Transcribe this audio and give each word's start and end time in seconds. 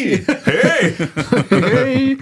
Hei! 0.00 0.92
Hei! 1.50 2.16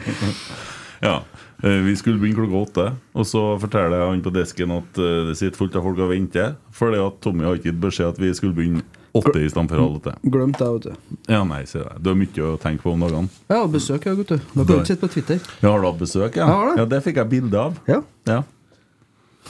ja. 1.06 1.16
eh, 1.62 1.80
Vi 1.86 1.94
skulle 1.96 2.18
begynne 2.20 2.38
klokka 2.40 2.62
åtte, 2.64 2.86
og 3.14 3.26
så 3.28 3.42
forteller 3.62 4.06
han 4.08 4.22
på 4.24 4.32
desken 4.34 4.72
at 4.78 4.98
eh, 5.00 5.18
det 5.30 5.36
sitter 5.38 5.58
fullt 5.60 5.76
av 5.78 5.86
folk 5.86 6.00
og 6.04 6.10
venter. 6.12 6.56
Fordi 6.74 7.00
at 7.04 7.20
Tommy 7.24 7.46
har 7.46 7.58
ikke 7.58 7.70
gitt 7.72 7.80
beskjed 7.82 8.12
at 8.14 8.20
vi 8.22 8.32
skulle 8.36 8.56
begynne 8.56 8.84
åtte 9.18 9.40
i 9.40 9.48
stedet 9.50 9.72
halv 9.78 9.96
åtte. 10.00 10.12
Glemt 10.28 10.58
det, 10.60 10.68
vet 10.74 10.84
du. 10.90 11.16
Ja, 11.32 11.40
nei, 11.48 11.62
sier 11.70 11.86
jeg. 11.86 12.02
Du 12.04 12.10
har 12.12 12.18
mye 12.20 12.44
å 12.50 12.58
tenke 12.62 12.84
på 12.84 12.92
om 12.94 13.02
dagene. 13.06 13.32
Jeg 13.48 13.62
har 13.62 13.72
besøk, 13.72 14.06
ja, 14.10 14.14
gutter. 14.18 14.42
Dere 14.52 14.66
har 14.68 14.82
ikke 14.82 14.92
sett 14.92 15.02
på 15.02 15.10
Twitter. 15.14 15.40
Ja, 15.62 15.72
har 15.72 15.82
du 15.82 15.88
hatt 15.88 16.02
besøk? 16.02 16.38
Ja, 16.38 16.50
ja 16.78 16.84
det 16.92 17.00
fikk 17.06 17.22
jeg 17.22 17.32
bilde 17.32 17.62
av. 17.68 17.78
Ja. 17.88 18.02
Ja. 18.28 18.42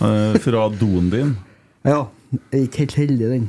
Eh, 0.04 0.38
fra 0.44 0.68
doen 0.78 1.10
din. 1.12 1.34
Ja. 1.88 2.04
Jeg 2.28 2.44
er 2.60 2.64
ikke 2.68 2.82
helt 2.84 2.96
heldig, 3.00 3.28
den. 3.34 3.46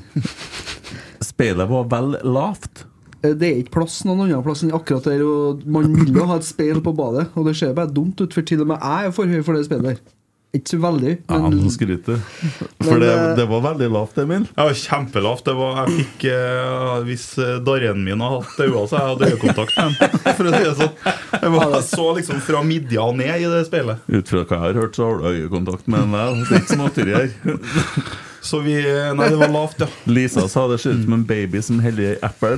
Speilet 1.24 1.68
var 1.70 1.88
vel 1.92 2.14
lavt. 2.24 2.86
Eh, 3.24 3.34
Det 3.36 3.50
er 3.50 3.58
ikke 3.64 3.76
plass 3.80 4.04
noen 4.08 4.26
annen 4.28 4.46
plass 4.46 4.64
enn 4.64 4.76
akkurat 4.76 5.10
der. 5.10 5.26
Og 5.26 5.66
man 5.68 5.92
vil 5.98 6.14
jo 6.16 6.30
ha 6.30 6.40
et 6.40 6.48
speil 6.48 6.82
på 6.86 6.96
badet, 6.96 7.30
og 7.36 7.50
det 7.50 7.58
ser 7.60 7.76
bare 7.78 7.92
dumt 7.92 8.22
ut, 8.22 8.34
for 8.34 8.46
til 8.46 8.64
og 8.64 8.72
med 8.72 8.80
jeg 8.80 9.10
er 9.12 9.16
for 9.16 9.30
høy 9.30 9.44
for 9.44 9.58
det 9.58 9.68
speilet 9.68 9.94
der. 9.94 10.16
Ikke 10.50 10.72
så 10.72 10.78
veldig, 10.82 11.12
Ja, 11.30 11.38
men 11.46 11.70
skryter. 11.70 12.16
For 12.82 12.96
Men, 12.96 13.02
det, 13.04 13.10
eh, 13.14 13.36
det 13.38 13.44
var 13.52 13.60
veldig 13.68 13.90
lavt, 13.94 14.16
Emil. 14.18 14.48
Ja, 14.58 14.64
kjempelavt. 14.74 15.44
Det 15.46 15.54
var, 15.54 15.76
jeg 15.86 16.00
fikk, 16.00 16.24
eh, 16.32 16.96
Hvis 17.06 17.26
eh, 17.38 17.60
darren 17.62 18.02
min 18.02 18.24
hadde 18.26 18.40
hatt 18.48 18.64
øyne, 18.66 18.82
så 18.90 18.98
jeg 18.98 19.12
hadde 19.12 19.30
øyekontakt 19.30 19.78
med 19.78 20.00
dem. 20.00 20.24
For 20.40 20.50
å 20.50 20.54
si 20.56 20.64
det 20.66 20.72
sånn. 20.80 20.96
Jeg, 21.36 21.52
var, 21.54 21.76
så 21.86 22.08
liksom 22.18 22.42
fra 22.48 22.64
midja 22.66 23.06
og 23.06 23.20
ned 23.22 23.36
i 23.36 23.52
det 23.52 23.62
speilet. 23.70 24.02
Ut 24.10 24.34
fra 24.34 24.42
hva 24.42 24.58
jeg 24.58 24.66
har 24.66 24.82
hørt, 24.82 24.98
så 24.98 25.06
har 25.06 25.22
du 25.22 25.30
øyekontakt 25.36 25.86
med 25.86 26.18
deg. 26.18 26.42
Det 26.50 26.58
er 26.58 26.66
ikke 26.90 27.06
her. 27.14 28.18
Så 28.42 28.62
vi 28.64 28.76
Nei, 28.80 29.30
det 29.30 29.40
var 29.40 29.52
lavt, 29.52 29.82
ja. 29.84 29.88
Lisa 30.10 30.48
sa 30.52 30.68
det 30.72 30.80
ser 30.80 30.96
ut 30.96 31.04
som 31.04 31.14
en 31.18 31.26
baby 31.28 31.62
som 31.66 31.80
heller 31.84 32.04
i 32.04 32.16
eple. 32.24 32.56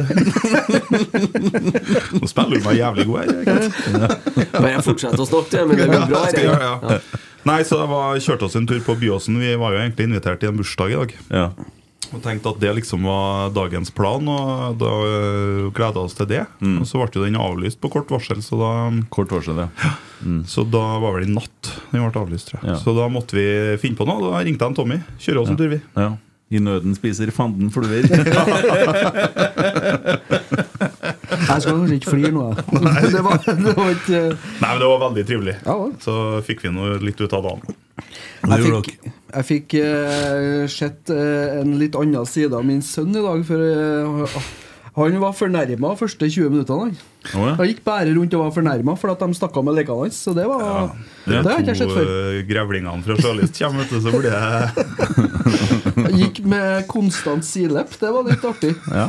Nå 2.20 2.30
spiller 2.30 2.62
du 2.62 2.68
meg 2.68 2.78
jævlig 2.78 3.08
god 3.10 3.18
her. 3.20 3.28
Men 4.60 4.70
jeg 4.76 4.86
fortsetter 4.86 5.26
å 5.26 5.28
snakke, 5.30 5.52
det, 5.56 5.66
men 5.68 5.82
det 5.82 5.90
blir 5.90 6.08
bra. 6.08 6.08
Ja, 6.12 6.24
her, 6.24 6.32
skal 6.32 6.48
jeg 6.48 6.54
ja. 6.62 6.96
ja. 6.96 7.28
Nei, 7.50 7.60
så 7.66 7.82
jeg 7.82 7.90
var, 7.90 8.20
kjørte 8.22 8.46
oss 8.46 8.58
en 8.60 8.68
tur 8.70 8.82
på 8.86 8.96
Byåsen. 9.02 9.40
Vi 9.42 9.54
var 9.58 9.74
jo 9.74 9.82
egentlig 9.82 10.12
invitert 10.12 10.42
til 10.44 10.52
en 10.52 10.60
bursdag 10.62 10.94
i 10.94 11.00
dag. 11.00 11.16
Ja. 11.34 11.48
Og 12.12 12.20
tenkte 12.24 12.52
at 12.52 12.60
det 12.60 12.74
liksom 12.82 13.06
var 13.08 13.52
dagens 13.56 13.92
plan, 13.96 14.26
og 14.28 14.76
da 14.82 14.90
øh, 15.08 15.70
gleda 15.76 16.02
oss 16.04 16.16
til 16.18 16.28
det. 16.28 16.42
Og 16.62 16.84
så 16.88 17.00
ble 17.00 17.08
jo 17.16 17.24
den 17.24 17.38
avlyst 17.40 17.80
på 17.82 17.92
kort 17.94 18.12
varsel, 18.12 18.42
så 18.44 18.60
da 18.60 18.72
Kort 19.14 19.32
varsel, 19.32 19.62
ja. 19.64 19.70
Så 20.50 20.66
da 20.68 20.82
var 21.02 21.16
vel 21.16 21.30
i 21.30 21.34
natt 21.34 21.72
den 21.94 22.04
ble 22.04 22.12
avlyst, 22.22 22.52
tror 22.52 22.60
jeg. 22.62 22.74
Ja. 22.74 22.78
Så 22.84 22.90
da 22.98 23.08
måtte 23.12 23.38
vi 23.38 23.46
finne 23.82 23.98
på 24.00 24.06
noe. 24.10 24.20
Da 24.28 24.44
ringte 24.44 24.68
en 24.68 24.76
Tommy. 24.78 24.98
Kjøre 25.24 25.40
oss 25.46 25.52
en 25.54 25.60
tur, 25.60 25.72
vi. 25.72 25.80
ja. 25.98 26.12
I 26.52 26.60
nøden 26.60 26.92
spiser 26.98 27.32
fanden 27.32 27.70
fluer. 27.72 28.04
jeg 31.42 31.64
skal 31.64 31.78
kanskje 31.78 31.98
ikke 32.00 32.14
flire 32.16 32.32
nå. 32.36 32.48
Nei, 32.78 33.04
Det 33.16 33.22
var, 33.26 33.46
det 33.46 33.76
var 33.78 33.94
ikke 33.94 34.22
Nei, 34.32 34.68
men 34.68 34.82
det 34.82 34.90
var 34.94 35.00
veldig 35.06 35.26
trivelig. 35.28 35.56
Ja. 35.66 35.78
Så 36.04 36.16
fikk 36.48 36.66
vi 36.66 36.74
noe 36.74 36.98
litt 37.04 37.22
ut 37.22 37.38
av 37.38 37.48
dagen. 37.50 37.80
Jeg 38.42 38.66
fikk, 38.66 38.90
jeg 39.06 39.48
fikk 39.48 39.76
uh, 39.84 40.66
sett 40.72 41.12
uh, 41.14 41.62
en 41.62 41.76
litt 41.80 41.96
annen 42.00 42.28
side 42.28 42.58
av 42.58 42.66
min 42.68 42.82
sønn 42.86 43.14
i 43.14 43.24
dag. 43.24 43.44
For 43.48 43.62
eh, 43.62 44.38
han 44.96 45.14
var 45.22 45.32
fornærma 45.32 45.94
første 45.96 46.28
20 46.28 46.50
minuttene. 46.52 46.90
Han. 46.92 46.96
Oh, 47.38 47.46
ja. 47.48 47.54
han 47.56 47.68
gikk 47.70 47.84
bare 47.86 48.12
rundt 48.16 48.34
og 48.34 48.42
var 48.44 48.52
fornærma 48.56 48.96
fordi 48.98 49.14
at 49.14 49.22
de 49.24 49.38
snakka 49.38 49.62
med 49.64 49.76
legene 49.78 50.00
hans. 50.04 50.18
Så 50.26 50.34
det 50.36 50.44
var 50.50 50.64
ja, 50.66 50.82
Det 51.28 51.38
har 51.48 51.62
det 51.62 51.68
to 51.70 51.76
sett 51.80 51.94
før. 51.96 52.10
øh, 52.12 52.40
grevlingene 52.50 53.04
fra 53.06 53.16
Sjølyst 53.22 53.60
kommer, 53.62 53.86
vet 53.86 53.94
du, 53.94 54.02
så 54.02 54.12
blir 54.12 54.32
det 54.32 54.42
Han 56.02 56.18
gikk 56.24 56.42
med 56.52 56.88
konstant 56.92 57.46
silepp. 57.48 57.94
Det 58.02 58.12
var 58.12 58.28
litt 58.28 58.44
artig. 58.52 58.74
Ja. 59.02 59.08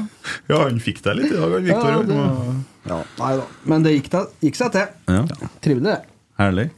Ja, 0.53 0.60
han 0.69 0.78
fikk 0.82 1.03
det 1.03 1.16
litt 1.19 1.32
i 1.32 1.37
dag, 1.41 1.50
han 1.56 1.66
Viktor. 1.66 1.91
Ja, 1.91 2.03
det- 2.06 2.20
var- 2.20 2.62
Ja, 2.93 2.97
nei 3.19 3.32
da. 3.38 3.44
Men 3.70 3.84
det 3.84 3.93
gikk, 3.97 4.09
det 4.10 4.22
gikk 4.43 4.56
seg 4.59 4.72
til. 4.75 4.88
ja. 5.06 5.20
Trivelig, 5.62 5.84
det. 5.87 5.99
Herlig. 6.41 6.70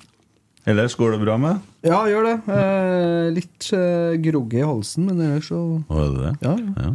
Ellers 0.69 0.95
går 0.97 1.13
det 1.15 1.21
bra 1.27 1.37
med 1.41 1.61
Ja, 1.85 2.03
gjør 2.09 2.25
det. 2.25 2.35
Eh, 2.57 3.27
litt 3.37 3.69
eh, 3.77 4.15
groggy 4.25 4.63
i 4.63 4.65
halsen, 4.69 5.05
men 5.11 5.21
ellers 5.21 5.49
så 5.53 5.61
er 5.93 6.07
det 6.15 6.23
det? 6.23 6.33
Ja, 6.45 6.55
ja. 6.87 6.95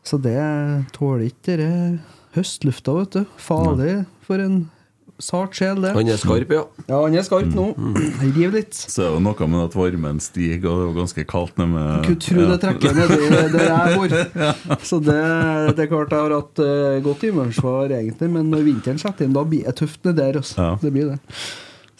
Ja. 0.00 0.06
Så 0.08 0.18
det 0.18 0.40
tåler 0.96 1.28
ikke 1.28 1.56
denne 1.60 2.00
høstlufta, 2.36 2.94
vet 2.96 3.16
du. 3.18 3.24
Farlig 3.40 4.04
for 4.24 4.40
en 4.42 4.62
sart 5.20 5.56
sjel, 5.58 5.80
det. 5.84 5.92
Han 5.94 6.08
er 6.08 6.18
skarp, 6.20 6.52
ja. 6.54 6.62
Ja, 6.88 7.00
han 7.02 7.14
er 7.16 7.24
skarp 7.26 7.50
nå. 7.52 7.66
Riv 8.22 8.54
litt. 8.54 8.72
Så 8.72 9.04
er 9.04 9.14
det 9.16 9.22
noe 9.26 9.48
med 9.52 9.64
at 9.66 9.76
varmen 9.76 10.20
stiger, 10.24 10.70
og 10.70 10.80
det 10.80 10.86
var 10.88 10.94
ganske 11.02 11.24
kaldt 11.28 11.60
nede 11.60 11.70
med 11.74 12.06
Kunne 12.06 12.24
tro 12.24 12.46
det 12.50 12.58
trekker 12.64 12.96
ned 12.96 13.56
der 13.56 13.66
jeg 13.68 13.98
bor. 14.00 14.14
Så 14.90 15.00
det, 15.04 15.18
det 15.76 15.84
er 15.84 15.90
klart 15.92 16.14
jeg 16.16 16.24
har 16.24 16.36
hatt 16.38 16.62
uh, 16.64 17.00
godt 17.04 17.26
immunforsvar 17.28 17.96
egentlig, 17.98 18.30
men 18.38 18.52
når 18.52 18.68
vinteren 18.70 19.02
setter 19.02 19.28
inn, 19.28 19.36
da 19.36 19.44
blir 19.44 19.66
det 19.68 19.76
tøft 19.82 20.00
ned 20.08 20.16
der. 20.20 20.40
Altså. 20.40 20.56
Ja. 20.62 20.72
Det 20.80 20.94
blir 20.94 21.12
det. 21.12 21.20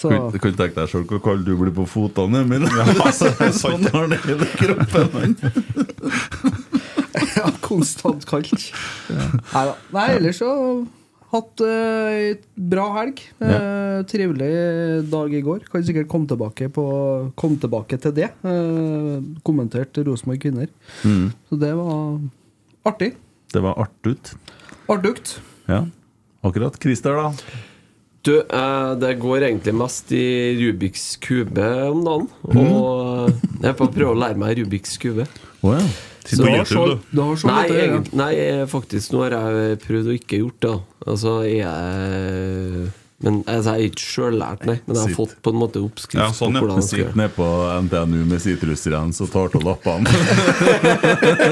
Så 0.00 0.08
Kan 0.08 0.32
kan 0.32 0.54
tenke 0.56 0.80
deg 0.80 0.88
selv 0.88 1.10
hvor 1.12 1.20
kald 1.20 1.44
du 1.44 1.52
blir 1.60 1.74
på 1.76 1.84
fotene, 1.84 2.40
Emil? 2.46 2.64
sånn 3.60 3.84
har 3.92 4.08
det 4.08 4.22
hele 4.24 4.48
kroppen 4.56 5.12
han. 5.18 5.36
ja, 7.38 7.50
konstant 7.64 8.24
kaldt. 8.28 8.70
Neida. 9.10 9.76
Nei, 9.94 10.08
ellers 10.16 10.40
så 10.42 10.50
hatt 11.30 11.62
ei 11.62 12.32
et 12.32 12.44
bra 12.72 12.88
helg. 12.96 13.22
Uh, 13.38 14.02
trivelig 14.10 14.50
dag 15.12 15.34
i 15.34 15.42
går. 15.46 15.64
Kan 15.70 15.86
sikkert 15.86 16.10
komme 16.10 16.30
tilbake, 16.30 16.70
på, 16.74 16.84
komme 17.38 17.60
tilbake 17.62 18.00
til 18.02 18.14
det. 18.16 18.32
Uh, 18.42 19.22
kommentert 19.46 19.98
Rosenborg 20.06 20.42
kvinner. 20.42 20.70
Mm. 21.06 21.30
Så 21.48 21.60
det 21.60 21.72
var 21.78 22.18
artig. 22.90 23.12
Det 23.50 23.62
var 23.62 23.78
artut. 23.82 24.34
Artukt. 24.90 25.38
Ja. 25.70 25.84
Akkurat. 26.46 26.78
Christer, 26.82 27.18
da? 27.18 27.58
Du, 28.20 28.34
eh, 28.36 28.90
det 29.00 29.14
går 29.16 29.46
egentlig 29.46 29.72
mest 29.72 30.10
i 30.12 30.52
Rubiks 30.58 31.14
kube 31.24 31.64
om 31.88 32.02
dagen. 32.04 32.26
Og 32.52 33.30
jeg 33.62 33.70
er 33.70 33.76
på 33.78 33.86
å 33.88 33.92
prøve 33.94 34.12
å 34.12 34.18
lære 34.20 34.36
meg 34.40 34.58
Rubiks 34.58 34.98
kube. 35.00 35.24
Oh, 35.64 35.72
ja. 35.72 35.84
Så- 36.24 36.44
på 36.44 36.48
YouTube, 36.50 36.66
så- 36.66 36.98
du 37.10 37.20
har 37.22 37.34
så 37.36 37.46
Nei, 37.46 37.66
dette, 37.68 37.90
å 37.90 38.14
nei, 38.14 38.34
faktisk, 38.66 39.12
nå 39.12 39.18
har 39.24 39.30
jeg 39.40 39.80
prøvd 39.86 40.06
å 40.06 40.14
ikke 40.20 40.38
gjort 40.44 40.60
det. 40.60 40.80
Altså, 41.06 41.30
jeg 41.48 42.92
Men 43.22 43.42
altså, 43.44 43.74
jeg 43.76 43.84
er 43.84 43.90
ikke 43.90 44.00
sjøllært, 44.00 44.62
nei. 44.64 44.78
Men 44.86 44.96
jeg 44.96 45.02
har 45.04 45.12
fått 45.12 45.34
på 45.44 45.50
en 45.52 45.58
måte 45.60 45.76
oppskrift 45.84 46.16
Ja, 46.16 46.30
sånn, 46.32 46.54
ja. 46.54 46.60
på 46.62 46.64
hvordan 46.64 46.78
jeg 46.80 46.86
skal 46.88 46.98
Sitter 47.04 47.16
nede 47.20 47.32
på 47.36 47.48
NTNU 47.84 48.24
med 48.30 48.40
sitrusrens 48.40 49.20
og 49.20 49.28
tar 49.30 49.52
av 49.58 49.62
lappene. 49.66 50.08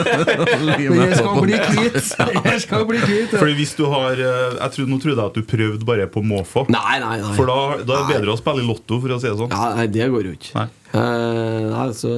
Det 0.09 1.17
skal 1.19 1.41
bli 1.45 1.59
kvitt! 1.59 2.09
Jeg 2.49 2.61
skal 2.65 2.87
bli 2.89 3.03
kvitt 3.03 3.35
ja. 3.35 3.41
Fordi 3.43 3.55
hvis 3.59 3.75
du 3.77 3.85
har 3.93 4.13
eh, 4.17 4.57
jeg 4.63 4.71
tror, 4.79 4.89
Nå 4.89 4.97
trodde 5.03 5.19
jeg 5.21 5.27
at 5.27 5.37
du 5.37 5.43
prøvde 5.45 5.85
bare 5.89 6.07
på 6.09 6.23
måfå. 6.25 6.65
Nei, 6.73 6.99
nei, 7.05 7.19
nei. 7.21 7.35
For 7.37 7.45
da, 7.49 7.59
da 7.85 7.99
er 8.01 8.07
det 8.07 8.17
bedre 8.17 8.33
å 8.33 8.41
spille 8.41 8.65
i 8.65 8.69
Lotto, 8.69 9.01
for 9.05 9.17
å 9.17 9.21
si 9.21 9.29
det 9.29 9.37
sånn. 9.37 9.53
Ja, 9.53 9.75
nei, 9.77 9.87
det 9.93 10.09
går 10.15 10.31
jo 10.31 10.33
ikke. 10.39 10.55
Nei. 10.57 10.69
Uh, 10.95 11.69
nei, 11.69 11.87
så, 11.93 12.15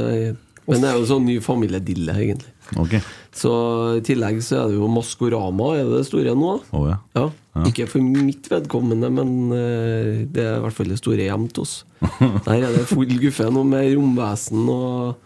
men 0.70 0.82
det 0.82 0.90
er 0.90 0.98
jo 0.98 1.08
sånn 1.10 1.26
ny 1.28 1.36
familiedille, 1.44 2.14
egentlig. 2.14 2.54
Okay. 2.78 3.02
Så 3.34 3.52
i 3.98 4.02
tillegg 4.06 4.40
så 4.46 4.60
er 4.60 4.70
det 4.70 4.78
jo 4.78 4.88
Maskorama, 4.90 5.72
er 5.76 5.88
det 5.88 6.00
det 6.00 6.08
store 6.08 6.34
nå? 6.38 6.56
da? 6.70 6.82
Ja. 6.86 6.98
Ja. 7.18 7.28
Ja. 7.50 7.64
Ikke 7.66 7.88
for 7.90 8.04
mitt 8.04 8.46
vedkommende, 8.46 9.08
men 9.10 9.30
uh, 9.50 10.20
det 10.30 10.44
er 10.44 10.58
i 10.60 10.62
hvert 10.62 10.76
fall 10.76 10.92
det 10.92 11.00
store 11.00 11.26
hjemme 11.26 11.50
til 11.50 11.64
oss. 11.64 11.80
Der 12.46 12.62
er 12.62 12.70
det 12.76 12.86
full 12.90 13.10
guffe 13.20 13.48
nå 13.50 13.64
med 13.66 13.90
romvesen 13.96 14.68
og 14.70 15.18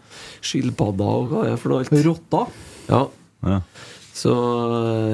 skilpadder 0.45 1.19
og 1.21 1.29
hva 1.29 1.43
det 1.45 1.53
er 1.53 1.61
for 1.61 1.73
noe 1.73 1.85
alt. 1.85 2.57
Ja. 2.89 3.03
Ja. 3.45 3.59
Ja. 4.15 4.21
Så 4.21 4.31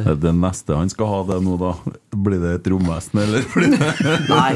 eh, 0.06 0.12
Det 0.22 0.32
neste 0.38 0.76
han 0.78 0.90
skal 0.94 1.08
ha 1.10 1.24
det 1.32 1.40
nå, 1.42 1.56
da? 1.58 1.72
Blir 2.14 2.40
det 2.44 2.52
et 2.60 2.68
romvesen, 2.70 3.20
eller? 3.24 3.42
Blir 3.54 3.74
det... 3.74 3.80
Nei, 4.30 4.54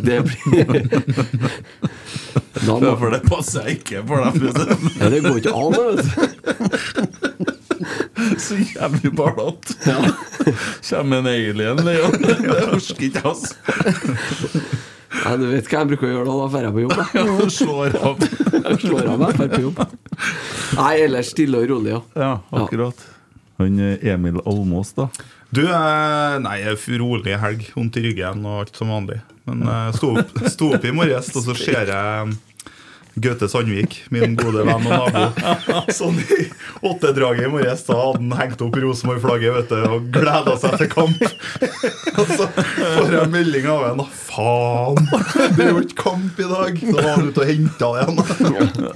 det 0.00 0.18
blir 0.24 0.64
må, 2.64 2.94
for 2.96 3.10
det 3.12 3.20
passer 3.26 3.66
ikke 3.74 4.00
for 4.08 4.24
deg. 4.24 4.32
det. 4.40 4.78
ja, 5.00 5.10
Det 5.12 5.20
går 5.24 5.36
ikke 5.42 5.54
an, 5.58 5.72
vet 5.74 6.04
du. 6.04 6.10
Så 8.40 8.56
jævlig 8.56 9.10
ballete. 9.18 9.74
Ja. 9.84 9.98
Kommer 10.88 11.20
en 11.20 11.28
alien, 11.28 11.76
det 11.84 11.98
orker 12.06 13.04
ikke, 13.04 13.22
altså. 13.28 13.54
Nei, 15.14 15.34
du 15.38 15.44
vet 15.50 15.68
hva 15.70 15.82
jeg 15.82 15.90
bruker 15.92 16.08
å 16.08 16.12
gjøre 16.14 16.24
da? 16.26 16.34
Da 16.40 16.46
drar 16.54 16.64
jeg 16.66 16.74
på 16.74 16.84
jobb. 16.84 16.94
da. 16.98 17.04
Ja, 17.14 17.24
slår 17.58 17.98
av. 18.00 18.24
Jeg 18.54 18.78
slår 18.82 19.10
av 19.12 19.20
meg, 19.20 19.36
drar 19.38 19.50
på 19.52 19.60
jobb. 19.68 19.76
Nei, 20.80 20.94
ellers 21.04 21.28
stille 21.34 21.60
og 21.60 21.68
rolig, 21.70 21.92
ja. 21.94 22.00
Ja, 22.18 22.32
akkurat. 22.62 22.98
Han 23.60 23.78
eh, 23.80 24.08
Emil 24.14 24.40
Almås, 24.44 24.94
da. 24.96 25.08
Du, 25.54 25.62
eh, 25.68 26.38
nei, 26.42 26.58
rolig 27.00 27.36
helg. 27.38 27.68
Vondt 27.76 28.00
i 28.00 28.06
ryggen 28.08 28.42
og 28.48 28.64
alt 28.64 28.80
som 28.80 28.90
vanlig. 28.94 29.20
Men 29.44 29.62
jeg 29.68 29.98
sto 29.98 30.14
opp, 30.16 30.38
sto 30.48 30.70
opp 30.76 30.84
i 30.88 30.94
morges, 30.96 31.28
og 31.36 31.44
så 31.46 31.56
ser 31.58 31.92
jeg 31.92 32.34
Gaute 33.14 33.46
Sandvik, 33.50 34.00
min 34.10 34.34
gode 34.38 34.64
venn 34.66 34.88
og 34.88 34.90
nabo. 34.90 35.24
Sånn 35.98 36.16
i 36.18 36.48
åttedraget 36.84 37.46
i 37.46 37.50
morges, 37.52 37.84
da 37.86 37.96
hadde 38.00 38.20
han 38.22 38.34
hengt 38.40 38.64
opp 38.66 38.78
Rosenborg-flagget 38.82 39.74
og 39.86 40.08
gleda 40.14 40.56
seg 40.60 40.74
til 40.82 40.90
kamp. 40.92 41.22
Og 42.18 42.28
så 42.30 42.46
får 42.54 43.14
jeg 43.16 43.30
melding 43.32 43.66
av 43.70 43.84
en 43.92 44.02
Faen! 44.34 44.98
Det 45.54 45.62
er 45.64 45.70
jo 45.72 45.80
ikke 45.84 45.96
kamp 46.00 46.38
i 46.42 46.46
dag! 46.50 46.78
Så 46.80 46.94
var 46.96 47.08
han 47.12 47.28
ute 47.30 47.42
og 47.42 47.48
henta 47.50 47.90
igjen. 48.00 48.20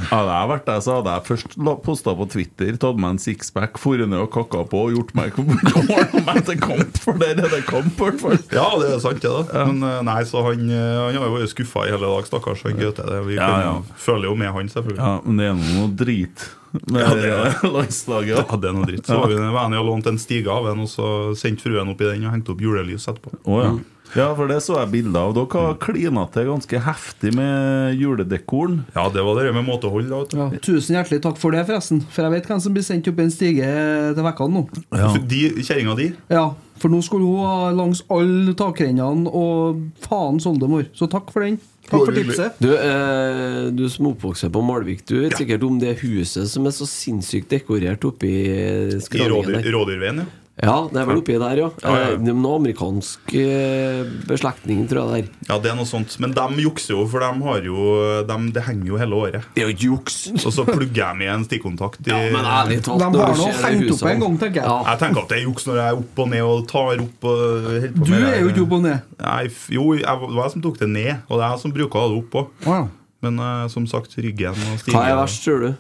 Hadde 0.09 0.35
jeg 0.35 0.51
vært 0.53 0.67
der, 0.69 0.81
så 0.83 0.97
hadde 0.99 1.15
jeg 1.15 1.27
først 1.29 1.57
posta 1.87 2.15
på 2.19 2.27
Twitter, 2.33 2.73
tatt 2.81 2.99
meg 2.99 3.15
en 3.17 3.21
sixpack, 3.23 3.79
dratt 3.79 4.11
ned 4.11 4.19
og 4.25 4.31
kakka 4.35 4.65
på 4.71 4.83
og 4.89 4.97
gjort 4.97 5.15
meg 5.19 5.35
klar 5.37 6.43
til 6.49 6.59
kamp, 6.63 6.99
for 7.05 7.19
der 7.23 7.39
er 7.39 7.51
det 7.55 7.63
kamp, 7.69 7.93
i 7.95 8.03
hvert 8.09 8.23
fall. 8.23 8.39
Ja, 8.55 8.67
det 8.83 8.91
er 8.97 9.03
sant, 9.03 9.23
det. 9.23 9.31
da 9.53 9.65
Men 9.71 9.83
eh, 9.87 10.01
nei, 10.09 10.19
så 10.29 10.43
han, 10.47 10.65
eh, 10.67 10.99
han 11.07 11.19
har 11.21 11.29
jo 11.31 11.37
vært 11.37 11.53
skuffa 11.55 11.87
i 11.87 11.93
hele 11.95 12.11
dag, 12.11 12.27
stakkars 12.29 12.65
Gaute. 12.79 13.07
Vi 13.29 13.39
Ja, 13.39 13.47
kan, 13.49 13.65
ja. 13.67 13.75
Føler 14.09 14.31
jo 14.31 14.39
med 14.39 14.55
han, 14.57 14.73
selvfølgelig. 14.73 15.03
Ja, 15.05 15.19
men 15.25 15.43
det 15.43 15.51
er 15.51 15.61
noe 15.61 15.91
drit 16.05 16.49
med 16.73 17.03
Ja, 17.03 17.13
det 17.17 17.29
er 17.33 17.61
landslaget. 17.77 18.35
Ja, 18.37 18.57
det 18.61 18.71
er 18.71 18.75
noe 18.77 18.89
dritt. 18.89 19.07
Så 19.09 19.21
var 19.21 19.31
vi 19.33 19.39
venner 19.39 19.83
og 19.83 19.89
lånte 19.93 20.13
en 20.13 20.21
stige 20.21 20.53
av 20.53 20.69
en, 20.73 20.83
og 20.85 20.91
så 20.93 21.13
sendte 21.39 21.65
fruen 21.65 21.93
opp 21.93 22.03
i 22.03 22.11
den 22.11 22.27
og 22.27 22.35
hengte 22.35 22.55
opp 22.55 22.65
julelys 22.65 23.09
etterpå. 23.09 23.33
Oh, 23.49 23.61
ja. 23.63 23.73
ja, 24.19 24.29
for 24.37 24.51
det 24.51 24.61
så 24.65 24.79
jeg 24.83 24.93
bilder 24.93 25.29
av. 25.31 25.35
Dere 25.39 25.65
har 25.65 25.81
klina 25.83 26.27
til 26.35 26.49
ganske 26.51 26.83
heftig 26.89 27.35
med 27.39 27.99
juledekoren. 28.01 28.83
Ja, 28.97 29.09
det 29.15 29.25
var 29.27 29.41
det 29.41 29.57
med 29.57 29.67
måtehold. 29.69 30.13
Ja, 30.37 30.49
tusen 30.65 30.99
hjertelig 30.99 31.23
takk 31.25 31.41
for 31.41 31.57
det, 31.57 31.65
forresten. 31.69 32.05
For 32.13 32.27
jeg 32.27 32.37
vet 32.37 32.53
hvem 32.53 32.63
som 32.65 32.77
blir 32.77 32.87
sendt 32.87 33.11
opp 33.11 33.25
en 33.25 33.35
stige 33.35 33.73
til 34.17 34.25
vekkene 34.29 34.61
nå. 34.61 34.65
Ja. 34.93 35.13
De, 35.19 35.43
Kjerringa 35.63 35.97
di 35.99 36.13
Ja, 36.33 36.51
for 36.79 36.93
nå 36.93 37.01
skulle 37.05 37.27
hun 37.27 37.49
ha 37.49 37.73
langs 37.75 38.05
alle 38.13 38.55
takrennene, 38.59 39.33
og 39.33 39.83
faen 40.05 40.39
soldemor. 40.43 40.87
Så 40.97 41.09
takk 41.11 41.33
for 41.35 41.45
den. 41.47 41.59
Takk 41.89 42.05
for 42.05 42.17
tipset. 42.17 42.59
Du, 42.61 42.69
eh, 42.75 43.69
du 43.73 43.87
som 43.93 44.11
oppvokser 44.11 44.53
på 44.53 44.63
Malvik, 44.65 45.07
du 45.09 45.23
vet 45.23 45.37
sikkert 45.39 45.65
om 45.65 45.79
det 45.81 45.97
huset 46.03 46.51
som 46.51 46.67
er 46.69 46.75
så 46.77 46.89
sinnssykt 46.89 47.49
dekorert 47.53 48.05
oppi 48.09 48.35
i 48.45 49.01
skråningen 49.05 49.63
Rådyr-. 49.63 49.73
Rådyrveien, 49.73 50.23
ja. 50.25 50.48
Ja, 50.59 50.89
det 50.91 50.99
er 50.99 51.07
vel 51.07 51.21
oppi 51.21 51.37
der, 51.39 51.61
ja. 51.61 51.69
Ja, 51.85 51.91
ja, 51.93 52.07
ja. 52.11 52.15
Eh, 52.19 52.31
er 52.33 52.49
amerikansk 52.51 53.35
eh, 53.39 54.01
beslektning, 54.27 54.81
tror 54.91 55.15
jeg 55.15 55.27
der. 55.29 55.47
Ja, 55.51 55.59
det 55.63 55.71
er 55.71 55.77
noe 55.79 55.87
sånt. 55.87 56.17
Men 56.23 56.35
de 56.35 56.65
jukser 56.65 56.97
jo, 56.97 57.05
for 57.11 57.23
de 57.23 57.47
har 57.47 57.69
jo 57.69 57.85
de, 58.27 58.39
Det 58.57 58.65
henger 58.67 58.91
jo 58.91 58.99
hele 58.99 59.21
året. 59.23 59.49
Det 59.55 59.63
er 59.63 59.71
jo 59.71 59.77
ikke 59.77 59.87
juks! 59.93 60.19
Og 60.43 60.53
så 60.55 60.67
plugger 60.67 61.01
jeg 61.05 61.21
med 61.21 61.33
en 61.37 61.47
stikkontakt 61.47 62.03
i 62.09 62.13
Ja, 62.13 62.21
men 62.35 62.49
ærlig 62.49 62.81
talt, 62.87 63.05
De 63.05 63.23
har 63.23 63.39
nå 63.39 63.49
hengt 63.63 63.95
opp 63.95 64.05
en 64.11 64.25
gang, 64.27 64.39
tenker 64.43 64.63
jeg. 64.63 64.69
Ja. 64.69 64.79
Jeg 64.91 65.03
tenker 65.05 65.25
at 65.25 65.33
det 65.33 65.39
er 65.39 65.45
juks 65.47 65.69
når 65.69 65.83
jeg 65.83 65.95
er 65.95 66.03
opp 66.03 66.23
og 66.25 66.31
ned 66.35 66.47
og 66.49 66.69
tar 66.75 67.05
opp 67.07 67.29
og 67.31 67.43
holder 67.69 67.91
på 67.95 68.05
Du 68.09 68.15
med 68.15 68.29
er 68.29 68.39
jo 68.43 68.53
ikke 68.55 68.65
opp 68.67 68.79
og 68.79 68.87
ned. 68.89 69.11
Nei, 69.23 69.43
jo, 69.79 69.91
jeg, 69.99 70.07
det 70.07 70.39
var 70.39 70.47
jeg 70.49 70.57
som 70.57 70.65
tok 70.65 70.81
det 70.83 70.91
ned, 70.95 71.13
og 71.29 71.37
det 71.39 71.45
er 71.45 71.53
jeg 71.55 71.63
som 71.67 71.77
bruker 71.79 72.01
å 72.01 72.07
ha 72.07 72.11
det 72.15 72.23
opp 72.25 72.41
òg. 72.43 72.55
Ja. 72.67 72.81
Men 73.25 73.43
uh, 73.43 73.67
som 73.71 73.87
sagt, 73.91 74.15
ryggen 74.19 74.59
og 74.71 74.91
Hva 74.91 75.09
er 75.11 75.19
verst, 75.19 75.43
tror 75.47 75.63
du? 75.63 75.71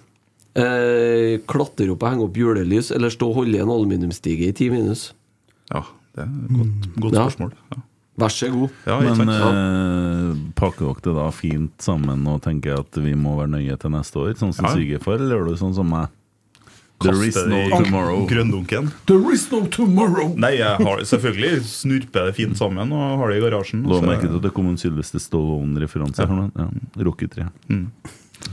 Eh, 0.59 1.39
klatre 1.47 1.91
opp 1.93 2.03
og 2.03 2.11
henge 2.11 2.25
opp 2.27 2.39
julelys, 2.41 2.91
eller 2.95 3.13
stå 3.15 3.29
og 3.31 3.37
holde 3.43 3.59
i 3.59 3.63
en 3.63 3.71
aluminiumsstige 3.71 4.49
i 4.49 4.53
ti 4.57 4.71
minus? 4.73 5.13
Ja, 5.71 5.85
det 6.17 6.25
er 6.25 6.33
et 6.33 6.57
godt, 6.57 6.89
godt 7.05 7.15
Ja. 7.15 7.27
spørsmål. 7.29 7.53
Ja. 7.75 7.83
Vær 8.19 8.33
så 8.35 8.49
god. 8.51 8.71
Ja, 8.89 8.99
Men 9.15 9.29
eh, 9.31 10.37
pakker 10.59 10.89
dere 10.91 11.03
det 11.05 11.15
da 11.21 11.31
fint 11.31 11.79
sammen 11.79 12.27
og 12.27 12.41
tenker 12.43 12.81
at 12.81 12.91
vi 12.99 13.13
må 13.15 13.37
være 13.39 13.53
nøye 13.55 13.77
til 13.79 13.91
neste 13.95 14.17
år, 14.19 14.35
sånn 14.35 14.53
som 14.53 14.65
Ja. 14.67 14.75
svigerfar, 14.75 15.21
eller 15.21 15.37
gjør 15.39 15.49
du 15.53 15.57
sånn 15.57 15.75
som 15.75 15.89
meg? 15.89 16.09
There 17.01 17.23
is 17.23 17.37
no 17.47 17.61
tomorrow. 17.71 18.27
Grønndunken. 18.27 18.91
There 19.07 19.33
is 19.33 19.45
no 19.53 19.61
tomorrow! 19.71 20.35
Nei, 20.35 20.57
jeg 20.59 20.79
har 20.83 20.99
selvfølgelig 21.07 21.61
snurper 21.62 22.27
det 22.27 22.35
fint 22.35 22.57
sammen 22.59 22.91
og 22.91 23.19
har 23.21 23.29
det 23.31 23.37
i 23.38 23.45
garasjen. 23.49 23.87
La 23.87 24.00
meg 24.00 24.19
ikke 24.19 24.27
til 24.33 24.37
at 24.41 24.43
det 24.43 24.53
kom 24.57 24.67
en 24.67 24.77
Sylvester 24.77 25.21
Stallone-referanse 25.23 26.27
her 26.27 26.35
nå. 26.35 26.50
Ja, 26.59 26.67
Rocky 27.07 27.29
3. 27.31 27.47
Mm. 27.71 27.87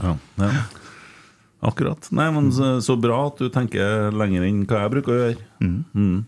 Ja, 0.00 0.14
ja. 0.38 0.52
Akkurat. 1.64 2.08
Nei, 2.12 2.26
men 2.34 2.50
så, 2.52 2.74
så 2.84 2.96
bra 3.00 3.26
at 3.30 3.38
du 3.40 3.48
tenker 3.52 4.10
lenger 4.12 4.44
enn 4.44 4.64
hva 4.68 4.82
jeg 4.84 4.92
bruker 4.92 5.12
å 5.14 5.20
gjøre. 5.22 5.46
Mm. 5.96 6.18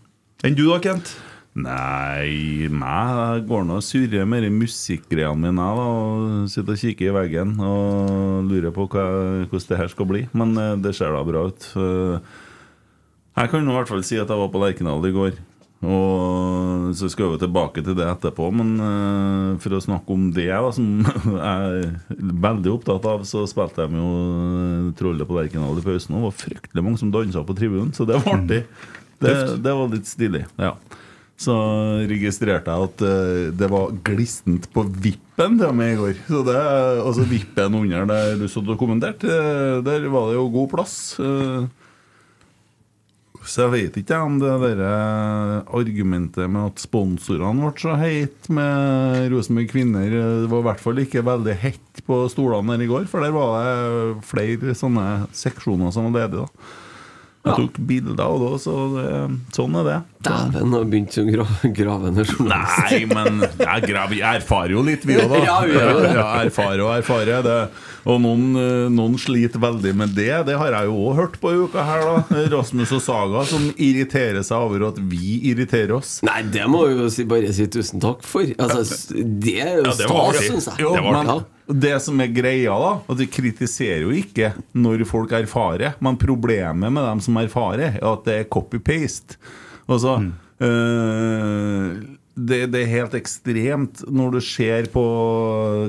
Enn 0.47 0.55
du 0.57 0.63
da, 0.71 0.79
Kent? 0.83 1.11
Nei, 1.59 2.69
meg 2.71 3.45
går 3.49 3.63
nå 3.67 3.79
og 3.79 3.83
surrer 3.85 4.27
mer 4.29 4.45
i 4.47 4.51
musikkgreiene 4.53 5.41
mine. 5.49 5.65
Da, 5.77 5.85
og 5.85 6.49
Sitter 6.51 6.75
og 6.77 6.81
kikker 6.81 7.09
i 7.09 7.15
veggen 7.15 7.55
og 7.59 8.47
lurer 8.47 8.73
på 8.75 8.85
hva, 8.93 9.05
hvordan 9.49 9.69
det 9.73 9.79
her 9.81 9.91
skal 9.91 10.07
bli. 10.09 10.21
Men 10.37 10.53
eh, 10.61 10.75
det 10.81 10.93
ser 10.97 11.13
da 11.15 11.23
bra 11.27 11.45
ut. 11.51 11.67
Eh, 11.75 12.37
Jeg 13.39 13.51
kan 13.53 13.67
i 13.69 13.75
hvert 13.75 13.87
fall 13.91 14.03
si 14.07 14.17
at 14.19 14.29
jeg 14.31 14.39
var 14.43 14.51
på 14.53 14.61
Lerkendal 14.63 15.05
i 15.09 15.13
går. 15.15 15.37
Og 15.79 16.89
Så 16.97 17.07
skal 17.11 17.29
vi 17.31 17.39
tilbake 17.39 17.83
til 17.85 17.95
det 17.95 18.07
etterpå, 18.09 18.49
men 18.51 18.73
uh, 18.81 19.57
for 19.63 19.77
å 19.77 19.81
snakke 19.83 20.15
om 20.15 20.27
det, 20.35 20.49
da, 20.51 20.71
som 20.75 21.05
jeg 21.45 21.83
er 21.83 22.31
veldig 22.47 22.73
opptatt 22.73 23.05
av, 23.07 23.23
så 23.29 23.45
spilte 23.47 23.87
de 23.87 24.01
jo 24.01 24.93
Trollet 24.99 25.29
på 25.29 25.37
Lerkendal 25.37 25.79
i 25.79 25.85
pausen. 25.85 26.17
Og 26.17 26.23
det 26.23 26.27
var 26.27 26.39
fryktelig 26.43 26.85
mange 26.85 27.01
som 27.01 27.13
dansa 27.13 27.45
på 27.47 27.55
tribunen, 27.55 27.93
så 27.95 28.07
det 28.09 28.19
var 28.19 28.41
artig. 28.41 28.65
Det, 29.19 29.35
det 29.63 29.75
var 29.75 29.93
litt 29.93 30.07
stilig. 30.09 30.45
ja 30.59 30.73
så 31.39 31.55
registrerte 32.09 32.67
jeg 32.67 32.87
at 32.89 33.01
uh, 33.05 33.43
det 33.55 33.69
var 33.71 33.93
glistent 34.05 34.67
på 34.75 34.83
vippen 34.91 35.55
til 35.59 35.75
med 35.75 35.93
i 35.93 35.99
går. 35.99 36.17
Så 36.27 36.41
det, 36.47 36.57
altså 36.99 37.27
vippen 37.29 37.77
under 37.79 38.09
der 38.09 38.33
du 38.39 38.47
satt 38.51 38.67
og 38.67 38.79
kommenterte, 38.79 39.29
eh, 39.31 39.77
der 39.85 40.07
var 40.11 40.29
det 40.29 40.35
jo 40.35 40.49
god 40.51 40.67
plass. 40.73 40.95
Eh, 41.23 41.69
Så 43.47 43.63
jeg 43.63 43.71
vet 43.71 43.99
ikke 44.01 44.17
om 44.19 44.35
det 44.41 44.51
der 44.61 44.81
eh, 44.83 45.53
argumentet 45.79 46.49
med 46.51 46.73
at 46.73 46.81
sponsorene 46.83 47.63
ble 47.63 47.71
så 47.81 47.95
heit 47.99 48.49
med 48.51 49.29
Rosenborg 49.31 49.71
Kvinner 49.71 50.05
eh, 50.11 50.35
Det 50.43 50.51
var 50.51 50.63
i 50.63 50.67
hvert 50.67 50.83
fall 50.83 51.01
ikke 51.05 51.25
veldig 51.25 51.55
hett 51.63 52.03
på 52.05 52.19
stolene 52.31 52.75
der 52.75 52.85
i 52.85 52.89
går, 52.91 53.07
for 53.11 53.23
der 53.23 53.33
var 53.35 53.55
det 53.63 54.27
flere 54.27 54.75
sånne 54.77 55.07
seksjoner 55.35 55.95
som 55.95 56.09
var 56.09 56.23
ledige. 56.23 56.45
da 56.45 56.87
Tok 57.57 57.77
bilder 57.89 58.23
av 58.25 58.39
det 58.43 58.59
så 58.63 58.75
det, 58.93 59.05
sånn 59.55 59.75
er 59.79 59.87
det. 59.87 59.97
Dæven, 60.27 60.73
har 60.75 60.87
begynt 60.91 61.13
som 61.15 61.29
gra 61.31 61.45
gravende 61.79 62.25
journalist. 62.27 62.79
Nei, 62.91 63.05
men 63.09 63.43
jeg, 63.47 63.83
grav, 63.87 64.13
jeg 64.17 64.41
erfarer 64.41 64.73
jo 64.75 64.83
litt, 64.83 65.05
vi 65.07 65.15
òg, 65.15 65.29
da. 65.31 65.39
Ja, 65.49 65.57
vi 65.63 65.77
gjør 65.77 65.93
det. 66.03 66.11
Ja, 66.17 66.27
erfarer 66.43 66.83
og 66.85 66.91
erfarer. 66.97 67.45
Det. 67.45 67.59
Og 68.09 68.19
noen, 68.23 68.43
eh, 68.59 68.87
noen 68.93 69.15
sliter 69.21 69.61
veldig 69.63 69.93
med 70.01 70.15
det. 70.17 70.31
Det 70.49 70.57
har 70.59 70.75
jeg 70.75 70.89
jo 70.91 70.97
òg 71.09 71.19
hørt 71.21 71.37
på 71.41 71.53
i 71.55 71.61
uka 71.65 71.85
her, 71.87 72.03
da. 72.07 72.43
Rasmus 72.55 72.91
og 72.97 73.03
Saga 73.05 73.45
som 73.49 73.69
irriterer 73.75 74.43
seg 74.45 74.65
over 74.69 74.89
at 74.89 74.99
vi 75.11 75.39
irriterer 75.51 75.95
oss. 75.99 76.17
Nei, 76.27 76.41
det 76.51 76.67
må 76.71 76.85
vi 76.89 76.99
jo 76.99 77.07
si, 77.13 77.25
bare 77.29 77.53
si 77.55 77.67
tusen 77.71 78.03
takk 78.03 78.25
for. 78.27 78.49
Altså, 78.59 78.83
det 79.15 79.55
er 79.63 79.79
jo 79.79 79.87
Ja, 79.87 79.95
det 80.03 80.11
var 80.11 80.35
stas, 80.35 80.45
syns 80.49 80.69
jeg. 80.73 80.83
Jo, 80.83 80.93
Det 80.97 81.05
var 81.07 81.17
men. 81.23 81.47
Det 81.69 81.95
som 82.01 82.19
er 82.21 82.31
greia, 82.33 82.73
da 82.73 82.91
At 83.11 83.19
vi 83.21 83.27
kritiserer 83.29 84.05
jo 84.07 84.13
ikke 84.15 84.53
når 84.73 85.05
folk 85.09 85.33
erfarer, 85.37 85.97
men 86.01 86.17
problemet 86.17 86.93
med 86.93 87.03
dem 87.05 87.21
som 87.21 87.37
erfarer, 87.37 87.99
er 87.99 88.13
at 88.13 88.25
det 88.25 88.37
er 88.37 88.49
copy-paste. 88.49 89.37
Altså 89.89 90.15
øh, 90.61 91.99
det, 92.39 92.59
det 92.71 92.81
er 92.81 92.93
helt 92.93 93.15
ekstremt 93.17 94.03
når 94.07 94.37
du 94.37 94.39
ser 94.43 94.87
på 94.93 95.03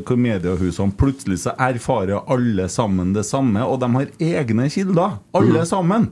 hvor 0.04 0.20
mediehusene 0.20 0.96
Plutselig 1.00 1.40
så 1.44 1.54
erfarer 1.58 2.24
alle 2.30 2.68
sammen 2.68 3.14
det 3.14 3.24
samme, 3.28 3.64
og 3.64 3.80
de 3.80 3.90
har 3.94 4.12
egne 4.20 4.68
kilder. 4.72 5.18
Alle 5.36 5.64
sammen. 5.68 6.10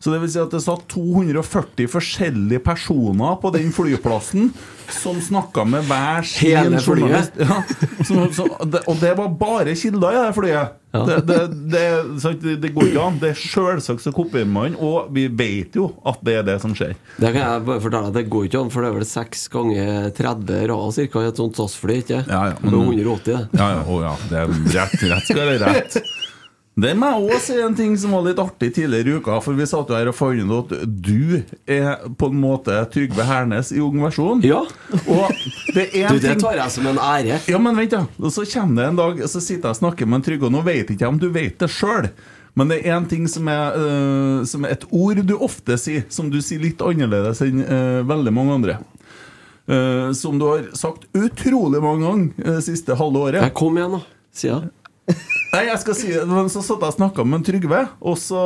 Så 0.00 0.12
det 0.14 0.20
vil 0.22 0.30
si 0.32 0.40
at 0.40 0.52
det 0.54 0.62
satt 0.64 0.86
240 0.94 1.90
forskjellige 1.92 2.62
personer 2.64 3.36
på 3.42 3.50
den 3.52 3.68
flyplassen 3.74 4.48
som 4.90 5.20
snakka 5.22 5.64
med 5.68 5.84
hver 5.86 6.24
sin 6.26 6.78
journalist. 6.80 7.36
Ja, 7.38 7.60
så, 8.06 8.46
det, 8.64 8.80
og 8.88 8.96
det 9.00 9.12
var 9.18 9.28
bare 9.38 9.74
kilder 9.78 10.16
i 10.16 10.22
det 10.24 10.30
flyet. 10.34 10.76
Det, 10.90 11.20
det, 11.28 11.36
det, 11.70 11.82
det, 12.42 12.54
det 12.64 12.70
går 12.74 12.88
ikke 12.88 13.02
an. 13.04 13.18
Det 13.22 13.28
er 13.30 13.38
selvsagt 13.38 14.02
så 14.02 14.10
kopierer 14.14 14.48
man, 14.50 14.74
og 14.74 15.12
vi 15.14 15.28
vet 15.28 15.76
jo 15.78 15.92
at 16.08 16.18
det 16.26 16.40
er 16.40 16.48
det 16.48 16.56
som 16.64 16.74
skjer. 16.74 16.96
Det 17.20 17.30
kan 17.30 17.38
jeg 17.44 17.66
bare 17.68 17.84
fortelle 17.84 18.10
at 18.10 18.16
det 18.16 18.24
går 18.32 18.48
ikke 18.48 18.64
an, 18.64 18.72
for 18.74 18.82
det 18.82 18.90
er 18.90 18.96
vel 18.98 19.06
6 19.12 19.44
ganger 19.52 20.10
30 20.16 20.64
rad 20.72 20.96
cirka, 20.96 21.22
i 21.22 21.30
et 21.30 21.44
sånt 21.44 21.60
SAS-fly, 21.60 22.00
ikke 22.02 22.24
Ja, 22.24 22.42
ja, 22.50 22.56
er 22.56 22.74
180, 22.74 23.28
det. 23.30 23.60
Ja, 23.60 23.70
ja, 23.76 23.84
å, 23.86 24.00
ja. 24.02 24.16
Det 24.32 24.42
er 24.42 24.56
rett, 24.80 25.06
rett 25.12 25.30
skal 25.30 25.52
være 25.52 25.76
rett. 25.76 26.00
Det 26.80 26.92
må 26.96 27.08
jeg 27.10 27.34
også 27.34 27.54
si 27.54 27.60
en 27.60 27.74
ting 27.76 27.94
som 27.98 28.14
var 28.14 28.24
litt 28.24 28.40
artig 28.40 28.70
tidligere 28.76 29.12
i 29.12 29.20
uka. 29.20 29.36
For 29.44 29.58
vi 29.58 29.66
satt 29.68 29.90
jo 29.90 29.96
her 29.98 30.08
og 30.10 30.16
fant 30.16 30.40
ut 30.40 30.72
at 30.72 30.84
du 31.04 31.40
er 31.68 32.06
på 32.16 32.30
en 32.30 32.40
måte 32.40 32.76
Trygve 32.94 33.26
Hernes 33.26 33.72
i 33.74 33.82
ung 33.84 34.00
versjon. 34.00 34.40
Ja. 34.46 34.62
Og 35.02 35.40
det 35.74 35.90
er 35.98 36.14
Du, 36.14 36.20
det 36.22 36.36
tar 36.40 36.56
jeg 36.56 36.74
som 36.76 36.88
en 36.90 37.00
ære. 37.02 37.40
Ja, 37.50 37.60
men 37.62 37.76
vent, 37.78 37.96
da. 37.96 38.04
Og 38.20 38.32
så 38.32 38.46
kommer 38.48 38.82
det 38.82 38.88
en 38.92 39.00
dag, 39.00 39.24
så 39.28 39.42
sitter 39.42 39.68
jeg 39.68 39.76
og 39.76 39.80
snakker 39.82 40.08
med 40.08 40.20
en 40.20 40.28
Trygve, 40.30 40.48
og 40.48 40.54
nå 40.56 40.62
vet 40.66 40.92
ikke 40.92 41.04
jeg 41.04 41.14
om 41.14 41.20
du 41.20 41.28
vet 41.34 41.58
det 41.60 41.70
sjøl. 41.74 42.10
Men 42.58 42.72
det 42.72 42.80
er 42.82 42.96
en 42.96 43.06
ting 43.10 43.28
som 43.30 43.46
er, 43.50 43.76
uh, 43.76 44.40
som 44.48 44.64
er 44.66 44.74
et 44.74 44.86
ord 44.90 45.20
du 45.26 45.36
ofte 45.38 45.76
sier, 45.78 46.06
som 46.10 46.32
du 46.32 46.40
sier 46.42 46.62
litt 46.62 46.82
annerledes 46.82 47.42
enn 47.46 47.62
uh, 47.62 48.00
veldig 48.08 48.34
mange 48.34 48.56
andre. 48.58 48.80
Uh, 49.70 50.10
som 50.16 50.40
du 50.40 50.48
har 50.48 50.66
sagt 50.78 51.06
utrolig 51.14 51.82
mange 51.84 52.06
ganger 52.08 52.56
det 52.56 52.66
siste 52.66 52.96
halve 52.98 53.28
året. 53.28 53.44
Jeg 53.44 53.58
kom 53.58 53.78
igjen, 53.78 54.00
da. 54.00 54.20
Sier 54.34 54.54
jeg. 54.56 54.74
Nei, 55.54 55.64
jeg 55.66 55.80
skal 55.82 55.96
si 55.98 56.12
det, 56.14 56.24
Så 56.52 56.62
satt 56.62 56.82
jeg 56.84 56.92
og 56.92 56.96
snakka 56.96 57.26
med 57.26 57.44
Trygve, 57.46 57.82
og 58.00 58.16
så, 58.20 58.42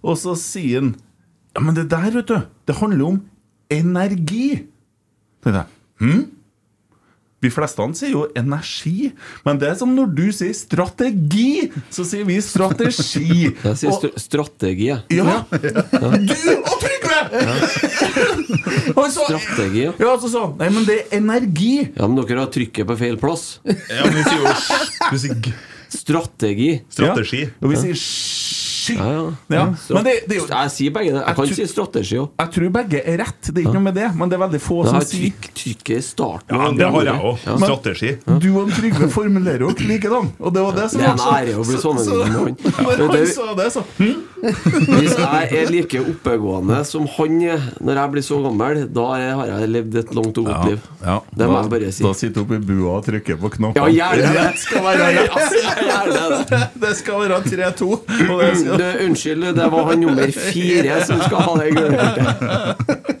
og 0.00 0.18
så 0.20 0.36
sier 0.38 0.80
han 0.80 0.92
Ja, 1.56 1.64
men 1.66 1.74
det 1.76 1.88
der, 1.90 2.10
vet 2.14 2.30
du, 2.30 2.36
det 2.68 2.76
handler 2.78 3.06
om 3.08 3.16
energi. 3.74 4.62
Tenkte 5.42 5.64
jeg, 5.64 5.68
hm? 6.02 6.22
Vi 7.40 7.48
fleste 7.48 7.86
sier 7.96 8.12
jo 8.12 8.26
energi, 8.36 9.10
men 9.46 9.58
det 9.60 9.70
er 9.70 9.76
som 9.80 9.94
når 9.96 10.10
du 10.12 10.26
sier 10.36 10.52
strategi, 10.56 11.70
så 11.88 12.04
sier 12.04 12.26
vi 12.28 12.36
strategi. 12.44 13.46
Jeg 13.64 13.78
sier 13.80 13.96
st 13.96 14.10
strategi, 14.20 14.90
jeg. 14.90 15.00
ja. 15.16 15.38
Du 15.48 16.36
og 16.60 16.76
Trygve! 16.80 17.18
Ja. 17.32 17.56
altså, 19.02 19.24
Strategi, 19.24 19.86
ja. 19.86 19.92
Ja, 20.00 20.14
så 20.20 20.44
Nei, 20.60 20.68
men 20.74 20.84
det 20.88 20.98
er 21.00 21.18
energi. 21.20 21.74
Ja, 21.94 22.06
men 22.06 22.20
dere 22.20 22.44
har 22.44 22.52
trykket 22.52 22.88
på 22.88 22.96
feil 23.00 23.16
plass. 23.20 23.58
Ja, 23.64 24.04
men 24.04 24.20
vi 24.20 24.24
sier 24.28 24.44
jo 24.44 24.54
Strategi. 25.90 26.80
strategi. 26.92 27.44
Ja. 27.48 27.52
Og 27.64 27.72
vi 27.72 27.80
sier 27.80 27.98
sky. 27.98 28.59
Ja, 28.96 29.06
ja. 29.12 29.24
Ja, 29.50 29.64
men 29.94 30.04
det, 30.04 30.14
det 30.28 30.36
er 30.36 30.40
jo 30.40 30.46
Jeg 30.50 30.70
sier 30.74 30.90
begge 30.96 31.12
det. 31.14 31.22
Jeg 31.26 31.36
kan 31.36 31.46
si 31.54 31.66
strategi 31.66 32.16
òg. 32.20 32.28
Jeg 32.40 32.50
tror 32.56 32.72
begge 32.78 33.02
er 33.04 33.18
rett, 33.22 33.40
det 33.50 33.56
er 33.58 33.66
ikke 33.66 33.74
noe 33.78 33.86
med 33.88 33.94
det, 33.94 34.08
men 34.16 34.28
det 34.32 34.38
er 34.38 34.42
veldig 34.46 34.60
få 34.64 34.80
som 34.88 35.00
sier 35.00 35.30
trykk, 35.30 35.50
trykket 35.60 36.04
starten. 36.04 36.56
Ja, 36.56 36.70
det 36.80 36.90
har 36.94 37.08
jeg 37.10 37.20
òg. 37.30 37.46
Ja. 37.46 37.56
Strategi. 37.64 38.12
Du 38.40 38.48
og 38.60 38.70
Trygve 38.74 39.10
formulerer 39.10 39.60
jo 39.66 39.72
likedan, 39.78 40.32
og 40.38 40.54
det 40.54 40.62
var 40.66 40.72
det 40.80 40.90
som 40.90 41.00
Det 41.00 41.06
er 41.06 41.12
en 41.12 41.18
var 41.18 41.26
så- 41.26 41.38
ære 41.40 41.54
å 41.54 41.64
bli 41.66 41.76
så- 41.76 41.96
så- 42.04 42.22
han. 42.40 42.56
Når 43.00 43.16
han 43.16 43.26
sa 43.26 43.54
det, 43.54 43.68
så 43.72 43.84
hm? 43.98 44.16
Hvis 44.40 45.14
jeg 45.18 45.48
er 45.60 45.70
like 45.72 46.00
oppegående 46.00 46.78
som 46.88 47.04
han 47.16 47.34
er 47.44 47.64
når 47.84 47.98
jeg 48.00 48.12
blir 48.14 48.24
så 48.24 48.38
gammel, 48.44 48.80
da 48.94 49.04
har 49.12 49.50
jeg 49.50 49.68
levd 49.74 49.98
et 50.00 50.14
langt 50.16 50.38
og 50.40 50.46
godt 50.48 50.70
liv. 50.70 50.86
ja. 51.04 51.16
Det 51.36 51.48
må 51.50 51.56
da, 51.58 51.60
jeg 51.66 51.72
bare 51.74 51.92
si. 51.92 52.04
Da 52.06 52.12
sitter 52.16 52.34
du 52.38 52.40
oppe 52.46 52.56
i 52.56 52.64
bua 52.70 52.94
og 52.98 53.04
trykker 53.08 53.36
på 53.42 53.50
knappene. 53.56 53.92
Ja, 53.92 54.14
gjerne 54.16 54.32
det. 54.38 54.46
Skal 54.64 54.84
være. 54.86 55.10
Gjerne 55.90 56.24
det. 56.50 56.62
Det 56.86 56.94
skal 56.96 57.20
være 57.26 57.40
3-2. 57.44 57.90
skal- 58.62 59.04
unnskyld, 59.06 59.44
det 59.60 59.68
var 59.72 59.84
han 59.90 60.00
nummer 60.06 60.32
fire 60.32 61.00
som 61.04 61.20
skal 61.26 61.46
ha 61.46 61.54
det 61.60 61.70
gulrøttet. 61.76 63.16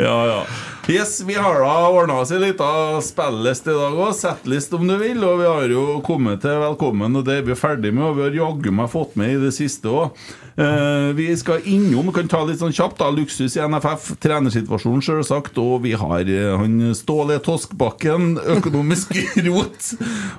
Ja, 0.00 0.16
ja. 0.24 0.42
Yes, 0.90 1.20
Vi 1.20 1.34
har 1.34 1.60
da 1.60 1.88
ordna 1.88 2.14
oss 2.18 2.30
en 2.30 2.40
liten 2.42 3.02
spillist 3.06 3.68
i 3.70 3.74
dag 3.76 3.94
òg. 3.94 4.10
Settlist, 4.18 4.72
om 4.74 4.88
du 4.88 4.96
vil. 4.98 5.20
Og 5.22 5.36
vi 5.38 5.46
har 5.46 5.70
jo 5.70 5.84
kommet 6.02 6.42
til 6.42 6.56
velkommen, 6.58 7.14
og 7.14 7.28
det 7.28 7.36
er 7.38 7.44
vi 7.46 7.54
ferdig 7.54 7.92
med. 7.94 8.08
Og 8.08 8.16
vi 8.16 8.24
har 8.24 8.38
jaggu 8.40 8.72
meg 8.74 8.90
fått 8.90 9.14
med 9.20 9.36
i 9.36 9.38
det 9.38 9.52
siste 9.54 9.86
òg. 9.86 10.18
Eh, 10.58 11.12
vi 11.14 11.28
skal 11.38 11.62
innom, 11.70 12.10
kan 12.16 12.26
ta 12.32 12.42
litt 12.42 12.58
sånn 12.58 12.74
kjapt, 12.74 12.98
da. 12.98 13.12
Luksus 13.14 13.54
i 13.54 13.62
NFF. 13.62 14.16
Trenersituasjonen, 14.24 15.04
selvsagt. 15.06 15.62
Og 15.62 15.86
vi 15.86 15.94
har 16.00 16.26
eh, 16.26 16.58
han 16.58 16.90
Ståle 16.98 17.38
Toskbakken, 17.38 18.34
økonomisk 18.58 19.14
rot. 19.46 19.92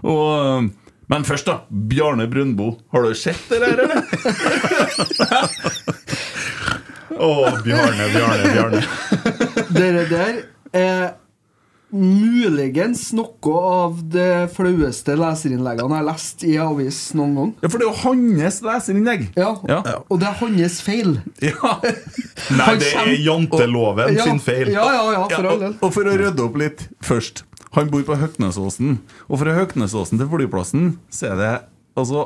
Og 0.03 0.67
men 1.11 1.25
først, 1.27 1.47
da. 1.47 1.61
Bjarne 1.69 2.27
Brøndbo. 2.31 2.73
Har 2.91 3.07
du 3.07 3.15
sett 3.15 3.39
det 3.51 3.63
der, 3.63 3.87
eller? 3.87 4.03
Å, 7.21 7.31
Bjarne, 7.65 8.07
Bjarne, 8.13 8.53
Bjarne. 8.55 8.83
Dere 9.77 10.05
der 10.09 10.39
er 10.73 11.09
muligens 11.91 13.09
noe 13.17 13.53
av 13.67 13.97
det 14.13 14.47
flaueste 14.55 15.11
leserinnleggene 15.19 15.91
jeg 15.91 15.99
har 15.99 16.07
lest 16.07 16.45
i 16.47 16.53
avis 16.63 16.99
noen 17.19 17.33
gang. 17.35 17.49
Ja, 17.59 17.67
For 17.73 17.81
det 17.81 17.87
er 17.87 17.89
jo 17.91 17.99
hans 18.05 18.59
leserinnlegg. 18.63 19.25
Ja, 19.35 19.49
Ja. 19.67 19.79
Og 20.07 20.21
det 20.21 20.29
er 20.29 20.37
hans 20.39 20.77
feil. 20.85 21.17
Ja. 21.43 21.73
Nei, 22.55 22.69
det 22.79 22.93
er 22.95 23.11
janteloven 23.25 24.15
Ja, 24.15 24.23
sin 24.29 24.39
feil. 24.43 24.71
Ja, 24.71 24.85
ja, 24.87 25.03
ja, 25.17 25.23
for 25.27 25.35
Ja, 25.35 25.39
all 25.41 25.51
og, 25.57 25.63
del. 25.65 25.75
og 25.83 25.93
for 25.97 26.07
å 26.11 26.15
rydde 26.23 26.45
opp 26.47 26.55
litt 26.61 26.85
først 27.05 27.43
Han 27.75 27.87
bor 27.91 28.01
på 28.07 28.15
Høknesåsen. 28.19 28.97
Og 29.31 29.39
fra 29.43 29.53
Høknesåsen 29.55 30.19
til 30.19 30.27
flyplassen 30.31 30.89
så 31.11 31.29
er 31.31 31.37
det 31.39 31.51
altså 31.99 32.25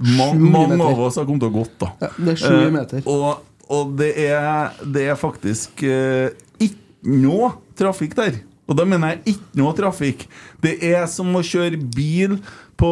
ma 0.00 0.26
Mange 0.32 0.74
meter. 0.76 0.88
av 0.88 1.00
oss 1.06 1.16
har 1.20 1.24
kommet 1.28 1.44
til 1.44 1.52
å 1.52 1.54
gått, 1.60 1.76
da. 1.80 1.88
Ja, 2.00 2.08
det 2.16 2.34
er 2.34 2.40
sju 2.40 2.56
Eh, 2.56 2.70
meter. 2.72 3.02
og, 3.06 3.40
og 3.70 3.92
det 4.00 4.12
er, 4.26 4.72
det 4.82 5.04
er 5.12 5.18
faktisk 5.18 5.84
eh, 5.86 6.32
ikke 6.58 7.14
noe 7.22 7.52
trafikk 7.78 8.16
der. 8.18 8.40
Og 8.70 8.76
da 8.78 8.84
mener 8.86 9.16
jeg 9.16 9.34
ikke 9.36 9.58
noe 9.58 9.72
trafikk. 9.74 10.26
Det 10.62 10.76
er 10.86 11.06
som 11.10 11.30
å 11.34 11.40
kjøre 11.42 11.78
bil 11.90 12.36
på 12.80 12.90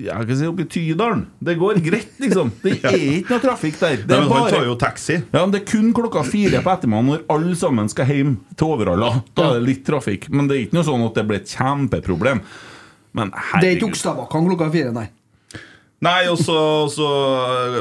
Jeg 0.00 0.26
kan 0.28 0.38
si 0.38 0.46
oppe 0.48 0.62
i 0.64 0.68
Tydalen. 0.70 1.24
Det 1.44 1.56
går 1.60 1.80
greit, 1.84 2.12
liksom. 2.22 2.52
Det 2.62 2.76
er 2.88 2.94
ikke 2.96 3.34
noe 3.34 3.42
trafikk 3.42 3.80
der. 3.82 3.96
Det 4.04 4.12
Nei, 4.12 4.20
er 4.20 4.22
men 4.22 4.30
han 4.30 4.44
bare 4.46 4.52
tar 4.54 4.68
jo 4.68 4.76
taxi. 4.80 5.16
ja, 5.18 5.40
men 5.42 5.54
Det 5.54 5.60
er 5.62 5.66
kun 5.72 5.90
klokka 5.98 6.22
fire 6.28 6.62
på 6.64 6.72
ettermiddagen 6.76 7.10
når 7.10 7.24
alle 7.34 7.56
sammen 7.58 7.90
skal 7.92 8.08
hjem 8.12 8.36
til 8.54 8.70
Overhalla. 8.76 9.10
Da 9.34 9.48
er 9.50 9.58
det 9.58 9.66
litt 9.66 9.82
trafikk. 9.88 10.28
Men 10.32 10.48
det 10.50 10.56
er 10.56 10.64
ikke 10.68 10.78
noe 10.78 10.88
sånn 10.88 11.06
at 11.08 11.18
det 11.18 11.26
blir 11.28 11.42
et 11.42 11.56
kjempeproblem. 11.56 12.44
Men 13.18 13.34
Det 13.34 13.36
er 13.36 13.42
ikke 13.42 13.58
herregud. 13.58 13.88
Okstadbakken 13.90 14.48
klokka 14.52 14.70
fire, 14.78 14.94
nei. 14.94 15.08
Nei, 16.02 16.26
også, 16.26 16.54
også, 16.88 17.08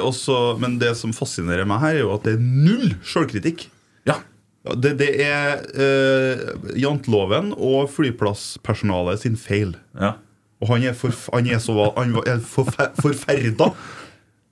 også, 0.06 0.36
Men 0.62 0.76
det 0.82 0.92
som 1.00 1.14
fascinerer 1.16 1.66
meg 1.70 1.80
her, 1.82 1.96
er 1.98 2.04
jo 2.04 2.12
at 2.14 2.28
det 2.28 2.36
er 2.38 2.44
null 2.44 2.92
sjølkritikk. 3.02 3.66
Ja. 4.10 4.20
Ja, 4.68 4.76
Det, 4.78 4.92
det 5.00 5.10
er 5.26 5.64
eh, 5.74 6.44
janteloven 6.78 7.50
og 7.58 7.90
flyplasspersonalet 7.96 9.24
sin 9.26 9.40
feil. 9.42 9.74
ja. 10.00 10.18
Og 10.62 10.70
han 10.70 10.84
er, 10.86 10.94
forf 10.94 11.24
han 11.34 11.48
er 11.50 11.58
så 11.58 11.74
han 11.96 12.12
er 12.22 12.38
forfer 12.46 12.92
forferda 13.02 13.72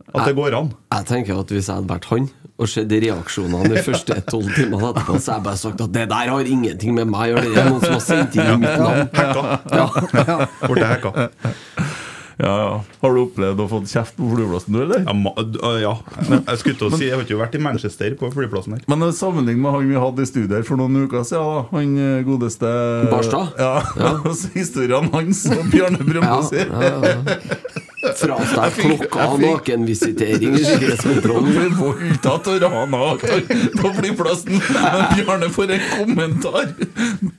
at 0.10 0.24
det 0.26 0.32
går 0.40 0.56
an. 0.58 0.72
Jeg 0.96 1.06
tenker 1.06 1.38
at 1.38 1.52
Hvis 1.54 1.68
jeg 1.70 1.76
hadde 1.76 1.92
vært 1.92 2.08
han 2.10 2.26
og 2.60 2.68
sett 2.68 2.92
reaksjonene 2.92 3.70
de 3.72 3.84
første 3.86 4.18
tolv 4.28 4.50
timene 4.58 4.90
etterpå, 4.90 5.20
så 5.22 5.36
hadde 5.36 5.38
jeg 5.38 5.46
bare 5.46 5.60
sagt 5.62 5.84
at 5.86 5.94
det 5.96 6.08
der 6.12 6.32
har 6.34 6.50
ingenting 6.50 6.98
med 6.98 7.08
meg 7.08 7.30
å 7.30 7.38
gjøre. 7.38 7.54
Det 7.54 7.62
er 7.62 7.70
noen 7.70 7.86
som 7.86 7.94
har 7.94 8.02
sendt 8.04 8.36
inn 8.36 8.50
i 8.50 8.58
mitt 8.60 8.82
navn. 8.82 9.06
Hacka. 9.16 10.50
Borte 10.66 10.90
hacka. 10.90 11.30
Ja, 12.40 12.52
ja. 12.64 12.76
Har 13.02 13.16
du 13.16 13.20
opplevd 13.26 13.60
å 13.60 13.68
få 13.68 13.82
kjeft 13.90 14.16
på 14.16 14.30
flyplassen, 14.32 14.72
du, 14.76 14.80
eller? 14.86 15.02
Ja, 15.04 15.14
ma 15.18 15.34
uh, 15.36 15.76
ja. 15.82 15.92
Jeg 16.30 16.62
skulle 16.62 16.78
til 16.80 16.88
å 16.88 16.92
si 16.96 17.10
Jeg 17.10 17.18
har 17.18 17.26
ikke 17.26 17.40
vært 17.42 17.58
i 17.60 17.62
Manchester 17.66 18.16
på 18.20 18.30
flyplassen 18.32 18.78
her. 18.78 18.86
Men 18.88 19.04
sammenlignet 19.16 19.60
med 19.64 19.76
han 19.76 19.90
vi 19.90 20.00
hadde 20.00 20.24
i 20.24 20.30
studio 20.30 20.56
her 20.56 20.64
for 20.68 20.80
noen 20.80 20.96
uker 21.04 21.26
siden, 21.28 21.68
han 21.74 21.98
eh, 22.00 22.22
godeste 22.28 22.72
Barstad? 23.12 23.52
Ja. 23.60 23.74
Ja. 24.00 24.14
Og 24.30 24.40
Historiene 24.56 25.12
hans 25.14 25.44
og 25.52 25.68
Bjarne 25.74 26.00
Brumbo 26.00 26.40
Ja, 26.40 26.42
sier. 26.48 26.72
ja, 26.72 27.14
ja. 27.14 27.86
Frastjålet 28.00 28.78
klokka 28.80 29.26
og 29.34 29.42
nakenvisitering 29.44 30.54
i 30.56 30.62
sikkerhetskontrollen. 30.64 31.74
voldtatt 31.76 32.48
og 32.48 32.62
rana 32.64 33.02
på 33.76 33.92
flyplassen. 33.98 34.56
Men 34.56 35.04
Bjarne 35.18 35.50
får 35.52 35.74
en 35.76 35.84
kommentar. 35.98 36.72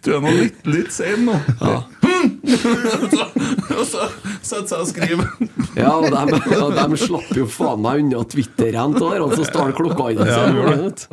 Du 0.04 0.12
er 0.18 0.20
nå 0.24 0.34
litt, 0.36 0.60
litt 0.68 0.92
sein 0.94 1.24
nå. 1.26 1.38
Så- 1.62 1.80
Og 3.78 3.84
så 3.86 4.06
setter 4.42 4.66
seg 4.68 4.80
og 4.80 4.88
skriver. 4.90 5.30
Ja, 5.78 5.92
og 5.94 6.08
de, 6.10 6.40
og 6.58 6.74
de 6.76 6.98
slapp 7.00 7.30
jo 7.36 7.46
faen 7.50 7.82
meg 7.84 8.02
unna 8.02 8.22
Twitter-en 8.28 8.96
til 8.96 9.06
der, 9.06 9.24
og 9.24 9.34
så 9.38 9.46
stjal 9.48 9.72
klokka 9.76 10.10
hans. 10.10 10.28
Ja. 10.28 10.48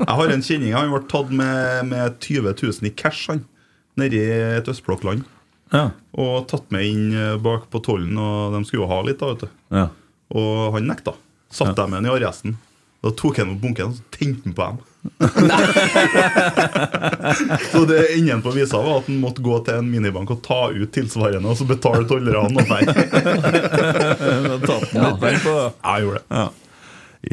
Jeg 0.01 0.17
har 0.19 0.33
en 0.33 0.45
kjenning. 0.45 0.75
Han 0.75 0.91
ble 0.93 1.01
tatt 1.11 1.31
med, 1.31 1.87
med 1.91 2.17
20 2.23 2.51
000 2.51 2.89
i 2.89 2.93
cash 2.97 3.31
han, 3.31 3.43
nedi 3.99 4.21
et 4.21 4.67
østblokkland. 4.71 5.25
Ja. 5.73 5.89
Og 6.17 6.47
tatt 6.51 6.69
med 6.73 6.87
inn 6.87 7.15
eh, 7.15 7.35
bak 7.43 7.67
på 7.73 7.81
tollen, 7.83 8.15
og 8.19 8.55
de 8.55 8.63
skulle 8.67 8.85
jo 8.85 8.91
ha 8.91 9.01
litt, 9.07 9.19
da, 9.21 9.33
vet 9.33 9.45
du. 9.45 9.63
Ja. 9.75 9.87
Og 10.37 10.77
han 10.77 10.87
nekta. 10.89 11.15
Satt 11.53 11.77
dem 11.77 11.95
igjen 11.95 12.09
i 12.09 12.13
arresten. 12.15 12.57
Da 13.05 13.13
tok 13.15 13.39
han 13.39 13.53
opp 13.53 13.61
bunken 13.63 13.93
og 13.93 13.99
tente 14.15 14.43
han 14.47 14.55
på 14.57 14.65
dem. 14.67 14.79
Så 17.71 17.79
det 17.89 17.99
enden 18.17 18.41
på 18.45 18.51
visa 18.55 18.77
var 18.81 18.97
at 19.01 19.07
han 19.09 19.19
måtte 19.21 19.41
gå 19.45 19.55
til 19.65 19.75
en 19.81 19.89
minibank 19.91 20.29
og 20.35 20.41
ta 20.45 20.61
ut 20.73 20.91
tilsvarende, 20.95 21.47
og 21.49 21.57
så 21.59 21.65
betale 21.69 22.03
tollerne. 22.09 22.57
Tatt 24.67 24.93
mer 24.95 25.37
på. 25.43 25.55
Jeg 25.83 25.97
gjorde 26.05 26.21
det. 26.21 26.25
Ja. 26.29 26.47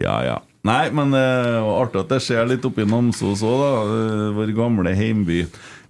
ja, 0.01 0.17
ja. 0.31 0.39
Nei, 0.65 0.85
men 0.97 1.13
uh, 1.13 1.61
artig 1.77 2.01
at 2.01 2.09
det 2.15 2.23
skjer 2.25 2.47
litt 2.49 2.65
oppi 2.65 2.87
Namsos 2.89 3.43
òg, 3.45 3.59
da. 3.61 3.73
Uh, 3.85 4.33
Vår 4.39 4.49
gamle 4.57 4.95
heimby. 4.97 5.43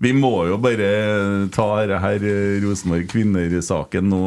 Vi 0.02 0.10
må 0.16 0.32
jo 0.48 0.56
bare 0.60 0.88
ta 1.54 1.66
dette 1.86 2.00
her 2.02 2.24
eh, 2.26 2.56
Rosenborg 2.64 3.06
kvinner-saken 3.12 4.08
nå. 4.10 4.22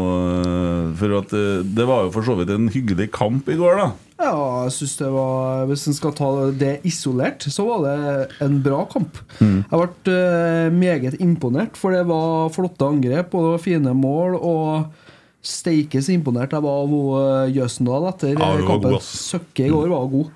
eh, 0.47 0.85
For 0.97 1.09
at 1.19 1.33
eh, 1.35 1.59
det 1.77 1.85
var 1.89 2.05
jo 2.07 2.13
for 2.15 2.23
så 2.25 2.33
vidt 2.39 2.51
en 2.55 2.69
hyggelig 2.73 3.09
kamp 3.13 3.49
i 3.51 3.57
går, 3.59 3.73
da. 3.81 3.87
Ja, 4.17 4.65
jeg 4.65 4.73
synes 4.73 4.95
det 4.97 5.09
var 5.13 5.67
Hvis 5.69 5.83
en 5.89 5.95
skal 5.97 6.13
ta 6.17 6.27
det 6.57 6.71
isolert, 6.89 7.45
så 7.53 7.67
var 7.67 7.83
det 7.85 8.45
en 8.45 8.59
bra 8.65 8.79
kamp. 8.89 9.19
Jeg 9.41 9.77
ble 9.77 10.15
eh, 10.15 10.69
meget 10.73 11.19
imponert, 11.21 11.77
for 11.77 11.93
det 11.93 12.01
var 12.09 12.49
flotte 12.55 12.87
angrep 12.87 13.35
og 13.37 13.45
det 13.45 13.51
var 13.53 13.63
fine 13.67 13.93
mål. 13.97 14.39
Og 14.41 15.05
steike 15.45 16.01
så 16.03 16.15
imponert 16.15 16.55
jeg 16.57 16.65
var 16.65 16.81
av 16.81 16.95
eh, 17.21 17.55
Jøsendal 17.59 18.09
etter 18.09 18.33
Ja, 18.33 18.51
kampen. 18.67 18.97
Søkke 19.05 19.67
i 19.67 19.73
går 19.73 19.91
var 19.93 20.09
god. 20.11 20.31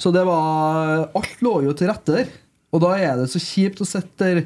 Så 0.00 0.10
det 0.16 0.24
var 0.26 1.06
Alt 1.14 1.44
lå 1.44 1.58
jo 1.68 1.76
til 1.76 1.92
rette 1.92 2.18
der. 2.18 2.32
Og 2.74 2.82
da 2.82 2.96
er 2.98 3.16
det 3.18 3.30
så 3.32 3.40
kjipt 3.42 3.82
å 3.82 3.88
sitte 3.88 4.26
der 4.26 4.42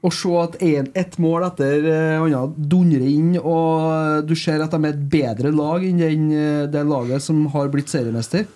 og 0.00 0.14
se 0.16 0.32
at 0.40 0.56
ett 0.62 1.18
mål 1.20 1.44
etter 1.50 1.84
eh, 1.84 2.22
annet 2.22 2.56
dundrer 2.72 3.04
inn, 3.04 3.34
og 3.36 4.24
du 4.24 4.32
ser 4.38 4.62
at 4.64 4.72
de 4.72 4.80
er 4.80 4.94
et 4.94 5.08
bedre 5.12 5.52
lag 5.52 5.84
enn 5.84 6.00
den, 6.00 6.28
eh, 6.32 6.68
det 6.72 6.86
laget 6.88 7.24
som 7.24 7.42
har 7.52 7.68
blitt 7.72 7.92
seriemester. 7.92 8.46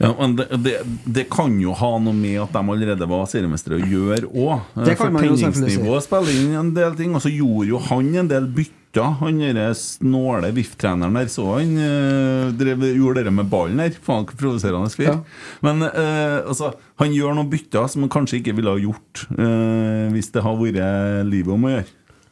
Ja, 0.00 0.14
men 0.16 0.36
det, 0.36 0.46
det, 0.64 0.78
det 1.04 1.26
kan 1.32 1.58
jo 1.60 1.74
ha 1.76 1.90
noe 2.00 2.16
med 2.16 2.38
at 2.40 2.54
de 2.56 2.60
allerede 2.72 3.08
var 3.08 3.26
seriemestere 3.28 3.76
å 3.80 3.88
gjøre 3.88 4.28
òg. 4.32 4.68
For 4.96 5.12
tenningsnivået 5.12 6.06
spiller 6.06 6.36
inn 6.40 6.54
en 6.56 6.70
del 6.76 6.96
ting, 6.96 7.16
og 7.16 7.24
så 7.24 7.32
gjorde 7.32 7.68
jo 7.68 7.82
han 7.90 8.12
en 8.22 8.30
del 8.30 8.48
bytter. 8.48 8.79
Han 8.98 9.38
derre 9.38 9.70
snåle 9.78 10.50
VIF-treneren 10.50 11.14
der, 11.14 11.28
så 11.30 11.44
han 11.60 11.76
øh, 11.78 12.48
drev, 12.58 12.82
gjorde 12.96 13.22
det 13.22 13.32
med 13.32 13.46
ballen 13.46 13.78
der. 13.78 13.94
Faen, 14.02 14.26
hvor 14.26 14.34
provoserende 14.34 14.90
fyr. 14.90 15.06
Ja. 15.06 15.16
Men 15.62 15.84
øh, 15.86 16.38
altså, 16.42 16.72
han 16.98 17.14
gjør 17.14 17.36
noen 17.38 17.50
bytter 17.52 17.86
som 17.86 18.02
han 18.02 18.10
kanskje 18.10 18.40
ikke 18.40 18.56
ville 18.58 18.74
ha 18.74 18.82
gjort 18.82 19.24
øh, 19.36 20.10
hvis 20.10 20.32
det 20.34 20.42
har 20.42 20.58
vært 20.58 21.30
livet 21.30 21.54
om 21.54 21.68
å 21.68 21.72
gjøre. 21.76 21.88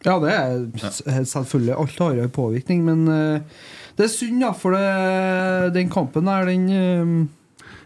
Ja, 0.06 0.18
det 0.22 0.34
er 0.34 1.24
selvfølgelig. 1.26 1.74
Alt 1.78 1.98
har 2.02 2.18
jo 2.18 2.26
en 2.26 2.34
påvirkning, 2.34 2.84
men 2.86 3.06
det 3.98 4.04
er 4.06 4.12
synd, 4.12 4.42
ja, 4.42 4.52
for 4.54 4.74
det, 4.74 5.74
den 5.74 5.90
kampen 5.90 6.26
der, 6.30 6.46
den 6.46 7.28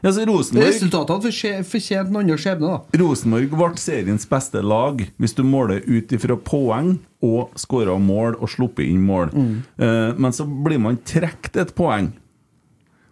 uh, 0.03 0.09
Ja, 0.09 0.13
så 0.13 0.25
Rosenborg 0.27 0.67
Resultatet 0.67 1.13
hadde 1.15 1.29
fortje- 1.31 1.65
fortjent 1.65 2.09
en 2.11 2.17
annen 2.17 2.39
skjebne, 2.39 2.67
da. 2.73 2.99
Rosenborg 2.99 3.51
ble 3.55 3.69
seriens 3.79 4.27
beste 4.27 4.63
lag 4.63 5.05
hvis 5.19 5.35
du 5.39 5.43
måler 5.47 5.83
ut 5.87 6.11
ifra 6.13 6.37
poeng 6.37 6.97
og 7.23 7.53
skåra 7.55 7.95
mål 8.03 8.35
og 8.41 8.51
sluppet 8.51 8.89
inn 8.89 9.05
mål. 9.07 9.31
Eh, 9.79 10.11
men 10.19 10.33
så 10.35 10.43
blir 10.45 10.81
man 10.83 10.99
trukket 11.07 11.57
et 11.63 11.75
poeng. 11.79 12.11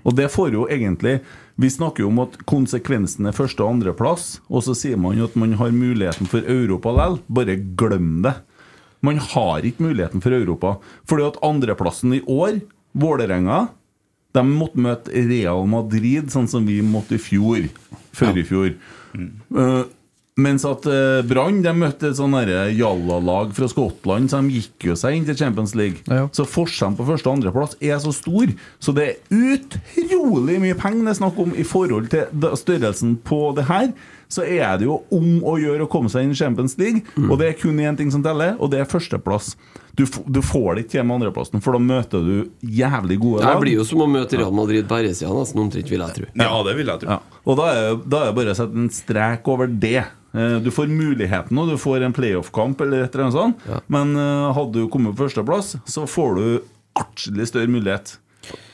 Og 0.03 0.17
det 0.17 0.31
får 0.33 0.53
jo 0.57 0.67
egentlig 0.67 1.21
Vi 1.61 1.69
snakker 1.69 2.01
jo 2.03 2.09
om 2.09 2.19
at 2.25 2.39
konsekvensen 2.49 3.27
er 3.29 3.33
første- 3.37 3.61
og 3.61 3.75
andreplass, 3.75 4.41
og 4.49 4.63
så 4.65 4.73
sier 4.75 4.97
man 4.97 5.19
jo 5.19 5.27
at 5.29 5.35
man 5.37 5.53
har 5.61 5.71
muligheten 5.71 6.27
for 6.27 6.41
Europa 6.41 6.89
likevel. 6.89 7.19
Bare 7.29 7.57
glem 7.77 8.23
det. 8.23 8.35
Man 9.03 9.19
har 9.19 9.61
ikke 9.61 9.85
muligheten 9.85 10.23
for 10.23 10.31
Europa. 10.33 10.79
Fordi 11.07 11.27
at 11.29 11.37
andreplassen 11.45 12.15
i 12.17 12.23
år, 12.27 12.63
Vålerenga, 12.97 13.69
de 14.37 14.43
måtte 14.47 14.83
møte 14.83 15.25
Real 15.27 15.65
Madrid, 15.71 16.31
sånn 16.33 16.49
som 16.51 16.67
vi 16.67 16.81
måtte 16.87 17.17
i 17.17 17.23
fjor. 17.23 17.67
Før 18.17 18.39
i 18.39 18.45
fjor. 18.47 18.75
Eh, 19.17 19.83
mens 20.41 20.65
at 20.65 20.87
uh, 20.89 21.21
Brann 21.27 21.61
møtte 21.77 22.11
et 22.11 22.17
sånn 22.17 22.37
jallalag 22.77 23.51
fra 23.57 23.69
Skottland, 23.69 24.31
så 24.31 24.41
de 24.41 24.61
gikk 24.61 24.87
jo 24.91 24.97
seg 24.97 25.19
inn 25.19 25.27
til 25.29 25.37
Champions 25.37 25.75
League. 25.77 26.01
Ja. 26.07 26.29
Så 26.33 26.47
forskjellen 26.49 26.97
på 26.97 27.09
første- 27.09 27.29
og 27.29 27.41
andreplass 27.41 27.77
er 27.83 27.99
så 28.01 28.15
stor. 28.15 28.55
Så 28.81 28.95
det 28.97 29.09
er 29.09 29.59
utrolig 29.59 30.61
mye 30.63 30.79
penger 30.79 31.11
det 31.11 31.15
er 31.17 31.21
snakk 31.21 31.43
om 31.43 31.53
i 31.53 31.67
forhold 31.67 32.09
til 32.15 32.57
størrelsen 32.63 33.19
på 33.27 33.43
det 33.59 33.67
her. 33.69 33.93
Så 34.31 34.45
er 34.47 34.77
det 34.79 34.87
jo 34.87 35.01
om 35.11 35.41
å 35.43 35.57
gjøre 35.59 35.85
å 35.85 35.91
komme 35.91 36.09
seg 36.13 36.23
inn 36.29 36.31
i 36.35 36.39
Champions 36.39 36.77
League, 36.79 37.03
og 37.27 37.33
det 37.41 37.49
er 37.51 37.57
kun 37.59 37.81
én 37.83 37.97
ting 37.99 38.13
som 38.15 38.23
teller, 38.23 38.53
og 38.63 38.71
det 38.71 38.79
er 38.85 38.87
førsteplass. 38.87 39.57
Du, 39.99 40.05
du 40.31 40.39
får 40.41 40.77
det 40.79 40.85
ikke 40.85 40.93
til 40.95 41.05
med 41.09 41.17
andreplassen, 41.19 41.61
for 41.65 41.75
da 41.75 41.81
møter 41.83 42.23
du 42.23 42.37
jævlig 42.63 43.17
gode 43.21 43.43
Det 43.43 43.57
blir 43.65 43.75
jo 43.81 43.85
som 43.89 44.05
å 44.05 44.07
møte 44.09 44.39
Real 44.39 44.55
Madrid 44.55 44.87
på 44.89 45.01
herresida, 45.01 45.33
nesten 45.35 45.59
omtrent, 45.65 45.91
vil 45.91 46.05
jeg 46.07 46.15
tro. 46.21 46.29
Ja, 46.39 46.53
det 46.69 46.77
vil 46.79 46.93
jeg 46.93 47.03
tro. 47.03 47.11
Ja. 47.17 47.41
Og 47.51 47.59
da 47.59 47.67
er, 47.75 47.99
da 48.07 48.23
er 48.23 48.31
det 48.31 48.37
bare 48.39 48.55
å 48.55 48.59
sette 48.61 48.79
en 48.85 48.89
strek 48.95 49.51
over 49.51 49.67
det. 49.83 50.05
Eh, 50.31 50.57
Du 50.63 50.71
får 50.71 50.87
muligheten, 50.95 51.59
og 51.59 51.73
du 51.73 51.77
får 51.83 52.07
en 52.07 52.15
playoff-kamp, 52.15 52.81
eller 52.87 53.03
et 53.09 53.11
eller 53.19 53.27
annet 53.27 53.39
sånt. 53.41 53.67
Ja. 53.67 53.81
Men 53.91 54.15
eh, 54.15 54.47
hadde 54.57 54.79
du 54.79 54.87
kommet 54.95 55.17
på 55.19 55.25
førsteplass, 55.27 55.75
så 55.91 56.07
får 56.07 56.39
du 56.39 56.47
artig 57.03 57.51
større 57.51 57.67
mulighet. 57.71 58.15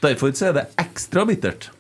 Derfor 0.05 0.37
så 0.37 0.51
er 0.51 0.61
det 0.61 0.67
ekstra 0.85 1.25
bittert. 1.29 1.71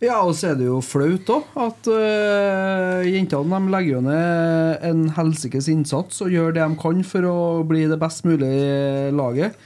Ja, 0.00 0.22
og 0.24 0.32
så 0.32 0.52
er 0.52 0.56
det 0.56 0.64
jo 0.64 0.78
flaut 0.80 1.28
òg 1.28 1.58
at 1.60 1.88
uh, 1.92 3.02
jentene 3.04 3.58
de 3.60 3.72
legger 3.74 3.98
jo 3.98 4.00
ned 4.06 4.86
en 4.88 5.02
helsikes 5.18 5.68
innsats 5.68 6.22
og 6.24 6.32
gjør 6.32 6.54
det 6.56 6.64
de 6.64 6.78
kan 6.80 7.02
for 7.04 7.28
å 7.28 7.36
bli 7.68 7.84
det 7.90 7.98
best 8.00 8.24
mulige 8.24 9.10
laget. 9.12 9.58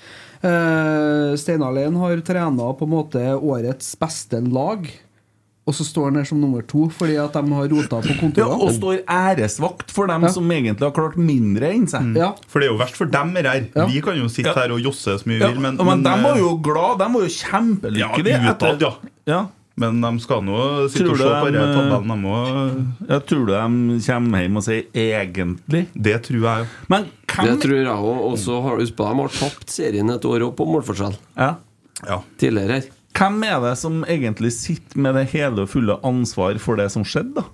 Uh, 0.45 1.33
Steinar 1.41 1.73
Len 1.77 1.95
har 2.03 2.19
trena 2.27 2.73
på 2.77 2.85
en 2.89 2.93
måte 2.97 3.23
årets 3.39 3.95
beste 3.97 4.43
lag, 4.45 4.91
og 5.65 5.73
så 5.79 5.87
står 5.87 6.11
han 6.11 6.19
der 6.19 6.27
som 6.29 6.43
nummer 6.43 6.67
to 6.69 6.89
fordi 6.93 7.15
at 7.23 7.33
de 7.39 7.55
har 7.55 7.71
rota 7.73 8.03
på 8.05 8.29
Ja, 8.37 8.51
og 8.53 8.75
står 8.77 9.05
æresvakt 9.09 9.95
for 9.95 10.11
dem 10.11 10.27
Ja. 10.27 10.35
som 10.35 10.51
egentlig 10.51 10.85
har 10.85 10.93
klart 10.99 11.17
mindre 11.17 11.71
enn 11.73 11.87
seg. 11.89 12.11
Ja. 12.19 12.35
For 12.51 12.59
det 12.61 12.69
er 12.69 12.75
jo 12.75 12.81
verst 12.83 12.99
for 12.99 13.07
dem 13.07 13.33
her. 13.39 13.69
Ja. 13.73 13.87
Vi 13.87 14.03
kan 14.03 14.19
jo 14.19 14.27
sitte 14.29 14.51
Ja. 14.51 14.61
her 14.67 14.75
og 14.75 14.83
josse 14.83 15.15
så 15.17 15.25
mye 15.25 15.39
vi 15.39 15.45
Ja, 15.47 15.49
vil, 15.55 15.61
men, 15.63 15.77
men, 15.79 16.03
de 16.03 16.11
var 16.27 16.35
eh, 16.35 16.43
jo 16.43 16.57
glad, 16.59 16.99
de 16.99 17.07
var 17.15 17.23
jo 17.23 17.31
Ja, 17.31 17.39
kjempelykkelige. 17.49 18.51
utad, 18.51 18.83
ja. 18.83 18.93
ja. 19.27 19.47
Men 19.77 20.01
de 20.05 20.11
skal 20.23 20.45
nå 20.47 20.59
sitte 20.93 21.11
og 21.11 21.19
se 21.19 21.27
på 21.27 21.51
de, 21.51 21.63
tabellen, 21.75 22.13
de 22.23 22.31
òg. 22.31 22.77
Jeg 23.09 23.25
tror 23.27 23.47
du 23.49 23.53
de 23.53 24.01
kommer 24.07 24.45
hjem 24.45 24.57
og 24.61 24.63
sier 24.63 24.85
'egentlig'? 24.95 25.87
Det 25.95 26.19
tror 26.23 26.43
jeg 26.47 26.59
jo. 26.63 26.67
Men 26.89 27.07
Det 27.27 27.61
tror 27.61 27.75
jeg 27.75 27.87
òg. 27.87 28.19
Og 28.31 28.39
så 28.39 28.63
har 28.63 28.79
du 28.79 28.87
på, 28.87 29.09
de 29.11 29.21
har 29.21 29.29
tapt 29.29 29.71
serien 29.71 30.11
et 30.11 30.25
år 30.25 30.47
òg, 30.47 30.55
på 30.55 30.67
målforskjell. 30.67 31.17
ja. 31.37 31.57
Ja. 32.07 32.23
Tidligere 32.39 32.73
her. 32.73 32.85
Hvem 33.15 33.43
er 33.47 33.61
det 33.63 33.77
som 33.79 34.05
egentlig 34.05 34.51
sitter 34.53 34.99
med 34.99 35.15
det 35.15 35.29
hele 35.31 35.63
og 35.63 35.71
fulle 35.71 35.99
ansvar 36.03 36.59
for 36.59 36.77
det 36.77 36.91
som 36.91 37.05
skjedde, 37.07 37.35
da? 37.39 37.45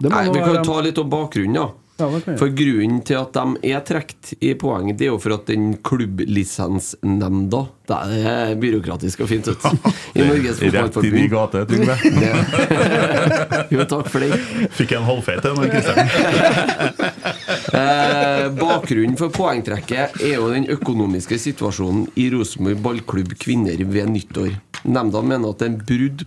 Det 0.00 0.10
må 0.10 0.14
Nei, 0.14 0.28
Vi 0.30 0.40
kan 0.40 0.54
jo 0.54 0.62
ta 0.64 0.80
litt 0.80 0.98
om 0.98 1.10
bakgrunnen, 1.10 1.54
ja. 1.58 1.68
For 1.94 2.50
grunnen 2.50 3.02
til 3.06 3.20
at 3.20 3.36
de 3.36 3.70
er 3.70 3.82
trukket 3.86 4.32
i 4.42 4.50
poeng, 4.58 4.88
det 4.98 5.06
er 5.06 5.12
jo 5.12 5.20
for 5.22 5.36
at 5.36 5.46
den 5.46 5.76
klubblisensnemnda 5.86 7.60
Det 7.86 7.98
er 8.26 8.54
byråkratisk 8.58 9.22
og 9.22 9.30
fint, 9.30 9.46
vet. 9.46 9.94
I 10.18 10.26
Norges 10.26 10.58
Rett 10.74 10.98
i 11.04 11.12
de 11.14 11.26
gater, 11.30 11.68
gate, 11.68 11.94
Trygve. 12.02 13.68
Jo, 13.76 13.86
takk 13.86 14.10
for 14.10 14.24
det. 14.24 14.40
Fikk 14.74 14.96
en 14.98 15.06
halvfeit 15.06 15.46
en, 15.50 15.62
Kristian? 15.70 16.02
Eh, 17.74 18.44
bakgrunnen 18.54 19.16
for 19.18 19.32
poengtrekket 19.34 20.20
er 20.22 20.36
jo 20.36 20.50
den 20.52 20.68
økonomiske 20.70 21.38
situasjonen 21.42 22.04
i 22.20 22.28
Rosenborg 22.30 22.78
ballklubb 22.84 23.32
kvinner 23.40 23.80
ved 23.90 24.12
nyttår. 24.12 24.52
Nemnda 24.86 25.22
mener 25.26 25.50
at 25.50 25.58
det 25.58 25.66
er 25.66 25.72
en 25.72 25.80
brudd 25.88 26.22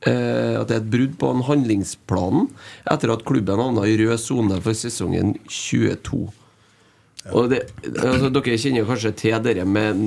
at 0.00 0.68
det 0.70 0.76
er 0.76 0.80
et 0.80 0.92
brudd 0.92 1.16
på 1.20 1.28
en 1.28 1.42
handlingsplan 1.44 2.46
etter 2.88 3.10
at 3.12 3.24
klubben 3.28 3.60
havna 3.60 3.84
i 3.84 3.98
rød 4.00 4.16
sone 4.22 4.56
for 4.64 4.72
sesongen 4.72 5.34
22. 5.44 6.22
Og 7.36 7.50
det, 7.52 7.58
altså, 8.00 8.30
dere 8.32 8.56
kjenner 8.56 8.86
kanskje 8.88 9.12
til 9.20 9.42
det 9.44 9.66
med 9.68 10.06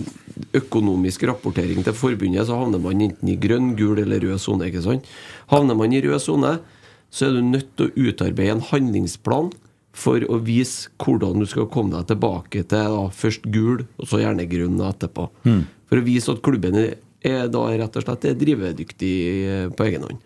økonomisk 0.57 1.27
rapportering 1.29 1.85
til 1.85 1.93
forbundet. 1.93 2.47
Så 2.47 2.57
havner 2.57 2.81
man 2.81 3.03
enten 3.05 3.29
i 3.29 3.37
grønn, 3.37 3.75
gul 3.77 4.01
eller 4.01 4.23
rød 4.23 4.41
sone. 4.41 4.65
ikke 4.67 4.81
sant? 4.81 5.05
Havner 5.53 5.77
man 5.77 5.93
i 5.93 6.01
rød 6.01 6.19
sone, 6.23 6.55
så 7.13 7.27
er 7.27 7.37
du 7.37 7.43
nødt 7.45 7.69
til 7.77 7.91
å 7.91 8.07
utarbeide 8.09 8.55
en 8.57 8.65
handlingsplan 8.71 9.51
for 9.93 10.25
å 10.25 10.39
vise 10.41 10.89
hvordan 10.97 11.43
du 11.43 11.45
skal 11.45 11.69
komme 11.69 11.93
deg 11.93 12.07
tilbake 12.09 12.63
til 12.65 12.95
da, 12.97 13.03
først 13.13 13.45
gul, 13.53 13.83
og 14.01 14.09
så 14.09 14.23
gjerne 14.23 14.49
grønn 14.49 14.81
etterpå. 14.81 15.27
For 15.85 16.01
å 16.01 16.05
vise 16.07 16.33
at 16.33 16.41
klubben 16.41 16.79
er 16.81 16.95
er 17.23 17.47
da 17.51 17.63
rett 17.71 17.97
og 17.99 18.05
slett 18.05 18.27
er 18.29 18.39
drivedyktig 18.39 19.15
eh, 19.47 19.67
på 19.73 19.87
egen 19.87 20.05
hånd. 20.07 20.19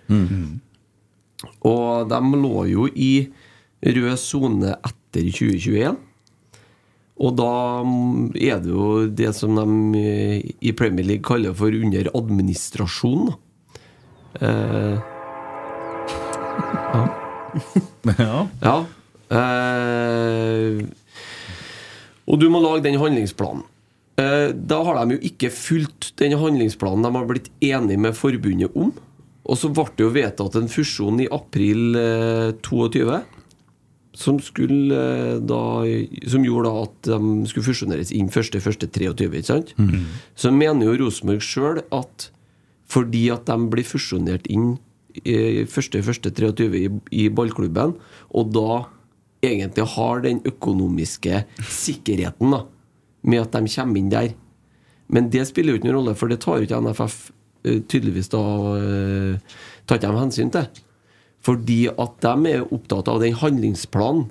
Og 1.69 2.09
de 2.09 2.19
lå 2.41 2.65
jo 2.71 2.87
i 2.93 3.11
rød 3.85 4.17
sone 4.19 4.73
etter 4.75 5.27
2021. 5.29 5.97
Og 7.17 7.33
da 7.37 7.51
mm, 7.85 8.33
er 8.37 8.59
det 8.61 8.73
jo 8.73 8.89
det 9.09 9.31
som 9.37 9.57
de 9.57 10.01
eh, 10.01 10.49
i 10.61 10.73
Premier 10.77 11.05
League 11.05 11.25
kaller 11.25 11.53
for 11.57 11.73
under 11.73 12.09
administrasjon. 12.17 13.31
Eh, 14.41 14.97
Ja. 18.17 18.47
ja. 18.61 18.75
Eh, 19.37 20.85
og 22.27 22.39
du 22.39 22.47
må 22.51 22.61
lage 22.63 22.83
den 22.85 22.99
handlingsplanen. 23.01 23.65
Eh, 24.17 24.49
da 24.53 24.79
har 24.81 24.97
de 24.97 25.17
jo 25.17 25.29
ikke 25.29 25.51
fulgt 25.53 26.11
den 26.17 26.33
handlingsplanen 26.41 27.05
de 27.05 27.13
har 27.13 27.27
blitt 27.29 27.51
enige 27.61 28.01
med 28.01 28.17
forbundet 28.17 28.73
om. 28.73 28.93
Og 29.47 29.59
så 29.59 29.69
ble 29.71 29.85
det 29.95 30.03
jo 30.03 30.13
vedtatt 30.15 30.57
en 30.59 30.71
fusjon 30.71 31.21
i 31.23 31.29
april 31.31 31.99
eh, 31.99 32.55
22. 32.65 33.19
Som, 34.17 34.39
skulle, 34.41 34.97
eh, 34.97 35.35
da, 35.45 35.61
som 36.33 36.47
gjorde 36.47 36.71
da 36.71 36.87
at 36.87 37.11
de 37.11 37.51
skulle 37.51 37.67
fusjoneres 37.69 38.11
inn 38.17 38.31
1.1.23. 38.33 39.29
Ikke 39.29 39.45
sant? 39.45 39.75
Så 40.33 40.51
mener 40.51 40.89
jo 40.89 40.97
Rosenborg 41.05 41.45
sjøl 41.45 41.83
at 41.93 42.31
fordi 42.87 43.25
at 43.33 43.45
de 43.49 43.55
blir 43.67 43.83
fusjonert 43.83 44.47
inn 44.49 44.77
i 45.27 45.65
1.1.23 45.65 46.67
i, 46.77 46.85
i 47.11 47.25
ballklubben, 47.33 47.95
og 48.31 48.51
da 48.55 48.85
egentlig 49.43 49.85
har 49.97 50.21
den 50.23 50.39
økonomiske 50.47 51.41
sikkerheten 51.67 52.53
da, 52.53 52.61
med 53.27 53.43
at 53.43 53.55
de 53.55 53.73
kommer 53.75 53.99
inn 53.99 54.11
der. 54.13 54.33
Men 55.13 55.29
det 55.31 55.45
spiller 55.49 55.73
jo 55.73 55.79
ikke 55.79 55.89
noen 55.89 55.99
rolle, 55.99 56.15
for 56.19 56.31
det 56.31 56.41
tar 56.43 56.59
jo 56.59 56.67
ikke 56.67 56.81
NFF 56.83 57.17
eh, 57.67 57.79
tydeligvis 57.87 58.31
da 58.33 58.43
eh, 58.79 59.59
tar 59.87 59.99
ikke 59.99 60.11
de 60.11 60.21
hensyn 60.21 60.51
til. 60.55 60.83
Fordi 61.47 61.79
at 61.93 62.17
de 62.23 62.55
er 62.55 62.73
opptatt 62.75 63.11
av 63.11 63.21
den 63.23 63.37
handlingsplanen 63.39 64.27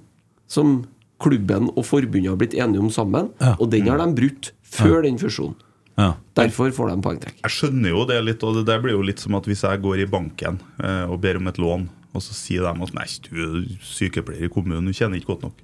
som 0.53 0.83
klubben 1.23 1.71
og 1.73 1.87
forbundet 1.89 2.29
har 2.29 2.41
blitt 2.41 2.57
enige 2.59 2.83
om 2.83 2.91
sammen, 2.93 3.31
og 3.57 3.71
den 3.73 3.89
har 3.89 4.03
de 4.03 4.11
brutt 4.19 4.51
før 4.69 5.01
den 5.07 5.17
fusjonen. 5.17 5.57
Ja. 5.97 6.11
Derfor 6.37 6.69
får 6.77 6.91
de 6.91 6.97
poengtrekk. 7.05 7.39
Jeg 7.41 7.55
skjønner 7.55 7.95
jo 7.95 8.03
det 8.09 8.19
litt, 8.27 8.43
og 8.45 8.59
det 8.59 8.67
der 8.69 8.83
blir 8.85 8.99
jo 8.99 9.05
litt 9.07 9.23
som 9.23 9.37
at 9.39 9.47
hvis 9.49 9.65
jeg 9.65 9.81
går 9.81 10.03
i 10.05 10.09
banken 10.11 10.59
eh, 10.77 11.05
og 11.09 11.23
ber 11.23 11.41
om 11.41 11.49
et 11.49 11.61
lån, 11.61 11.87
og 12.13 12.25
så 12.25 12.37
sier 12.37 12.67
de 12.67 12.85
at 12.85 12.93
nei, 12.97 13.07
du 13.25 13.41
er 13.41 13.55
sykepleier 13.85 14.49
i 14.49 14.53
kommunen, 14.53 14.85
du 14.85 14.97
tjener 14.97 15.17
ikke 15.17 15.33
godt 15.35 15.49
nok. 15.49 15.63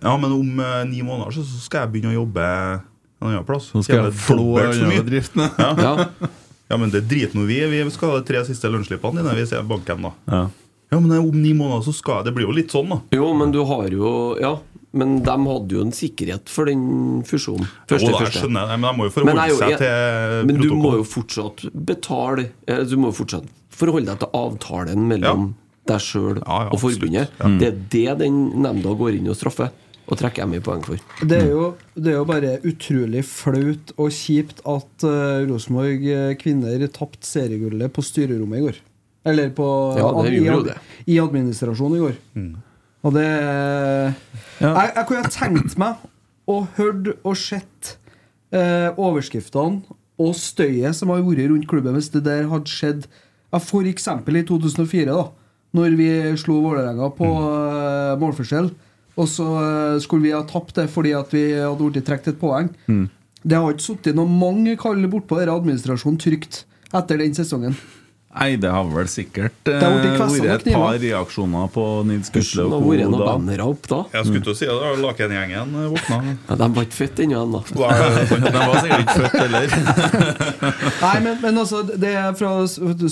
Ja, 0.00 0.14
men 0.16 0.32
om 0.32 0.60
eh, 0.62 0.78
ni 0.88 1.02
måneder 1.04 1.34
så, 1.36 1.44
så 1.44 1.60
skal 1.64 1.84
jeg 1.86 1.92
begynne 1.96 2.14
å 2.14 2.20
jobbe 2.22 2.46
en 2.46 3.28
annen 3.28 3.44
plass. 3.48 3.70
Nå 3.74 3.82
skal 3.84 4.06
jeg 4.06 4.16
flå 4.24 4.56
bedriftene. 4.56 5.50
Ja. 5.58 5.70
Ja. 5.78 6.08
ja, 6.72 6.78
men 6.80 6.90
det 6.94 7.04
driter 7.10 7.38
nå 7.38 7.44
vi 7.50 7.60
i. 7.60 7.68
Vi 7.70 7.94
skal 7.94 8.14
ha 8.14 8.20
de 8.20 8.26
tre 8.28 8.42
siste 8.48 8.70
lønnsslippene 8.72 9.20
dine, 9.22 9.36
vi 9.38 9.46
ser 9.50 9.64
banken 9.68 10.08
da. 10.08 10.12
Ja. 10.32 10.42
Ja, 10.92 10.98
men 11.00 11.12
om 11.18 11.36
ni 11.42 11.54
måneder 11.56 11.86
så 11.86 11.92
skal 11.96 12.18
jeg 12.20 12.26
Det 12.26 12.32
blir 12.36 12.44
jo 12.44 12.52
litt 12.52 12.72
sånn, 12.74 12.90
da. 12.92 12.98
Jo, 13.16 13.30
men 13.36 13.52
du 13.54 13.62
har 13.64 13.86
jo 13.88 14.10
Ja, 14.42 14.50
men 14.92 15.22
de 15.24 15.36
hadde 15.46 15.72
jo 15.72 15.84
en 15.86 15.94
sikkerhet 15.96 16.50
for 16.52 16.68
den 16.68 17.22
fusjonen. 17.24 17.64
Jo, 17.64 17.94
Første, 17.94 18.10
da, 18.10 18.12
jeg 18.12 18.26
første. 18.26 18.42
skjønner 18.42 18.68
det, 18.68 18.76
men 18.82 18.90
de 18.90 18.98
må 18.98 19.06
jo 19.06 19.12
Men 19.14 19.14
forholde 19.16 19.46
jeg 19.46 19.56
er 19.56 19.62
seg 19.62 19.80
til 19.80 20.50
Men 20.50 20.60
du 20.60 20.74
må 20.76 20.92
jo 20.98 21.06
fortsatt 21.08 21.64
betale 21.72 22.44
Du 22.90 22.98
må 23.00 23.08
jo 23.08 23.16
fortsatt 23.22 23.48
forholde 23.72 24.12
deg 24.12 24.20
til 24.20 24.36
avtalen 24.36 25.06
mellom 25.08 25.46
deg 25.88 26.04
sjøl 26.04 26.42
Ja, 26.42 26.58
ja, 26.66 26.68
og 26.68 26.78
forbundet. 26.84 27.32
Det 27.58 27.70
er 27.70 27.78
det 27.96 28.18
den 28.20 28.36
nemnda 28.62 28.92
går 29.00 29.16
inn 29.16 29.32
og 29.32 29.38
straffer, 29.40 29.72
og 30.10 30.18
trekker 30.18 30.42
jeg 30.42 30.50
mye 30.50 30.62
poeng 30.64 30.82
for. 30.84 30.98
Det 31.22 31.36
er, 31.38 31.50
jo, 31.52 31.66
det 31.94 32.10
er 32.12 32.16
jo 32.18 32.24
bare 32.28 32.54
utrolig 32.68 33.22
flaut 33.28 33.92
og 33.96 34.10
kjipt 34.12 34.58
at 34.68 35.06
uh, 35.06 35.44
Rosenborg 35.48 36.06
eh, 36.10 36.32
kvinner 36.40 36.82
tapte 36.92 37.26
seriegullet 37.28 37.92
på 37.94 38.02
styrerommet 38.04 38.58
i 38.58 38.64
går. 38.66 38.80
Eller 39.30 39.52
på 39.54 39.66
Ja, 39.96 40.08
det 40.26 40.32
i, 40.34 40.46
ad- 40.50 40.72
i 41.06 41.18
administrasjonen 41.22 41.98
i 42.00 42.02
går. 42.02 42.16
Og 43.02 43.14
det 43.14 43.26
jeg, 43.26 44.88
jeg 44.94 45.04
kunne 45.08 45.22
ha 45.24 45.30
tenkt 45.32 45.76
meg 45.80 46.02
og 46.50 46.66
hørt 46.76 47.12
og 47.22 47.36
sett 47.38 47.92
eh, 48.54 48.90
overskriftene 48.98 49.82
og 50.22 50.34
støyet 50.38 50.94
som 50.98 51.10
har 51.14 51.22
vært 51.24 51.46
rundt 51.50 51.68
klubben 51.70 51.94
hvis 51.96 52.10
det 52.14 52.24
der 52.26 52.48
hadde 52.50 52.70
skjedd 52.70 53.06
ja, 53.06 53.58
for 53.62 53.86
eksempel 53.88 54.38
i 54.38 54.44
2004, 54.48 55.06
da 55.14 55.28
når 55.72 55.94
vi 55.96 56.08
slo 56.36 56.58
Vålerenga 56.66 57.06
på 57.16 57.28
eh, 57.32 58.10
målforskjell. 58.20 58.66
Og 59.20 59.28
så 59.28 59.46
eh, 59.60 59.96
skulle 60.04 60.28
vi 60.28 60.36
ha 60.36 60.42
tapt 60.48 60.76
det 60.78 60.88
fordi 60.92 61.12
at 61.16 61.32
vi 61.34 61.46
hadde 61.58 61.90
blitt 61.90 62.06
trukket 62.08 62.34
et 62.34 62.40
poeng. 62.40 62.70
Det 63.42 63.58
har 63.58 63.74
ikke 63.74 63.88
sittet 63.88 64.16
noen 64.16 64.36
mange 64.38 64.76
kall 64.80 65.02
bortpå 65.10 65.40
denne 65.40 65.56
administrasjonen 65.58 66.20
trygt 66.22 66.62
etter 66.92 67.18
den 67.20 67.34
sesongen. 67.34 67.74
Nei, 68.32 68.54
det 68.56 68.70
har 68.72 68.86
vel 68.88 69.08
sikkert 69.12 69.68
eh, 69.68 69.76
Det 69.76 69.88
har 70.16 70.30
vært 70.30 70.62
et 70.64 70.72
par 70.72 70.94
reaksjoner 70.96 71.66
på 71.74 71.82
Nils 72.08 72.30
Gusle 72.32 72.64
og 72.64 72.86
vært 72.86 73.04
co. 73.04 73.18
da. 73.18 73.26
bannere 73.28 73.66
opp 73.68 73.88
da. 73.90 73.98
Jeg 74.14 74.28
skulle 74.28 74.44
til 74.46 74.52
å 74.54 74.56
si 74.56 74.68
det, 74.70 74.76
da 74.80 74.92
Lakengjengen 75.02 75.74
eh, 75.76 75.90
våkna. 75.92 76.20
Ja, 76.48 76.56
de 76.62 76.68
var 76.78 76.86
ikke 76.88 76.98
født 77.02 77.20
ennå, 77.26 77.42
ennå. 77.44 77.60
De 77.68 78.54
var 78.56 78.78
sikkert 78.78 79.04
ikke 79.04 79.18
født 79.18 79.36
heller. 79.42 79.76
Nei, 81.04 81.14
men, 81.26 81.36
men 81.44 81.62
altså, 81.66 81.82
det 81.92 82.14
er 82.22 82.32
fra 82.40 82.54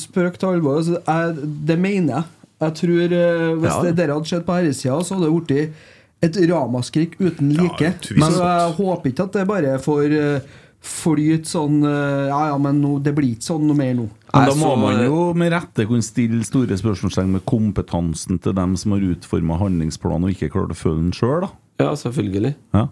spøk 0.06 0.40
til 0.40 0.54
alvor. 0.54 0.80
Altså, 0.80 1.02
jeg, 1.04 1.52
det 1.68 1.76
mener 1.84 2.16
jeg. 2.16 2.28
Jeg 2.60 2.76
tror 2.76 3.14
eh, 3.16 3.54
Hvis 3.56 3.72
Ja. 3.72 3.82
det 3.86 3.96
der 3.96 4.12
hadde 4.12 4.28
skjedd 4.28 4.44
på 4.44 4.56
herresida, 4.58 4.98
så 5.04 5.16
hadde 5.16 5.30
det 5.30 5.46
blitt 5.48 5.86
et 6.20 6.36
ramaskrik 6.50 7.14
uten 7.20 7.54
like. 7.56 7.80
Ja, 7.80 8.16
men 8.20 8.34
jeg 8.36 8.74
håper 8.76 9.08
ikke 9.08 9.24
at 9.24 9.32
det 9.38 9.46
bare 9.48 9.78
får 9.80 10.12
uh, 10.12 10.58
flyte 10.80 11.48
sånn 11.48 11.80
eh, 11.84 12.28
Ja, 12.28 12.40
ja, 12.50 12.58
men 12.60 12.80
no, 12.80 12.98
det 13.00 13.14
blir 13.16 13.34
ikke 13.34 13.48
sånn 13.48 13.66
noe 13.68 13.76
mer 13.76 13.94
nå. 13.96 14.06
Men 14.30 14.48
da 14.48 14.54
må 14.60 14.74
man 14.80 15.00
jo 15.04 15.22
med 15.36 15.52
rette 15.52 15.86
kunne 15.88 16.04
stille 16.04 16.44
store 16.46 16.76
spørsmålstegn 16.80 17.34
med 17.38 17.44
kompetansen 17.48 18.40
til 18.40 18.54
dem 18.56 18.76
som 18.80 18.94
har 18.96 19.04
utforma 19.10 19.58
handlingsplanen 19.60 20.28
og 20.28 20.36
ikke 20.36 20.52
klart 20.52 20.72
å 20.72 20.78
følge 20.78 21.06
den 21.06 21.16
sjøl, 21.16 21.46
da. 21.46 21.50
Ja, 21.80 21.94
selvfølgelig. 21.96 22.54
Ja. 22.76 22.86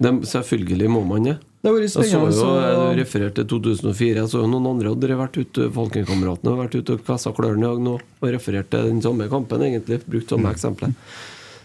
De, 0.00 0.12
selvfølgelig 0.28 0.92
må 0.92 1.02
man 1.08 1.28
det. 1.28 1.38
Det 1.60 1.68
har 1.68 1.74
vært 1.76 1.82
Jeg 1.82 1.92
så 1.92 2.04
jo, 2.08 2.30
så- 2.32 2.52
jeg 2.64 2.98
refererte 3.04 3.34
til 3.44 3.60
2004. 3.60 4.14
Jeg 4.16 4.28
så 4.32 4.38
jo 4.40 4.46
noen 4.48 4.66
andre 4.70 4.94
hadde 4.94 5.16
vært 5.18 5.36
ute 5.36 5.66
Falkenkameratene 5.70 6.56
har 6.56 6.60
vært 6.68 6.74
ute 6.80 6.92
og 6.96 7.04
kvessa 7.04 7.34
klørne 7.36 7.58
i 7.60 7.68
dag 7.68 7.78
nå 7.84 7.94
og 8.00 8.28
refererte 8.32 8.70
til 8.70 8.88
den 8.88 9.02
samme 9.02 9.28
kampen, 9.28 9.60
egentlig. 9.60 10.00
Brukt 10.08 10.28
samme 10.32 10.48
eksempel. 10.54 10.94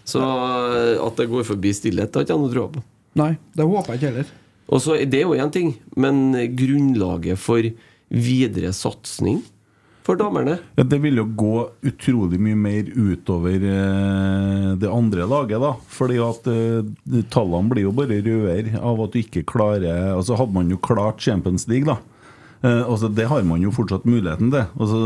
Så 0.04 0.20
eh, 0.20 1.00
at 1.06 1.16
det 1.16 1.30
går 1.30 1.44
forbi 1.48 1.72
stillhet, 1.72 2.12
har 2.14 2.22
ikke 2.26 2.34
jeg 2.36 2.42
noe 2.44 2.52
tro 2.52 2.68
på. 2.68 2.82
Nei, 3.16 3.38
det 3.56 3.64
håper 3.64 3.86
jeg 3.94 4.00
ikke 4.02 4.12
heller. 4.12 4.26
Og 4.68 4.80
så 4.82 4.98
Det 5.08 5.14
er 5.14 5.22
jo 5.24 5.34
én 5.34 5.50
ting, 5.52 5.74
men 5.96 6.32
grunnlaget 6.54 7.38
for 7.38 7.62
videre 8.10 8.72
satsing 8.76 9.42
for 10.06 10.18
damene 10.20 10.58
Ja, 10.78 10.86
det 10.86 11.00
vil 11.02 11.20
jo 11.20 11.26
gå 11.36 11.54
utrolig 11.86 12.40
mye 12.42 12.58
mer 12.58 12.90
utover 12.94 13.58
eh, 13.58 14.72
det 14.80 14.90
andre 14.90 15.26
laget, 15.28 15.60
da. 15.62 15.74
Fordi 15.92 16.20
at 16.22 16.50
eh, 16.52 17.22
tallene 17.32 17.72
blir 17.72 17.88
jo 17.88 17.94
bare 17.96 18.20
rødere 18.22 18.78
av 18.80 19.02
at 19.06 19.14
du 19.14 19.22
ikke 19.22 19.46
klarer 19.48 20.14
Altså 20.14 20.38
hadde 20.38 20.54
man 20.54 20.70
jo 20.70 20.78
klart 20.82 21.24
Champions 21.24 21.66
League, 21.70 21.88
da. 21.88 21.98
Eh, 22.62 22.82
altså 22.82 23.08
Det 23.08 23.26
har 23.28 23.42
man 23.42 23.62
jo 23.62 23.72
fortsatt 23.74 24.06
muligheten 24.08 24.52
til. 24.54 24.64
Og 24.76 24.92
så 24.92 25.00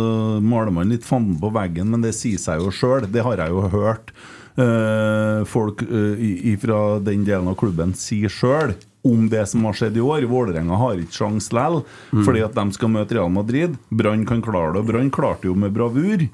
maler 0.44 0.74
man 0.74 0.92
litt 0.92 1.06
fanden 1.06 1.38
på 1.40 1.52
veggen, 1.54 1.90
men 1.92 2.04
det 2.04 2.14
sier 2.18 2.40
seg 2.40 2.62
jo 2.64 2.74
sjøl. 2.74 3.08
Det 3.10 3.24
har 3.26 3.42
jeg 3.42 3.54
jo 3.54 3.66
hørt 3.72 4.12
eh, 4.60 5.40
folk 5.48 5.84
uh, 5.86 6.54
fra 6.62 6.80
den 7.04 7.26
delen 7.26 7.50
av 7.50 7.58
klubben 7.60 7.94
si 7.98 8.22
sjøl. 8.30 8.76
Om 9.02 9.28
det 9.32 9.46
som 9.48 9.64
har 9.64 9.72
skjedd 9.72 9.96
i 9.96 10.00
år. 10.04 10.26
Vålerenga 10.28 10.76
har 10.76 10.98
ikke 11.00 11.16
sjans 11.22 11.48
likevel, 11.56 11.82
fordi 12.26 12.42
at 12.44 12.54
de 12.58 12.64
skal 12.76 12.92
møte 12.92 13.16
Real 13.16 13.30
Madrid. 13.32 13.78
Brann 13.90 14.26
kan 14.28 14.42
klare 14.44 14.74
det, 14.74 14.82
og 14.84 14.90
Brann 14.92 15.10
klarte 15.14 15.48
jo 15.48 15.54
med 15.56 15.72
bravur. 15.72 16.26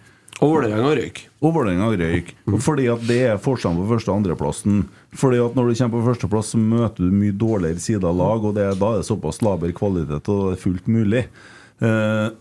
Og 0.42 0.50
Vålerenga 0.52 0.90
røyk. 0.98 1.20
Og 1.40 1.54
Vålerenga 1.54 1.86
røyk. 1.96 2.34
Mm. 2.44 2.58
Fordi 2.60 2.88
at 2.92 3.06
det 3.08 3.20
er 3.30 3.38
forskjellen 3.40 3.78
på 3.80 3.86
første- 3.94 4.10
og 4.12 4.18
andreplassen. 4.18 4.82
Fordi 5.16 5.38
at 5.40 5.54
når 5.56 5.70
du 5.70 5.74
kommer 5.78 5.94
på 5.96 6.06
førsteplass, 6.10 6.50
så 6.52 6.58
møter 6.60 7.06
du 7.06 7.14
mye 7.14 7.32
dårligere 7.32 7.80
sider 7.80 8.08
av 8.10 8.18
lag, 8.18 8.44
og 8.44 8.54
det, 8.58 8.66
da 8.82 8.90
er 8.92 8.98
det 9.00 9.06
såpass 9.08 9.40
laber 9.46 9.72
kvalitet, 9.72 10.28
og 10.28 10.50
det 10.50 10.58
er 10.58 10.64
fullt 10.66 10.86
mulig. 10.88 11.26
Uh, 11.76 12.32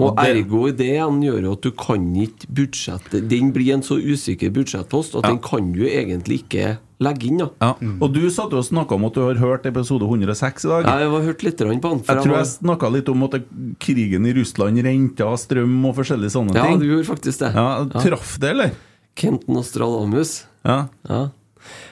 Og 0.00 0.16
det- 0.16 0.30
ergo 0.30 0.70
det 0.72 0.86
igjen 0.94 1.18
gjør 1.20 1.52
at 1.52 1.60
du 1.60 1.70
kan 1.76 2.06
ikke 2.16 2.46
budsjette 2.56 3.20
Den 3.28 3.50
blir 3.52 3.74
en 3.74 3.82
så 3.84 3.98
usikker 4.00 4.48
budsjettpost 4.50 5.12
at 5.18 5.26
den 5.28 5.36
kan 5.44 5.66
du 5.74 5.82
egentlig 5.84 6.38
ikke 6.46 6.78
legge 7.02 7.26
inn. 7.28 7.38
da 7.42 7.48
ja. 7.60 7.70
Og 8.00 8.12
du 8.14 8.20
satt 8.30 8.52
og 8.56 8.64
snakka 8.64 8.94
om 8.96 9.04
at 9.08 9.14
du 9.18 9.20
har 9.26 9.40
hørt 9.42 9.66
episode 9.66 10.06
106 10.08 10.64
i 10.64 10.68
dag. 10.72 10.86
Ja, 10.86 10.94
Jeg 11.02 11.10
har 11.10 11.26
hørt 11.28 11.42
litt 11.46 11.58
på 11.58 11.68
den. 11.68 12.02
Jeg 12.06 12.22
tror 12.22 12.36
jeg 12.38 12.50
snakka 12.52 12.90
litt 12.92 13.08
om 13.12 13.22
at 13.28 13.36
krigen 13.82 14.26
i 14.26 14.32
Russland 14.38 14.78
renta 14.86 15.30
strøm 15.36 15.78
og 15.90 15.96
forskjellige 15.98 16.34
sånne 16.36 16.54
Ja, 16.56 16.66
ting. 16.66 16.78
du 16.80 16.86
gjorde 16.90 17.08
faktisk 17.10 17.38
det. 17.44 17.52
Ja, 17.54 17.84
Traff 17.98 18.38
det, 18.40 18.50
eller? 18.56 18.70
Kenton 19.14 19.54
Nostradamus. 19.58 20.44
Ja. 20.64 20.86
Ja. 21.08 21.28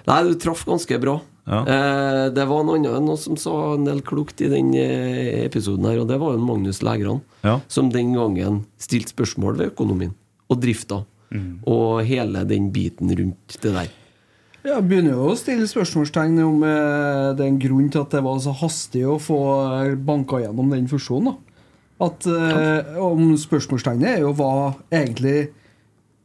Nei, 0.08 0.22
du 0.26 0.34
traff 0.40 0.64
ganske 0.66 0.98
bra. 1.02 1.20
Ja. 1.50 1.60
Eh, 1.66 2.30
det 2.34 2.44
var 2.46 2.62
noen 2.66 2.82
noe 2.84 3.16
som 3.18 3.36
sa 3.40 3.74
en 3.74 3.84
del 3.84 4.00
klokt 4.06 4.40
i 4.44 4.48
den 4.50 4.72
eh, 4.78 5.44
episoden 5.46 5.84
her, 5.88 6.00
og 6.02 6.08
det 6.10 6.18
var 6.20 6.34
jo 6.36 6.42
Magnus 6.44 6.82
Lægran, 6.82 7.20
Ja. 7.42 7.60
som 7.68 7.88
den 7.90 8.12
gangen 8.14 8.64
stilte 8.78 9.10
spørsmål 9.14 9.56
ved 9.58 9.72
økonomien 9.72 10.14
og 10.50 10.60
drifta. 10.62 11.04
Og 11.64 12.00
hele 12.04 12.42
den 12.44 12.72
biten 12.74 13.06
rundt 13.14 13.56
det 13.62 13.70
der. 13.72 13.88
Ja, 14.66 14.80
begynner 14.84 15.14
jo 15.16 15.30
å 15.30 15.36
stille 15.40 15.64
spørsmålstegn 15.68 16.36
om 16.44 16.64
eh, 16.68 17.30
det 17.36 17.46
er 17.46 17.48
en 17.48 17.60
grunn 17.62 17.86
til 17.92 18.02
at 18.02 18.12
det 18.12 18.20
var 18.26 18.40
så 18.44 18.52
hastig 18.60 19.06
å 19.08 19.16
få 19.22 19.38
eh, 19.80 19.94
banka 19.96 20.42
gjennom 20.42 20.68
den 20.74 20.90
fusjonen. 20.90 21.32
da 21.32 22.04
At 22.10 22.26
eh, 22.28 22.98
om 23.00 23.32
Spørsmålstegnet 23.40 24.18
er 24.18 24.24
jo 24.26 24.34
hva 24.36 24.74
egentlig 24.92 25.48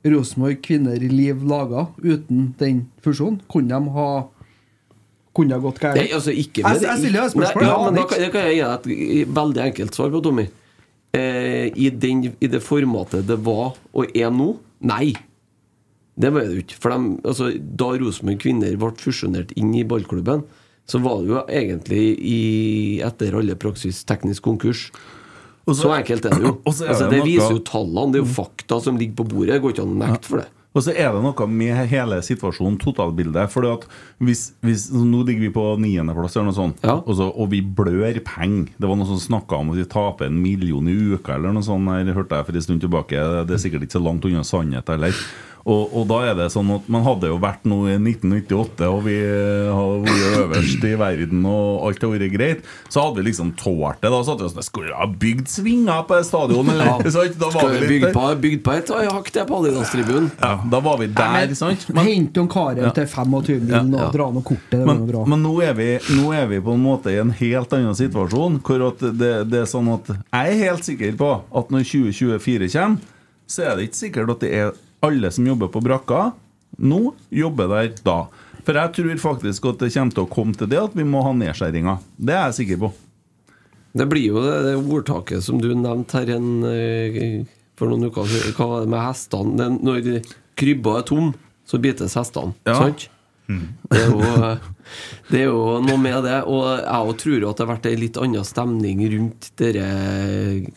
Rosenborg 0.05 0.59
Kvinner 0.65 0.99
i 0.99 1.09
Liv 1.09 1.45
laga 1.47 1.87
uten 2.03 2.49
den 2.59 2.83
fusjonen. 3.05 3.39
Kunne 3.51 3.71
de 3.71 3.95
ha 3.95 4.09
Kunne 5.35 5.55
det 5.55 5.63
gått 5.63 5.79
galt? 5.83 5.99
Altså 6.15 6.35
ikke 6.35 6.63
med 6.63 6.77
jeg, 6.77 6.89
jeg 6.89 7.01
stiller 7.01 7.25
deg 7.25 7.33
spørsmål. 7.33 7.63
Nei, 7.63 7.71
ja, 7.71 7.79
men 7.85 7.97
da 7.99 8.05
kan, 8.11 8.27
kan 8.35 8.45
jeg 8.49 8.59
gi 8.59 8.61
deg 8.65 8.91
et 9.23 9.33
veldig 9.39 9.63
enkelt 9.69 9.97
svar 9.97 10.11
på, 10.13 10.21
Tommy. 10.27 10.45
Eh, 11.15 11.71
i, 11.71 11.89
den, 11.89 12.27
I 12.39 12.51
det 12.51 12.61
formatet 12.63 13.27
det 13.27 13.39
var 13.47 13.75
og 13.95 14.11
er 14.15 14.31
nå 14.35 14.51
nei. 14.83 15.15
Det 16.15 16.31
var 16.31 16.45
det 16.47 16.55
jo 16.55 16.63
ikke. 16.63 16.77
For 16.79 16.93
de, 16.95 17.17
altså, 17.27 17.49
da 17.59 17.89
Rosenborg 17.99 18.39
Kvinner 18.43 18.77
ble 18.79 18.93
fusjonert 19.01 19.51
inn 19.59 19.73
i 19.75 19.83
ballklubben, 19.87 20.45
så 20.87 21.01
var 21.01 21.21
det 21.23 21.31
jo 21.33 21.41
egentlig 21.49 22.03
i, 22.21 22.39
etter 23.03 23.35
alle 23.35 23.57
praksis 23.59 24.03
teknisk 24.07 24.45
konkurs. 24.45 24.87
Og 25.65 25.73
så, 25.73 25.89
enkelt 25.97 26.27
er 26.29 26.35
det 26.37 26.45
jo. 26.45 26.53
er 26.61 26.69
altså, 26.71 27.07
det 27.09 27.09
det 27.17 27.23
noe- 27.23 27.29
viser 27.31 27.57
jo 27.57 27.63
tallene. 27.67 28.13
Det 28.13 28.21
er 28.21 28.27
jo 28.27 28.35
fakta 28.37 28.79
som 28.85 28.99
ligger 29.01 29.17
på 29.23 29.27
bordet. 29.33 29.55
Det 29.55 29.63
går 29.63 29.75
ikke 29.75 29.87
an 29.87 29.95
å 29.97 30.03
nekte 30.05 30.31
for 30.31 30.43
det. 30.43 30.51
Og 30.75 30.83
så 30.83 30.91
er 30.91 31.13
det 31.15 31.21
noe 31.23 31.45
med 31.47 31.87
hele 31.87 32.17
situasjonen, 32.19 32.75
totalbildet. 32.81 33.47
For 33.53 33.63
hvis, 34.27 34.41
hvis, 34.59 34.89
Nå 34.91 35.21
ligger 35.23 35.45
vi 35.45 35.51
på 35.55 35.63
niendeplass, 35.79 36.35
eller 36.35 36.49
noe 36.49 36.57
sånt, 36.57 36.83
og, 36.83 37.13
så, 37.15 37.29
og 37.31 37.47
vi 37.53 37.61
blør 37.63 38.19
penger. 38.27 38.73
Det 38.75 38.89
var 38.91 38.99
noen 38.99 39.07
som 39.13 39.21
snakka 39.23 39.61
om 39.63 39.71
at 39.71 39.79
vi 39.79 39.87
taper 39.87 40.27
en 40.27 40.41
million 40.43 40.91
i 40.91 40.95
uka, 41.15 41.37
eller 41.37 41.55
noe 41.55 41.63
sånt. 41.63 41.87
Her 41.87 42.11
hørte 42.17 42.41
jeg 42.41 42.49
for 42.49 42.59
en 42.59 42.65
stund 42.67 42.83
tilbake. 42.83 43.23
Det 43.47 43.55
er 43.55 43.63
sikkert 43.63 43.87
ikke 43.87 43.95
så 43.95 44.03
langt 44.03 44.27
unna 44.27 44.43
sannhet 44.43 44.91
heller. 44.91 45.23
Og, 45.65 45.95
og 45.97 46.03
da 46.11 46.17
er 46.29 46.35
det 46.37 46.45
sånn 46.53 46.67
at 46.75 46.85
Man 46.93 47.01
hadde 47.01 47.25
jo 47.31 47.39
vært 47.41 47.63
nå 47.65 47.79
i 47.89 47.95
1998, 47.97 48.85
og 48.85 48.99
vi 49.07 49.15
hadde 49.17 50.03
vært 50.05 50.35
øverst 50.43 50.83
i 50.85 50.91
verden, 50.99 51.45
og 51.49 51.87
alt 51.87 52.03
hadde 52.05 52.19
vært 52.19 52.35
greit. 52.35 52.67
Så 52.93 53.01
hadde 53.01 53.17
vi 53.17 53.25
liksom 53.31 53.49
tålt 53.57 53.97
det. 54.03 54.11
Da 54.13 54.19
satt 54.27 54.43
vi 54.43 54.49
sånn 54.51 54.67
Skulle 54.67 54.91
vi 54.91 54.97
ha 54.99 55.07
bygd 55.25 55.49
svinger 55.49 56.03
på 56.05 56.19
stadion, 56.27 56.69
eller? 56.69 56.91
Ja. 56.91 57.11
Sant? 57.15 57.39
Da 57.41 57.49
var 57.49 57.65
Skal 57.65 57.73
vi 57.79 57.89
vi 57.89 57.97
litt 58.03 58.13
på, 58.13 58.25
bygd 58.45 58.61
på 58.67 58.75
et 58.75 58.93
hakk 59.15 59.31
til 59.33 59.47
på 59.49 59.59
Adidas-tribunen? 59.63 60.29
Ja, 60.43 60.53
da 60.75 60.83
var 60.85 61.01
vi 61.01 61.09
der, 61.17 61.55
sant? 61.57 61.87
Hente 61.97 62.39
noen 62.43 62.51
karer 62.53 62.83
Ja. 62.85 62.93
til 62.99 63.09
25 63.09 63.65
Ja, 63.73 63.81
min 63.81 63.97
og 63.97 64.13
dra 64.13 64.29
noe 64.35 64.45
kortet. 64.45 64.85
Men, 64.85 65.01
bra. 65.09 65.25
men 65.25 65.41
nå, 65.41 65.55
er 65.65 65.73
vi, 65.77 65.89
nå 66.19 66.29
er 66.37 66.45
vi 66.51 66.61
på 66.61 66.75
en 66.77 66.83
måte 66.85 67.09
i 67.13 67.17
en 67.21 67.33
helt 67.41 67.73
annen 67.73 67.97
situasjon. 67.97 68.61
Hvor 68.65 68.85
at 68.91 69.01
det, 69.17 69.33
det 69.49 69.63
er 69.63 69.69
sånn 69.69 69.89
at 69.97 70.13
Jeg 70.13 70.53
er 70.53 70.61
helt 70.67 70.85
sikker 70.85 71.17
på 71.19 71.33
at 71.41 71.73
når 71.73 71.89
2024 71.89 72.69
kommer, 72.77 73.13
så 73.49 73.61
er 73.65 73.75
det 73.77 73.89
ikke 73.89 74.03
sikkert 74.05 74.31
at 74.37 74.41
det 74.45 74.53
er 74.57 74.71
alle 75.05 75.31
som 75.33 75.47
jobber 75.47 75.71
på 75.71 75.83
brakka 75.85 76.31
nå, 76.75 77.13
jobber 77.31 77.71
der 77.71 77.93
da. 78.03 78.17
For 78.65 78.77
jeg 78.79 78.93
tror 78.97 79.19
faktisk 79.21 79.67
at 79.69 79.83
det 79.83 79.91
kommer 79.93 80.15
til 80.15 80.25
å 80.25 80.31
komme 80.31 80.57
til 80.57 80.69
det 80.71 80.79
at 80.81 80.95
vi 80.97 81.05
må 81.07 81.21
ha 81.23 81.33
nedskjæringer. 81.37 82.01
Det 82.17 82.33
er 82.35 82.47
jeg 82.49 82.57
sikker 82.59 82.81
på. 82.85 82.91
Det 83.95 84.07
blir 84.11 84.25
jo 84.33 84.41
det, 84.43 84.55
det 84.65 84.73
ordtaket 84.81 85.45
som 85.45 85.61
du 85.63 85.69
nevnte 85.71 86.19
her 86.19 86.33
en, 86.35 86.49
eh, 86.67 87.45
for 87.79 87.91
noen 87.91 88.09
uker 88.09 88.27
siden. 88.27 88.55
Hva 88.57 88.67
var 88.73 88.83
det 88.83 88.91
med 88.91 89.05
hestene? 89.05 89.69
Når 89.79 90.09
krybba 90.59 90.97
er 90.99 91.05
tom, 91.07 91.29
så 91.67 91.79
bites 91.83 92.17
hestene. 92.19 92.55
Ja. 92.67 92.75
Sant? 92.81 93.07
Det 93.47 94.01
er, 94.01 94.09
jo, 94.09 94.57
det 95.31 95.39
er 95.41 95.47
jo 95.49 95.79
noe 95.83 95.97
med 96.01 96.23
det. 96.27 96.37
Og 96.47 96.63
jeg 96.77 97.09
også 97.09 97.17
tror 97.23 97.45
at 97.49 97.57
det 97.59 97.65
har 97.65 97.71
vært 97.73 97.87
en 97.91 97.99
litt 98.03 98.19
annen 98.21 98.45
stemning 98.47 99.03
rundt 99.15 99.49
dere, 99.61 99.87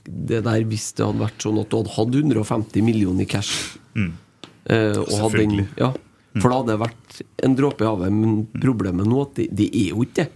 det 0.05 0.42
der 0.47 0.64
hvis 0.68 0.90
det 0.99 1.07
hadde 1.07 1.23
vært 1.27 1.44
sånn 1.47 1.61
at 1.62 1.71
du 1.73 1.77
hadde 1.81 1.94
hatt 1.97 2.18
150 2.23 2.85
millioner 2.87 3.27
i 3.27 3.31
cash. 3.31 3.77
Eh, 3.99 4.97
og 4.99 5.12
hadde 5.25 5.42
den, 5.42 5.53
Selvfølgelig. 5.59 5.68
ja, 5.81 5.92
for 6.38 6.49
da 6.53 6.57
hadde 6.61 6.73
det 6.75 6.81
vært 6.83 7.21
en 7.49 7.55
dråpe 7.59 7.85
i 7.85 7.88
havet. 7.88 8.12
Men 8.14 8.40
problemet 8.62 9.09
nå 9.09 9.23
at 9.27 9.37
det, 9.40 9.49
det 9.59 9.68
er 9.73 9.92
jo 9.94 10.05
ikke 10.07 10.25
det. 10.25 10.33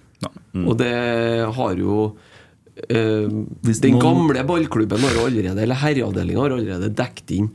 Og 0.62 0.76
det 0.78 0.92
har 1.56 1.74
jo 1.80 1.96
eh, 2.88 3.26
Den 3.26 3.96
noen- 3.96 4.00
gamle 4.00 4.44
ballklubben 4.46 5.00
har 5.02 5.16
allerede 5.24 5.58
Eller 5.64 5.80
herreavdelinga 5.80 6.40
har 6.44 6.54
allerede 6.54 6.90
dekket 6.94 7.32
inn 7.34 7.48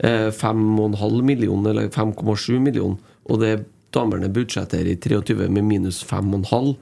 eh, 0.00 0.30
5,5 0.32 1.22
millioner, 1.22 1.70
eller 1.74 1.88
5,7 1.92 2.58
millioner. 2.60 2.96
Og 3.28 3.40
det 3.42 3.52
damene 3.94 4.30
budsjetterer 4.32 4.92
i 4.92 4.96
23 5.00 5.48
med 5.52 5.64
minus 5.64 6.02
5,5. 6.06 6.74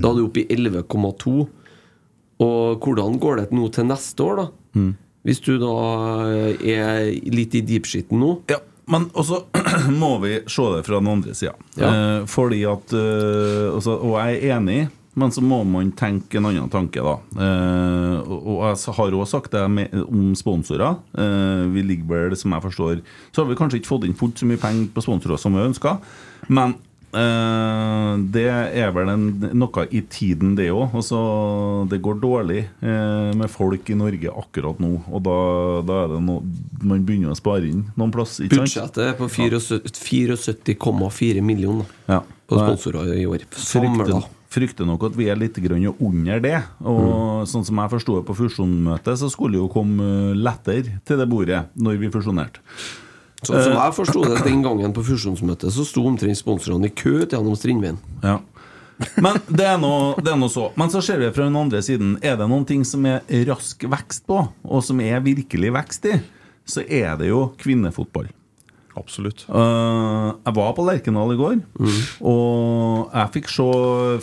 Da 0.00 0.10
er 0.10 0.18
du 0.18 0.24
oppe 0.26 0.44
i 0.44 0.48
11,2. 0.54 1.36
Og 2.40 2.84
hvordan 2.84 3.18
går 3.20 3.40
det 3.42 3.46
nå 3.52 3.68
til 3.74 3.88
neste 3.90 4.24
år, 4.24 4.42
da? 4.42 4.84
Hvis 5.26 5.42
du 5.44 5.56
da 5.60 5.72
er 6.64 7.10
litt 7.34 7.54
i 7.58 7.64
deepshiten 7.66 8.20
nå? 8.22 8.30
Ja, 8.48 8.60
men 8.90 9.08
også 9.12 9.42
må 10.02 10.14
vi 10.24 10.38
se 10.50 10.68
det 10.74 10.84
fra 10.86 11.00
den 11.00 11.10
andre 11.12 11.34
sida. 11.36 11.52
Ja. 11.78 11.90
Eh, 11.90 12.22
fordi 12.30 12.62
at 12.68 12.94
eh, 12.96 13.66
også, 13.70 13.98
Og 14.00 14.16
jeg 14.18 14.40
er 14.40 14.56
enig, 14.56 14.80
men 15.18 15.32
så 15.34 15.42
må 15.42 15.62
man 15.66 15.90
tenke 15.98 16.38
en 16.38 16.46
annen 16.50 16.70
tanke, 16.70 17.02
da. 17.02 17.16
Eh, 17.34 18.18
og, 18.30 18.60
jeg 18.68 18.94
har 18.98 19.16
òg 19.18 19.26
sagt 19.26 19.50
det 19.56 19.64
med, 19.72 19.96
om 20.06 20.30
sponsorer. 20.38 21.00
Eh, 21.18 21.64
vi 21.74 21.82
ligger 21.86 22.12
vel, 22.12 22.36
som 22.38 22.54
jeg 22.54 22.64
forstår 22.68 23.00
Så 23.32 23.42
har 23.42 23.50
vi 23.50 23.58
kanskje 23.58 23.80
ikke 23.80 23.90
fått 23.90 24.06
inn 24.06 24.14
fullt 24.18 24.38
så 24.38 24.46
mye 24.46 24.60
penger 24.60 24.92
på 24.94 25.02
sponsorer 25.04 25.40
som 25.40 25.56
vi 25.56 25.66
ønska, 25.66 25.96
men 26.48 26.76
eh, 27.10 28.14
det 28.36 28.46
er 28.54 28.94
vel 28.94 29.10
en, 29.10 29.26
noe 29.58 29.86
i 29.90 30.04
tiden, 30.06 30.54
det 30.58 30.70
òg. 30.70 30.94
Altså, 31.02 31.18
det 31.90 32.00
går 32.06 32.22
dårlig 32.22 32.62
eh, 32.62 33.30
med 33.34 33.50
folk 33.50 33.90
i 33.90 33.98
Norge 33.98 34.38
akkurat 34.46 34.78
nå, 34.82 34.94
og 35.10 35.26
da, 35.26 35.38
da 35.90 36.00
er 36.04 36.12
det 36.14 36.24
noe 36.30 36.46
man 36.86 37.02
begynner 37.06 37.34
å 37.34 37.38
spare 37.38 37.66
inn 37.66 37.88
noen 37.98 38.14
plass. 38.14 38.38
Budsjettet 38.46 39.08
er 39.10 39.16
på 39.18 39.26
74 39.26 40.38
74,4 40.70 41.42
millioner 41.42 41.90
Ja. 42.06 42.22
på 42.46 42.62
sponsorer 42.62 43.16
i 43.18 43.26
år. 43.26 43.50
Samla. 43.58 44.06
Frykter, 44.06 44.36
frykter 44.50 44.88
nok 44.88 45.04
at 45.10 45.18
vi 45.18 45.28
er 45.30 45.38
litt 45.38 45.58
grønn 45.62 45.86
under 45.92 46.42
det. 46.42 46.56
Og 46.82 47.46
sånn 47.50 47.66
som 47.66 47.80
jeg 47.82 47.92
forsto 47.94 48.18
det 48.18 48.24
på 48.28 48.36
fusjonsmøtet, 48.38 49.20
så 49.20 49.30
skulle 49.32 49.56
det 49.56 49.62
jo 49.62 49.70
komme 49.72 50.06
eh, 50.32 50.38
lettere 50.38 50.98
til 51.06 51.20
det 51.20 51.28
bordet 51.30 51.64
når 51.78 52.00
vi 52.00 52.10
fusjonerte. 52.12 52.62
Sånn 53.40 53.62
som 53.64 53.76
jeg 53.78 53.96
forsto 53.96 54.24
det 54.26 54.42
den 54.48 54.64
gangen 54.66 54.94
på 54.96 55.04
fusjonsmøtet, 55.06 55.72
så 55.74 55.86
sto 55.86 56.04
omtrent 56.08 56.38
sponsorene 56.38 56.90
i 56.90 56.94
kø 56.94 57.20
til 57.22 57.38
gjennom 57.38 57.56
Strindveien. 57.58 58.00
Ja. 58.24 58.40
Men 59.16 59.38
det 59.48 59.64
er 59.64 59.78
noe, 59.80 60.12
det 60.20 60.34
er 60.34 60.36
noe 60.36 60.52
så. 60.52 60.66
Men 60.76 60.90
så 60.92 61.00
ser 61.04 61.22
vi 61.22 61.30
fra 61.32 61.46
den 61.46 61.56
andre 61.56 61.80
siden. 61.84 62.18
Er 62.20 62.36
det 62.36 62.50
noen 62.50 62.66
ting 62.68 62.82
som 62.84 63.06
er 63.08 63.22
rask 63.48 63.86
vekst 63.88 64.26
på, 64.28 64.42
og 64.44 64.84
som 64.84 65.00
er 65.00 65.22
virkelig 65.24 65.72
vekst 65.78 66.10
i, 66.10 66.18
så 66.68 66.84
er 66.84 67.16
det 67.20 67.30
jo 67.30 67.46
kvinnefotball. 67.60 68.28
Absolutt. 69.00 69.46
Uh, 69.48 70.36
jeg 70.44 70.56
var 70.58 70.74
på 70.76 70.84
Lerkendal 70.86 71.32
i 71.34 71.38
går, 71.38 71.56
og 72.26 73.14
jeg 73.14 73.32
fikk 73.36 73.50
se 73.52 73.68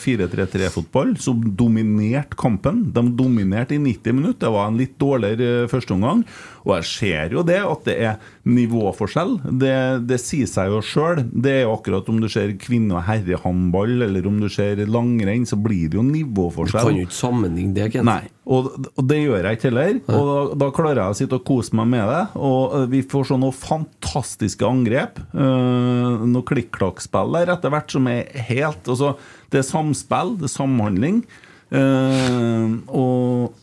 4-3-3-fotball 0.03 1.15
som 1.21 1.41
dominerte 1.57 2.37
kampen. 2.39 2.85
De 2.93 3.03
dominerte 3.17 3.75
i 3.77 3.81
90 3.81 4.17
minutter. 4.17 4.45
Det 4.45 4.53
var 4.53 4.69
en 4.69 4.77
litt 4.79 4.95
dårligere 5.01 5.63
eh, 5.63 5.69
førsteomgang. 5.71 6.23
Og 6.67 6.73
jeg 6.75 6.87
ser 6.89 7.35
jo 7.37 7.43
det, 7.47 7.59
at 7.63 7.85
det 7.87 7.95
er 8.03 8.31
nivåforskjell. 8.47 9.37
Det, 9.61 9.75
det 10.07 10.17
sier 10.19 10.49
seg 10.51 10.73
jo 10.73 10.81
sjøl. 10.83 11.21
Det 11.31 11.53
er 11.53 11.61
jo 11.63 11.75
akkurat 11.77 12.09
om 12.11 12.19
du 12.19 12.27
ser 12.31 12.51
kvinne- 12.59 12.97
og 12.97 13.05
herrehåndball, 13.07 13.93
eller 14.07 14.27
om 14.27 14.41
du 14.41 14.49
ser 14.51 14.81
langrenn, 14.87 15.47
så 15.47 15.59
blir 15.59 15.87
det 15.91 15.99
jo 15.99 16.03
nivåforskjell. 16.03 16.83
Du 16.83 16.91
kan 16.91 16.99
jo 16.99 17.07
ikke 17.07 17.17
sammenligne 17.17 17.75
det, 17.77 17.87
Kent. 17.95 18.07
Nei, 18.09 18.27
og, 18.43 18.69
og 18.93 19.07
det 19.07 19.21
gjør 19.21 19.47
jeg 19.47 19.59
ikke 19.59 19.69
heller. 19.69 20.01
Og 20.11 20.27
da, 20.27 20.37
da 20.65 20.69
klarer 20.75 21.01
jeg 21.01 21.15
å 21.15 21.19
sitte 21.21 21.39
og 21.39 21.47
kose 21.47 21.79
meg 21.79 21.89
med 21.95 22.05
det. 22.11 22.21
Og 22.35 22.77
eh, 22.81 22.87
vi 22.91 23.03
får 23.15 23.31
sånne 23.31 23.53
fantastiske 23.55 24.67
angrep. 24.67 25.23
Uh, 25.31 26.27
noe 26.27 26.45
klikk-klakk-spill 26.47 27.35
der 27.39 27.55
etter 27.55 27.71
hvert 27.73 27.91
som 27.93 28.07
er 28.11 28.27
helt 28.47 28.87
altså, 28.89 29.15
Det 29.51 29.61
er 29.61 29.67
samspill, 29.67 30.35
det 30.41 30.49
er 30.49 30.55
samhandling. 30.57 31.23
Eh, 31.67 32.75
og 32.95 33.55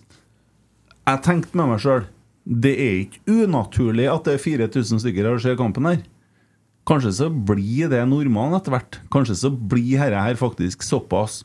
jeg 1.05 1.21
tenkte 1.25 1.57
med 1.57 1.73
meg 1.73 1.81
sjøl 1.81 2.05
Det 2.44 2.74
er 2.76 2.96
ikke 3.07 3.44
unaturlig 3.44 4.09
at 4.12 4.26
det 4.26 4.37
er 4.37 4.42
4000 4.42 5.00
stykker 5.00 5.24
her 5.24 5.38
og 5.38 5.44
ser 5.44 5.57
kampen 5.59 5.88
her. 5.88 6.02
Kanskje 6.85 7.14
så 7.16 7.30
blir 7.33 7.88
det 7.88 8.02
normalen 8.11 8.59
etter 8.59 8.74
hvert. 8.74 8.98
Kanskje 9.12 9.38
så 9.40 9.50
blir 9.52 9.96
dette 10.02 10.24
her 10.26 10.37
faktisk 10.37 10.85
såpass 10.85 11.40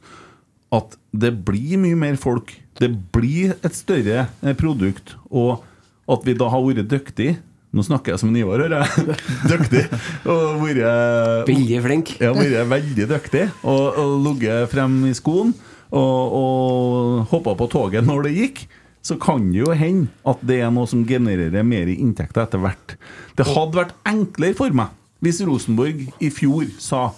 at 0.75 0.97
det 1.15 1.31
blir 1.47 1.79
mye 1.81 1.97
mer 1.97 2.17
folk. 2.19 2.51
Det 2.79 2.91
blir 3.15 3.55
et 3.63 3.75
større 3.75 4.27
eh, 4.43 4.55
produkt. 4.57 5.15
Og 5.31 5.63
at 6.09 6.25
vi 6.27 6.35
da 6.37 6.49
har 6.51 6.65
vært 6.65 6.89
dyktige 6.89 7.37
Nå 7.69 7.83
snakker 7.85 8.15
jeg 8.15 8.17
som 8.17 8.31
en 8.31 8.37
Ivar, 8.39 8.63
hører 8.63 8.81
jeg. 8.81 9.15
Dyktig. 9.51 9.81
Og 10.25 10.55
vært 10.63 11.45
Veldig 11.45 11.81
flink. 11.83 12.15
Ja, 12.17 12.31
vært 12.33 12.65
veldig 12.71 13.05
dyktig. 13.11 13.43
Og, 13.61 13.99
og 14.01 14.13
ligget 14.25 14.71
frem 14.71 14.95
i 15.05 15.11
skoen 15.13 15.51
og, 15.93 16.33
og 16.39 17.27
hoppa 17.29 17.53
på 17.57 17.67
toget 17.69 18.07
når 18.07 18.25
det 18.25 18.33
gikk. 18.39 18.63
Så 19.05 19.15
kan 19.21 19.47
det 19.51 19.61
jo 19.61 19.73
hende 19.75 20.09
at 20.27 20.41
det 20.45 20.59
er 20.61 20.71
noe 20.75 20.89
som 20.89 21.05
genererer 21.07 21.65
mer 21.65 21.89
inntekter 21.91 22.43
etter 22.43 22.61
hvert. 22.61 22.97
Det 23.39 23.47
hadde 23.47 23.79
vært 23.79 23.95
enklere 24.09 24.57
for 24.57 24.75
meg 24.75 24.95
hvis 25.23 25.41
Rosenborg 25.43 26.05
i 26.23 26.29
fjor 26.31 26.69
sa 26.79 27.09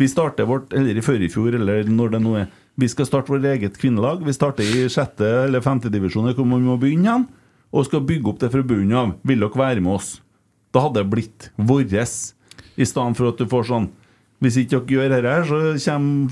vi 0.00 0.06
starter 0.08 0.46
vårt, 0.48 0.72
eller 0.72 0.96
i 0.96 1.02
før 1.04 1.20
i 1.20 1.28
fjor, 1.28 1.52
eller 1.58 1.84
når 1.84 2.14
det 2.14 2.22
nå 2.24 2.38
er 2.40 2.48
Vi 2.80 2.86
skal 2.88 3.04
starte 3.04 3.28
vårt 3.28 3.44
eget 3.44 3.74
kvinnelag. 3.76 4.22
Vi 4.24 4.32
starter 4.32 4.64
i 4.64 4.86
sjette 4.88 5.26
eller 5.44 5.60
femte 5.60 5.90
divisjon, 5.92 6.30
hvor 6.32 6.46
man 6.48 6.62
må 6.64 6.78
begynne 6.80 7.04
igjen, 7.04 7.26
Og 7.72 7.84
skal 7.84 8.00
bygge 8.00 8.30
opp 8.30 8.38
det 8.40 8.50
fra 8.50 8.62
bunnen 8.62 8.96
av. 8.96 9.10
Vil 9.22 9.42
dere 9.42 9.58
være 9.58 9.80
med 9.84 9.92
oss? 9.92 10.22
Da 10.72 10.80
hadde 10.86 11.02
det 11.02 11.10
blitt 11.10 11.50
vårt, 11.58 11.90
I 12.76 12.84
stedet 12.86 13.16
for 13.18 13.28
at 13.28 13.36
du 13.36 13.46
får 13.46 13.68
sånn 13.68 13.90
Hvis 14.40 14.56
ikke 14.56 14.80
dere 14.80 14.96
gjør 14.96 15.12
dette, 15.12 15.36
så 15.44 15.90
kommer 15.90 16.30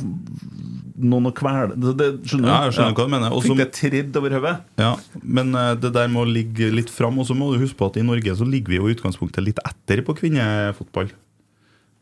noen 0.99 1.29
å 1.31 1.33
kvele 1.37 1.77
det, 1.79 1.93
det, 2.01 2.09
Skjønner 2.27 2.47
du? 2.47 2.51
Ja, 2.51 2.59
jeg 2.67 2.75
skjønner 2.77 2.95
hva 2.99 3.05
du 3.07 3.13
mener. 3.15 3.31
Også- 3.37 3.53
Fikk 3.55 3.61
det 3.63 3.69
tredd 3.79 4.17
over 4.21 4.35
hodet. 4.39 4.57
Ja, 4.81 4.91
men 5.23 5.55
eh, 5.55 5.75
det 5.79 5.93
der 5.95 6.09
må 6.13 6.25
ligge 6.27 6.71
litt 6.75 6.91
fram. 6.91 7.19
Og 7.23 7.27
så 7.29 7.37
må 7.39 7.53
du 7.53 7.59
huske 7.63 7.79
på 7.79 7.87
at 7.91 7.97
i 8.01 8.05
Norge 8.07 8.35
så 8.37 8.47
ligger 8.49 8.69
vi 8.75 8.81
jo 8.81 8.89
i 8.89 8.95
utgangspunktet 8.97 9.45
litt 9.45 9.59
etter 9.65 10.03
på 10.07 10.17
kvinnefotball. 10.19 11.11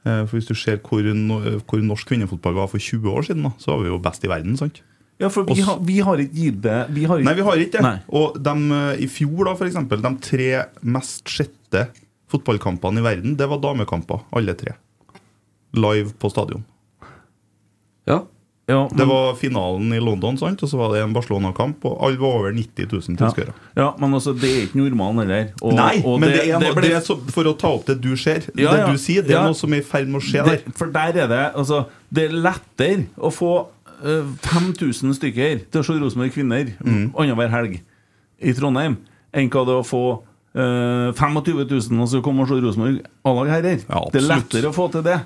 Eh, 0.07 0.23
For 0.27 0.37
Hvis 0.39 0.47
du 0.49 0.55
ser 0.55 0.79
hvor, 0.79 1.03
hvor 1.67 1.83
norsk 1.83 2.09
kvinnefotball 2.13 2.55
var 2.55 2.69
for 2.73 2.79
20 2.79 3.11
år 3.11 3.27
siden, 3.29 3.43
da, 3.49 3.53
så 3.59 3.75
var 3.75 3.83
vi 3.85 3.91
jo 3.91 3.99
best 3.99 4.25
i 4.25 4.29
verden. 4.29 4.57
sant? 4.57 4.81
Ja, 5.19 5.31
for 5.33 5.45
vi, 5.49 5.63
har, 5.65 5.79
vi 5.81 5.99
har 6.05 6.21
ikke 6.21 6.35
gitt 6.37 6.59
det 6.61 6.79
vi 6.93 7.07
har 7.09 7.17
ikke, 7.17 7.25
Nei, 7.25 7.33
vi 7.39 7.45
har 7.47 7.57
ikke 7.57 7.73
det. 7.79 7.83
Nei. 7.87 7.99
Og 8.21 8.35
de, 8.37 8.53
eh, 8.77 9.05
i 9.05 9.07
fjor, 9.09 9.47
da, 9.49 9.55
for 9.57 9.67
eksempel, 9.67 10.03
de 10.05 10.11
tre 10.21 10.49
mest 10.85 11.25
sjette 11.33 11.87
fotballkampene 12.29 13.01
i 13.01 13.05
verden, 13.07 13.37
det 13.39 13.47
var 13.49 13.61
damekamper, 13.63 14.25
alle 14.37 14.53
tre. 14.59 14.75
Live 15.77 16.13
på 16.21 16.29
stadion. 16.33 16.65
Ja. 18.07 18.21
Ja, 18.69 18.89
Det 18.91 19.05
var 19.07 19.35
finalen 19.39 19.93
i 19.95 20.01
London, 20.03 20.35
sant? 20.39 20.63
og 20.63 20.69
så 20.69 20.77
var 20.81 20.89
det 20.93 21.03
en 21.05 21.13
Barcelona-kamp, 21.15 21.85
og 21.87 22.01
alle 22.03 22.19
var 22.19 22.33
over 22.41 22.51
90 22.57 22.89
000 22.91 23.17
tilskuere. 23.21 23.53
Ja, 23.79 23.93
men 24.03 24.15
altså, 24.19 24.33
det 24.35 24.49
er 24.51 24.65
ikke 24.67 24.81
normalen 24.81 25.21
heller. 25.23 25.53
Og- 25.63 25.75
Nei, 25.79 26.01
og 26.05 26.19
men 26.21 26.33
det, 26.33 26.41
det, 26.49 26.59
det, 26.65 26.73
ble- 26.75 26.91
det 26.91 27.31
for 27.37 27.45
å 27.47 27.53
ta 27.61 27.69
opp 27.77 27.85
det 27.87 28.01
du 28.03 28.17
ser, 28.19 28.43
Ja, 28.59 28.73
det 28.75 28.81
ja. 28.81 28.89
du 28.91 28.99
sier, 28.99 29.23
det 29.23 29.37
er 29.39 29.45
noe 29.47 29.55
som 29.55 29.73
er 29.73 29.85
i 29.85 29.87
ferd 29.87 30.09
med 30.11 30.19
å 30.21 30.25
skje 30.27 30.43
der. 30.49 30.65
For 30.75 30.91
der 30.91 31.15
er 31.23 31.29
det 31.31 31.43
altså, 31.55 31.85
Det 32.11 32.25
er 32.27 32.35
lettere 32.35 33.07
å 33.23 33.31
få 33.31 33.53
uh, 34.03 34.35
5000 34.43 35.15
stykker 35.15 35.63
til 35.71 35.81
å 35.81 35.87
se 35.87 35.93
Rosenborg 36.03 36.35
kvinner 36.35 36.75
Mm. 36.83 37.13
annenhver 37.15 37.49
helg 37.55 37.79
i 38.43 38.53
Trondheim 38.53 38.97
enn 39.33 39.49
hva 39.49 39.63
det 39.65 39.79
å 39.79 39.87
få 39.87 40.03
uh, 40.59 41.13
25 41.15 41.69
000 41.71 42.03
og 42.03 42.09
så 42.11 42.21
komme 42.25 42.43
og 42.43 42.49
se 42.51 42.59
Rosenborg 42.67 42.99
A-lag 43.25 43.49
herrer. 43.55 43.79
Ja, 43.89 44.03
det 44.11 44.23
er 44.25 44.29
lettere 44.35 44.71
å 44.71 44.75
få 44.75 44.91
til 44.91 45.07
det. 45.07 45.21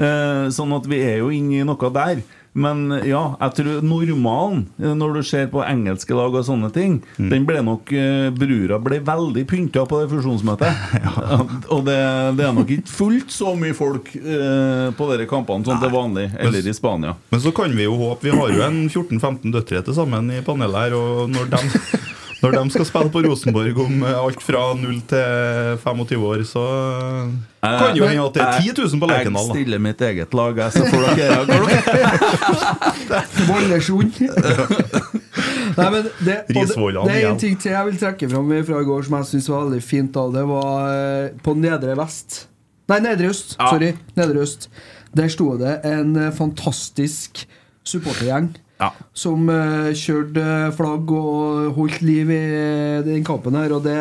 Uh, 0.00 0.48
sånn 0.50 0.72
at 0.74 0.86
vi 0.90 0.98
er 1.04 1.18
jo 1.22 1.30
inne 1.30 1.60
i 1.60 1.64
noe 1.64 1.90
der. 1.94 2.22
Men 2.52 2.88
ja, 3.06 3.36
jeg 3.38 3.52
tror 3.60 3.84
normalen, 3.86 4.64
eh, 4.82 4.90
når 4.98 5.12
du 5.14 5.22
ser 5.22 5.46
på 5.52 5.62
engelske 5.62 6.16
lag 6.18 6.34
og 6.34 6.42
sånne 6.48 6.72
ting, 6.74 6.96
Mm. 7.20 7.28
den 7.30 7.44
ble 7.46 7.60
nok 7.62 7.92
eh, 7.94 8.30
Brura 8.34 8.78
ble 8.82 8.98
veldig 9.06 9.44
pynta 9.46 9.84
på 9.86 10.00
det 10.00 10.08
fusjonsmøtet. 10.10 10.74
Og 11.74 11.84
det, 11.86 11.96
det 12.38 12.44
er 12.48 12.52
nok 12.56 12.70
ikke 12.74 12.90
fullt 12.90 13.30
så 13.30 13.52
mye 13.58 13.76
folk 13.76 14.10
eh, 14.16 14.90
på 14.98 15.08
dere 15.12 15.28
kampene 15.30 15.64
som 15.68 15.78
til 15.82 15.92
vanlig, 15.94 16.26
eller 16.42 16.66
i 16.66 16.74
Spania. 16.74 17.14
Men 17.30 17.40
så 17.44 17.52
kan 17.54 17.70
vi 17.76 17.86
jo 17.86 17.94
håpe 18.00 18.26
Vi 18.26 18.34
har 18.34 18.50
jo 18.56 18.64
en 18.66 18.80
14-15 18.90 19.52
døtre 19.54 19.84
til 19.86 19.94
sammen 19.96 20.30
i 20.34 20.40
panelet 20.46 20.88
her, 20.88 20.96
og 20.98 21.30
når 21.30 21.50
de, 21.54 21.62
når 22.40 22.56
de 22.56 22.62
skal 22.74 22.86
spille 22.88 23.12
på 23.12 23.22
Rosenborg 23.26 23.80
om 23.84 24.02
eh, 24.02 24.18
alt 24.18 24.42
fra 24.44 24.62
0 24.78 25.00
til 25.10 25.78
25 25.84 26.26
år, 26.30 26.44
så 26.48 26.64
kan 27.60 27.96
jo 27.98 28.06
hende 28.08 28.24
at 28.24 28.36
det 28.36 28.42
er 28.46 28.52
10 28.64 28.74
000 28.80 29.02
på 29.02 29.10
Lerkendal. 29.10 29.48
Jeg 29.50 29.56
stiller 29.58 29.82
mitt 29.86 30.04
eget 30.08 30.36
lag, 30.40 30.60
jeg, 30.64 30.72
så 30.72 30.82
får 30.88 31.00
dere 31.06 31.16
gjøre. 31.20 31.58
Vollesjon. 33.50 34.12
Nei, 35.78 35.88
men 35.94 36.02
det, 36.02 36.36
og 36.50 36.54
det, 36.54 36.76
det 37.06 37.16
er 37.16 37.26
en 37.30 37.38
ting 37.40 37.58
til 37.60 37.72
jeg 37.72 37.88
vil 37.90 37.98
trekke 38.00 38.28
fram 38.32 38.48
fra 38.66 38.80
i 38.82 38.86
går 38.88 39.04
som 39.06 39.18
jeg 39.20 39.28
syns 39.34 39.50
var 39.52 39.66
veldig 39.68 39.82
fint. 39.84 40.12
Da. 40.16 40.24
Det 40.34 40.46
var 40.50 40.94
eh, 40.94 41.26
på 41.44 41.54
Nedre 41.58 41.94
Vest 42.00 42.46
Nei, 42.90 42.98
Nedre 43.04 43.30
Øst. 43.30 43.54
Ja. 43.54 43.68
Sorry. 43.70 43.92
Nedre 44.18 44.42
Øst. 44.42 44.66
Der 45.16 45.30
sto 45.30 45.52
det 45.58 45.76
en 45.86 46.16
eh, 46.18 46.32
fantastisk 46.34 47.44
supportergjeng. 47.86 48.50
Ja. 48.80 48.90
Som 49.16 49.50
uh, 49.52 49.90
kjørte 49.96 50.70
flagg 50.76 51.12
og 51.12 51.74
holdt 51.76 52.00
liv 52.04 52.32
i 52.32 52.44
den 53.06 53.26
kampen 53.26 53.58
her. 53.58 53.74
Og 53.76 53.84
det, 53.84 53.98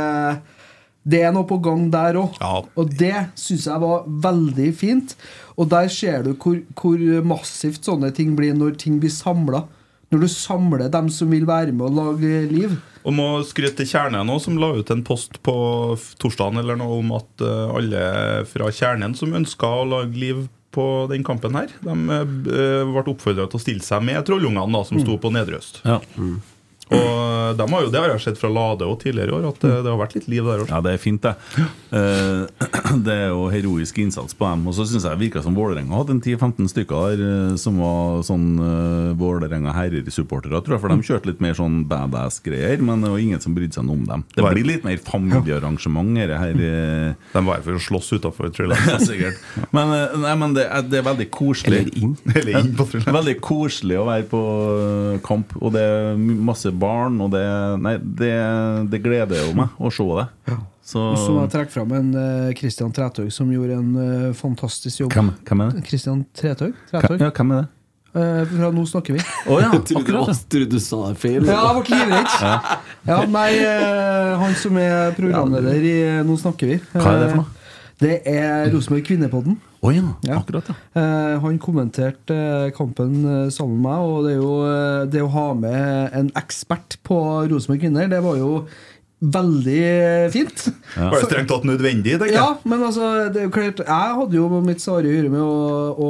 det 1.03 1.23
er 1.27 1.33
noe 1.35 1.47
på 1.49 1.59
gang 1.63 1.89
der 1.93 2.21
òg. 2.21 2.37
Ja. 2.39 2.61
Og 2.79 2.93
det 2.99 3.15
syns 3.39 3.67
jeg 3.67 3.83
var 3.83 4.07
veldig 4.29 4.69
fint. 4.79 5.17
Og 5.59 5.67
der 5.71 5.91
ser 5.91 6.23
du 6.23 6.31
hvor, 6.39 6.61
hvor 6.79 7.03
massivt 7.27 7.87
sånne 7.87 8.13
ting 8.15 8.37
blir 8.39 8.55
når 8.55 8.79
ting 8.79 9.01
blir 9.03 9.13
samla. 9.13 9.65
Når 10.09 10.23
du 10.23 10.29
samler 10.31 10.87
dem 10.89 11.09
som 11.13 11.29
vil 11.29 11.45
være 11.45 11.75
med 11.75 11.91
og 11.91 11.99
lage 11.99 12.45
liv. 12.49 12.79
Og 13.07 13.15
må 13.15 13.27
skryte 13.47 13.79
til 13.79 13.91
Kjernen 13.93 14.27
nå, 14.27 14.37
som 14.43 14.57
la 14.59 14.71
ut 14.75 14.89
en 14.91 15.03
post 15.07 15.39
på 15.45 15.55
torsdagen 16.19 16.59
eller 16.61 16.79
noe 16.79 16.99
om 16.99 17.13
at 17.15 17.43
eh, 17.45 17.75
alle 17.79 18.01
fra 18.49 18.71
Kjernen 18.75 19.15
som 19.17 19.35
ønska 19.37 19.69
å 19.69 19.85
lage 19.87 20.19
liv 20.19 20.47
på 20.75 20.85
den 21.09 21.23
kampen 21.25 21.55
her, 21.57 21.71
de 21.81 21.95
eh, 22.13 22.85
ble 22.85 23.03
oppfordra 23.09 23.47
til 23.49 23.59
å 23.59 23.63
stille 23.63 23.85
seg 23.85 24.03
med 24.05 24.21
trollungene 24.27 24.69
da, 24.75 24.83
som 24.85 25.01
sto 25.01 25.17
på 25.21 25.31
Nedre 25.33 25.57
Øst. 25.61 25.81
Ja. 25.87 25.99
Og 26.95 27.57
de 27.57 27.65
har 27.71 27.83
jo, 27.85 27.91
det 27.93 28.01
har 28.01 28.13
jeg 28.13 28.23
sett 28.23 28.39
fra 28.39 28.49
Lade 28.53 28.87
og 28.87 28.99
tidligere 29.01 29.31
i 29.31 29.37
år, 29.39 29.47
at 29.51 29.61
det, 29.63 29.71
det 29.85 29.91
har 29.91 29.99
vært 29.99 30.15
litt 30.17 30.29
liv 30.31 30.47
der 30.47 30.63
òg. 30.63 30.71
Ja, 30.71 30.81
det 30.85 30.95
er 30.95 31.01
fint, 31.01 31.25
det. 31.25 31.35
Eh, 31.95 32.69
det 33.05 33.15
er 33.15 33.31
jo 33.33 33.47
heroisk 33.51 33.99
innsats 34.01 34.37
på 34.37 34.47
dem. 34.47 34.65
Og 34.69 34.75
så 34.77 34.85
syns 34.89 35.05
jeg 35.05 35.17
det 35.17 35.23
virka 35.27 35.43
som 35.45 35.57
Vålerenga 35.57 35.97
hadde 35.99 36.17
en 36.17 36.21
10-15 36.23 36.71
stykker 36.73 37.13
der 37.13 37.23
eh, 37.25 37.55
som 37.61 37.79
var 37.81 38.23
sånn 38.27 38.47
uh, 38.61 39.11
Vålerenga 39.19 39.73
herrer-supportere, 39.75 40.61
tror 40.65 40.77
jeg. 40.77 40.83
For 40.83 40.93
de 40.93 41.07
kjørte 41.09 41.31
litt 41.31 41.43
mer 41.43 41.57
sånn 41.57 41.81
badass-greier, 41.89 42.83
men 42.85 43.05
det 43.05 43.13
var 43.13 43.23
ingen 43.23 43.43
som 43.43 43.57
brydde 43.57 43.79
seg 43.79 43.87
noe 43.87 43.99
om 43.99 44.07
dem. 44.09 44.25
Det 44.35 44.45
blir 44.45 44.67
litt 44.67 44.87
mer 44.87 45.01
familiearrangement 45.03 46.17
her. 46.19 46.35
her 46.41 46.63
eh, 46.69 47.13
De 47.33 47.43
var 47.45 47.59
her 47.59 47.65
for 47.65 47.79
å 47.79 47.83
slåss 47.83 48.13
utafor, 48.19 48.51
ja, 48.69 48.99
sikkert. 49.03 49.39
Men, 49.75 49.93
eh, 49.95 50.17
nei, 50.25 50.35
men 50.41 50.55
det, 50.57 50.65
er, 50.69 50.85
det 50.89 51.01
er 51.01 51.07
veldig 51.09 51.29
koselig. 51.33 51.83
Eller 51.83 52.01
inn. 52.01 52.15
Eller 52.35 52.61
inn 52.61 52.73
på 52.77 52.87
Trylleren. 52.89 53.17
Veldig 53.19 53.37
koselig 53.43 53.99
å 53.99 54.07
være 54.09 54.27
på 54.31 54.43
eh, 54.75 55.19
kamp, 55.25 55.55
og 55.59 55.75
det 55.75 55.85
er 55.85 56.19
masse 56.19 56.71
barn, 56.81 57.19
og 57.21 57.31
det 57.35 57.45
Nei, 57.83 57.95
det, 58.19 58.33
det 58.91 59.01
gleder 59.05 59.45
jo 59.47 59.55
meg 59.57 59.75
å 59.79 59.91
se 59.93 60.05
det. 60.19 60.27
Så 60.89 61.01
Og 61.11 61.17
så 61.21 61.33
må 61.35 61.41
jeg 61.43 61.51
trekke 61.53 61.73
fram 61.75 61.91
en 61.99 62.07
uh, 62.17 62.53
Christian 62.57 62.89
Trætøy 62.95 63.27
som 63.31 63.51
gjorde 63.53 63.75
en 63.77 63.91
uh, 63.99 64.29
fantastisk 64.33 65.03
jobb. 65.03 65.13
hvem, 65.13 65.27
hvem 65.45 65.61
er 65.67 65.75
det? 65.75 65.83
Christian 65.91 66.23
Trætøy? 66.33 66.71
Trætøy? 66.89 67.19
ja, 67.21 67.29
hvem 67.29 67.51
er 67.57 67.61
det? 67.61 67.67
Uh, 68.09 68.41
fra 68.49 68.71
Nå 68.73 68.83
snakker 68.89 69.13
vi. 69.19 69.21
Oh, 69.45 69.59
ja, 69.61 69.69
akkurat. 69.99 70.31
du- 70.33 70.47
trodde 70.49 70.71
du 70.71 70.79
sa 70.81 71.03
det 71.11 71.19
feil. 71.21 71.45
Ja, 71.45 71.59
jeg 71.75 71.83
ble 71.85 71.99
livredd. 71.99 72.33
Ja, 73.11 73.19
nei, 73.29 73.51
uh, 73.61 74.33
han 74.41 74.55
som 74.57 74.79
er 74.81 75.13
programleder 75.19 75.85
i 75.91 75.95
Nå 76.25 76.39
snakker 76.41 76.71
vi. 76.73 76.79
Hva 76.95 77.05
er 77.13 77.21
det 77.27 77.29
for 77.35 77.43
noe? 77.43 77.55
Det 77.99 78.21
er 78.31 78.69
Rosenborg 78.71 79.03
Kvinnepodden. 79.07 79.57
Oh, 79.83 79.91
ja, 79.95 80.01
Ja. 80.27 80.37
akkurat, 80.39 80.67
ja. 80.69 80.75
Eh, 80.99 81.39
han 81.43 81.57
kommenterte 81.59 82.35
eh, 82.35 82.69
kampen 82.75 83.17
eh, 83.25 83.49
sammen 83.51 83.81
med 83.81 83.89
meg, 83.89 83.99
og 83.99 84.23
det, 84.25 84.31
er 84.33 84.39
jo, 84.39 84.53
eh, 84.67 85.01
det 85.11 85.23
å 85.23 85.31
ha 85.33 85.47
med 85.55 86.15
en 86.15 86.31
ekspert 86.39 86.97
på 87.07 87.17
Rosenborg 87.51 87.81
Kvinner, 87.83 88.07
det 88.11 88.21
var 88.23 88.37
jo 88.39 88.65
veldig 89.19 90.31
fint. 90.31 90.61
fint. 90.63 90.75
Var 90.95 91.11
det 91.17 91.25
strengt 91.27 91.49
tatt 91.51 91.65
nødvendig, 91.67 92.13
tenker 92.21 92.37
Ja, 92.37 92.53
men 92.63 92.83
altså 92.87 93.09
det 93.33 93.41
er 93.41 93.47
jo 93.49 93.51
klart, 93.51 93.81
Jeg 93.83 94.15
hadde 94.19 94.37
jo 94.37 94.61
mitt 94.63 94.79
svare 94.79 95.11
hyre 95.11 95.27
med 95.33 95.43
å, 95.43 95.91
å 95.99 96.09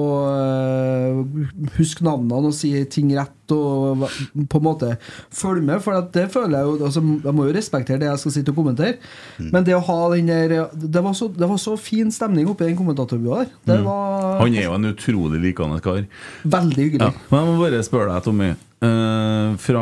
huske 1.77 2.05
navnene 2.05 2.51
og 2.51 2.53
si 2.53 2.73
ting 2.93 3.09
rett 3.17 3.33
og 3.55 4.05
på 4.49 4.59
en 4.61 4.65
måte 4.65 4.91
følge 5.33 5.65
med. 5.65 5.81
For 5.83 5.97
det 6.13 6.25
føler 6.33 6.57
jeg 6.59 6.67
jo 6.67 6.85
altså, 6.89 7.03
Jeg 7.25 7.35
må 7.35 7.47
jo 7.47 7.55
respektere 7.55 7.99
det 8.01 8.09
jeg 8.09 8.21
skal 8.23 8.35
sitte 8.37 8.53
og 8.53 8.59
kommentere. 8.61 8.97
Men 9.39 9.63
det 9.67 9.75
å 9.77 9.83
ha 9.87 9.99
den 10.13 10.29
der 10.31 10.55
Det 10.73 11.03
var 11.03 11.13
så, 11.17 11.27
det 11.33 11.49
var 11.49 11.59
så 11.61 11.75
fin 11.79 12.11
stemning 12.11 12.47
oppe 12.49 12.65
i 12.65 12.71
den 12.71 12.79
kommentatorbua 12.79 13.43
der. 13.43 13.53
Det 13.69 13.79
var 13.85 14.39
Han 14.43 14.55
er 14.55 14.67
jo 14.69 14.73
en 14.77 14.89
utrolig 14.93 15.41
likende 15.43 15.79
kar. 15.83 16.05
veldig 16.43 16.83
hyggelig. 16.85 17.05
Ja. 17.05 17.13
Men 17.29 17.39
jeg 17.45 17.53
må 17.53 17.61
bare 17.63 17.83
spørre 17.85 18.13
deg, 18.13 18.23
Tommy. 18.25 18.51
Uh, 18.79 19.57
fra 19.59 19.81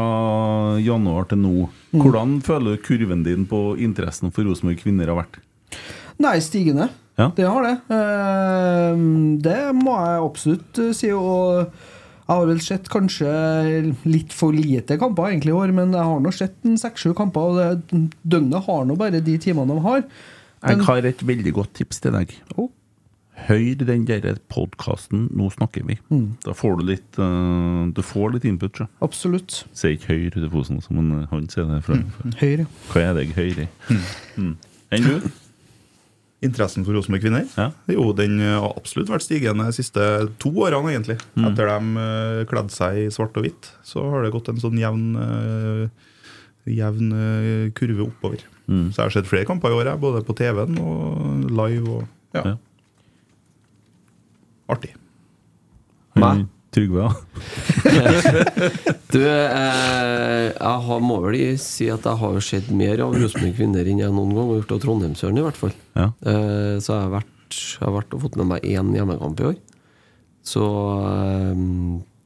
januar 0.81 1.27
til 1.29 1.37
nå, 1.37 1.67
hvordan 1.93 2.39
føler 2.41 2.73
du 2.73 2.81
kurven 2.81 3.21
din 3.25 3.43
på 3.45 3.75
interessen 3.77 4.31
for 4.33 4.47
Rosenborg 4.47 4.79
kvinner 4.81 5.11
har 5.11 5.19
vært? 5.19 5.37
Nei, 6.17 6.39
stigende. 6.41 6.87
Ja. 7.17 7.27
Det 7.37 7.45
har 7.45 7.61
det. 7.65 7.75
Uh, 7.93 9.37
Det 9.41 9.59
må 9.77 9.93
jeg 10.01 10.25
absolutt 10.25 10.81
eh, 10.81 10.91
si. 10.97 11.11
Og 11.13 11.69
jeg 12.27 12.35
har 12.35 12.47
vel 12.49 12.59
sett 12.59 12.89
kanskje 12.91 13.27
litt 14.03 14.33
for 14.35 14.51
lite 14.51 14.97
kamper 14.99 15.29
egentlig 15.29 15.53
i 15.53 15.55
år, 15.55 15.71
men 15.75 15.93
jeg 15.95 16.07
har 16.09 16.19
nå 16.19 16.33
sett 16.35 16.57
en 16.67 16.75
seks-sju 16.79 17.13
kamper, 17.15 17.53
og 17.53 17.59
det, 17.87 18.01
døgnet 18.27 18.67
har 18.67 18.83
nå 18.83 18.97
bare 18.99 19.23
de 19.23 19.37
timene 19.39 19.77
de 19.77 19.85
har. 19.85 20.03
Jeg 20.67 20.83
har 20.89 21.07
et 21.07 21.23
veldig 21.23 21.53
godt 21.55 21.71
tips 21.79 22.03
til 22.03 22.17
deg. 22.17 22.33
Oh. 22.57 22.67
Hør 23.47 23.85
den 23.85 24.05
der 24.07 24.39
podkasten 24.49 25.29
'Nå 25.31 25.51
snakker 25.53 25.85
vi'. 25.85 25.99
Da 26.43 26.51
får 26.57 26.79
du 26.79 26.85
litt 26.89 27.19
uh, 27.21 27.85
Du 27.93 28.01
får 28.01 28.33
litt 28.33 28.45
input. 28.49 28.75
Så. 28.75 28.87
Absolutt. 28.99 29.65
Sier 29.73 29.95
ikke 29.95 30.07
Høyre 30.17 30.31
til 30.41 30.49
Fosen, 30.49 30.81
men 30.89 31.21
eh, 31.21 31.27
han 31.29 31.47
sier 31.47 31.69
det 31.69 31.83
fra 31.85 32.01
Høyre. 32.41 32.65
Hva 32.91 33.01
er 33.01 33.13
det 33.13 33.27
jeg 33.27 33.35
Høyre? 33.37 33.67
Mm. 34.35 34.55
Enn 34.91 35.03
du? 35.03 35.29
Interessen 36.45 36.85
for 36.85 36.93
Rosenborg 36.93 37.23
kvinner? 37.23 37.47
Ja. 37.57 37.71
Jo, 37.89 38.11
den 38.13 38.37
har 38.43 38.75
absolutt 38.77 39.09
vært 39.09 39.25
stigende 39.25 39.65
de 39.65 39.73
siste 39.73 40.03
to 40.41 40.51
årene, 40.53 40.91
egentlig. 40.93 41.17
Etter 41.33 41.71
de 41.71 42.03
uh, 42.03 42.43
kledde 42.49 42.75
seg 42.75 42.99
i 43.01 43.07
svart 43.13 43.39
og 43.39 43.47
hvitt, 43.47 43.71
så 43.87 44.03
har 44.11 44.21
det 44.21 44.33
gått 44.35 44.51
en 44.51 44.61
sånn 44.61 44.77
jevn 44.77 45.07
eh, 45.23 46.05
Jevn 46.67 47.13
eh, 47.15 47.65
kurve 47.71 48.09
oppover. 48.09 48.41
Så 48.67 48.99
jeg 48.99 49.05
har 49.05 49.13
sett 49.15 49.29
flere 49.29 49.47
kamper 49.47 49.71
i 49.71 49.77
år, 49.79 49.89
både 50.01 50.19
på 50.27 50.35
TV-en 50.35 50.75
og 50.83 51.45
live. 51.47 51.87
Og, 51.87 52.01
ja. 52.35 52.43
Ja. 52.51 52.55
Artig. 54.75 54.91
Meg? 56.19 56.43
Trygve, 56.77 57.07
ja. 57.07 57.11
Du, 59.13 59.21
eh, 59.23 60.49
jeg 60.51 60.99
må 61.01 61.15
vel 61.23 61.37
si 61.61 61.87
at 61.89 62.05
jeg 62.05 62.19
har 62.21 62.37
sett 62.43 62.67
mer 62.75 63.01
av 63.05 63.15
Rosenborg 63.15 63.55
kvinner 63.57 63.87
enn 63.87 64.01
jeg 64.03 64.13
noen 64.13 64.35
gang 64.35 64.51
har 64.51 64.59
gjort 64.59 64.73
av 64.75 64.81
Trondheimsøren, 64.83 65.39
i 65.39 65.45
hvert 65.45 65.57
fall. 65.57 65.73
Ja. 65.97 66.09
Eh, 66.27 66.75
så 66.83 66.91
jeg 66.91 67.05
har, 67.05 67.13
vært, 67.15 67.57
jeg 67.57 67.85
har 67.85 67.95
vært 67.95 68.13
og 68.13 68.25
fått 68.25 68.37
med 68.37 68.49
meg 68.51 68.67
én 68.67 68.91
hjemmekamp 68.93 69.41
i 69.41 69.47
år. 69.53 69.57
Så 70.45 70.67
eh, 71.07 71.63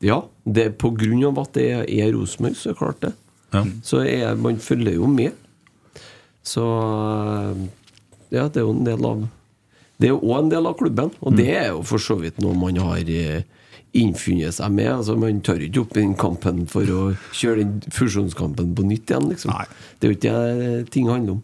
Ja, 0.01 0.17
det 0.43 0.71
på 0.81 0.89
grunn 0.97 1.23
av 1.29 1.39
at 1.45 1.53
det 1.55 1.67
er 1.85 2.11
Rosenborg, 2.15 2.57
så 2.57 2.71
er 2.71 2.73
det 2.73 2.81
klart 2.81 3.01
det. 3.05 3.13
Ja. 3.53 3.63
Så 3.85 4.01
er, 4.03 4.35
man 4.41 4.59
følger 4.63 4.97
jo 4.97 5.07
med. 5.11 5.37
Så 6.41 6.65
ja, 8.33 8.47
det 8.49 8.57
er 8.57 8.65
jo 8.65 8.73
en 8.73 8.85
del 8.87 9.05
av 9.05 9.25
Det 10.01 10.07
er 10.09 10.15
jo 10.15 10.21
òg 10.25 10.37
en 10.39 10.49
del 10.49 10.65
av 10.65 10.77
klubben, 10.79 11.11
og 11.21 11.35
det 11.37 11.51
er 11.53 11.67
jo 11.75 11.83
for 11.85 12.01
så 12.01 12.17
vidt 12.17 12.39
noe 12.41 12.57
man 12.57 12.79
har 12.81 13.05
eh, 13.05 13.43
innfunnet 13.97 14.55
seg 14.55 14.71
med. 14.73 14.89
Altså 14.93 15.17
Man 15.19 15.41
tar 15.45 15.61
ikke 15.63 15.83
opp 15.83 15.95
den 15.97 16.15
kampen 16.19 16.65
for 16.71 16.87
å 16.87 17.01
kjøre 17.35 17.63
den 17.63 17.93
fusjonskampen 17.93 18.75
på 18.77 18.85
nytt 18.87 19.11
igjen, 19.11 19.29
liksom. 19.31 19.55
Det 19.99 20.07
er 20.07 20.13
jo 20.13 20.19
ikke 20.19 20.35
det 20.35 20.91
ting 20.95 21.09
handler 21.11 21.39
om. 21.39 21.43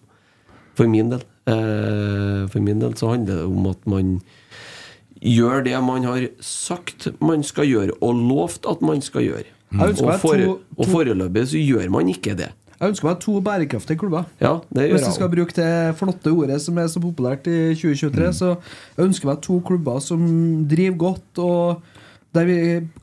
For 0.78 0.90
min 0.92 1.12
del. 1.14 1.26
Eh, 1.48 2.44
for 2.52 2.64
min 2.64 2.84
del 2.84 2.96
så 3.00 3.14
handler 3.14 3.42
det 3.42 3.48
om 3.48 3.70
at 3.72 3.88
man 3.90 4.18
gjør 5.18 5.64
det 5.66 5.78
man 5.82 6.06
har 6.06 6.28
sagt 6.44 7.08
man 7.24 7.44
skal 7.46 7.66
gjøre, 7.66 7.98
og 8.02 8.22
lovt 8.30 8.68
at 8.70 8.84
man 8.86 9.02
skal 9.02 9.26
gjøre. 9.26 9.50
Mm. 9.74 9.82
Og, 9.84 10.14
for, 10.22 10.44
og 10.78 10.88
foreløpig 10.88 11.44
så 11.52 11.60
gjør 11.60 11.92
man 11.92 12.08
ikke 12.12 12.38
det. 12.40 12.54
Jeg 12.78 12.94
ønsker 12.94 13.08
meg 13.08 13.22
to 13.24 13.40
bærekraftige 13.42 13.98
klubber. 13.98 14.28
Ja, 14.40 14.60
Hvis 14.70 15.02
jeg 15.02 15.16
skal 15.16 15.32
bruke 15.34 15.56
det 15.58 15.96
flotte 15.98 16.30
ordet 16.30 16.60
som 16.62 16.78
er 16.78 16.90
så 16.94 17.02
populært 17.02 17.48
i 17.50 17.74
2023, 17.74 18.28
så 18.38 18.52
jeg 18.54 19.08
ønsker 19.08 19.32
meg 19.32 19.42
to 19.42 19.58
klubber 19.66 19.98
som 20.04 20.22
driver 20.70 21.00
godt, 21.08 21.42
og 21.42 21.97
der 22.36 22.46
vi 22.46 22.56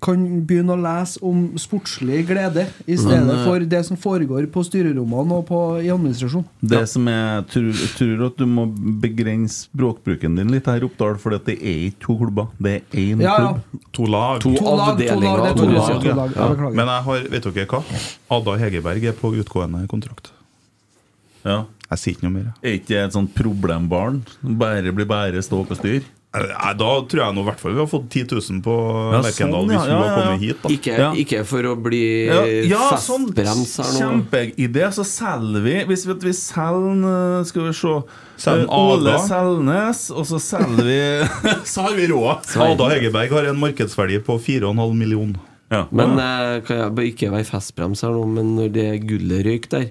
kan 0.04 0.20
begynne 0.46 0.74
å 0.76 0.78
lese 0.78 1.18
om 1.24 1.46
sportslig 1.58 2.20
glede, 2.28 2.66
i 2.86 2.94
stedet 2.96 3.24
Men, 3.26 3.38
eh, 3.38 3.44
for 3.46 3.58
det 3.58 3.80
som 3.86 3.96
foregår 3.98 4.46
på 4.52 4.62
styrerommene 4.62 5.38
og 5.40 5.46
på, 5.48 5.60
i 5.82 5.88
administrasjon. 5.90 6.44
Det 6.60 6.82
som 6.88 7.08
jeg 7.10 7.46
tror, 7.50 7.80
tror 7.98 8.26
at 8.28 8.36
du 8.38 8.44
må 8.46 8.66
begrense 9.02 9.64
språkbruken 9.70 10.36
din 10.38 10.52
litt 10.54 10.66
her, 10.70 10.84
Oppdal, 10.86 11.16
for 11.18 11.34
det 11.34 11.56
er 11.56 11.88
ikke 11.88 12.00
to 12.04 12.16
klubber. 12.20 12.48
Det 12.60 12.74
er 12.76 13.00
én 13.00 13.20
Ja, 13.24 13.32
ja. 13.32 13.36
klubb. 13.40 13.82
To 13.98 14.06
lag. 14.06 14.40
To 14.44 14.54
To 14.54 14.64
avdelinger. 14.76 15.20
to 15.20 15.42
lag, 15.42 15.56
to 15.56 15.66
lag, 15.66 16.02
to 16.02 16.14
lag. 16.14 16.36
Ja. 16.36 16.70
Men 16.70 16.86
jeg 16.86 17.02
har, 17.08 17.28
vet 17.34 17.42
dere 17.54 17.66
hva? 17.66 17.82
Ada 18.30 18.58
Hegerberg 18.60 19.04
er 19.04 19.12
på 19.18 19.34
utgående 19.40 19.86
kontrakt. 19.88 20.30
Ja. 21.44 21.64
Jeg 21.90 21.98
sier 22.00 22.14
ikke 22.16 22.24
noe 22.28 22.32
mer. 22.38 22.52
Er 22.64 22.78
ikke 22.78 22.88
det 22.94 23.00
et 23.04 23.12
sånt 23.16 23.34
problembarn? 23.36 24.22
Bare 24.42 24.92
blir 24.96 25.06
bare 25.06 25.42
stå 25.44 25.60
og 25.66 25.74
styr? 25.76 26.02
Nei, 26.34 26.72
Da 26.74 26.88
tror 27.06 27.20
jeg 27.22 27.34
nå 27.36 27.42
i 27.44 27.46
hvert 27.46 27.60
fall 27.62 27.74
vi 27.76 27.78
har 27.78 27.86
fått 27.90 28.08
10 28.10 28.24
000 28.34 28.62
på 28.64 28.74
Ja, 29.14 29.20
Lerkendal 29.22 29.62
sånn, 29.62 29.70
ja, 29.70 29.78
hvis 29.78 29.86
hun 29.86 29.92
ja, 29.92 29.98
har 29.98 30.04
ja, 30.04 30.10
ja. 30.10 30.24
kommet 30.24 30.42
hit. 30.42 30.62
da 30.64 30.72
Ikke, 30.74 30.96
Ja. 30.98 31.10
ikke 31.24 31.44
for 31.46 31.68
å 31.70 31.74
bli 31.84 32.02
Ja, 32.26 32.40
ja 32.74 32.88
sånn 32.98 33.28
festbrems 33.30 33.76
her 33.78 33.92
nå. 33.92 34.00
kjempeidé. 34.02 34.88
Så 34.98 35.06
selger 35.06 35.62
vi 35.68 35.76
Hvis 35.92 36.04
vi, 36.10 36.18
vi 36.26 36.34
selger 36.34 37.06
eh, 37.14 37.44
Skal 37.46 37.68
vi 37.68 37.72
se 37.78 37.94
Selger 38.48 38.66
Ole 38.74 39.14
Selnes, 39.28 40.04
og 40.10 40.26
så 40.26 40.42
selger 40.42 40.84
vi 40.90 41.00
Så 41.72 41.86
har 41.86 41.94
vi 41.94 42.08
råd! 42.10 42.50
Ada 42.66 42.90
Hegerberg 42.96 43.30
har 43.38 43.50
en 43.52 43.60
markedsverdi 43.62 44.18
på 44.26 44.40
4,5 44.42 44.74
millioner. 44.98 45.38
Ja. 45.72 45.86
Men 45.90 46.18
eh, 46.20 46.60
kan 46.66 46.76
jeg 46.76 46.94
bare 46.94 47.06
ikke 47.08 47.30
være 47.32 47.46
festbrems 47.48 48.02
her 48.04 48.12
nå, 48.14 48.24
men 48.30 48.50
når 48.58 48.68
det 48.74 48.88
gullet 49.08 49.44
røyk 49.46 49.68
der, 49.72 49.86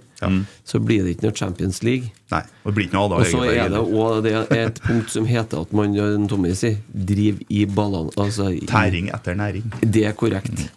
så 0.64 0.80
blir 0.80 1.04
det 1.04 1.16
ikke 1.18 1.26
noe 1.28 1.36
Champions 1.36 1.82
League. 1.84 2.12
Nei, 2.32 2.44
det 2.64 2.74
blir 2.78 2.86
ikke 2.88 2.96
noe 2.96 3.18
Og 3.18 3.26
så 3.28 3.42
er 3.44 3.50
det 3.52 3.64
heller. 3.66 3.90
også 3.90 4.22
det 4.24 4.34
er 4.38 4.68
et 4.70 4.80
punkt 4.86 5.10
som 5.12 5.26
heter 5.28 5.66
at 5.66 5.74
man, 5.76 5.96
ja, 5.98 6.06
Tommy 6.32 6.54
sier, 6.56 6.78
driver 6.94 7.42
i 7.50 7.66
ballene. 7.66 8.14
Altså, 8.18 8.52
Tæring 8.70 9.10
etter 9.12 9.36
næring. 9.36 9.66
Det 9.84 10.06
er 10.08 10.16
korrekt. 10.16 10.70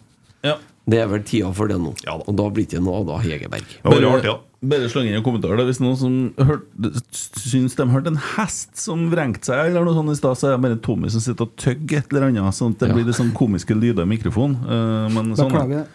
Ja. 0.43 0.57
Det 0.87 0.99
er 1.03 1.07
vel 1.11 1.23
tida 1.27 1.49
for 1.55 1.67
det 1.67 1.77
nå. 1.83 1.93
Ja 2.05 2.17
da. 2.17 2.23
Og 2.27 2.35
da 2.39 2.49
blir 2.49 2.63
det 2.67 2.73
ikke 2.77 2.83
noe 2.83 3.01
Ada 3.03 3.17
Hegerberg. 3.23 3.71
Det 3.83 3.91
var 3.91 4.03
rart, 4.07 4.27
ja. 4.27 4.35
Bare 4.61 4.87
sleng 4.89 5.07
inn 5.09 5.19
en 5.19 5.23
kommentar 5.25 5.57
da. 5.59 5.65
Hvis 5.67 5.79
noen 5.83 5.97
som 5.99 6.17
hørte, 6.41 6.91
syns 7.13 7.75
de 7.77 7.85
hørte 7.93 8.09
en 8.13 8.19
hest 8.35 8.77
som 8.81 9.07
vrengte 9.11 9.51
seg, 9.51 9.69
eller 9.69 9.85
noe 9.85 9.93
sånt 9.97 10.13
i 10.15 10.17
stad, 10.17 10.37
så 10.39 10.49
er 10.49 10.55
det 10.57 10.63
bare 10.65 10.79
Tommy 10.81 11.09
som 11.13 11.21
sitter 11.21 11.45
og 11.45 11.55
tygger 11.61 12.01
et 12.01 12.11
eller 12.13 12.29
annet, 12.31 12.55
sånn 12.57 12.73
at 12.73 12.79
det 12.81 12.89
Ja. 12.89 12.93
blir 12.97 13.05
litt 13.05 13.15
sånn 13.19 13.33
komiske 13.37 13.77
lyder 13.77 14.03
i 14.07 14.11
mikrofonen. 14.17 14.57
Eh, 14.65 15.09
men 15.13 15.35
sånn 15.35 15.51
er. 15.51 15.59
Beklager. 15.61 15.87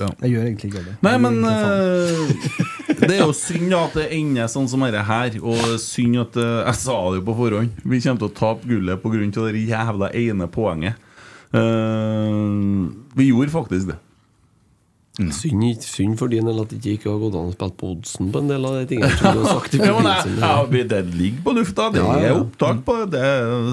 Ja. 0.00 0.08
Jeg 0.22 0.30
gjør 0.32 0.44
egentlig 0.48 0.68
ikke 0.72 0.84
det. 0.86 0.94
Nei, 1.04 1.16
men 1.20 1.44
eh, 1.44 3.00
det 3.02 3.10
er 3.18 3.26
jo 3.26 3.34
synd 3.36 3.74
at 3.76 3.92
det 3.98 4.06
ender 4.16 4.46
sånn 4.48 4.68
som 4.70 4.80
dette 4.80 5.02
her. 5.04 5.34
Og 5.44 5.74
synd 5.82 6.16
at 6.22 6.36
eh, 6.40 6.64
Jeg 6.70 6.74
sa 6.80 6.96
det 7.10 7.20
jo 7.20 7.26
på 7.26 7.36
forhånd. 7.36 7.82
Vi 7.84 8.00
kommer 8.00 8.22
til 8.22 8.30
å 8.30 8.34
tape 8.38 8.64
gullet 8.70 9.02
pga. 9.02 9.50
det 9.52 9.66
jævla 9.68 10.08
ene 10.14 10.48
poenget. 10.48 10.94
Eh, 11.52 12.88
vi 13.18 13.28
gjorde 13.28 13.52
faktisk 13.52 13.90
det. 13.92 13.98
Synd, 15.28 15.62
ikke- 15.68 15.84
synd 15.84 16.16
for 16.18 16.28
din 16.32 16.46
del 16.48 16.60
at 16.62 16.70
det 16.72 16.94
ikke 16.96 17.10
har 17.12 17.18
gått 17.20 17.34
an 17.36 17.50
å 17.50 17.54
spille 17.54 17.76
på 17.76 17.90
oddsen 17.94 18.30
på 18.32 18.38
en 18.40 18.48
del 18.48 18.64
av 18.64 18.78
de 18.80 18.86
tingene 18.88 19.10
som 19.18 19.36
du 19.36 19.42
har 19.44 19.52
sagt. 19.60 19.74
Ja, 19.76 19.92
men 19.98 20.08
jeg, 20.08 20.38
ja, 20.40 20.84
det. 20.94 21.00
ligger 21.14 21.42
på 21.44 21.54
lufta, 21.58 21.90
det 21.92 22.00
Ja, 22.00 22.14
ja, 22.16 22.30
er 22.30 22.40
opptak 22.40 22.80
på 22.86 22.96
det. 23.10 23.26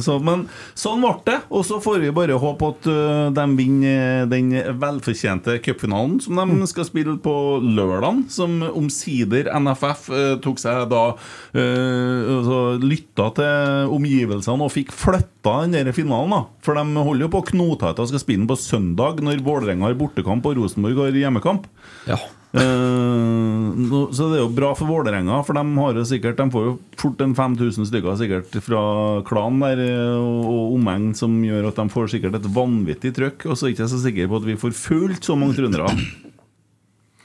Så, 0.04 0.18
men 0.22 0.48
sånn 0.76 1.02
ble 1.06 1.14
det. 1.26 1.38
Og 1.50 1.64
så 1.66 1.80
får 1.84 2.02
vi 2.04 2.12
bare 2.12 2.36
håpe 2.42 2.72
at 2.74 2.90
uh, 2.92 3.30
de 3.32 3.46
vinner 3.58 4.28
den 4.28 4.52
velfortjente 4.82 5.58
cupfinalen 5.64 6.20
som 6.22 6.36
Mm. 6.38 6.60
de 6.62 6.68
skal 6.70 6.86
spille 6.86 7.18
på 7.24 7.34
lørdag. 7.64 8.26
Som 8.30 8.60
omsider 8.68 9.48
NFF 9.58 10.10
uh, 10.12 10.36
tok 10.44 10.60
seg 10.62 10.90
da 10.92 11.16
uh, 11.56 12.78
Lytta 12.82 13.30
til 13.38 13.92
omgivelsene 13.96 14.66
og 14.68 14.72
fikk 14.74 14.92
flytta 14.96 15.56
den 15.66 15.76
der 15.88 15.94
finalen. 15.96 16.34
da 16.36 16.42
For 16.66 16.76
de 16.78 16.84
holder 16.98 17.26
jo 17.28 17.32
på 17.34 17.42
å 17.42 17.48
knote 17.52 17.90
etter 17.90 18.04
og 18.04 18.10
skal 18.12 18.22
spille 18.24 18.44
den 18.44 18.50
på 18.50 18.58
søndag, 18.60 19.22
når 19.24 19.42
Vålerenga 19.46 19.88
har 19.88 19.98
bortekamp 20.00 20.46
og 20.50 20.58
Rosenborg 20.60 21.00
har 21.06 21.16
hjemmekamp. 21.38 21.70
Ja. 22.10 22.20
Uh, 22.58 24.08
så 24.16 24.30
det 24.32 24.38
er 24.38 24.44
jo 24.46 24.54
bra 24.56 24.72
for 24.78 24.90
Vålerenga, 24.90 25.42
for 25.46 25.58
de, 25.58 25.64
har 25.78 26.00
jo 26.00 26.06
sikkert, 26.08 26.40
de 26.40 26.54
får 26.54 26.64
jo 26.66 26.76
fort 26.98 27.22
en 27.22 27.36
5000 27.38 27.90
stykker 27.90 28.18
sikkert 28.18 28.56
fra 28.64 28.84
klanen 29.28 29.66
der 29.66 29.84
eh, 29.84 30.16
og, 30.16 30.48
og 30.48 30.78
omegn, 30.78 31.12
som 31.18 31.36
gjør 31.44 31.70
at 31.70 31.82
de 31.82 31.88
får 31.94 32.10
sikkert 32.16 32.40
et 32.40 32.50
vanvittig 32.56 33.14
trøkk. 33.18 33.50
Og 33.50 33.58
så 33.58 33.68
er 33.68 33.74
jeg 33.74 33.78
ikke 33.78 33.92
så 33.92 34.02
sikker 34.06 34.32
på 34.32 34.42
at 34.42 34.48
vi 34.48 34.58
får 34.64 34.76
fullt 34.80 35.28
så 35.28 35.38
mange 35.38 35.60
trøndere. 35.60 35.92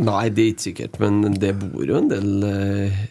Nei, 0.02 0.26
det 0.34 0.42
er 0.42 0.52
ikke 0.52 0.66
sikkert, 0.66 1.00
men 1.02 1.38
det 1.38 1.54
bor 1.60 1.86
jo 1.86 1.98
en 2.00 2.10
del 2.10 2.46
eh, 2.48 3.02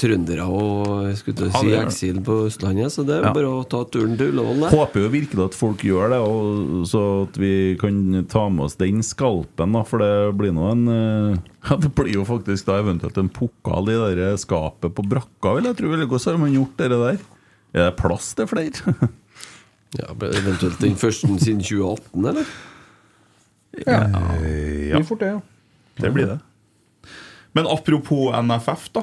trøndere 0.00 0.44
og 0.48 1.10
skulle 1.18 1.36
til 1.36 1.50
Ja, 1.52 1.60
si 1.60 1.74
eksil 1.76 2.20
på 2.24 2.36
Østlandet, 2.48 2.88
så 2.94 3.04
det 3.06 3.18
er 3.18 3.26
Ja. 3.28 3.32
bare 3.36 3.50
å 3.52 3.60
ta 3.68 3.82
turen 3.84 4.16
til 4.18 4.32
Ullevål. 4.32 4.64
Håper 4.72 5.04
jo 5.04 5.10
virkelig 5.12 5.44
at 5.50 5.54
folk 5.58 5.84
gjør 5.84 6.14
det, 6.14 6.20
og 6.24 6.86
så 6.88 7.02
at 7.28 7.36
vi 7.40 7.76
kan 7.80 8.24
ta 8.28 8.48
med 8.48 8.64
oss 8.64 8.76
den 8.80 9.02
skalpen, 9.04 9.72
da, 9.76 9.82
for 9.84 9.98
det 10.00 10.12
blir 10.40 10.52
nå 10.56 10.70
en 10.72 10.88
eh, 10.88 11.38
Ja, 11.70 11.76
det 11.76 11.92
blir 11.94 12.14
jo 12.14 12.24
faktisk 12.24 12.64
da 12.70 12.78
eventuelt 12.80 13.18
en 13.20 13.28
pokal 13.28 13.90
i 13.92 14.14
det 14.16 14.30
skapet 14.40 14.94
på 14.96 15.04
brakka, 15.04 15.54
vil 15.58 15.68
jeg 15.68 15.76
tro. 15.76 15.88
Hvordan 15.92 16.32
har 16.32 16.38
man 16.40 16.54
gjort 16.56 16.76
det 16.80 16.90
der? 16.90 17.18
Er 17.74 17.90
det 17.90 17.96
plass 18.00 18.32
til 18.34 18.46
flere? 18.50 18.96
Ja, 19.98 20.06
eventuelt 20.14 20.78
den 20.78 20.94
første 20.94 21.26
siden 21.42 21.60
2018, 21.66 22.24
eller? 22.30 22.46
Ja. 23.86 24.04
Ja, 24.06 24.98
Blir 25.00 25.02
fort 25.08 25.18
det, 25.18 25.30
ja. 25.34 25.40
det 25.98 26.10
blir 26.14 26.26
det. 26.30 26.36
Men 27.58 27.66
apropos 27.66 28.30
NFF, 28.38 28.84
da. 28.94 29.02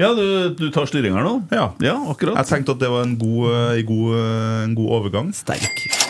Ja, 0.00 0.08
du, 0.16 0.24
du 0.58 0.64
tar 0.72 0.86
styring 0.88 1.14
her 1.16 1.26
nå? 1.26 1.34
Ja. 1.52 1.66
Ja, 1.84 1.96
akkurat. 2.12 2.38
Jeg 2.40 2.48
tenkte 2.50 2.74
at 2.76 2.80
det 2.82 2.90
var 2.92 3.04
en 3.06 3.16
god, 3.20 3.42
eh, 3.52 3.80
en 3.80 3.86
god, 3.90 4.14
eh, 4.18 4.62
en 4.68 4.76
god 4.78 4.94
overgang. 5.00 5.32
Sterk. 5.36 5.84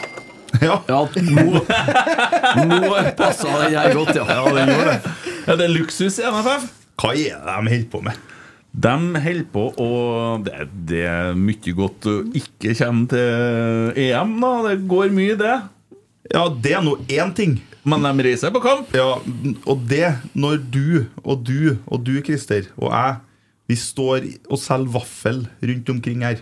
Ja, 0.62 0.76
Ja, 0.86 0.98
nå, 1.16 1.62
nå 2.68 2.90
passa 3.18 3.48
den 3.64 3.72
her 3.72 3.94
godt, 3.96 4.12
ja. 4.14 4.22
Ja, 4.28 4.42
den 4.52 4.68
gjorde 4.68 4.92
det. 4.92 5.12
Ja, 5.48 5.56
det 5.58 5.64
er 5.64 5.72
luksus 5.72 6.18
i 6.20 6.26
NFF. 6.28 6.66
Hva 7.00 7.14
er 7.16 7.40
det 7.40 7.54
de 7.56 7.72
holder 7.72 7.88
på 7.90 8.02
med? 8.04 8.20
De 8.84 8.92
holder 9.24 9.48
på 9.56 9.64
å 9.80 9.88
det, 10.44 10.68
det 10.92 11.00
er 11.08 11.32
mye 11.40 11.74
godt 11.80 12.06
å 12.12 12.14
ikke 12.38 12.76
komme 12.78 13.08
til 13.10 13.98
EM, 14.04 14.36
da. 14.44 14.52
Det 14.68 14.76
går 14.92 15.10
mye, 15.16 15.34
det. 15.40 15.56
Ja, 16.36 16.44
det 16.52 16.76
er 16.78 16.84
nå 16.86 16.94
én 17.10 17.32
ting. 17.34 17.56
Men 17.82 18.04
de 18.06 18.28
reiser 18.28 18.52
på 18.54 18.62
kamp. 18.62 18.92
Ja, 18.94 19.16
og 19.66 19.82
det 19.90 20.12
når 20.38 20.60
du 20.70 20.84
og 21.24 21.42
du 21.48 21.72
og 21.88 22.04
du, 22.06 22.14
Christer, 22.28 22.68
og 22.78 22.92
jeg 22.92 23.18
Vi 23.70 23.76
står 23.78 24.26
og 24.50 24.58
selger 24.58 24.92
vaffel 24.98 25.44
rundt 25.62 25.88
omkring 25.94 26.22
her. 26.26 26.36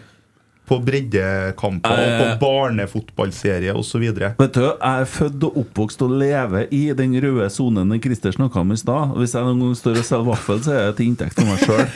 På 0.70 0.76
breddekamper, 0.86 1.90
og 1.90 2.12
på 2.20 2.26
Eh. 2.28 2.36
barnefotballserie 2.38 3.72
osv. 3.74 4.04
Vet 4.14 4.52
du, 4.54 4.60
Jeg 4.62 5.00
er 5.02 5.04
født 5.10 5.42
og 5.48 5.56
oppvokst 5.64 6.02
og 6.06 6.10
lever 6.20 6.68
i 6.70 6.92
den 6.94 7.16
røde 7.20 7.48
sonen 7.50 7.90
Christer 8.00 8.30
snakka 8.36 8.60
om 8.62 8.70
i 8.70 8.76
stad. 8.78 9.16
Hvis 9.18 9.34
jeg 9.34 9.42
noen 9.48 9.58
gang 9.64 9.74
står 9.80 9.98
og 9.98 10.04
selger 10.06 10.28
vaffel, 10.30 10.62
så 10.62 10.70
er 10.76 10.86
det 10.92 10.96
til 11.00 11.06
inntekt 11.10 11.34
for 11.34 11.44
meg 11.50 11.58
sjøl. 11.58 11.86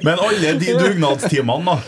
Men 0.06 0.18
alle 0.18 0.52
de 0.58 0.74
dugnadstimene, 0.80 1.64
da. 1.64 1.78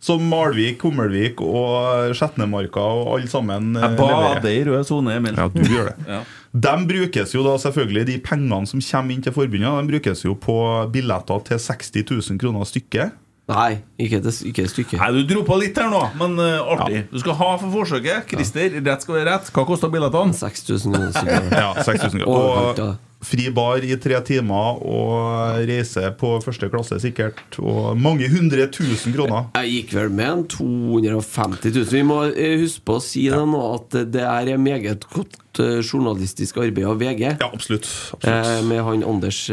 Som 0.00 0.22
Malvik, 0.30 0.76
Kummelvik 0.78 1.40
og 1.42 2.12
Skjetnemarka 2.14 2.78
og 3.00 3.08
alle 3.16 3.26
sammen 3.26 3.72
eh, 3.74 3.82
Jeg 3.82 3.96
bader 3.98 4.52
i 4.52 4.60
rød 4.68 4.84
sone, 4.86 5.16
Emil. 5.18 5.34
Ja, 5.34 5.48
du 5.50 5.58
gjør 5.64 5.88
det. 5.90 5.96
Ja. 6.06 6.20
De 6.58 6.74
brukes 6.88 7.34
jo 7.34 7.44
da 7.46 7.54
selvfølgelig, 7.60 8.04
de 8.08 8.18
pengene 8.24 8.66
som 8.66 8.82
kommer 8.82 9.14
inn 9.14 9.24
til 9.24 9.34
forbundet, 9.36 9.68
de 9.68 9.92
brukes 9.92 10.24
jo 10.24 10.34
på 10.38 10.58
billetter 10.94 11.42
til 11.50 11.60
60 11.68 11.90
000 12.10 12.40
kroner 12.42 12.68
stykket. 12.68 13.16
Nei, 13.48 13.78
ikke 13.96 14.18
et, 14.20 14.40
ikke 14.44 14.64
et 14.66 14.72
stykke. 14.74 14.98
Nei, 15.00 15.08
Du 15.16 15.22
dro 15.30 15.42
på 15.46 15.56
litt 15.60 15.78
her 15.80 15.88
nå, 15.88 16.02
men 16.20 16.36
uh, 16.36 16.72
artig. 16.74 17.06
Du 17.08 17.16
skal 17.22 17.36
ha 17.38 17.52
for 17.56 17.72
forsøket. 17.72 18.26
Christer, 18.28 18.76
rett 18.76 19.04
skal 19.06 19.16
være 19.16 19.30
rett. 19.30 19.52
Hva 19.54 19.64
kosta 19.68 19.88
billettene? 19.92 20.36
6000 20.36 20.98
kroner. 21.16 21.54
Ja, 21.56 21.70
6000 21.80 22.26
kroner. 22.26 22.34
Og, 22.34 22.82
ja. 22.82 22.90
Fri 23.24 23.48
bar 23.54 23.82
i 23.82 23.96
tre 23.98 24.18
timer 24.26 24.78
og 24.86 25.64
reise 25.68 26.04
på 26.20 26.36
første 26.44 26.68
klasse 26.70 27.00
sikkert. 27.02 27.40
Og 27.58 27.98
mange 27.98 28.28
hundre 28.30 28.68
tusen 28.74 29.14
kroner. 29.16 29.48
Jeg 29.58 29.72
gikk 29.74 29.96
vel 29.98 30.12
med 30.14 30.30
en 30.30 30.44
250 30.52 31.74
000. 31.74 31.88
Vi 31.96 32.04
må 32.06 32.20
eh, 32.30 32.56
huske 32.62 32.84
på 32.86 32.98
å 32.98 33.02
si 33.04 33.26
det 33.32 33.42
nå 33.50 33.64
at 33.72 33.98
det 34.14 34.24
er 34.24 34.52
meget 34.62 35.08
godt 35.10 35.62
eh, 35.64 35.80
journalistisk 35.82 36.60
arbeid 36.62 36.86
av 36.88 37.02
VG. 37.02 37.24
Ja, 37.34 37.50
absolutt. 37.50 37.90
Eh, 38.22 38.54
med 38.68 38.84
han 38.86 39.04
Anders 39.08 39.44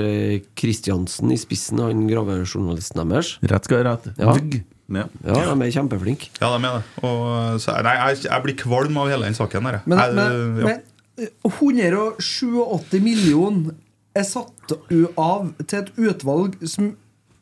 Kristiansen 0.57 1.33
i 1.33 1.41
spissen, 1.41 1.81
han 1.81 2.07
gravejournalisten 2.09 3.05
deres. 3.09 3.35
Rett 3.45 3.67
skal 3.67 3.81
være 3.81 3.95
rett. 3.95 4.09
Ja. 4.21 4.37
Ja. 4.85 5.07
Ja, 5.25 5.39
de 5.49 5.65
er 5.65 5.71
kjempeflinke. 5.73 6.27
Ja, 6.37 6.51
de 6.53 6.67
er 6.67 6.75
det. 6.77 7.05
Og, 7.07 7.21
så, 7.63 7.73
nei, 7.81 7.95
jeg, 7.97 8.27
jeg 8.27 8.43
blir 8.43 8.57
kvalm 8.59 8.99
av 9.01 9.09
hele 9.09 9.25
den 9.25 9.37
saken 9.37 9.65
her. 9.65 9.79
Men, 9.89 9.97
jeg, 9.97 10.13
men, 10.13 10.59
ja. 10.61 10.67
men 10.67 10.83
187 11.15 12.99
millioner 13.03 13.75
er 14.15 14.25
satt 14.27 14.75
av 15.19 15.49
til 15.63 15.79
et 15.81 15.91
utvalg 15.95 16.59
som 16.67 16.93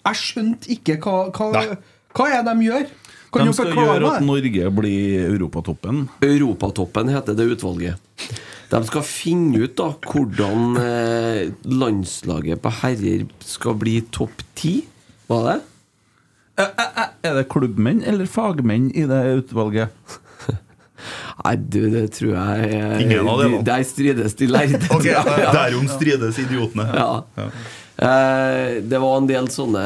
Jeg 0.04 0.20
skjønte 0.20 0.68
ikke 0.74 0.98
hva, 1.00 1.30
hva, 1.32 1.62
hva 2.12 2.26
er 2.28 2.42
det 2.44 2.54
de 2.60 2.66
gjør? 2.68 2.88
Kan 3.34 3.48
De 3.50 3.54
skal 3.56 3.72
gjøre 3.78 4.10
at? 4.18 4.26
Norge 4.26 4.72
blir 4.78 5.30
Europatoppen. 5.30 6.04
Europatoppen 6.22 7.10
heter 7.10 7.38
det 7.38 7.48
utvalget. 7.56 8.02
De 8.74 8.82
skal 8.90 9.06
finne 9.06 9.64
ut 9.64 9.76
da 9.78 9.88
hvordan 9.96 10.78
eh, 10.82 11.54
landslaget 11.66 12.62
på 12.62 12.74
herrer 12.82 13.26
skal 13.46 13.78
bli 13.80 14.02
topp 14.14 14.44
ti. 14.60 14.82
Var 15.32 15.48
det? 15.50 15.58
Er 16.60 17.40
det 17.40 17.48
klubbmenn 17.50 18.04
eller 18.06 18.30
fagmenn 18.30 18.92
i 18.94 19.08
det 19.10 19.24
utvalget? 19.40 20.20
Nei, 21.44 21.56
du, 21.58 21.80
det 21.90 22.04
tror 22.14 22.36
jeg 22.36 22.68
eh, 22.78 23.00
Ingen 23.06 23.28
av 23.32 23.40
dem, 23.42 23.56
de- 23.58 23.64
Der 23.72 23.86
strides 23.88 24.36
de 24.38 24.48
lærde. 24.52 24.82
okay. 24.96 25.16
Derom 25.58 25.88
strides 25.90 26.38
idiotene. 26.44 26.86
Ja. 26.94 27.48
Eh, 27.98 28.82
det 28.86 29.02
var 29.02 29.18
en 29.18 29.30
del 29.30 29.50
sånne 29.54 29.84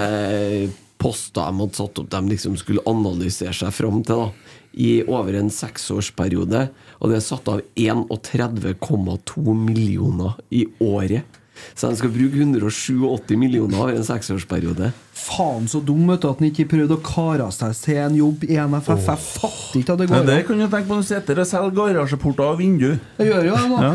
poster 0.98 1.46
de 1.52 1.62
hadde 1.62 1.78
satt 1.78 2.00
opp 2.02 2.10
de 2.10 2.22
liksom 2.34 2.56
skulle 2.58 2.82
analysere 2.90 3.54
seg 3.54 3.74
fram 3.76 4.00
til 4.04 4.24
da 4.26 4.30
i 4.78 4.92
over 5.10 5.34
en 5.40 5.50
seksårsperiode. 5.50 6.68
Og 7.02 7.10
det 7.10 7.18
er 7.18 7.26
satt 7.26 7.48
av 7.50 7.62
31,2 7.78 9.56
millioner 9.58 10.36
i 10.54 10.66
året. 10.84 11.26
Så 11.74 11.90
de 11.92 12.00
skal 12.00 12.14
bruke 12.14 12.42
187 12.42 13.38
millioner 13.40 13.80
over 13.80 13.98
en 13.98 14.08
seksårsperiode. 14.08 14.92
Faen 15.18 15.68
så 15.70 15.82
dum 15.84 16.06
vet 16.12 16.24
du, 16.24 16.30
at 16.30 16.42
han 16.42 16.50
ikke 16.52 16.68
prøvde 16.72 16.98
å 16.98 17.04
kare 17.04 17.50
seg 17.56 17.76
til 17.84 18.02
en 18.06 18.18
jobb 18.20 18.48
i 18.48 18.60
NFF. 18.62 19.10
Jeg 19.10 19.24
fatter 19.26 19.82
ikke 19.82 19.98
at 19.98 20.04
det 20.04 20.10
Men 20.12 20.24
går 20.24 20.32
det 20.32 20.40
kunne 20.48 20.64
kan 20.64 20.72
du 20.72 20.76
tenke 20.78 20.90
på 20.90 20.98
når 20.98 21.06
du 21.06 21.12
sitter 21.12 21.44
og 21.44 21.52
selger 21.52 21.78
garasjeporter 21.82 22.48
og 22.48 22.58
vindu. 22.62 22.90
Jeg 23.20 23.32
gjør 23.32 23.52
jo 23.52 23.60
det 23.60 23.70
nå. 23.74 23.84
Ja. 23.84 23.94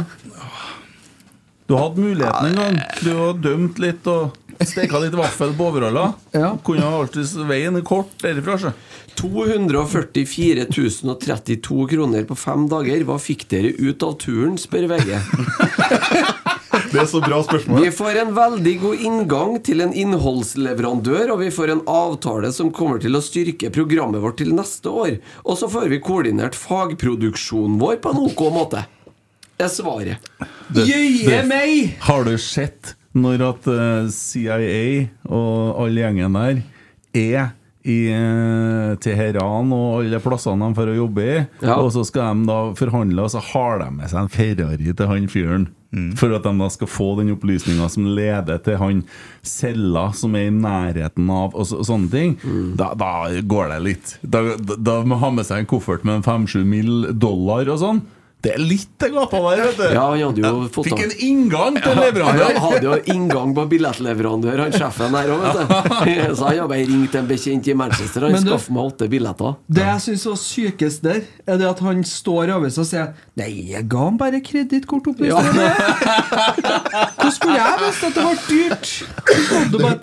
Du 1.70 1.76
hadde 1.78 2.04
muligheten 2.04 2.46
en 2.50 2.58
gang. 2.58 2.80
Du 3.00 3.12
har 3.16 3.36
dømt 3.40 3.78
litt 3.80 4.08
og 4.10 4.34
steka 4.66 4.98
litt 5.02 5.14
vaffel 5.16 5.54
på 5.56 5.70
overalla. 5.70 6.10
Kunne 6.66 6.84
ha 6.84 6.98
alltid 7.00 7.32
veien 7.48 7.78
kort 7.86 8.12
derifra. 8.22 8.58
Så. 8.60 8.72
244 9.16 10.66
032 10.68 11.86
kroner 11.94 12.26
på 12.28 12.36
fem 12.38 12.66
dager. 12.70 13.06
Hva 13.08 13.18
fikk 13.22 13.46
dere 13.52 13.72
ut 13.78 14.04
av 14.04 14.18
turen, 14.20 14.58
spør 14.60 14.90
VG. 14.92 15.16
Det 16.92 17.00
er 17.00 17.06
så 17.08 17.20
bra 17.24 17.38
spørsmål. 17.44 17.80
Vi 17.86 17.90
får 17.96 18.18
en 18.22 18.32
veldig 18.36 18.74
god 18.82 19.04
inngang 19.08 19.54
til 19.64 19.80
en 19.84 19.94
innholdsleverandør, 19.96 21.32
og 21.34 21.40
vi 21.40 21.48
får 21.54 21.72
en 21.72 21.82
avtale 21.88 22.50
som 22.52 22.68
kommer 22.74 23.00
til 23.02 23.16
å 23.16 23.22
styrke 23.24 23.70
programmet 23.72 24.20
vårt 24.22 24.36
til 24.42 24.52
neste 24.56 24.92
år. 24.92 25.14
Og 25.46 25.56
så 25.60 25.70
får 25.72 25.88
vi 25.92 26.02
koordinert 26.04 26.58
fagproduksjonen 26.58 27.78
vår 27.80 27.96
på 28.04 28.12
en 28.12 28.20
ok 28.26 28.44
måte. 28.54 28.84
Det 29.56 29.68
er 29.68 29.72
svaret. 29.72 30.30
Jøye 30.74 31.42
meg! 31.48 31.96
Har 32.08 32.24
du 32.28 32.36
sett 32.40 32.94
når 33.12 33.42
at 33.50 33.66
eh, 33.68 34.06
CIA 34.12 35.08
og 35.28 35.82
all 35.84 35.98
gjengen 36.00 36.32
der 36.38 36.62
er 37.12 37.50
i 37.82 37.98
eh, 38.14 38.94
Teheran 39.02 39.72
og 39.74 39.98
alle 40.00 40.20
plassene 40.22 40.68
de 40.70 40.78
får 40.78 40.92
å 40.94 40.96
jobbe 40.96 41.24
i, 41.28 41.36
Ja. 41.66 41.76
og 41.82 41.90
så 41.94 42.04
skal 42.08 42.38
de 42.40 42.46
da 42.48 42.58
forhandle, 42.78 43.24
og 43.26 43.32
så 43.34 43.42
har 43.52 43.82
de 43.82 43.88
med 43.98 44.08
seg 44.12 44.22
en 44.22 44.32
Ferrari 44.32 44.92
til 44.96 45.10
han 45.10 45.28
fyren. 45.32 45.68
For 46.16 46.32
at 46.32 46.46
de 46.46 46.52
da 46.56 46.68
skal 46.72 46.88
få 46.88 47.10
den 47.18 47.34
opplysninga 47.34 47.88
som 47.92 48.06
leder 48.16 48.62
til 48.64 48.78
han 48.80 49.02
cella 49.44 50.06
som 50.16 50.32
er 50.38 50.48
i 50.48 50.54
nærheten 50.54 51.28
av, 51.28 51.52
og, 51.52 51.66
så, 51.68 51.82
og 51.82 51.88
sånne 51.88 52.08
ting. 52.12 52.38
Da, 52.80 52.92
da 52.96 53.28
går 53.44 53.74
det 53.74 53.80
litt. 53.84 54.14
Da, 54.24 54.44
da, 54.56 54.78
da 54.80 54.96
må 55.04 55.20
ha 55.20 55.32
med 55.36 55.48
seg 55.48 55.62
en 55.62 55.68
koffert 55.68 56.06
med 56.08 56.20
en 56.20 56.26
fem-sju 56.26 56.62
mill. 56.64 57.10
dollar 57.12 57.68
og 57.68 57.82
sånn. 57.82 58.00
Det 58.42 58.56
er 58.56 58.58
litt 58.58 58.90
det 58.98 59.08
på 59.14 59.38
der, 59.44 59.60
vet 59.62 59.76
du. 59.78 59.84
Ja, 59.94 60.04
han 60.10 60.18
hadde 60.18 60.42
jo 60.42 60.64
fått 60.74 60.88
Fikk 60.88 61.02
en 61.04 61.12
inngang 61.22 61.76
til 61.78 61.94
Han 61.94 62.56
hadde 62.64 62.80
jo 62.88 62.96
inngang 63.12 63.52
på 63.54 63.66
billettleverandør, 63.70 64.64
han 64.64 64.74
sjefen 64.74 65.14
der 65.14 65.30
òg, 65.30 65.44
vet 65.44 65.60
du. 65.60 65.68
Så 66.38 66.48
han 66.48 66.58
har 66.58 66.70
bare 66.72 66.88
ringt 66.88 67.14
en 67.20 67.28
bekjent 67.30 67.70
i 67.70 67.76
Manchester. 67.78 68.26
Han 68.26 68.42
skaffa 68.42 68.74
meg 68.74 68.90
åtte 68.90 69.08
billetter. 69.12 69.54
Det 69.70 69.86
jeg 69.86 70.04
syns 70.08 70.26
var 70.32 70.40
sykest 70.42 71.06
der, 71.06 71.22
er 71.46 71.62
det 71.62 71.70
at 71.70 71.84
han 71.86 72.02
står 72.08 72.50
i 72.50 72.56
avisa 72.56 72.82
og 72.82 72.90
sier 72.90 73.12
Nei, 73.38 73.50
jeg 73.70 73.86
ga 73.92 74.08
han 74.08 74.18
bare 74.20 74.42
kredittkortopplysninger. 74.44 75.78
Hvordan 77.14 77.34
skulle 77.38 77.56
jeg 77.56 77.80
visst 77.86 78.06
at 78.10 78.18
det 78.18 78.26
var 78.26 78.42
dyrt? 78.50 78.92
Du 79.70 79.78
bare, 79.78 79.98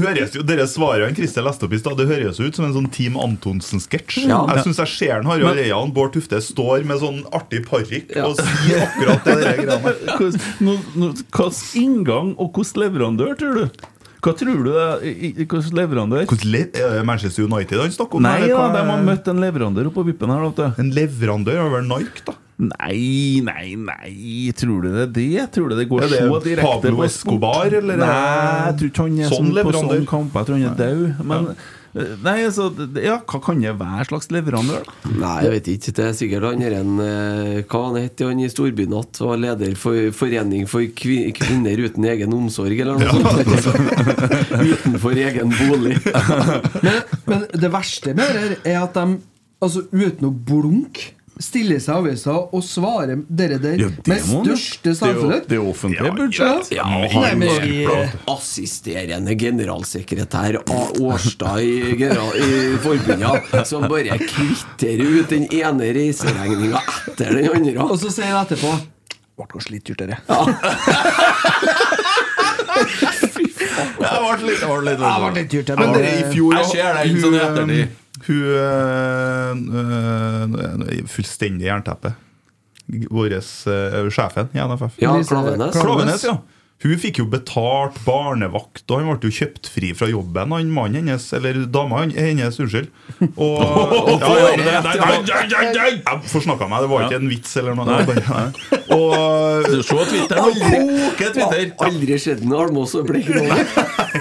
Høres 0.00 0.34
jo, 0.36 0.42
Dere 0.46 0.66
svarene 0.70 1.14
Christer 1.16 1.44
leste 1.46 1.66
opp 1.66 1.72
i 1.76 1.78
stad, 1.80 1.96
Det 2.00 2.06
høres 2.10 2.40
ut 2.40 2.56
som 2.58 2.66
en 2.68 2.74
sånn 2.76 2.90
Team 2.94 3.16
Antonsen-sketsj. 3.20 4.24
Ja. 4.28 4.42
Jeg 4.54 4.64
syns 4.68 4.80
jeg 4.82 4.92
ser 4.94 5.14
han 5.18 5.28
Harald 5.30 5.60
Eia 5.62 5.76
og 5.78 5.92
Bård 5.96 6.12
Tufte 6.16 6.40
står 6.44 6.84
med 6.88 7.00
sånn 7.02 7.22
artig 7.34 7.64
parykk 7.68 8.14
og 8.24 8.38
sier 8.40 8.84
akkurat 8.88 9.24
det 9.28 9.38
der 9.40 9.58
greiene. 9.62 9.96
Hvordan 10.18 10.46
nå- 10.66 10.78
nå- 11.00 11.12
Hvilken 11.34 11.64
inngang 11.82 12.34
og 12.38 12.52
hvilken 12.56 12.84
leverandør, 12.86 13.34
tror 13.40 13.60
du? 13.62 13.90
Hva 14.24 14.32
tror 14.40 14.62
du 14.64 14.70
det 14.70 14.76
er? 14.80 15.02
Hvilken 15.42 15.74
leverandør? 15.76 16.30
Le- 16.48 16.68
er 16.80 17.02
Manchester 17.04 17.44
United 17.44 17.82
han 17.82 17.92
snakker 17.92 18.16
om? 18.20 18.24
Nei 18.24 18.46
ja, 18.48 18.62
de 18.72 18.84
har 18.88 19.02
møtt 19.04 19.28
en 19.28 19.42
leverandør 19.42 19.90
oppe 19.90 20.00
på 20.00 20.06
vippen 20.12 20.32
her. 20.32 20.72
En 20.80 20.90
leverandør 20.96 21.60
over 21.66 21.78
vel 21.80 21.90
Nike, 21.90 22.24
da? 22.30 22.38
Nei, 22.54 23.42
nei, 23.42 23.74
nei 23.74 24.52
Tror 24.54 24.84
du 24.84 24.92
det 24.94 25.06
er 25.08 25.14
det? 25.14 25.46
Tror 25.56 25.72
du 25.72 25.78
det 25.78 25.88
går 25.90 26.04
det 26.04 26.10
så 26.20 26.42
direkte 26.44 26.68
Pablo 26.68 27.00
på? 27.00 27.06
Escobar, 27.08 27.78
eller 27.80 27.96
er 27.98 28.02
Nei, 28.04 28.66
jeg 28.68 28.76
tror 28.78 28.92
ikke 28.92 29.06
han 29.08 29.16
er 29.18 29.32
Sånn 29.32 29.48
sånn, 29.48 29.64
på 29.64 29.72
sånn 29.80 30.04
kamp. 30.10 30.36
Jeg 30.38 30.48
tror 30.50 30.60
han 30.60 30.68
er 30.68 30.76
død. 30.78 31.24
Men 31.26 31.48
ja. 31.50 31.56
Nei, 31.94 32.40
altså 32.42 32.64
Ja, 32.98 33.20
hva 33.22 33.38
kan 33.42 33.60
det 33.62 33.74
være 33.78 34.06
slags 34.08 34.26
leverandør? 34.34 34.86
da? 34.86 35.10
Nei, 35.14 35.34
jeg 35.46 35.52
vet 35.52 35.68
ikke. 35.74 35.92
Det 35.94 36.06
er 36.08 36.16
sikkert 36.18 36.46
han 36.48 36.64
er 36.66 36.76
en 36.80 36.94
eh, 37.02 37.60
Hva 37.70 37.82
han 37.84 37.98
heter 38.00 38.32
han 38.32 38.42
i 38.42 38.48
Storbynatt? 38.50 39.20
Og 39.22 39.36
leder 39.42 39.76
for 39.78 40.10
Forening 40.18 40.66
for 40.70 40.82
kvinner 40.98 41.84
uten 41.84 42.08
egen 42.10 42.34
omsorg, 42.34 42.74
eller 42.82 42.98
noe 42.98 43.62
sånt. 43.62 43.78
Utenfor 44.74 45.22
egen 45.22 45.54
bolig. 45.54 46.00
men, 46.86 46.98
men 47.30 47.46
det 47.54 47.70
verste 47.74 48.14
med 48.18 48.26
det 48.26 48.42
her 48.42 48.56
er 48.74 48.80
at 48.82 48.98
de, 48.98 49.20
altså 49.62 49.86
uten 49.94 50.28
å 50.28 50.34
blunke, 50.34 51.12
stiller 51.42 51.78
seg 51.82 51.94
i 51.94 51.96
avisa 51.98 52.34
og 52.54 52.62
svarer 52.62 53.16
dere 53.28 53.58
der 53.58 53.76
Ja, 53.80 53.88
med 54.06 54.20
største 54.22 54.82
Det 54.90 54.96
selvtillit. 55.00 55.48
det 55.48 55.52
er 55.56 55.60
jo 55.62 55.70
offentlig 55.72 56.06
Ja, 56.06 56.12
budsjett. 56.14 56.70
Ja, 56.76 56.84
Nei, 56.84 57.08
han 57.12 57.38
men- 57.38 57.48
er 57.48 58.08
assisterende 58.30 59.34
generalsekretær. 59.38 60.54
Årstad 61.00 61.58
i, 61.62 61.96
general, 61.98 62.32
i 62.36 62.76
forbundet, 62.84 63.66
som 63.66 63.82
bare 63.90 64.18
kvitterer 64.18 65.06
ut 65.20 65.28
den 65.28 65.44
ene 65.52 65.92
reiseregninga 65.96 66.80
etter 67.08 67.30
den 67.34 67.48
andre. 67.50 67.78
Og 67.90 67.98
så 67.98 68.10
sier 68.14 68.26
han 68.30 68.46
etterpå 68.46 68.70
Ble 69.34 69.46
kanskje 69.50 69.70
litt 69.74 69.84
dyrt, 69.88 69.98
dette. 69.98 70.14
Det 70.14 70.20
litt, 74.44 74.60
det 74.60 74.66
ble 74.68 74.80
litt, 74.86 74.98
Det 75.34 75.48
dyrt. 75.50 75.66
det. 75.66 75.74
Men 75.78 75.92
dere, 75.96 76.10
i 76.20 76.22
fjor 76.32 76.52
Jeg 76.54 76.64
ser 76.70 76.94
det 76.94 77.00
ikke 77.10 77.20
sånn 77.24 77.34
i 77.34 77.38
ettertid. 77.42 77.88
Hun 78.26 78.36
øh, 78.36 79.50
øh, 80.98 81.06
Fullstendig 81.06 81.64
jernteppe. 81.66 82.14
Vår 83.10 83.24
øh, 83.24 84.10
sjefen 84.12 84.48
i 84.54 84.58
NFF. 84.58 84.98
Ja, 85.02 85.22
Klovenes. 85.22 85.76
Klavenes, 85.80 86.24
ja. 86.24 86.36
Hun 86.82 86.98
fikk 87.00 87.22
jo 87.22 87.24
betalt 87.32 87.96
barnevakt, 88.04 88.82
og 88.90 88.98
han 89.00 89.06
ble 89.08 89.30
jo 89.30 89.36
kjøpt 89.38 89.70
fri 89.72 89.92
fra 89.96 90.08
jobben, 90.10 90.52
han 90.52 90.72
mannen 90.74 91.06
hennes, 91.08 91.30
eller 91.36 91.62
dama 91.72 92.02
hennes, 92.04 92.58
unnskyld. 92.60 92.90
Og, 93.38 93.62
ja, 94.20 94.32
ja, 94.36 94.50
nei, 94.58 94.66
nei, 94.66 94.82
nei, 94.82 95.20
nei, 95.24 95.44
nei, 95.48 95.62
nei. 95.78 95.86
Jeg 95.94 96.32
forsnakka 96.32 96.68
meg, 96.68 96.84
det 96.84 96.90
var 96.92 97.06
ikke 97.06 97.20
en 97.22 97.30
vits 97.30 97.56
eller 97.62 97.78
noe. 97.78 97.96
og 98.98 99.70
Du 99.70 99.80
Se 99.86 99.96
Twitter 100.10 100.42
nå. 100.42 100.50
Twitter. 101.16 101.72
Aldri 101.88 102.20
skjedd 102.20 102.44
noe 102.44 102.66
Almås 102.66 102.92
og 102.98 103.08
Blekk 103.08 103.32
nå. 103.32 103.46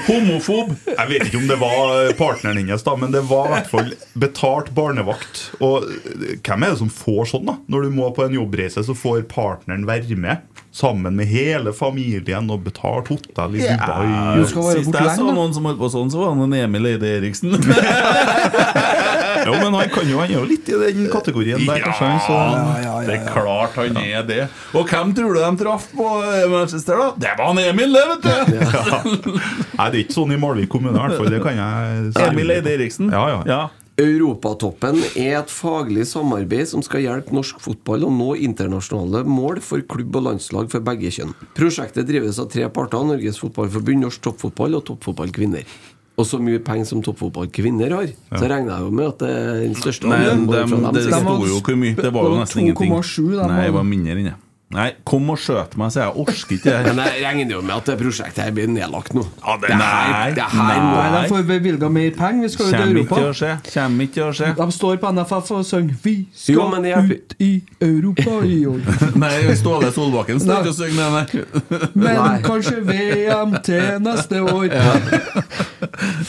Homofob. 0.08 0.72
Jeg 0.88 1.10
vet 1.12 1.28
ikke 1.28 1.42
om 1.42 1.50
det 1.52 1.60
var 1.60 2.16
partneren 2.20 2.62
hennes, 2.62 2.86
da, 2.86 2.96
men 3.00 3.12
det 3.12 3.26
var 3.28 3.50
i 3.50 3.56
hvert 3.58 3.72
fall 3.74 3.92
betalt 4.24 4.72
barnevakt. 4.78 5.50
Og 5.60 5.90
eh, 5.90 6.38
hvem 6.40 6.64
er 6.64 6.74
det 6.74 6.80
som 6.80 6.92
får 6.94 7.34
sånn, 7.36 7.48
da? 7.50 7.60
Når 7.68 7.90
du 7.90 7.96
må 8.00 8.08
på 8.16 8.24
en 8.24 8.40
jobbreise, 8.40 8.86
så 8.88 8.96
får 8.98 9.26
partneren 9.32 9.88
være 9.90 10.16
med. 10.20 10.63
Sammen 10.74 11.14
med 11.16 11.30
hele 11.30 11.70
familien 11.78 12.48
og 12.50 12.64
betalt 12.66 13.12
hotell 13.14 13.60
i 13.60 13.62
Dubai. 13.62 14.40
Du 14.40 14.48
skal 14.50 14.66
være 14.66 14.80
Sist 14.82 14.96
jeg 14.98 15.18
så 15.20 15.28
noen 15.30 15.54
som 15.54 15.68
holdt 15.70 15.78
på 15.84 15.90
sånn, 15.94 16.10
så 16.10 16.24
var 16.24 16.34
han 16.34 16.48
en 16.48 16.56
Emil 16.64 16.90
Eide 16.96 17.12
Eriksen. 17.20 17.54
Jo, 19.46 19.54
men 19.60 19.74
han 19.74 19.90
kan 19.90 20.10
jo, 20.10 20.20
han 20.22 20.30
er 20.32 20.38
jo 20.38 20.46
litt 20.48 20.70
i 20.70 20.78
den 20.80 21.08
kategorien 21.12 21.62
der, 21.66 21.84
kanskje. 21.84 22.10
ja, 22.32 22.78
ja. 22.84 22.94
Det 23.08 23.18
er 23.18 23.26
klart 23.34 23.78
han 23.80 24.00
er 24.00 24.26
det. 24.28 24.42
Og 24.78 24.88
hvem 24.90 25.14
tror 25.18 25.36
du 25.36 25.42
de 25.42 25.52
traff 25.64 25.90
på 25.96 26.10
eh, 26.24 26.46
Manchester, 26.52 27.00
da? 27.00 27.10
Det 27.26 27.36
var 27.40 27.52
han 27.52 27.62
Emil, 27.64 27.98
det, 27.98 28.06
vet 28.14 28.24
du! 28.24 28.32
Ja. 28.74 29.00
Nei, 29.04 29.86
det 29.92 29.98
er 29.98 30.02
ikke 30.04 30.16
sånn 30.16 30.34
i 30.34 30.38
Malvik 30.40 30.70
kommune, 30.72 30.96
i 30.96 31.02
hvert 31.02 31.20
fall. 31.20 31.30
Det 31.34 31.40
kan 31.44 31.58
jeg 31.58 32.04
si. 32.14 32.24
Emil 32.26 32.54
Eide 32.56 32.74
Eriksen. 32.78 33.12
Ja, 33.14 33.24
ja. 33.44 33.62
Europatoppen 34.02 34.98
er 35.14 35.36
et 35.38 35.52
faglig 35.54 36.08
samarbeid 36.10 36.66
som 36.72 36.82
skal 36.82 37.04
hjelpe 37.04 37.36
norsk 37.36 37.60
fotball 37.62 38.08
å 38.08 38.10
nå 38.10 38.32
internasjonale 38.42 39.22
mål 39.30 39.60
for 39.62 39.84
klubb 39.86 40.16
og 40.18 40.26
landslag 40.32 40.72
for 40.74 40.82
begge 40.82 41.12
kjønn. 41.14 41.36
Prosjektet 41.54 42.08
drives 42.10 42.40
av 42.42 42.50
tre 42.50 42.66
parter 42.74 43.06
Norges 43.06 43.38
Fotballforbund, 43.44 44.02
Norsk 44.08 44.24
Toppfotball 44.26 44.80
og 44.80 44.88
Toppfotball 44.90 45.30
Kvinner. 45.36 45.68
Og 46.18 46.26
så 46.30 46.38
mye 46.42 46.60
penger 46.62 46.86
som 46.86 47.00
toppfotball 47.06 47.48
kvinner 47.54 47.90
har, 47.96 48.10
så 48.38 48.46
regner 48.46 48.76
jeg 48.76 48.84
jo 48.86 48.90
med 48.94 49.08
at 49.08 49.22
det 49.24 49.30
er 49.34 49.62
den 49.64 49.78
største 49.78 50.10
Nei, 50.12 50.20
de, 50.28 50.34
de, 50.46 50.82
det 50.94 51.06
sto 51.08 51.22
jo 51.50 51.62
hvor 51.66 51.78
mye. 51.82 51.96
Det 51.98 52.12
var 52.14 52.28
jo 52.30 52.36
nesten 52.38 52.62
ingenting. 52.68 52.92
2,7 52.94 53.32
de 53.32 53.40
Nei, 53.40 53.48
det 53.48 53.72
var- 53.72 53.78
var 53.80 53.88
mindre 53.90 54.18
enn 54.20 54.28
det. 54.30 54.36
Nei, 54.74 54.88
kom 55.06 55.30
og 55.30 55.38
skjøt 55.38 55.76
meg, 55.78 55.92
så 55.94 56.02
jeg 56.08 56.16
Orsker 56.24 56.56
ikke 56.58 56.64
det 56.66 56.74
her. 56.74 56.88
Men 56.98 57.06
jeg 57.12 57.24
regner 57.24 57.52
jo 57.56 57.62
med 57.62 57.76
at 57.76 57.86
det 57.92 57.98
prosjektet 58.00 58.44
her 58.44 58.52
blir 58.56 58.68
nedlagt 58.74 59.14
nå. 59.14 59.24
Ja, 59.44 59.56
det- 59.62 59.70
det 59.70 59.78
her, 59.78 60.12
nei, 60.14 60.32
det 60.38 60.48
her 60.50 60.80
må 60.82 60.96
Nei, 60.98 61.22
de 61.22 61.30
får 61.34 61.44
bevilga 61.52 61.90
mer 61.94 62.12
penger. 62.18 62.42
Vi 62.44 62.50
skal 62.56 62.66
jo 62.66 62.72
til 62.72 62.98
Europa. 62.98 63.16
ikke 63.16 63.30
å 63.30 63.36
skje. 63.40 63.52
Kjem 63.70 64.02
ikke 64.08 64.26
å 64.28 64.32
skje. 64.40 64.50
De 64.58 64.68
står 64.80 64.98
på 65.04 65.12
NFF 65.14 65.52
og 65.58 65.66
synger 65.66 65.96
'Vi 66.04 66.16
skal 66.34 66.56
Jo, 66.56 66.68
men 66.70 66.82
det 66.84 66.92
er- 66.98 67.12
ut 67.14 67.36
i 67.40 67.52
Europa 67.82 68.40
i 68.46 68.60
år'. 68.74 69.16
Nei, 69.16 69.56
Ståle 69.56 69.92
Solbakken 69.94 70.40
står 70.40 70.64
ikke 70.64 70.74
og 70.74 70.80
synger 70.82 70.98
det, 71.04 71.12
nei. 71.14 71.90
Men 71.94 72.16
Nei. 72.16 72.42
kanskje 72.42 72.82
VM 72.88 73.58
til 73.64 74.00
neste 74.02 74.42
år. 74.42 74.70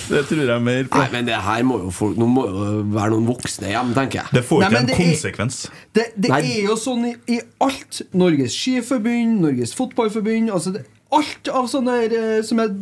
Det 0.08 0.24
tror 0.28 0.42
jeg 0.48 0.62
mer 0.62 0.84
på. 0.90 0.98
Nei, 0.98 1.08
men 1.12 1.26
det 1.28 1.36
her 1.40 1.62
må 1.66 1.78
jo 1.84 1.90
folk 1.94 2.16
Nå 2.20 2.26
må 2.30 2.44
jo 2.48 2.82
være 2.94 3.10
noen 3.14 3.26
voksne 3.28 3.70
hjem, 3.70 3.92
tenker 3.96 4.20
jeg. 4.22 4.32
Det 4.34 4.42
får 4.46 4.60
Nei, 4.64 4.68
ikke 4.68 4.80
nei, 4.80 4.94
en 4.94 4.98
konsekvens. 5.00 5.58
er-. 5.64 5.82
Det, 5.94 6.04
det 6.24 6.30
er 6.34 6.62
jo 6.66 6.76
sånn 6.80 7.04
i, 7.08 7.14
i 7.36 7.38
alt. 7.64 8.00
Norges 8.34 8.58
Skiforbund, 8.58 9.40
Norges 9.44 9.72
Fotballforbund 9.78 10.52
altså 10.52 10.74
det, 10.74 10.84
Alt 11.14 11.48
av 11.52 11.68
sånne 11.70 11.94
der, 12.08 12.14
eh, 12.18 12.42
som 12.42 12.58
er 12.58 12.72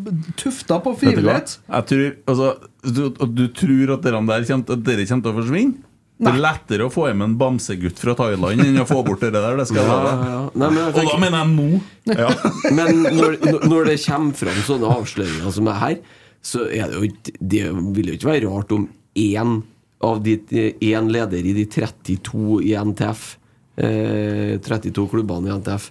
tufta 0.40 0.78
på 0.80 0.94
frivillighet. 0.96 1.58
Jeg 1.66 1.84
tror, 1.90 2.04
altså, 2.32 2.46
du, 2.80 3.02
du 3.28 3.42
tror 3.52 3.90
at 3.98 4.06
dere 4.06 4.22
der 4.24 4.46
kommer, 4.48 4.86
til 4.86 5.18
å 5.28 5.34
forsvinne? 5.36 5.82
Det 6.22 6.30
er 6.30 6.38
lettere 6.38 6.86
å 6.86 6.92
få 6.92 7.08
hjem 7.08 7.24
en 7.24 7.34
bamsegutt 7.38 7.98
fra 7.98 8.14
Thailand 8.18 8.62
enn 8.62 8.78
å 8.82 8.86
få 8.86 9.00
bort 9.04 9.24
det 9.24 9.32
der. 9.34 9.56
Det 9.58 9.66
skal 9.68 9.82
Ja, 9.82 9.96
ja, 10.06 10.12
ja. 10.30 10.42
Nei, 10.54 10.68
men 10.70 10.78
jeg 10.78 10.92
Og 10.92 11.10
da 11.10 11.18
mener 11.18 11.42
jeg 11.42 11.52
nå. 11.56 11.80
Men 12.78 13.02
når, 13.18 13.36
når- 13.66 13.90
det 13.90 13.98
kommer 14.06 14.38
fram 14.38 14.60
sånne 14.68 14.94
avsløringer 15.00 15.56
som 15.58 15.70
er 15.72 15.80
her, 15.82 15.96
så 16.42 16.64
er 16.70 16.90
det 16.90 16.96
jo 16.98 17.08
ikke 17.10 17.34
Det 17.38 17.64
vil 17.98 18.08
jo 18.12 18.16
ikke 18.18 18.30
være 18.30 18.48
rart 18.50 18.72
om 18.74 18.88
én 19.18 19.60
av 20.02 20.22
de 20.22 20.36
én 20.82 21.10
leder 21.14 21.46
i 21.46 21.52
de 21.58 21.66
32 21.70 22.60
i 22.66 22.72
NTF, 22.74 23.36
eh, 23.76 24.56
32 24.62 25.06
klubbene 25.12 25.50
i 25.50 25.58
NTF, 25.60 25.90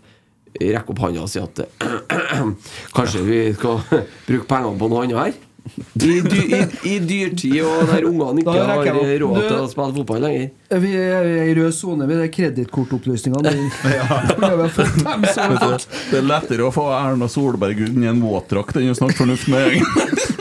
rekker 0.62 0.94
opp 0.94 1.06
hånda 1.06 1.24
og 1.24 1.32
sier 1.32 1.48
at 1.48 1.64
kanskje 2.98 3.24
vi 3.28 3.40
skal 3.56 3.80
bruke 4.28 4.50
pengene 4.50 4.78
på 4.82 4.92
noe 4.92 5.06
annet 5.06 5.22
her? 5.22 5.40
I, 5.94 6.22
dy, 6.26 6.38
i, 6.58 6.60
I 6.90 7.00
dyrtid 7.06 7.60
og 7.62 7.86
der 7.92 8.06
ungene 8.10 8.42
ikke 8.42 8.64
har 8.66 8.82
råd 9.22 9.44
til 9.46 9.58
å 9.60 9.68
spille 9.70 9.94
fotball 10.00 10.24
lenger. 10.26 10.48
Vi 10.82 10.94
er 10.98 11.28
i 11.46 11.54
rød 11.54 11.76
sone 11.78 12.08
ved 12.10 12.18
de 12.24 12.30
kredittkortopplysningene. 12.34 13.52
Det 16.10 16.18
er 16.18 16.26
lettere 16.26 16.66
å 16.66 16.74
få 16.74 16.88
Erna 16.98 17.30
Solberg 17.30 17.86
inn 17.86 18.02
i 18.02 18.10
en 18.10 18.24
våtdrakt 18.26 18.82
enn 18.82 18.90
å 18.90 18.98
snakke 18.98 19.22
fornuft 19.22 19.52
med 19.54 19.60
egen. 19.70 19.86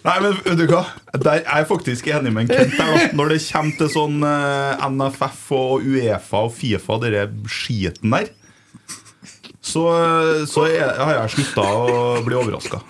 Nei, 0.00 0.16
men 0.24 0.36
vet 0.44 0.56
du 0.56 0.64
hva? 0.70 0.84
Der 1.12 1.42
er 1.42 1.60
jeg 1.60 1.68
faktisk 1.68 2.06
enig 2.08 2.32
med 2.32 2.46
en 2.46 2.52
Kent 2.52 2.76
der. 2.78 3.10
Når 3.18 3.34
det 3.34 3.40
kommer 3.50 3.76
til 3.76 3.90
sånn 3.92 4.22
uh, 4.24 4.86
NFF 4.88 5.42
og 5.56 5.84
Uefa 5.84 6.44
og 6.46 6.54
Fifa, 6.56 6.96
den 7.04 7.42
skiten 7.50 8.14
der, 8.16 8.30
så, 9.60 9.84
så 10.48 10.64
er, 10.70 10.94
har 10.96 11.18
jeg 11.18 11.34
slutta 11.36 11.66
å 11.68 12.22
bli 12.24 12.38
overraska. 12.38 12.80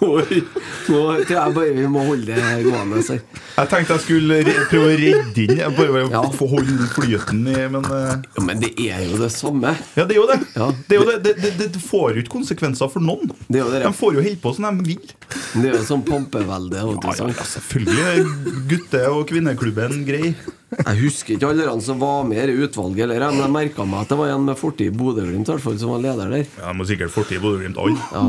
Oi, 0.00 0.40
Nå 0.88 1.00
tror 1.28 1.32
jeg 1.34 1.54
bare 1.56 1.72
vi 1.76 1.86
må 1.90 2.02
holde 2.06 2.36
det 2.36 2.62
gående. 2.64 3.02
Så. 3.04 3.18
Jeg 3.56 3.68
tenkte 3.72 3.96
jeg 3.98 4.04
skulle 4.06 4.38
prøve 4.70 4.86
å 4.88 4.94
redde 5.00 5.44
inn 5.44 5.74
Bare 5.76 6.04
Ja. 6.10 6.22
få 6.34 6.48
holde 6.54 6.86
flyten 6.94 7.42
i 7.52 7.56
Men 7.74 7.84
eh, 7.84 8.14
Ja, 8.38 8.44
men 8.46 8.62
det 8.62 8.72
er 8.86 9.04
jo 9.10 9.18
det 9.20 9.30
samme. 9.34 9.74
ja, 9.98 10.06
det 10.06 10.16
er 10.16 10.20
jo 10.20 10.28
det. 10.30 10.38
Ja. 10.56 10.70
Det, 10.88 10.96
er 10.96 11.00
jo 11.02 11.10
det. 11.10 11.34
Det, 11.42 11.52
det, 11.74 11.82
får 11.84 12.14
jo 12.14 12.24
ikke 12.24 12.34
konsekvenser 12.38 12.88
for 12.92 13.04
noen. 13.04 13.32
Det 13.48 13.60
er 13.60 13.74
det. 13.74 13.82
De 13.84 13.92
får 13.96 14.16
jo 14.16 14.24
holde 14.24 14.40
på 14.40 14.54
som 14.56 14.70
de 14.70 14.88
vil. 14.94 15.12
Det 15.56 15.66
er 15.68 15.76
jo 15.76 15.84
sånn 15.88 16.06
pompevelde. 16.06 16.80
Ja, 16.80 17.14
ja, 17.20 17.44
selvfølgelig 17.52 18.24
gutte- 18.70 19.04
og 19.10 19.28
kvinneklubben 19.30 20.04
grei. 20.08 20.32
Jeg 20.70 20.98
husker 21.00 21.34
ikke 21.34 21.48
alle 21.50 21.80
som 21.82 21.98
var 21.98 22.22
med 22.28 22.50
i 22.52 22.54
utvalget, 22.62 23.02
eller, 23.08 23.24
men 23.34 23.42
jeg 23.42 23.50
merka 23.54 23.84
meg 23.88 24.04
at 24.04 24.12
det 24.12 24.18
var 24.20 24.28
en 24.30 24.44
med 24.46 24.58
fortid 24.58 24.86
i 24.92 24.94
Bodø-Glimt 24.94 25.48
i 25.48 25.50
hvert 25.50 25.64
fall, 25.64 25.78
som 25.82 25.90
var 25.96 26.04
leder 26.04 26.30
der. 26.30 26.44
Ja, 26.60 26.70
De 26.70 26.78
har 26.78 26.86
sikkert 26.92 27.10
fortid 27.14 27.42
Bodø-Glimt 27.42 27.78
alle. 27.80 27.98
Ja. 28.14 28.22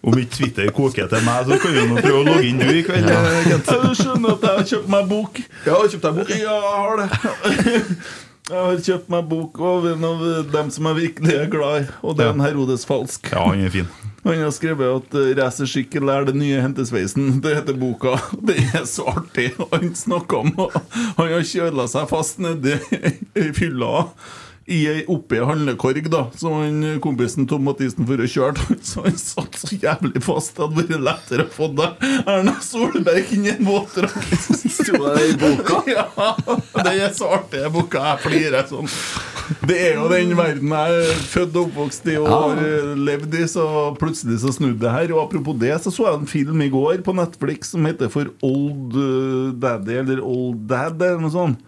Om 0.00 0.16
ikke 0.16 0.32
Twitter 0.38 0.70
koker 0.72 1.10
til 1.10 1.26
meg, 1.26 1.44
så 1.50 1.58
kan 1.60 1.74
vi 1.76 1.82
nå 1.90 1.98
prøve 1.98 2.20
å 2.22 2.24
logge 2.30 2.46
inn 2.48 2.62
du 2.62 2.70
i 2.70 2.84
kveld. 2.86 3.10
Ja. 3.10 3.20
Jeg 3.50 3.60
skjønner 3.98 4.38
at 4.38 4.46
jeg 4.46 4.54
har 4.54 4.66
kjøpt 4.72 4.90
meg 4.94 5.10
bok. 5.10 5.42
Ja, 5.66 5.74
har 5.74 5.90
kjøpt 5.92 6.06
deg 6.06 6.14
bok? 6.22 6.28
Ja, 6.38 6.56
jeg 6.56 6.78
har 6.78 6.94
det. 7.02 7.08
Jeg 8.50 8.58
har 8.58 8.80
kjøpt 8.82 9.10
meg 9.12 9.26
bok 9.30 9.58
av 9.62 9.84
en 9.92 10.04
av 10.08 10.22
dem 10.50 10.70
som 10.74 10.88
jeg 10.90 10.96
virkelig 10.96 11.34
er 11.38 11.50
glad 11.52 11.84
i, 11.84 11.84
og 12.02 12.16
det 12.18 12.24
er 12.24 12.32
en 12.34 12.42
Herodes 12.42 12.82
Falsk. 12.88 13.28
Ja, 13.30 13.44
han 13.46 13.62
er 13.62 13.70
fin. 13.70 13.90
Han 14.24 14.42
har 14.42 14.50
skrevet 14.52 14.98
at 14.98 15.14
uh, 15.16 15.28
racerskikkel 15.38 16.10
er 16.12 16.26
den 16.28 16.42
nye 16.42 16.58
hentesveisen. 16.60 17.30
Det 17.44 17.54
heter 17.56 17.78
boka. 17.78 18.18
Det 18.50 18.58
er 18.74 18.82
så 18.90 19.06
artig. 19.14 19.52
Han 19.70 19.94
snakker 19.96 20.42
om 20.42 20.50
Han 20.58 21.30
har 21.30 21.46
kjøla 21.46 21.86
seg 21.88 22.10
fast 22.10 22.42
nedi 22.42 22.74
fylla 23.56 24.08
i 24.70 24.80
ei 24.86 25.00
oppi 25.10 25.40
handlekorg, 25.42 26.06
da, 26.12 26.24
som 26.38 26.54
han, 26.60 26.84
kompisen 27.02 27.48
Tom 27.50 27.64
Mathisen 27.66 28.06
for 28.06 28.22
å 28.22 28.28
kjøre. 28.30 28.66
Så 28.86 29.04
han 29.06 29.18
satt 29.18 29.58
så 29.58 29.74
jævlig 29.74 30.22
fast. 30.24 30.54
Det 30.56 30.64
hadde 30.66 30.78
vært 30.78 31.04
lettere 31.08 31.46
å 31.46 31.52
få 31.54 31.70
deg 31.74 32.04
Erna 32.22 32.54
Solberg 32.64 33.32
inn 33.34 33.48
i 33.48 33.54
en 33.54 33.66
våtdrakt. 33.66 34.46
Sto 34.80 35.02
det 35.08 35.26
i 35.32 35.36
boka? 35.40 35.82
Ja, 35.90 36.06
det 36.84 36.92
er 37.02 37.12
så 37.16 37.32
artig 37.34 37.64
den 37.64 37.72
boka. 37.74 38.02
Jeg 38.12 38.22
flirer 38.22 38.66
sånn. 38.68 38.88
Det 39.66 39.76
er 39.82 39.96
jo 39.98 40.06
den 40.12 40.36
verden 40.38 40.70
jeg 40.70 40.98
er 41.00 41.22
født 41.32 41.56
og 41.58 41.64
oppvokst 41.64 42.06
i 42.12 42.14
og 42.20 42.28
har 42.30 42.60
eh, 42.62 42.92
levd 43.08 43.34
i, 43.40 43.42
så 43.50 43.64
plutselig 43.98 44.38
så 44.44 44.52
snudde 44.54 44.78
det 44.84 44.92
her. 44.94 45.14
Og 45.16 45.24
apropos 45.24 45.58
det, 45.58 45.72
så 45.82 45.90
så 45.90 46.06
jeg 46.06 46.20
en 46.20 46.30
film 46.30 46.62
i 46.62 46.70
går 46.70 47.02
på 47.06 47.14
Netflix 47.18 47.74
som 47.74 47.88
heter 47.88 48.12
For 48.12 48.30
Old 48.46 48.94
eh, 48.94 49.50
Daddy, 49.58 49.98
eller 50.04 50.22
Old 50.22 50.62
Dad, 50.70 51.02
eller 51.02 51.24
noe 51.24 51.34
sånt. 51.34 51.66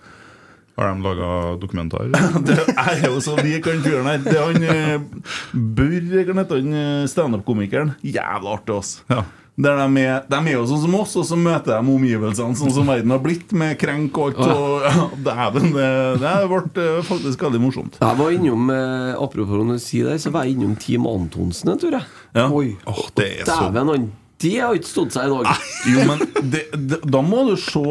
Har 0.77 0.89
de 0.89 1.03
laga 1.05 1.57
dokumentar? 1.61 2.09
Det 2.47 2.57
er 2.73 3.05
jo 3.05 3.21
så 3.21 3.37
lik 3.43 3.67
han 3.69 3.83
fyren 3.85 4.09
her. 4.09 4.23
Det 4.25 4.33
er 4.33 4.49
han 4.49 4.65
eh, 4.65 5.29
Burr, 5.53 6.09
kan 6.29 6.41
hete 6.41 6.59
han 6.63 6.75
eh, 6.81 7.05
standup-komikeren. 7.13 7.95
Jævla 8.01 8.57
artig, 8.57 8.79
ass. 8.79 8.95
Ja. 9.13 9.25
Der 9.63 9.77
de, 9.77 10.01
er, 10.01 10.23
de 10.33 10.39
er 10.39 10.55
jo 10.55 10.63
sånn 10.71 10.81
som 10.87 10.95
oss, 10.97 11.13
og 11.21 11.27
så 11.29 11.37
møter 11.37 11.75
de 11.75 11.93
omgivelsene 11.93 12.57
sånn 12.57 12.73
som 12.73 12.89
verden 12.89 13.13
har 13.13 13.21
blitt, 13.21 13.53
med 13.53 13.77
krenk 13.77 14.17
og 14.17 14.41
alt. 14.41 14.41
Og, 14.49 14.87
ja, 14.89 15.05
dæven, 15.29 15.69
det, 15.77 15.91
det 16.23 16.31
har 16.31 16.49
vært 16.49 16.81
eh, 16.81 17.03
faktisk 17.05 17.45
veldig 17.45 17.61
morsomt. 17.61 18.01
Jeg 18.01 18.21
var 18.23 18.33
innom 18.33 18.73
Apropos 18.73 19.61
når 19.61 19.77
du 19.77 19.85
sier 19.85 20.09
det, 20.09 20.17
så 20.25 20.33
var 20.33 20.49
jeg 20.49 20.57
innom 20.57 20.73
Team 20.81 21.05
Antonsen, 21.11 21.77
tror 21.85 22.01
jeg. 22.01 22.11
Ja. 22.33 22.49
Oi. 22.49 22.73
Oh, 22.89 23.05
det 23.21 23.29
er 23.43 23.45
så 23.45 23.69
Dæven, 23.69 23.93
han 23.93 24.11
det 24.43 24.53
har 24.61 24.75
ikke 24.77 24.89
stått 24.91 25.15
seg 25.15 25.31
i 25.31 25.33
dag. 25.33 25.63
Jo, 25.93 26.05
men 26.09 26.23
det, 26.53 26.63
det, 26.91 26.99
da 27.15 27.21
må 27.25 27.45
du 27.49 27.55
se, 27.61 27.83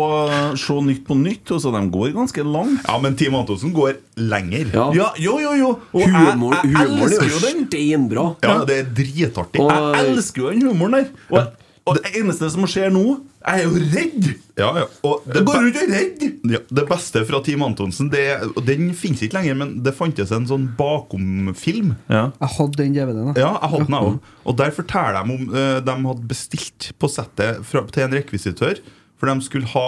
se 0.62 0.78
Nytt 0.86 1.04
på 1.08 1.16
Nytt. 1.18 1.52
Også. 1.56 1.72
de 1.74 1.82
går 1.93 2.14
ganske 2.16 2.43
langt. 2.45 2.84
Ja, 2.88 2.97
men 3.04 3.16
Team 3.20 3.36
Antonsen 3.39 3.74
går 3.76 3.97
lenger. 4.20 4.70
Ja. 4.76 4.86
Ja, 4.97 5.10
jo, 5.24 5.38
jo, 5.41 5.54
jo. 5.60 5.72
Og 5.95 6.04
jeg, 6.06 6.12
Humor, 6.12 6.56
jeg 6.60 6.76
humoren 6.76 7.08
elsker 7.08 7.26
er 7.26 7.34
jo 7.34 7.41
den. 7.47 7.66
steinbra. 7.72 8.26
Ja, 8.45 8.58
det 8.68 8.78
er 8.84 8.91
dritartig. 9.02 9.64
Og- 9.64 9.72
Jeg 9.95 10.12
elsker 10.16 10.41
jo 10.45 10.54
den 10.54 10.68
humoren 10.70 10.99
der. 10.99 11.10
Og, 11.32 11.52
og 11.90 11.98
det 11.98 12.12
eneste 12.20 12.46
som 12.54 12.66
skjer 12.70 12.92
nå 12.94 13.04
Jeg 13.42 13.62
er 13.62 13.64
jo 13.66 13.80
redd! 13.94 14.28
Ja, 14.60 14.68
ja. 14.78 14.84
Og 15.08 15.24
det, 15.26 15.40
Jeg 15.40 15.48
går 15.48 15.64
ut 15.66 15.80
og 15.80 15.82
er 15.82 15.90
redd! 15.96 16.26
ja, 16.54 16.60
det 16.78 16.84
beste 16.90 17.24
fra 17.26 17.40
Team 17.46 17.64
Antonsen 17.66 18.12
det, 18.14 18.26
Den 18.68 18.92
finnes 18.98 19.24
ikke 19.26 19.40
lenger, 19.40 19.58
men 19.64 19.74
det 19.86 19.96
fantes 19.98 20.34
en 20.36 20.46
sånn 20.50 20.68
bakomfilm. 20.78 21.96
Ja. 22.12 22.28
Jeg 22.38 22.54
hadde 22.58 22.82
den 22.84 22.94
DVD-en. 22.98 23.34
Ja, 23.34 23.56
jeg 23.58 23.72
hadde 23.74 23.88
den 23.90 23.98
også. 23.98 24.36
Og 24.46 24.60
der 24.62 24.76
forteller 24.76 25.18
de 25.18 25.38
om 25.38 25.50
uh, 25.56 25.80
de 25.88 25.98
hadde 26.06 26.30
bestilt 26.30 26.92
på 27.02 27.10
settet 27.12 27.66
fra, 27.66 27.84
til 27.90 28.06
en 28.06 28.16
rekvisitør. 28.20 28.84
For 29.18 29.32
de 29.32 29.48
skulle 29.48 29.74
ha 29.74 29.88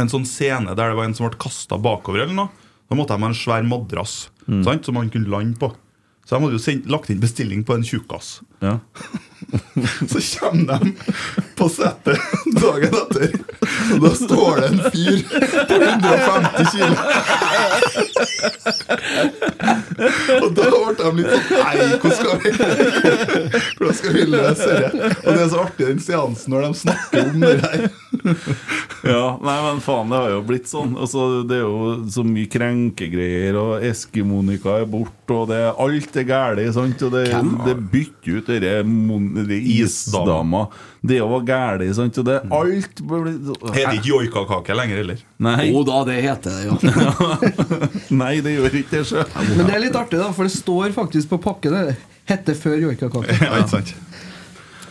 en 0.00 0.10
sånn 0.10 0.26
scene 0.28 0.74
der 0.74 0.92
det 0.92 0.98
var 0.98 1.06
en 1.06 1.16
som 1.18 1.28
ble 1.28 1.38
kasta 1.42 1.78
bakover. 1.78 2.24
eller 2.26 2.36
noe 2.36 2.50
Da 2.90 2.98
måtte 2.98 3.14
de 3.14 3.26
ha 3.26 3.30
en 3.30 3.38
svær 3.38 3.66
madrass 3.66 4.24
sant, 4.64 4.86
som 4.86 4.96
man 4.98 5.10
kunne 5.14 5.30
lande 5.30 5.58
på. 5.60 5.70
Så 6.26 6.34
de 6.34 6.44
hadde 6.44 6.58
jo 6.58 6.62
sendt, 6.62 6.90
lagt 6.90 7.10
inn 7.10 7.22
bestilling 7.22 7.62
på 7.66 7.78
en 7.78 7.86
tjukkas. 7.86 8.40
Ja. 8.62 8.80
Så 10.10 10.38
kommer 10.38 10.78
de 10.78 10.92
på 11.56 11.68
settet 11.68 12.18
dagen 12.56 12.94
etter, 12.96 13.34
og 13.94 14.00
da 14.04 14.10
står 14.16 14.60
det 14.60 14.66
en 14.70 14.80
fyr 14.92 15.18
på 15.68 15.74
150 15.80 16.64
kilo. 16.74 16.96
Og 20.40 20.48
da 20.56 20.68
ble 20.70 20.92
de 20.96 21.10
litt 21.18 21.30
sånn 21.34 21.44
Nei, 21.60 21.74
hvordan 22.00 22.14
skal 22.16 22.34
vi 22.40 22.50
Hvordan 23.76 23.96
skal 23.98 24.16
vi 24.16 24.22
løse 24.30 24.68
det? 24.70 24.90
Og 25.24 25.28
det 25.28 25.42
er 25.42 25.50
så 25.52 25.62
artig 25.64 25.88
den 25.90 26.02
seansen 26.04 26.54
når 26.54 26.66
de 26.66 26.70
snakker 26.84 27.18
om 27.26 27.44
det 27.44 27.56
her. 27.64 27.80
Ja, 29.06 29.24
nei, 29.40 29.56
men 29.64 29.80
faen, 29.84 30.10
det 30.12 30.18
har 30.20 30.32
jo 30.34 30.40
blitt 30.44 30.68
sånn. 30.70 30.92
Altså, 31.00 31.42
det 31.48 31.56
er 31.60 31.64
jo 31.64 31.94
så 32.12 32.24
mye 32.26 32.48
krenkegreier, 32.52 33.56
og 33.60 33.84
Eskimonika 33.86 34.80
er 34.82 34.88
borte, 34.90 35.36
og 35.36 35.48
det, 35.52 35.60
alt 35.72 36.18
er 36.20 36.26
galt. 36.28 36.62
sant? 36.76 37.04
Og 37.06 37.14
det, 37.14 37.26
det 37.66 37.76
bytter 37.92 38.40
ut 38.40 38.50
dette 38.50 38.74
isdama. 39.56 40.66
Det 41.00 41.20
var 41.24 41.44
gæli, 41.48 41.88
sant? 41.96 42.18
Og 42.20 42.26
det 42.28 42.36
alt 42.56 43.02
blir 43.08 43.30
Heter 43.72 43.96
ikke 43.96 44.10
joikakake 44.10 44.76
lenger, 44.76 45.00
heller. 45.00 45.22
Nei. 45.40 45.70
Jo 45.70 45.84
da, 45.88 46.02
det 46.08 46.18
heter 46.24 46.56
det, 46.56 46.68
ja. 46.68 47.88
Nei, 48.22 48.34
det 48.44 48.56
gjør 48.58 48.80
ikke 48.82 48.96
det 48.98 49.04
sjøl. 49.08 49.26
Men 49.56 49.64
det 49.64 49.76
er 49.78 49.84
litt 49.86 49.98
artig, 49.98 50.20
da, 50.20 50.30
for 50.36 50.48
det 50.48 50.54
står 50.56 50.96
faktisk 50.96 51.32
på 51.34 51.42
pakken 51.50 51.78
det 51.78 51.98
Hette 52.30 52.54
før 52.54 52.76
joikakake. 52.78 53.34
Ja, 53.42 53.56
ikke 53.58 53.80
sant? 53.80 53.96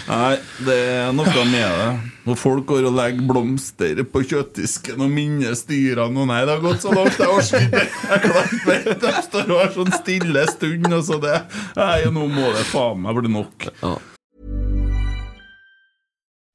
Nei, 0.10 0.40
det 0.66 0.76
er 0.90 1.12
noe 1.14 1.44
med 1.52 1.62
det. 1.62 1.90
Når 2.26 2.38
folk 2.42 2.66
går 2.72 2.88
og 2.90 2.96
legger 2.98 3.28
blomster 3.30 4.02
på 4.10 4.24
kjøttdisken 4.26 5.02
og 5.06 5.12
minnes 5.14 5.62
dyrene 5.70 6.24
og 6.24 6.30
Nei, 6.32 6.40
det 6.50 6.56
har 6.56 6.64
gått 6.64 6.82
så 6.82 6.94
langt, 6.96 7.20
jeg 7.20 7.30
orker 7.30 7.68
ikke. 7.68 7.84
Jeg 8.10 8.24
klarer 8.26 8.56
mer. 8.66 8.88
De 9.06 9.12
står 9.28 9.54
og 9.54 9.62
har 9.62 9.74
sånn 9.78 9.98
stille 10.00 10.46
stund, 10.50 10.90
og 10.90 11.04
så 11.06 11.20
det 11.22 11.36
Nei, 11.78 12.00
nå 12.10 12.26
må 12.26 12.54
det 12.58 12.66
faen 12.72 13.04
meg 13.06 13.22
bli 13.22 13.36
nok. 13.38 13.70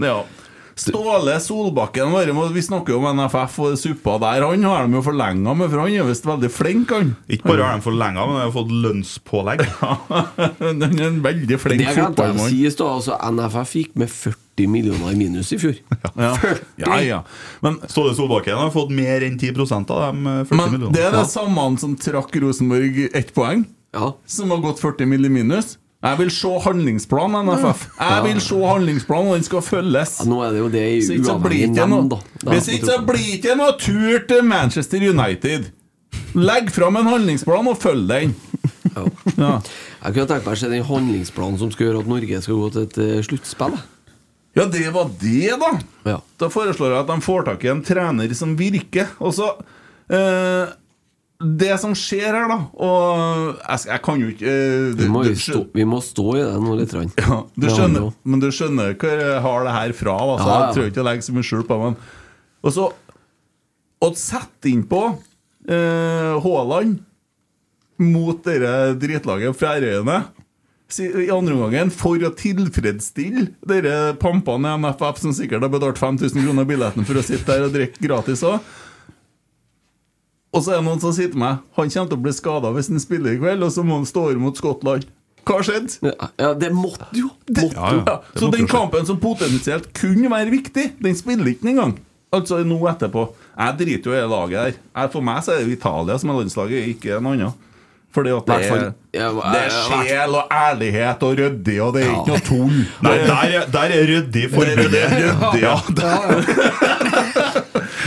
Ja. 0.00 0.22
Ståle 0.74 1.34
Solbakken 1.40 2.14
vi 2.54 2.62
snakker 2.64 2.94
jo 2.94 3.02
om 3.04 3.16
NFF 3.18 3.58
og 3.60 3.74
suppa 3.78 4.14
der. 4.22 4.46
Han 4.48 4.62
har 4.64 4.86
de 4.86 4.96
jo 4.96 5.02
forlenga 5.04 5.52
med, 5.54 5.68
for 5.70 5.82
han 5.82 5.92
er 5.92 6.06
visst 6.08 6.24
veldig 6.26 6.48
flink, 6.50 6.90
han. 6.96 7.10
Ikke 7.28 7.50
bare 7.50 7.66
har 7.66 7.76
de 7.76 7.84
forlenga, 7.84 8.24
men 8.26 8.38
de 8.38 8.46
har 8.46 8.54
fått 8.54 8.72
lønnspålegg. 8.72 9.64
Han 10.62 10.82
er 10.86 11.04
en 11.10 11.20
veldig 11.24 11.58
flink 11.60 11.84
fotballmann. 11.92 12.56
Altså, 12.88 13.18
NFF 13.36 13.74
gikk 13.82 13.92
med 14.00 14.10
40 14.10 14.70
millioner 14.72 15.12
i 15.12 15.18
minus 15.20 15.52
i 15.52 15.60
fjor. 15.60 15.76
Ja. 16.16 16.32
Ja, 16.80 16.98
ja. 17.04 17.20
Men, 17.64 17.78
Ståle 17.92 18.16
Solbakken 18.16 18.56
har 18.58 18.72
fått 18.74 18.90
mer 18.96 19.24
enn 19.28 19.36
10% 19.40 19.92
av 19.92 20.02
de 20.08 20.24
eh, 20.24 20.42
40 20.48 20.56
men 20.56 20.72
millionene. 20.72 20.96
det 20.96 21.04
er 21.10 21.16
det 21.20 21.28
samme 21.30 21.68
som 21.84 21.94
trakk 22.00 22.40
Rosenborg 22.42 23.10
ett 23.12 23.34
poeng, 23.36 23.66
Ja. 23.92 24.14
som 24.26 24.50
har 24.56 24.64
gått 24.64 24.80
40 24.80 25.04
mill. 25.06 25.28
i 25.28 25.32
minus. 25.36 25.76
Jeg 26.02 26.18
vil 26.18 26.30
se 26.34 26.50
handlingsplan, 26.64 27.36
NFF. 27.46 27.82
Jeg 28.00 28.22
vil 28.24 28.40
se 28.42 28.56
handlingsplan, 28.66 29.28
og 29.30 29.36
den 29.38 29.44
skal 29.46 29.62
følges. 29.62 30.16
Ja, 30.18 30.26
nå 30.26 30.40
er 30.42 30.50
det 30.56 30.58
jo 30.58 30.70
det 30.72 30.82
i 30.82 31.18
uavhengig 31.20 31.68
det 31.76 31.86
nemnd, 31.86 32.10
da. 32.10 32.18
hvis 32.50 32.72
ikke 32.74 32.88
så 32.88 32.96
blir 33.06 33.22
det 33.22 33.36
ikke 33.36 33.54
noe 33.60 33.76
tur 33.78 34.24
til 34.26 34.42
Manchester 34.48 35.04
United. 35.12 35.70
Legg 36.34 36.72
fram 36.74 36.98
en 36.98 37.06
handlingsplan 37.12 37.70
og 37.70 37.78
følg 37.78 38.08
den. 38.10 38.34
Ja. 38.92 39.06
Ja. 39.36 39.52
Jeg 40.02 40.16
kunne 40.16 40.26
tenkt 40.28 40.46
meg 40.48 40.56
å 40.56 40.58
se 40.58 40.68
den 40.72 40.84
handlingsplanen 40.90 41.60
som 41.60 41.70
skal 41.72 41.86
gjøre 41.88 42.02
at 42.02 42.10
Norge 42.10 42.42
skal 42.44 42.58
gå 42.58 42.70
til 42.74 42.88
et 42.88 42.98
eh, 43.00 43.22
sluttspill. 43.28 43.78
ja, 44.58 44.66
det 44.74 44.88
var 44.92 45.10
det, 45.22 45.54
da. 45.62 45.70
Ja. 46.10 46.18
Da 46.42 46.50
foreslår 46.52 46.96
jeg 46.96 47.04
at 47.04 47.12
de 47.14 47.24
får 47.24 47.46
tak 47.46 47.64
i 47.64 47.70
en 47.72 47.86
trener 47.86 48.34
som 48.36 48.56
virker. 48.58 49.14
Og 49.22 49.36
så 49.38 49.52
eh, 50.10 50.74
Det 51.42 51.72
som 51.82 51.94
skjer 51.98 52.36
her, 52.36 52.48
da 52.50 52.58
Og 52.78 53.58
jeg, 53.58 53.84
jeg 53.88 54.02
kan 54.06 54.20
jo 54.22 54.30
ikke 54.30 54.50
eh, 54.52 54.88
Vi 55.00 55.08
må, 55.10 55.24
jo 55.26 55.36
stå, 55.38 55.62
vi 55.74 55.86
må 55.88 55.98
stå 56.04 56.26
i 56.38 56.42
det 56.44 56.58
nå 56.62 56.76
litt. 56.78 56.96
Ja, 57.18 57.38
du 57.54 57.68
skjønner, 57.68 58.10
men 58.22 58.42
du 58.42 58.48
skjønner 58.54 58.94
hvor 58.94 59.22
jeg 59.24 59.40
har 59.46 59.66
det 59.66 59.76
her 59.76 59.94
fra. 59.98 60.18
Da, 60.18 60.36
så 60.38 60.48
Ja, 60.48 60.52
ja. 60.52 60.66
Jeg 60.66 60.76
tror 60.76 60.90
ikke 60.90 61.02
jeg 61.02 61.08
legger 61.08 61.26
så 61.26 61.36
mye 61.36 61.48
skjul 61.48 61.64
på 61.68 61.80
men 61.82 61.96
Og 62.62 62.76
så 62.76 62.90
Å 64.02 64.12
sette 64.18 64.70
innpå 64.70 65.02
Haaland 65.62 66.96
uh, 66.98 67.08
mot 68.02 68.38
dere 68.42 68.96
dritlaget 68.98 69.54
fra 69.54 69.76
Ærøyene 69.78 70.22
i 71.00 71.30
andre 71.32 71.54
omgangen 71.56 71.92
for 71.94 72.20
å 72.20 72.32
tilfredsstille 72.36 73.46
dere 73.68 74.12
pampene 74.20 74.74
i 74.74 74.80
NFF 74.82 75.20
som 75.22 75.34
sikkert 75.36 75.64
har 75.64 75.72
betalt 75.72 76.00
5000 76.00 76.44
kroner 76.44 76.66
billetten 76.68 77.06
for 77.08 77.16
å 77.16 77.24
sitte 77.24 77.48
der 77.48 77.68
og 77.68 77.72
drikke 77.76 78.02
gratis 78.04 78.42
òg. 78.44 78.58
Og 80.52 80.60
så 80.60 80.74
er 80.74 80.80
det 80.82 80.86
noen 80.86 81.00
som 81.00 81.14
sier 81.16 81.30
til 81.32 81.40
meg 81.40 81.62
Han 81.78 81.88
kommer 81.88 82.10
til 82.10 82.18
å 82.18 82.22
bli 82.26 82.32
skada 82.36 82.72
hvis 82.76 82.90
han 82.92 83.00
spiller 83.02 83.34
i 83.34 83.40
kveld, 83.40 83.64
og 83.64 83.72
så 83.72 83.84
må 83.86 84.00
han 84.00 84.08
stå 84.08 84.26
over 84.28 84.40
mot 84.42 84.58
Skottland. 84.58 85.08
Hva 85.42 85.58
har 85.58 85.66
skjedd? 85.66 85.96
Ja, 86.06 86.28
ja, 86.38 86.52
det 86.54 86.70
måtte 86.76 87.08
jo! 87.18 87.32
Det, 87.48 87.64
Måtte 87.66 87.74
Ja, 87.80 88.02
ja. 88.06 88.16
Så 88.36 88.46
måtte 88.46 88.60
den 88.60 88.68
kampen 88.70 89.08
som 89.08 89.18
potensielt 89.22 89.88
kunne 89.96 90.30
være 90.30 90.52
viktig, 90.54 90.84
den 91.02 91.18
spiller 91.18 91.50
ikke 91.50 91.72
engang. 91.72 91.96
Altså 92.32 92.62
nå 92.64 92.78
etterpå. 92.88 93.26
Jeg 93.58 93.78
driter 93.80 94.12
jo 94.12 94.14
i 94.14 94.20
det 94.20 94.28
laget 94.30 94.78
der. 94.94 95.08
For 95.12 95.24
meg 95.24 95.42
så 95.44 95.56
er 95.56 95.66
det 95.66 95.74
Italia 95.74 96.14
som 96.20 96.30
er 96.32 96.38
landslaget, 96.40 96.86
ikke 96.94 97.18
en 97.18 97.28
annen. 97.32 97.56
Fordi 98.12 98.28
at 98.36 98.44
det 98.46 98.56
er, 98.68 98.92
det 99.12 99.60
er 99.62 99.70
sjel 99.72 100.34
og 100.36 100.44
ærlighet 100.52 101.22
og 101.24 101.30
ryddig, 101.38 101.78
og 101.80 101.94
det 101.94 102.02
er 102.04 102.10
ikke 102.12 102.28
noe 102.34 102.42
tull. 102.44 102.74
Nei, 103.06 103.14
der, 103.24 103.44
er- 103.60 103.68
der 103.72 103.86
er 103.96 104.02
ryddig 104.10 104.42
forbudet. 104.52 104.98
Er 105.00 105.08
ryddig, 105.16 105.62
ja. 105.62 105.76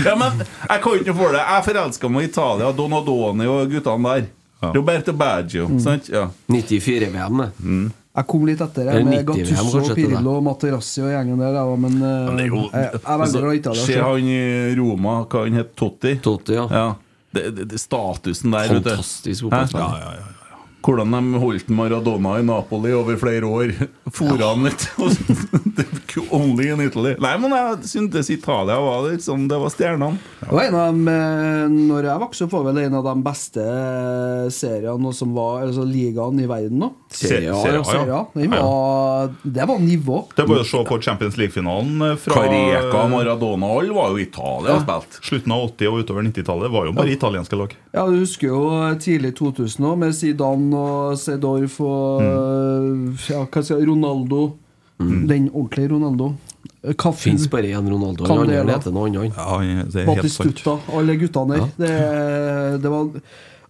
ja, 0.05 0.13
men 0.19 0.31
jeg 0.69 0.81
kan 0.83 0.91
ikke 1.01 1.15
for 1.17 1.29
det. 1.35 1.41
Jeg 1.41 1.63
forelska 1.69 2.09
meg 2.11 2.21
i 2.27 2.29
Italia, 2.29 2.71
Donadoni 2.77 3.45
og 3.49 3.69
guttene 3.73 4.15
der. 4.15 4.23
Roberto 4.75 5.13
Baggio. 5.13 5.67
Sant? 5.83 6.07
Ja. 6.09 6.27
94-VM, 6.49 7.41
det. 7.43 7.49
Jeg 8.15 8.23
kom 8.31 8.45
litt 8.47 8.61
etter 8.63 8.85
det 8.87 8.93
jeg, 8.95 9.03
med 9.05 9.25
Gattusso, 9.27 9.81
Pirlo, 9.97 10.37
Materazzi 10.45 11.01
og 11.03 11.09
gjengen 11.11 11.39
der. 11.41 11.51
jeg, 11.57 11.79
Men, 11.83 11.93
eh, 11.99 12.27
Men 12.29 12.35
det 12.39 12.45
er 12.45 12.49
jo 12.53 12.61
jeg, 12.71 12.85
jeg 12.93 13.01
er 13.03 13.17
veldig 13.19 13.41
glad 13.41 13.51
i 13.51 13.57
Italia. 13.59 13.83
Se 13.89 13.95
han 13.99 14.29
i 14.31 14.39
Roma, 14.79 15.13
hva 15.27 15.39
han 15.43 15.57
het? 15.59 15.73
Totti? 15.75 16.13
Totti, 16.23 16.53
ja. 16.55 16.63
Ja. 16.71 16.85
Det, 17.35 17.69
det, 17.69 17.81
statusen 17.81 18.53
der. 18.53 18.67
Fantastisk 18.67 19.43
fotballspiller. 19.43 19.97
Ja, 19.99 20.11
ja, 20.11 20.15
ja. 20.21 20.34
Hvordan 20.85 21.15
de 21.15 21.39
holdt 21.41 21.69
Maradona 21.73 22.35
i 22.39 22.43
Napoli 22.45 22.91
over 22.93 23.17
flere 23.17 23.49
år. 23.49 23.71
For 24.13 24.37
han 24.37 24.67
litt. 24.67 24.85
Only 26.31 26.69
in 26.71 26.81
Italy. 26.81 27.15
Nei, 27.19 27.33
men 27.41 27.51
jeg 27.51 27.89
syntes 27.89 28.29
Italia 28.31 28.77
var 28.79 29.09
liksom 29.09 29.49
Det 29.51 29.57
var 29.59 29.71
stjernene. 29.73 30.19
Ja. 30.45 30.61
en 30.63 30.77
av 30.79 31.09
eh, 31.11 31.73
Når 31.73 32.07
jeg 32.07 32.21
vokste 32.21 32.45
opp, 32.45 32.53
var 32.55 32.67
vel 32.69 32.79
en 32.85 32.97
av 32.99 33.07
de 33.09 33.15
beste 33.25 33.63
eh, 33.65 34.45
seriene 34.53 35.11
som 35.15 35.33
var 35.35 35.65
altså, 35.65 35.83
ligaen 35.87 36.39
i 36.39 36.47
verden. 36.47 36.79
nå 36.85 36.91
Serie 37.15 37.51
A, 37.51 37.59
ja. 37.67 37.83
Serier, 37.87 38.51
var, 38.51 39.33
det 39.43 39.67
var 39.67 39.79
nivå. 39.79 40.21
Det 40.35 40.43
er 40.43 40.49
bare 40.49 40.65
å 40.65 40.67
se 40.67 40.81
på 40.87 40.97
Champions 41.03 41.37
League-finalen 41.39 42.07
eh, 42.09 42.15
fra 42.19 42.39
Careca, 42.39 43.05
Maradona, 43.11 43.69
alle 43.79 43.95
var 43.95 44.11
jo 44.11 44.19
Italia 44.23 44.75
ja. 44.75 44.79
spilt. 44.83 45.19
Slutten 45.23 45.55
av 45.55 45.67
80- 45.69 45.91
og 45.91 46.03
utover 46.03 46.27
90-tallet 46.27 46.73
var 46.75 46.89
jo 46.89 46.95
bare 46.97 47.15
italienske 47.15 47.59
lag. 47.59 47.75
Ja, 47.95 48.05
Du 48.09 48.19
husker 48.19 48.51
jo 48.51 48.63
tidlig 49.01 49.35
2000 49.39 49.87
òg, 49.91 49.99
med 50.03 50.15
Zidane 50.17 50.74
og 50.75 51.15
Sedorf 51.19 51.79
og 51.81 52.21
ja, 53.29 53.41
hva 53.45 53.63
skal 53.63 53.79
jeg, 53.81 53.87
Ronaldo. 53.89 54.43
Den 54.99 55.49
ordentlige 55.51 55.89
Ronaldo. 55.91 56.33
Cafu, 57.01 57.17
Fins 57.31 57.47
bare 57.51 57.71
én 57.73 57.87
Ronaldo. 57.91 58.27
Han 58.29 58.43
andre 58.45 58.61
heter 58.77 58.93
noe 58.93 59.09
annet. 59.09 59.33
Ja, 59.35 59.57
det 59.59 60.05
helt 60.05 60.31
sant. 60.31 60.45
Batistuta, 60.45 60.75
alle 60.95 61.15
guttene 61.19 61.57
der. 61.57 61.67
Det, 61.81 62.81
det 62.83 62.91
var, 62.93 63.09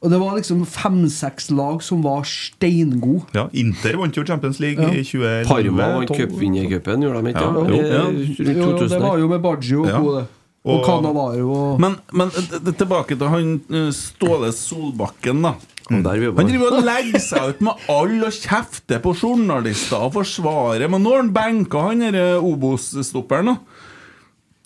og 0.03 0.11
det 0.11 0.19
var 0.21 0.35
liksom 0.37 0.65
fem-seks 0.69 1.47
lag 1.55 1.79
som 1.81 2.03
var 2.05 2.27
steingode. 2.29 3.23
Ja, 3.33 3.47
Inter 3.57 3.97
vant 4.01 4.19
jo 4.19 4.25
Champions 4.27 4.59
League 4.61 4.83
Ja. 4.83 4.91
i 4.91 5.01
2011. 5.07 5.47
Parma 5.49 5.87
vant 5.95 6.11
12. 6.11 6.19
cupvinnercupen, 6.19 7.05
gjorde 7.07 7.21
de 7.23 7.31
ikke? 7.33 7.45
Ja, 7.45 7.53
Ja, 7.55 7.69
jo, 7.71 7.83
ja. 7.87 8.55
Jo, 8.59 8.87
det 8.87 8.99
var 9.01 9.17
jo 9.23 9.27
med 9.31 9.41
Baggio 9.41 9.85
Ja. 9.87 10.01
og, 10.03 10.11
det. 10.19 10.25
og 10.65 10.79
Og- 10.79 10.85
Cannavaro 10.85 11.53
og 11.53 11.79
Men, 11.81 11.95
men 12.13 12.29
tilbake 12.75 13.15
til 13.17 13.27
han 13.29 13.61
eh, 13.71 13.89
Ståle 13.95 14.51
Solbakken, 14.51 15.41
da. 15.41 15.55
Og 15.85 15.93
Han 15.93 16.03
var. 16.03 16.47
driver 16.49 16.79
og 16.79 16.85
legger 16.85 17.21
seg 17.21 17.49
ut 17.49 17.59
med 17.61 17.89
alle 17.93 18.29
og 18.29 18.33
kjefter 18.33 19.01
på 19.03 19.13
journalister 19.13 20.07
og 20.07 20.15
forsvarer. 20.15 20.87
Men 20.89 21.05
nå 21.05 21.13
har 21.13 21.21
han 21.21 21.33
benka 21.35 21.83
han 21.89 22.01
derre 22.01 22.39
Obos-stopperen, 22.41 23.53
da. 23.53 23.57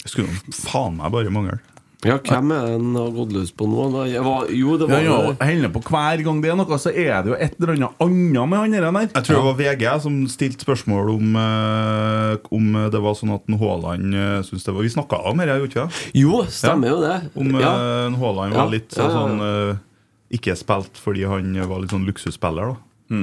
Skulle 0.07 0.31
faen 0.55 0.95
meg 1.01 1.11
bare 1.11 1.33
mangle. 1.33 1.59
Ja, 2.07 2.15
hvem 2.23 2.53
er 2.55 2.77
den 2.77 2.93
har 2.95 3.09
gått 3.11 3.33
løs 3.35 3.49
på 3.51 3.65
nå? 3.67 3.89
da? 3.91 4.05
Jeg 4.07 4.21
var, 4.23 4.45
jo, 4.55 4.77
det 4.79 4.85
var 4.87 5.01
ja, 5.03 5.15
ja, 5.19 5.33
hender 5.49 5.71
på 5.73 5.81
hver 5.83 6.21
gang 6.23 6.37
det 6.39 6.53
er 6.53 6.55
noe, 6.55 6.77
så 6.79 6.93
er 6.93 7.25
det 7.25 7.33
jo 7.33 7.35
et 7.35 7.57
eller 7.57 7.73
annet 7.73 8.05
annet 8.05 8.47
med 8.53 8.61
han 8.61 8.75
der. 8.77 9.09
Jeg 9.17 9.25
tror 9.27 9.35
det 9.35 9.49
var 9.49 9.57
VG 9.59 9.83
som 10.05 10.15
stilte 10.31 10.63
spørsmål 10.63 11.11
om 11.17 11.35
eh, 11.41 12.47
Om 12.55 12.79
det 12.93 13.01
var 13.03 13.17
sånn 13.19 13.35
at 13.35 13.51
en 13.51 13.59
Haaland 13.59 14.15
uh, 14.15 14.39
syntes 14.47 14.63
det 14.63 14.77
var 14.77 14.87
Vi 14.87 14.93
snakka 14.95 15.19
om 15.27 15.43
dette, 15.43 15.57
gjorde 15.59 15.67
vi 15.67 15.71
ikke 15.73 15.83
det? 15.83 16.05
Jo, 16.21 16.39
stemmer 16.47 16.93
jo 16.93 17.01
det. 17.03 17.17
Om 17.35 17.51
eh, 17.51 17.65
ja. 17.65 17.75
en 18.07 18.17
Haaland 18.23 18.55
Ja, 18.55 18.61
var 18.61 18.71
litt 18.77 18.95
ja, 18.95 19.03
ja, 19.03 19.09
ja. 19.09 19.19
sånn 19.19 19.45
eh, 19.49 19.83
Ikke 20.31 20.55
spilt 20.57 20.97
fordi 21.01 21.23
han 21.25 21.53
var 21.69 21.79
litt 21.81 21.93
sånn 21.93 22.05
luksusspiller, 22.05 22.75
da. 22.75 23.21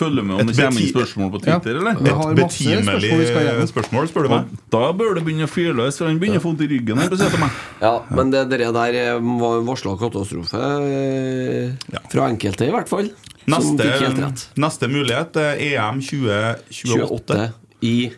Følger 0.00 0.24
med 0.24 0.40
om 0.40 0.46
det 0.48 0.54
Et 0.54 0.64
kommer 0.64 0.80
inn 0.80 0.88
spørsmål 0.94 1.30
på 1.34 1.38
Twitter, 1.44 1.76
eller? 1.76 1.98
Et 2.00 2.36
betimelig 2.38 3.10
spørsmål 3.10 3.66
spørsmål, 3.68 4.06
spør 4.08 4.22
du 4.26 4.30
meg. 4.32 4.52
Da 4.72 4.92
bør 4.96 5.18
det 5.18 5.24
begynne 5.26 5.44
å 5.44 5.50
fyre 5.50 5.74
løs, 5.76 5.98
for 6.00 6.08
han 6.08 6.18
begynner 6.22 6.40
å 6.40 6.44
få 6.44 6.52
vondt 6.54 6.62
i 6.64 6.68
ryggen. 6.70 6.96
her. 7.02 7.50
Ja, 7.82 7.92
men 8.16 8.30
det 8.32 8.44
der, 8.48 8.64
der 8.72 8.96
eh, 8.96 9.18
var 9.42 9.60
varsla 9.66 9.96
katastrofe. 10.00 10.56
eh, 10.56 11.74
Ja. 11.92 12.00
Fra 12.08 12.30
enkelte, 12.30 12.66
i 12.66 12.72
hvert 12.72 12.88
fall. 12.88 13.10
som 13.10 13.52
Neste, 13.52 13.84
fikk 13.84 14.00
helt 14.06 14.18
rett. 14.24 14.46
neste 14.56 14.88
mulighet 14.88 15.36
er 15.36 15.60
EM 15.68 16.00
2028. 16.00 16.96
28 16.96 17.52
i 17.82 18.12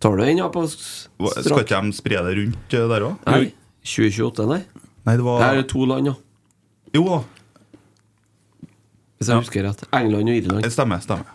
Tar 0.00 0.16
du 0.16 0.24
den, 0.24 0.38
ja, 0.38 0.48
på 0.52 0.66
strak? 0.68 1.40
Skal 1.44 1.62
ikke 1.64 1.80
de 1.82 1.92
spre 1.96 2.20
det 2.26 2.34
rundt 2.36 2.74
eh, 2.76 2.88
der 2.90 3.06
òg? 3.06 3.16
Nei, 3.26 3.52
2028, 3.84 4.46
nei. 4.50 4.60
Nei, 5.06 5.16
det 5.16 5.24
var 5.24 5.40
Det 5.40 5.58
er 5.64 5.68
to 5.70 5.86
land, 5.88 6.06
ja. 6.10 6.14
Jo 6.96 7.04
da. 7.10 7.20
Hvis 9.16 9.30
jeg 9.32 9.40
husker 9.44 9.64
rett. 9.64 9.86
England 9.96 10.28
og 10.32 10.40
Irland. 10.42 10.66
Det 10.66 10.72
stemmer. 10.74 11.00
stemmer 11.04 11.32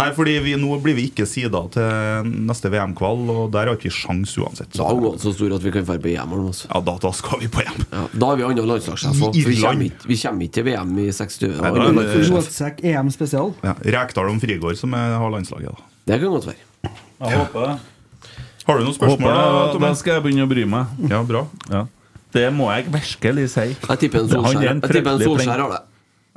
Nei, 0.00 0.06
fordi 0.16 0.38
vi, 0.40 0.54
Nå 0.56 0.78
blir 0.80 0.94
vi 0.96 1.02
ikke 1.10 1.26
sida 1.28 1.60
til 1.74 2.28
neste 2.48 2.70
VM-kvall, 2.72 3.26
og 3.34 3.50
der 3.52 3.68
har 3.68 3.76
ikke 3.76 3.90
vi 3.90 3.92
sjans 3.92 4.32
uansett. 4.40 4.72
Da 4.78 4.86
er 4.86 4.96
ungene 4.96 5.20
så 5.20 5.32
store 5.34 5.58
at 5.58 5.66
vi 5.66 5.72
kan 5.74 5.84
dra 5.84 5.98
på 6.00 6.08
EM. 6.08 6.32
Ja, 6.70 6.80
da, 6.86 6.94
da 7.02 7.10
skal 7.16 7.42
vi 7.42 7.50
på 7.52 7.60
EM. 7.60 7.84
Ja, 7.90 8.06
da 8.14 8.30
har 8.30 8.40
vi 8.40 8.46
andre 8.48 8.64
landslagssjef 8.70 9.20
òg. 9.28 9.36
Vi, 9.36 9.44
vi 9.50 10.16
kommer 10.22 10.46
ikke 10.46 10.56
til 10.56 10.68
VM 10.70 10.96
i 11.04 11.06
60 11.12 11.44
Nei, 11.50 11.72
år. 11.74 12.00
er 12.06 12.26
Rotsekk 12.30 12.80
EM 12.94 13.12
spesial. 13.12 13.52
Ja, 13.66 13.76
Rekdal 13.98 14.32
om 14.32 14.40
Frigård 14.40 14.80
som 14.80 14.96
er, 14.96 15.18
har 15.20 15.36
landslaget. 15.36 15.76
da 15.76 16.14
Det 16.14 16.20
kan 16.22 16.36
godt 16.38 16.48
være. 16.48 16.94
Jeg 17.20 17.42
håper 17.42 17.66
det. 17.66 17.78
Har 18.70 18.78
du 18.78 18.86
noen 18.86 18.96
spørsmål? 18.96 19.32
Håper 19.34 19.72
da, 19.76 19.88
Da 19.88 19.94
skal 19.98 20.16
jeg 20.16 20.24
begynne 20.24 20.48
å 20.48 20.50
bry 20.54 20.64
meg. 20.78 20.96
Ja, 21.12 21.20
bra. 21.26 21.44
Ja. 21.68 21.84
Det 22.32 22.46
må 22.54 22.68
jeg 22.72 22.86
virkelig 22.92 23.48
si. 23.50 23.66
Jeg 23.74 23.98
tipper 24.04 24.20
en 24.20 24.28
Solskjær 24.30 24.62
Jeg 24.62 25.60
har 25.60 25.72
det. 25.74 25.80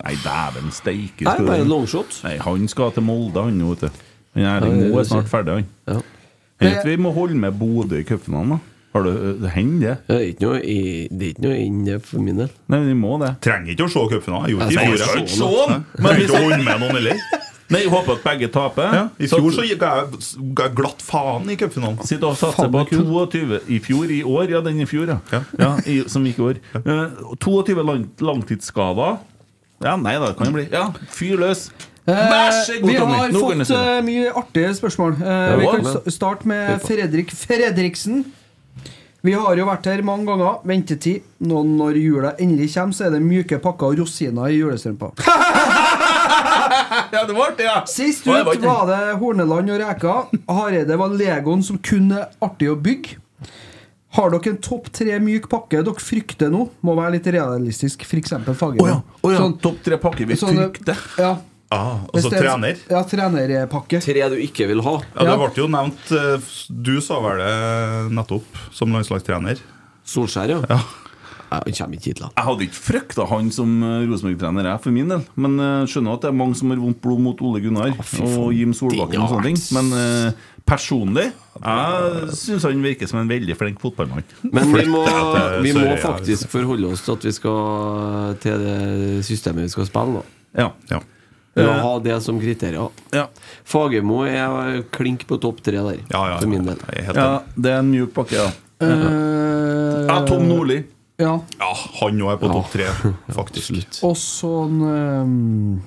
Nei, 0.04 0.16
dæven 0.24 0.72
steike. 0.74 1.24
Nei, 1.28 1.38
bare 1.46 1.62
en 1.62 1.70
longshot. 1.70 2.16
Nei, 2.26 2.38
han 2.41 2.68
skal 2.72 2.91
til 2.96 3.06
Molde, 3.06 3.44
han 3.46 3.60
nå, 3.62 3.76
vet 3.76 3.86
du. 3.86 4.04
Han 4.34 4.48
Erling 4.50 4.80
Moe 4.89 5.04
er 5.04 5.08
snart 5.12 5.30
ferdig, 5.30 5.60
han. 5.60 5.68
Ja. 5.88 6.00
Vet 6.64 6.86
vi 6.88 6.96
må 6.98 7.12
holde 7.14 7.36
med 7.38 7.54
Bodø 7.60 8.00
i 8.02 8.06
cupfinalen, 8.08 8.56
da? 8.56 8.60
Har 8.94 9.06
du 9.06 9.12
det 9.41 9.50
hender 9.56 9.96
det? 10.08 10.16
Er 10.16 10.26
ikke 10.32 10.46
noe, 10.48 10.58
i, 10.70 11.08
det 11.10 11.26
er 11.28 11.32
ikke 11.34 11.46
noe 11.48 11.56
inn 11.62 11.80
det 11.86 11.96
for 12.06 12.22
min 12.26 12.38
del. 12.41 12.50
Nei, 12.70 12.78
men 12.80 12.89
vi 12.91 12.98
må 12.98 13.16
det. 13.22 13.32
Trenger 13.46 13.74
ikke 13.74 13.88
å 13.88 13.94
se 13.94 14.04
cupfinalen. 14.12 14.50
Jeg 14.50 14.58
gjorde 14.58 14.70
Jeg 14.70 14.84
ikke 14.84 14.94
i 14.94 14.98
skal 14.98 15.08
fjor. 15.08 15.22
ikke 15.22 15.30
jeg. 15.30 15.38
se 15.38 15.46
noe. 15.46 15.78
Nei. 15.78 16.04
Trenger 16.04 16.26
ikke 16.28 16.41
holde 16.44 16.60
med 16.68 16.84
noen 16.84 17.00
heller. 17.00 17.24
Nei, 17.74 17.84
jeg 17.86 17.92
håper 17.94 18.18
at 18.18 18.26
begge 18.28 18.50
taper. 18.54 18.98
Ja, 19.00 19.04
I 19.18 19.30
fjor 19.32 19.54
så 19.56 19.66
gikk 19.66 19.84
jeg, 19.84 20.24
ga 20.58 20.68
jeg 20.68 20.76
glatt 20.78 21.06
faen 21.06 21.50
i 21.50 21.58
cupfinalen. 21.60 22.02
Sitter 22.06 22.30
og 22.30 22.38
satser 22.40 22.70
på 22.70 22.84
det 22.84 22.84
er 22.86 22.92
kult. 22.92 23.34
22 23.34 23.62
I 23.74 23.80
fjor, 23.84 24.12
i 24.14 24.20
år, 24.24 24.46
ja, 24.54 24.62
den 24.66 24.84
i 24.84 24.90
fjor, 24.90 25.10
ja. 25.16 25.42
ja 25.60 25.72
i, 25.90 26.02
som 26.12 26.26
gikk 26.28 26.42
i 26.42 26.46
år. 26.52 26.62
Uh, 26.84 27.34
22 27.42 27.88
lang, 27.88 28.06
langtidsskader. 28.22 29.18
Ja, 29.84 29.98
nei 30.00 30.16
da, 30.20 30.30
det 30.30 30.38
kan 30.40 30.52
jo 30.52 30.60
bli. 30.60 30.70
Ja, 30.72 30.92
fyr 31.12 31.42
løs. 31.42 31.68
Vær 32.04 32.52
så 32.52 32.74
Eh, 32.74 32.84
vi 32.84 32.96
har 33.00 33.32
fått 33.32 33.70
eh, 33.72 34.02
mye 34.04 34.32
artige 34.36 34.74
spørsmål. 34.76 35.14
Uh, 35.22 35.60
vi 35.60 35.68
kan 35.72 36.12
starte 36.12 36.48
med 36.48 36.82
Fredrik 36.84 37.32
Fredriksen. 37.32 38.26
Vi 39.24 39.32
har 39.32 39.56
jo 39.56 39.66
vært 39.70 39.88
her 39.88 40.04
mange 40.04 40.28
ganger. 40.28 40.60
Ventetid. 40.68 41.24
Nå 41.48 41.64
når 41.64 42.00
jula 42.02 42.34
endelig 42.44 42.74
kommer, 42.74 42.98
så 42.98 43.08
er 43.08 43.16
det 43.16 43.24
myke 43.24 43.60
pakker 43.64 43.94
og 43.94 44.02
rosiner 44.04 44.52
i 44.52 44.60
julestrømpa. 44.60 45.14
Ja, 47.14 47.24
det 47.30 47.36
var 47.38 47.51
artig, 47.53 47.66
ja. 47.68 47.84
Sist 47.89 48.26
ut 48.26 48.34
var 48.34 48.57
var 48.64 48.88
det 48.89 49.01
Horneland 49.22 49.70
og 49.70 49.80
Reka. 49.84 50.16
Hareide 50.49 50.97
var 50.97 51.14
Legoen 51.14 51.61
som 51.64 51.78
kun 51.78 52.11
er 52.18 52.32
artig 52.41 52.72
å 52.72 52.76
bygge. 52.80 53.20
Har 54.14 54.30
dere 54.30 54.51
en 54.53 54.59
topp 54.61 54.91
tre 54.93 55.16
myk 55.22 55.47
pakke 55.49 55.80
dere 55.86 56.01
frykter 56.01 56.51
nå? 56.53 56.68
Må 56.86 56.93
være 56.99 57.16
litt 57.16 57.30
realistisk. 57.34 58.03
F.eks. 58.05 58.34
Fagermo. 58.57 58.84
Oh, 58.86 58.89
ja. 58.91 58.99
oh, 59.24 59.32
ja. 59.34 59.39
Sånn- 59.41 59.55
Topp 59.61 59.80
tre 59.86 59.97
pakker 60.01 60.30
vi 60.30 60.38
sånn, 60.38 60.57
frykter. 60.59 60.99
Ja. 61.18 61.32
Ah, 61.74 62.03
altså 62.14 62.30
det 62.30 62.38
er- 62.38 62.43
trener. 62.43 62.82
Ja, 62.91 62.99
trenerpakke. 63.09 64.01
Tre 64.05 64.28
du 64.30 64.36
ikke 64.38 64.68
vil 64.70 64.82
ha. 64.86 64.99
Ja, 65.16 65.24
Ja. 65.24 65.32
Det 65.32 65.38
ble 65.41 65.64
jo 65.64 65.68
nevnt 65.74 66.11
eh, 66.14 66.51
Du 66.70 66.99
sa 67.01 67.18
vel 67.26 67.41
det 67.41 68.11
nettopp, 68.14 68.45
som 68.72 68.93
landslagstrener. 68.93 69.57
Solskjær, 70.05 70.49
ja. 70.49 70.59
Ja. 70.70 70.80
Han 71.64 71.78
kommer 71.78 71.99
ikke 71.99 72.12
hit, 72.12 72.22
da. 72.24 72.30
Jeg 72.34 72.47
hadde 72.49 72.66
ikke 72.68 72.80
frykta 72.80 73.28
han 73.30 73.51
som 73.54 73.76
eh, 73.86 74.08
Rosenborg-trener, 74.10 74.70
jeg, 74.72 74.84
for 74.86 74.95
min 74.95 75.14
del. 75.14 75.24
Men 75.36 75.60
uh, 75.62 75.86
skjønner 75.89 76.18
at 76.18 76.26
det 76.26 76.32
er 76.32 76.39
mange 76.41 76.58
som 76.60 76.74
har 76.74 76.82
vondt 76.82 77.01
blod 77.04 77.24
mot 77.24 77.45
Ole 77.45 77.62
Gunnar 77.64 77.93
og 77.93 78.51
Jim 78.56 78.76
Solbakken 78.78 79.24
og 79.24 79.32
sånne 79.36 79.51
ting. 79.51 79.62
Men 79.78 79.93
uh, 79.93 80.51
personlig 80.68 81.30
jeg 81.62 82.36
syns 82.39 82.66
han 82.66 82.82
virker 82.82 83.10
som 83.10 83.20
en 83.22 83.30
veldig 83.30 83.56
flink 83.60 83.82
fotballmann. 83.84 84.26
Men 84.49 84.72
vi 84.74 84.86
må, 84.89 85.04
vi 85.62 85.74
må 85.78 85.93
faktisk 86.01 86.49
forholde 86.51 86.89
oss 86.89 87.04
til 87.06 87.18
at 87.18 87.28
vi 87.28 87.34
skal 87.36 88.38
til 88.43 88.64
det 88.64 88.78
systemet 89.28 89.68
vi 89.68 89.74
skal 89.76 89.89
spille. 89.89 90.24
da 90.24 90.64
Ja. 90.64 90.72
Ja. 90.89 91.04
Må 91.54 91.74
ha 91.84 91.91
det 92.01 92.16
som 92.26 92.39
kriterier. 92.41 92.89
Ja. 93.14 93.28
Fagermo 93.70 94.24
er 94.26 94.82
klink 94.93 95.28
på 95.30 95.38
topp 95.38 95.62
tre 95.62 95.78
der, 95.78 95.99
Ja, 96.10 96.24
ja, 96.32 96.39
for 96.39 96.49
min 96.49 96.66
del. 96.66 96.82
Ja, 96.97 97.43
det 97.54 97.76
er 97.76 97.84
en 97.84 97.91
mjuk 97.93 98.16
pakke, 98.16 98.39
ja. 98.41 98.49
Ja, 98.82 100.18
Tom 100.28 100.47
Nordli. 100.49 100.82
Ja. 101.22 101.34
Ja, 101.59 101.72
han 101.99 102.22
òg 102.26 102.32
er 102.34 102.38
på 102.41 102.49
topp 102.49 102.72
tre, 102.74 102.88
faktisk. 103.39 103.99
Og 104.05 104.16
sånn 104.18 104.80
um, 104.82 105.82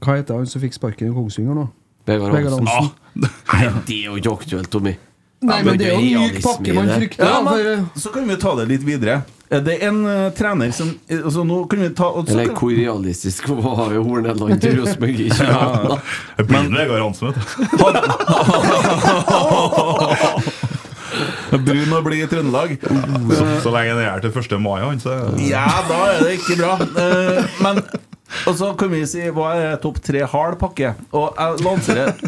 Hva 0.00 0.18
heter 0.18 0.36
han 0.36 0.48
som 0.50 0.60
fikk 0.60 0.76
sparken 0.76 1.08
i 1.08 1.14
Kongsvinger 1.14 1.56
nå? 1.56 1.68
Vegard 2.08 2.34
Hansen. 2.34 2.66
Hansen. 2.68 2.92
Nei, 3.52 3.64
det 3.86 3.96
er 3.96 4.06
jo 4.10 4.18
ikke 4.20 4.32
aktuelt, 4.40 4.70
Tommy. 4.72 4.94
Nei, 5.40 5.62
men 5.64 5.78
det 5.80 5.86
er 5.88 5.94
jo 5.96 6.00
en 6.04 6.20
myk 6.20 6.42
pakke 6.44 6.72
man 6.76 6.88
frykter. 6.92 7.24
Ja, 7.24 7.40
men, 7.40 7.86
så 7.96 8.10
kan 8.12 8.26
vi 8.28 8.36
ta 8.40 8.50
det 8.58 8.66
litt 8.74 8.84
videre. 8.84 9.22
Eh, 9.48 9.62
Det 9.64 9.72
er 9.78 9.88
en 9.88 10.04
uh, 10.04 10.28
trener 10.36 10.70
som 10.70 10.90
eh, 11.08 11.16
altså, 11.24 11.44
Nå 11.48 11.64
kan 11.70 11.80
vi 11.80 11.88
ta 11.96 12.06
og 12.12 12.28
så 12.28 12.36
Eller 12.36 12.52
hvor 12.54 12.70
realistisk 12.76 13.48
var 13.48 13.94
jo 13.96 14.04
Horneland 14.06 14.60
til 14.62 14.76
Rosenborg 14.78 15.16
i 15.16 15.30
2018? 15.32 15.98
Det 16.36 16.44
blir 16.46 16.68
Vegard 16.76 17.02
Hansen, 17.06 17.26
vet 17.26 17.36
du. 17.40 17.42
Brun 21.50 21.92
og 21.96 22.04
blid 22.06 22.22
i 22.24 22.28
Trøndelag. 22.30 22.76
Så, 22.80 23.46
så 23.64 23.72
lenge 23.74 23.96
det 23.98 24.06
er 24.06 24.22
til 24.24 24.30
1. 24.38 24.54
mai, 24.62 24.78
han, 24.84 25.00
så 25.02 25.16
Ja, 25.42 25.66
da 25.88 25.98
er 26.14 26.22
det 26.26 26.36
ikke 26.38 26.56
bra. 26.60 26.76
Eh, 27.02 27.44
Men 27.64 27.82
Og 28.46 28.54
så 28.54 28.68
kan 28.78 28.92
vi 28.92 29.00
si 29.10 29.24
hva 29.34 29.48
er 29.58 29.76
topp 29.82 29.98
tre 30.06 30.20
hard 30.30 30.54
pakke? 30.60 30.92
Og 31.10 31.34
jeg 31.34 31.64
lanserer 31.66 32.14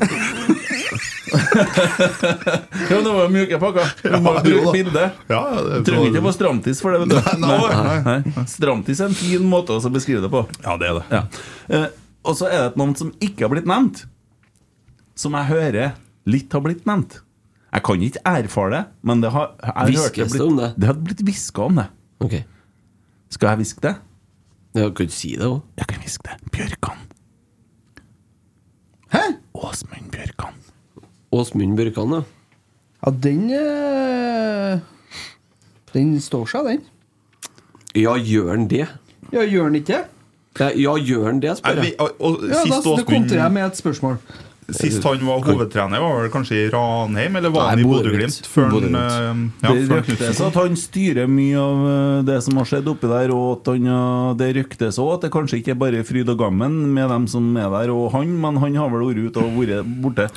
Ja, 1.33 2.99
det 3.01 3.13
var 3.15 3.29
mjuke 3.33 3.59
pakker. 3.63 3.93
Du 4.03 4.17
må 4.21 4.33
Ja, 4.35 4.43
bruke 4.45 4.73
bilde. 4.75 5.05
Ja, 5.31 5.41
trenger 5.87 6.11
ikke 6.11 6.23
få 6.27 6.33
stramtiss 6.37 6.83
for 6.85 6.93
det. 6.93 7.05
vet 7.05 7.15
du. 7.15 7.41
Nei, 7.41 7.59
nei, 7.87 8.19
nei. 8.27 8.45
Stramtiss 8.51 9.01
er 9.01 9.11
en 9.13 9.17
fin 9.17 9.45
måte 9.49 9.77
å 9.79 9.93
beskrive 9.95 10.23
det 10.25 10.31
på. 10.33 10.43
Ja, 10.65 10.77
det 10.81 10.91
er 10.91 10.99
det. 10.99 11.05
Ja. 11.15 11.23
Eh, 11.79 11.87
og 12.29 12.37
så 12.39 12.49
er 12.51 12.59
det 12.59 12.67
et 12.73 12.81
navn 12.83 12.95
som 12.99 13.13
ikke 13.23 13.47
har 13.47 13.53
blitt 13.55 13.69
nevnt. 13.71 14.05
Som 15.19 15.35
jeg 15.39 15.49
hører 15.51 15.95
litt 16.31 16.53
har 16.55 16.63
blitt 16.65 16.85
nevnt. 16.89 17.21
Jeg 17.73 17.83
kan 17.87 18.03
ikke 18.05 18.21
erfare 18.29 18.71
det, 18.75 18.85
men 19.03 19.23
det 19.23 19.31
har 19.33 19.55
jeg 19.65 19.95
det 19.95 20.29
blitt- 20.29 20.41
om 20.47 20.57
det? 20.61 20.75
Det 20.77 20.87
har 20.91 20.95
blitt 20.95 21.23
hviska 21.25 21.63
om 21.63 21.77
det. 21.81 21.87
Ok. 22.21 22.35
Skal 23.31 23.49
jeg 23.49 23.57
hviske 23.63 23.81
det? 23.81 23.95
Jeg 24.75 24.95
kan 24.95 25.07
ikke 25.07 25.13
si 25.15 25.31
det 25.37 25.47
òg. 25.49 25.61
Jeg 25.79 25.87
kan 25.87 25.99
hviske 26.01 26.23
det. 26.29 26.51
Bjørkan. 26.53 26.99
Hæ? 29.13 29.23
Åsmund 29.55 30.11
Bjørkan. 30.13 30.55
Åsmund 31.33 31.77
Bjørkan, 31.77 32.13
ja. 32.13 32.23
Ja, 33.07 33.11
den 33.11 33.51
øh, 33.51 34.79
Den 35.95 36.21
står 36.21 36.47
seg, 36.47 36.65
den. 36.65 36.81
Ja, 37.97 38.15
gjør 38.17 38.53
den 38.57 38.69
det? 38.71 38.87
Ja, 39.33 39.43
gjør 39.49 39.65
den 39.69 39.75
ikke 39.81 39.93
det? 39.93 40.05
Ja, 40.61 40.69
ja 40.77 40.95
gjør 41.01 41.27
den 41.33 41.43
det, 41.43 41.57
spør 41.59 41.81
vi, 41.81 41.87
jeg. 41.93 42.01
og, 42.01 42.11
og, 42.21 42.39
Ja, 42.49 42.63
da 42.69 43.05
kontrer 43.09 43.43
jeg 43.43 43.53
med 43.53 43.67
et 43.67 43.77
spørsmål. 43.77 44.17
Sist 44.71 45.05
han 45.05 45.27
var 45.27 45.43
hovedtrener, 45.43 46.01
var 46.01 46.21
vel 46.23 46.31
kanskje 46.33 46.61
i 46.61 46.69
Ranheim, 46.71 47.37
eller 47.37 47.51
var 47.51 47.67
Nei, 47.67 47.71
han 47.71 47.83
i 47.83 47.87
Bodø-Glimt. 47.89 48.47
eh, 48.95 49.43
ja, 49.65 49.75
det 49.75 49.99
ryktes 50.07 50.41
at 50.47 50.59
han 50.61 50.79
styrer 50.79 51.31
mye 51.31 51.59
av 51.59 51.85
eh, 51.91 52.23
det 52.31 52.39
som 52.47 52.61
har 52.61 52.69
skjedd 52.71 52.91
oppi 52.93 53.11
der, 53.11 53.35
og 53.35 53.49
at 53.59 53.73
han, 53.75 53.91
eh, 53.91 54.33
det 54.39 54.51
ryktes 54.61 55.01
òg 55.03 55.17
at 55.17 55.27
det 55.27 55.33
kanskje 55.35 55.61
ikke 55.61 55.75
er 55.75 55.81
bare 55.83 56.05
fryd 56.07 56.31
og 56.33 56.39
gammen 56.45 56.79
med 56.95 57.11
dem 57.11 57.27
som 57.31 57.51
er 57.57 57.71
der, 57.75 57.95
og 57.95 58.13
han, 58.15 58.37
men 58.43 58.61
han 58.63 58.79
har 58.79 58.93
vel 58.93 59.09
vært 59.11 59.31
ute 59.33 59.43
og 59.45 59.59
vært 59.59 59.95
borte. 60.05 60.29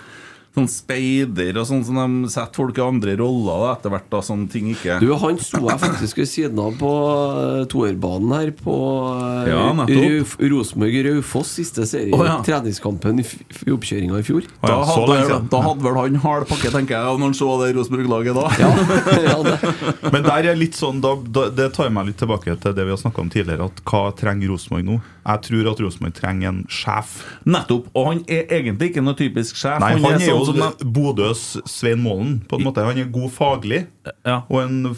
Sånn 0.56 0.70
speider 0.72 1.58
og 1.60 1.66
sånn 1.68 1.84
som 1.84 1.98
de 2.00 2.30
setter 2.32 2.56
folk 2.56 2.78
i 2.80 2.84
andre 2.86 3.16
roller 3.20 3.60
da, 3.66 3.72
etter 3.76 3.92
hvert, 3.92 4.06
da, 4.14 4.22
sånne 4.24 4.48
ting 4.52 4.70
ikke 4.72 5.00
Du, 5.04 5.10
han 5.20 5.40
sto 5.44 5.60
jeg 5.66 5.82
faktisk 5.82 6.22
ved 6.22 6.30
siden 6.32 6.62
av 6.64 6.78
på 6.80 6.92
eh, 7.42 7.66
toerbanen 7.72 8.32
her 8.32 8.52
på 8.56 8.76
eh, 9.12 9.50
Ja, 9.52 9.66
Rosenborg-Raufoss 9.76 11.52
siste 11.60 11.86
serie. 11.90 12.14
Oh, 12.16 12.24
ja. 12.26 12.38
Treningskampen 12.46 13.20
i, 13.22 13.26
i 13.68 13.74
oppkjøringa 13.76 14.20
i 14.22 14.26
fjor. 14.28 14.48
Da 14.62 14.72
Ja, 14.72 14.78
da, 14.80 14.86
hadde, 14.94 15.18
siden. 15.26 15.50
da 15.52 15.62
hadde 15.66 15.86
vel 15.88 16.00
han 16.00 16.20
hard 16.24 16.48
pakke, 16.50 16.72
tenker 16.74 16.98
jeg, 16.98 17.20
når 17.20 17.26
han 17.30 17.38
så 17.38 17.50
det 17.62 17.70
Rosenborg-laget 17.78 18.40
da. 18.40 18.46
Ja, 18.62 18.72
ja 19.28 19.36
det. 19.46 19.74
Men 20.14 20.28
der 20.28 20.50
er 20.54 20.60
litt 20.60 20.80
sånn 20.80 21.02
da, 21.04 21.16
da, 21.20 21.48
Det 21.56 21.70
tar 21.76 21.92
meg 21.94 22.10
litt 22.12 22.20
tilbake 22.22 22.56
til 22.62 22.76
det 22.78 22.88
vi 22.88 22.96
har 22.96 23.02
snakka 23.02 23.26
om 23.26 23.34
tidligere. 23.34 23.68
At 23.68 23.84
Hva 23.88 24.06
trenger 24.16 24.54
Rosenborg 24.54 24.88
nå? 24.88 24.98
Jeg 25.26 25.42
tror 25.48 25.72
at 25.72 25.80
Rosenborg 25.82 26.16
trenger 26.20 26.52
en 26.52 26.64
sjef. 26.70 27.16
Nettopp. 27.50 27.90
Og 27.98 28.10
han 28.12 28.24
er 28.30 28.46
egentlig 28.60 28.92
ikke 28.92 29.04
noe 29.06 29.18
typisk 29.18 29.58
sjef. 29.58 29.80
Nei, 29.82 29.96
han 29.98 30.20
er 30.22 30.30
jo 30.30 30.45
som 30.48 30.92
Bodøs 30.96 31.44
Svein 31.70 32.02
Målen, 32.04 32.40
på 32.50 32.60
en 32.60 32.66
måte. 32.68 32.86
Han 32.86 32.98
er 33.02 33.12
god 33.12 33.32
faglig 33.36 33.84
ja, 34.26 34.42
og 34.50 34.58
en 34.64 34.96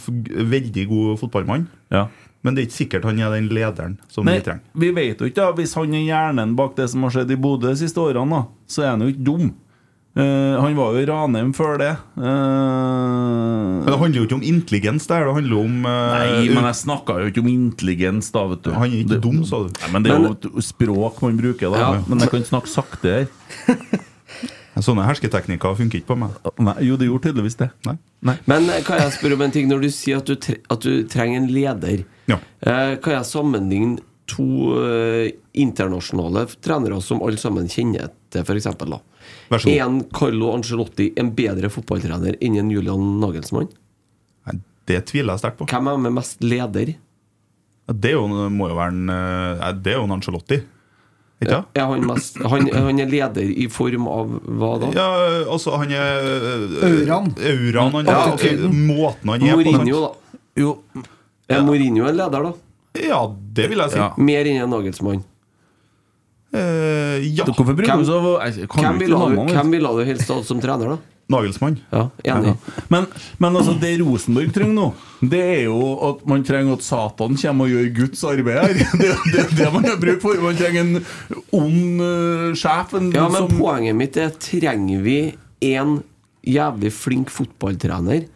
veldig 0.56 0.88
god 0.94 1.20
fotballmann. 1.24 1.68
ja. 1.94 2.08
Men 2.46 2.54
det 2.56 2.62
er 2.62 2.68
ikke 2.70 2.76
sikkert 2.78 3.04
han 3.10 3.18
er 3.20 3.32
den 3.34 3.48
lederen 3.52 3.96
som 4.14 4.24
Nei, 4.24 4.38
vi 4.38 4.44
trenger. 4.46 4.62
vi 4.78 4.92
vet 4.96 5.20
jo 5.20 5.26
ikke, 5.28 5.42
da. 5.42 5.52
Hvis 5.58 5.74
han 5.76 5.92
er 5.98 6.04
hjernen 6.06 6.54
bak 6.56 6.76
det 6.78 6.86
som 6.94 7.04
har 7.04 7.12
skjedd 7.12 7.34
i 7.34 7.36
Bodø 7.44 7.68
de 7.74 7.80
siste 7.82 8.00
årene, 8.00 8.30
da, 8.30 8.44
så 8.72 8.86
er 8.86 8.92
han 8.94 9.02
jo 9.04 9.10
ikke 9.12 9.26
dum. 9.26 9.50
Uh, 10.18 10.56
han 10.64 10.78
var 10.78 10.96
jo 10.96 11.02
i 11.02 11.08
Ranheim 11.10 11.52
før 11.58 11.76
det. 11.82 11.92
Uh, 12.16 13.84
Men 13.84 13.90
det 13.90 14.00
handler 14.00 14.22
jo 14.22 14.26
ikke 14.30 14.38
om 14.40 14.46
intelligens 14.48 15.06
der, 15.10 15.28
det 15.28 15.36
handler 15.42 15.60
om 15.60 15.76
uh, 15.86 16.16
Nei, 16.16 16.48
men 16.56 16.66
jeg 16.70 16.80
snakka 16.80 17.20
jo 17.22 17.30
ikke 17.34 17.44
om 17.44 17.50
intelligens, 17.52 18.32
da, 18.34 18.46
vet 18.54 18.64
du. 18.66 18.72
Han 18.78 18.88
er 18.90 18.98
ikke 19.02 19.14
Det- 19.18 19.22
dum, 19.28 19.44
sa 19.46 19.64
du. 19.66 19.70
Nei, 19.82 19.92
men 19.94 20.04
det 20.08 20.14
er 20.14 20.24
jo 20.24 20.34
et 20.38 20.50
språk 20.66 21.22
man 21.26 21.38
bruker, 21.42 21.74
da. 21.74 21.84
Ja. 21.84 22.04
Men 22.08 22.24
jeg 22.24 22.32
kan 22.34 22.48
snakke 22.48 22.72
sakte 22.72 23.14
her. 23.18 23.28
Sånne 24.84 25.06
hersketeknikker 25.08 25.76
funker 25.80 26.00
ikke 26.02 26.12
på 26.12 26.18
meg. 26.22 26.36
Nei, 26.62 26.74
jo, 26.86 26.98
det 27.00 27.08
gjorde 27.08 27.30
tydeligvis 27.30 27.56
det. 27.60 27.70
Nei. 27.88 27.96
Men 28.50 28.68
eh, 28.70 28.82
kan 28.86 29.00
jeg 29.02 29.14
spørre 29.16 29.38
om 29.38 29.44
en 29.46 29.54
ting? 29.56 29.70
Når 29.72 29.86
du 29.86 29.90
sier 29.94 30.20
at 30.22 30.28
du, 30.30 30.36
tre 30.42 30.58
at 30.74 30.84
du 30.86 31.04
trenger 31.10 31.40
en 31.42 31.50
leder, 31.54 32.04
Ja. 32.30 32.38
eh, 32.62 32.94
kan 33.02 33.16
jeg 33.18 33.30
sammenligne 33.30 34.00
to 34.28 34.46
eh, 34.84 35.32
internasjonale 35.58 36.46
trenere 36.62 37.00
som 37.02 37.22
alle 37.24 37.40
sammen 37.42 37.70
kjenner 37.72 38.12
til, 38.34 38.44
f.eks.? 38.44 38.68
En 39.72 40.02
Carlo 40.14 40.52
Angelotti, 40.54 41.10
en 41.20 41.32
bedre 41.36 41.70
fotballtrener 41.72 42.36
enn 42.44 42.58
en 42.60 42.72
Julian 42.72 43.06
Nagelsmann? 43.24 43.70
Nei, 44.48 44.58
det 44.92 45.06
tviler 45.10 45.34
jeg 45.38 45.46
sterkt 45.46 45.62
på. 45.62 45.68
Hvem 45.72 45.92
er 45.94 46.02
med 46.06 46.18
mest 46.20 46.44
leder? 46.44 46.94
Det 47.88 48.12
er 48.12 48.18
jo, 48.18 48.28
må 48.52 48.68
jo 48.68 48.76
være 48.76 48.92
en 48.92 49.80
Det 49.82 49.94
er 49.94 50.02
jo 50.02 50.04
en 50.10 50.18
Angelotti. 50.18 50.60
Ikke? 51.38 51.58
Er 51.78 51.86
han, 51.86 52.02
mest, 52.10 52.38
han, 52.42 52.66
han 52.74 53.00
er 53.04 53.10
leder 53.12 53.46
i 53.46 53.68
form 53.70 54.08
av 54.10 54.32
hva 54.58 54.72
da? 54.82 54.88
Ja, 54.96 55.08
altså, 55.54 55.76
han 55.78 55.92
er 55.94 56.24
eh, 56.26 56.88
Auraen. 56.88 57.28
Auraen 57.38 57.94
han 58.00 58.10
Ja, 58.10 58.24
er. 58.34 58.64
Måten 58.74 59.30
han 59.36 59.46
er 59.46 59.54
på. 59.54 59.60
Mourinho, 59.62 60.00
sant? 60.02 60.24
da. 60.34 60.40
Jo, 60.58 60.72
Er 61.48 61.62
Mourinho 61.68 62.08
en 62.10 62.18
leder, 62.18 62.48
da? 62.50 62.54
Ja, 63.06 63.20
det 63.54 63.68
vil 63.70 63.78
jeg 63.84 63.94
si. 63.94 64.00
Ja. 64.02 64.08
Mer 64.18 64.50
enn 64.50 64.64
en 64.64 64.72
Nagelsmann? 64.74 65.22
Eh, 66.58 67.20
ja. 67.38 67.46
Hvem- 67.46 67.68
ville 68.98 69.18
du, 69.22 69.70
ville 69.70 69.94
du 70.00 70.04
helst 70.08 70.30
hatt 70.34 70.46
som 70.48 70.60
trener, 70.64 70.96
da? 70.96 70.98
Nagelsmann. 71.28 71.76
Ja, 71.92 72.06
enig. 72.24 72.54
Men, 72.88 73.08
men 73.38 73.58
altså, 73.60 73.74
det 73.82 73.98
Rosenborg 74.00 74.54
trenger 74.56 74.76
nå, 74.78 74.86
det 75.28 75.42
er 75.44 75.64
jo 75.66 75.80
at 76.08 76.22
man 76.30 76.46
trenger 76.48 76.78
at 76.78 76.86
Satan 76.86 77.36
kommer 77.42 77.68
og 77.68 77.74
gjør 77.74 77.90
Guds 77.98 78.24
arbeid 78.30 78.62
her. 78.62 78.78
Det 79.02 79.10
er 79.12 79.26
det, 79.34 79.44
det 79.60 79.68
man 79.74 79.90
har 79.90 80.00
bruk 80.00 80.22
for. 80.24 80.40
Man 80.44 80.60
trenger 80.60 80.86
en 80.86 81.02
ond 81.58 82.04
uh, 82.04 82.56
sjef. 82.56 82.96
Ja, 82.96 83.28
men 83.28 83.42
som, 83.42 83.52
poenget 83.58 83.98
mitt 84.00 84.20
er 84.22 84.32
trenger 84.40 85.04
vi 85.04 85.20
en 85.68 86.00
jævlig 86.48 86.94
flink 86.96 87.34
fotballtrener 87.34 88.28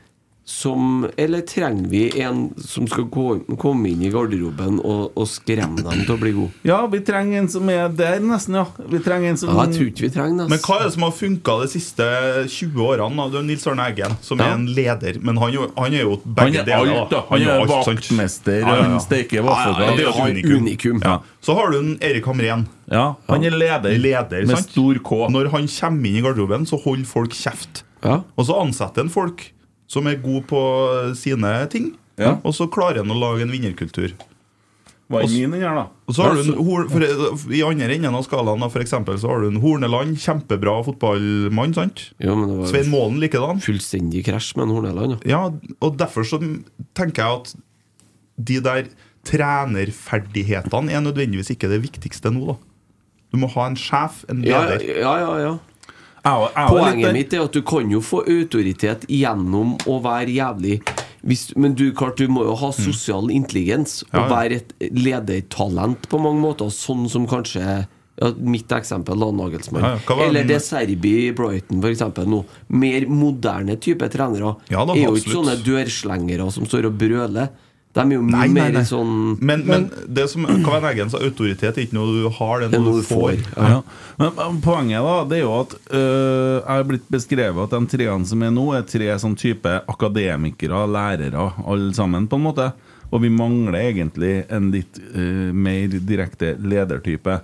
som 0.51 1.05
Eller 1.17 1.41
trenger 1.47 1.87
vi 1.91 2.01
en 2.21 2.41
som 2.59 2.87
skal 2.89 3.05
gå, 3.13 3.25
komme 3.61 3.89
inn 3.93 4.01
i 4.03 4.09
garderoben 4.11 4.79
og, 4.83 5.11
og 5.17 5.27
skremme 5.29 5.79
dem 5.85 6.01
til 6.03 6.13
å 6.15 6.19
bli 6.19 6.31
god? 6.35 6.57
ja, 6.67 6.79
vi 6.91 6.99
trenger 7.07 7.39
en 7.41 7.49
som 7.53 7.69
er 7.71 7.87
der, 7.95 8.19
nesten, 8.25 8.57
ja. 8.59 8.65
Vi 8.91 8.99
trenger 9.05 9.31
en 9.31 9.39
som 9.39 9.53
Ja, 9.53 9.65
jeg 9.69 9.77
tror 9.77 9.89
ikke 9.91 10.05
vi 10.05 10.11
trenger 10.17 10.43
det. 10.43 10.47
Men 10.51 10.61
hva 10.65 10.79
er 10.81 10.83
det 10.89 10.93
som 10.97 11.05
har 11.07 11.13
funka 11.15 11.55
de 11.63 11.69
siste 11.71 12.07
20 12.51 12.83
årene? 12.89 13.15
da? 13.21 13.27
Det 13.31 13.39
er 13.41 13.47
Nils 13.47 13.67
Arne 13.71 13.87
Eggen, 13.91 14.17
som 14.25 14.39
Ja. 14.41 14.49
er 14.51 14.57
en 14.59 14.65
leder. 14.75 15.19
Men 15.21 15.37
han, 15.41 15.55
han 15.77 15.93
er 15.93 16.03
jo 16.05 16.17
Han 16.37 16.55
er 16.55 16.73
alt, 16.75 17.09
da. 17.13 17.23
Han 17.29 17.41
er 17.41 17.53
alt, 17.59 17.69
sant? 17.71 17.87
vaktmester, 17.93 18.59
Ja, 18.59 18.67
ja, 18.67 18.75
ja. 18.75 18.89
han 18.89 18.99
steker 19.05 19.39
Ja, 19.41 19.43
ja, 19.45 19.71
ja, 19.85 19.95
det 19.95 20.03
er 20.03 20.09
jo 20.09 20.11
Han 20.19 20.27
er 20.27 20.33
unikum. 20.35 20.65
unikum. 20.67 21.01
Ja. 21.05 21.19
Så 21.41 21.55
har 21.57 21.71
du 21.71 21.79
en 21.79 21.95
Erik 22.01 22.25
Hamren. 22.27 22.67
Ja, 22.91 23.15
han 23.29 23.43
er 23.47 23.51
leder. 23.55 23.95
Leder, 23.97 24.45
med 24.45 24.57
sant? 24.57 24.69
stor 24.71 24.99
K. 24.99 25.23
Når 25.31 25.49
han 25.53 25.67
kommer 25.71 26.09
inn 26.11 26.19
i 26.19 26.21
garderoben, 26.25 26.65
så 26.67 26.77
holder 26.83 27.05
folk 27.07 27.31
kjeft. 27.33 27.83
Ja. 28.03 28.21
Og 28.35 28.45
så 28.49 28.57
ansetter 28.59 29.03
han 29.05 29.09
folk 29.13 29.51
som 29.91 30.07
er 30.07 30.19
god 30.23 30.45
på 30.49 30.61
sine 31.19 31.55
ting. 31.71 31.93
Ja. 32.21 32.37
Og 32.45 32.53
så 32.55 32.69
klarer 32.71 33.01
han 33.03 33.11
å 33.11 33.17
lage 33.17 33.43
en 33.45 33.51
vinnerkultur. 33.53 34.13
Hva 35.11 35.25
er 35.25 35.31
min 35.51 35.57
her, 35.59 35.75
da? 35.75 35.83
Og 36.07 36.15
så 36.15 36.23
har 36.23 36.37
du 36.37 36.53
en, 36.53 36.87
for, 36.87 37.51
I 37.51 37.63
andre 37.67 37.97
enden 37.97 38.15
av 38.15 38.23
skalaen 38.23 38.63
for 38.71 38.79
eksempel, 38.83 39.17
så 39.19 39.27
har 39.33 39.43
du 39.43 39.49
en 39.49 39.59
Horneland, 39.63 40.15
kjempebra 40.23 40.77
fotballmann. 40.87 41.73
sant? 41.75 42.05
Ja, 42.23 42.35
men 42.37 42.47
det 42.47 42.59
var 42.61 42.69
Svein 42.71 42.91
Målen 42.93 43.19
likedan. 43.19 43.59
fullstendig 43.63 44.23
krasj 44.29 44.53
med 44.55 44.69
en 44.69 44.75
Horneland. 44.77 45.17
Ja. 45.27 45.41
Ja, 45.51 45.75
og 45.83 45.99
derfor 45.99 46.23
så 46.27 46.39
tenker 46.95 47.25
jeg 47.25 47.41
at 47.41 47.55
de 48.51 48.61
der 48.63 48.87
trenerferdighetene 49.27 50.95
er 50.95 51.03
nødvendigvis 51.03 51.51
ikke 51.53 51.69
det 51.71 51.81
viktigste 51.83 52.31
nå, 52.33 52.53
da. 52.53 52.55
Du 53.31 53.39
må 53.39 53.47
ha 53.53 53.67
en 53.67 53.77
sjef, 53.79 54.23
en 54.31 54.41
leder. 54.43 54.81
ja, 54.99 55.11
ja, 55.19 55.35
ja. 55.39 55.51
Jeg 55.51 55.70
var 56.23 56.51
litt 56.53 56.71
Poenget 56.71 57.13
mitt 57.15 57.33
er 57.33 57.45
at 57.45 57.55
du 57.55 57.61
kan 57.65 57.89
jo 57.91 58.01
få 58.05 58.21
autoritet 58.29 59.07
gjennom 59.09 59.77
å 59.89 60.01
være 60.03 60.35
jævlig 60.35 60.81
hvis, 61.21 61.51
Men 61.55 61.75
du, 61.77 61.91
klart, 61.93 62.17
du 62.17 62.27
må 62.33 62.43
jo 62.47 62.55
ha 62.57 62.71
sosial 62.73 63.29
intelligens 63.33 64.01
og 64.03 64.09
Mm. 64.11 64.17
Ja, 64.17 64.21
ja. 64.21 64.35
være 64.35 64.55
et 64.57 64.71
ledertalent 64.91 66.07
på 66.09 66.19
mange 66.21 66.41
måter, 66.41 66.69
sånn 66.73 67.07
som 67.09 67.27
kanskje 67.29 67.61
ja, 68.21 68.29
Mitt 68.37 68.69
eksempel, 68.75 69.17
da, 69.17 69.31
Nagelsmann. 69.31 70.01
Eller 70.21 70.43
det 70.45 70.59
Serbi 70.61 71.13
i 71.27 71.31
Brighton, 71.33 71.79
for 71.81 71.89
eksempel, 71.89 72.27
nå. 72.29 72.43
Mer 72.69 73.07
moderne 73.09 73.77
type 73.81 74.05
trenere. 74.13 74.55
Er 74.69 74.99
jo 74.99 75.15
ikke 75.17 75.37
sånne 75.39 75.55
dørslengere 75.63 76.51
som 76.53 76.67
står 76.69 76.89
og 76.91 76.99
brøler. 77.01 77.49
De 77.91 77.99
er 78.05 78.13
jo 78.15 78.21
Nei, 78.23 78.45
nei, 78.47 78.53
mer 78.55 78.69
nei. 78.77 78.83
sånn 78.87 79.15
Men, 79.43 79.65
men 79.67 79.89
det 80.07 80.23
som 80.31 80.45
kan 80.47 80.77
være 80.77 80.93
egens 80.93 81.15
autoritet 81.17 81.75
er 81.75 81.83
ikke 81.83 81.97
noe 81.97 82.13
du 82.21 82.29
har, 82.37 82.61
det 82.63 82.69
er 82.77 82.83
noe 82.85 83.01
du 83.01 83.07
får. 83.07 83.33
Ja. 83.57 83.71
Ja. 83.73 83.79
Men, 84.21 84.31
men 84.37 84.61
poenget 84.63 85.03
da, 85.03 85.15
det 85.27 85.39
er 85.39 85.43
jo 85.43 85.51
at 85.57 85.75
øh, 85.91 86.55
jeg 86.61 86.69
har 86.71 86.87
blitt 86.87 87.09
beskrevet 87.11 87.65
at 87.65 87.75
de 87.75 87.91
treene 87.91 88.29
som 88.29 88.45
er 88.47 88.53
nå, 88.55 88.69
er 88.77 88.87
tre 88.87 89.09
sånn 89.19 89.35
type 89.39 89.73
akademikere, 89.91 90.85
lærere, 90.87 91.49
alle 91.65 91.91
sammen, 91.97 92.29
på 92.31 92.39
en 92.39 92.47
måte. 92.47 92.69
Og 93.11 93.23
vi 93.25 93.31
mangler 93.33 93.77
egentlig 93.81 94.31
en 94.51 94.69
litt 94.73 94.99
uh, 95.13 95.51
mer 95.51 95.91
direkte 95.91 96.53
ledertype. 96.59 97.39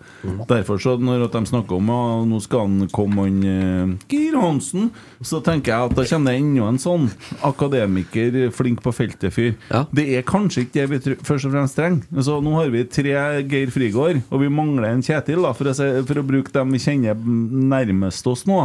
Derfor 0.48 0.80
så 0.82 0.96
når 1.00 1.28
de 1.34 1.42
snakker 1.50 1.78
om 1.78 1.92
at 1.92 2.28
nå 2.30 2.40
skal 2.44 2.66
han 2.66 2.92
komme 2.94 3.28
han 3.28 3.42
uh, 3.44 3.96
Geir 4.12 4.38
Hansen, 4.40 4.92
så 5.20 5.42
tenker 5.44 5.74
jeg 5.74 5.90
at 5.90 5.98
da 5.98 6.06
kommer 6.08 6.32
det 6.32 6.42
enda 6.42 6.70
en 6.72 6.80
sånn 6.82 7.10
akademiker, 7.48 8.40
flink 8.56 8.82
på 8.86 8.94
feltet-fyr. 8.96 9.58
Det 9.92 10.08
er 10.16 10.26
kanskje 10.28 10.66
ikke 10.66 10.78
det 10.78 10.88
vi 10.94 11.18
først 11.28 11.50
og 11.50 11.56
fremst 11.56 11.78
trenger. 11.80 12.06
Altså, 12.16 12.40
nå 12.44 12.56
har 12.58 12.72
vi 12.74 12.86
tre 12.88 13.18
Geir 13.50 13.74
Frigård, 13.74 14.24
og 14.32 14.44
vi 14.44 14.52
mangler 14.54 14.92
en 14.92 15.04
Kjetil, 15.06 15.44
da, 15.44 15.54
for, 15.58 15.72
å 15.72 15.76
se, 15.78 15.90
for 16.08 16.22
å 16.22 16.26
bruke 16.28 16.54
dem 16.56 16.74
vi 16.76 16.82
kjenner 16.84 17.18
nærmest 17.18 18.28
oss 18.30 18.46
nå. 18.50 18.64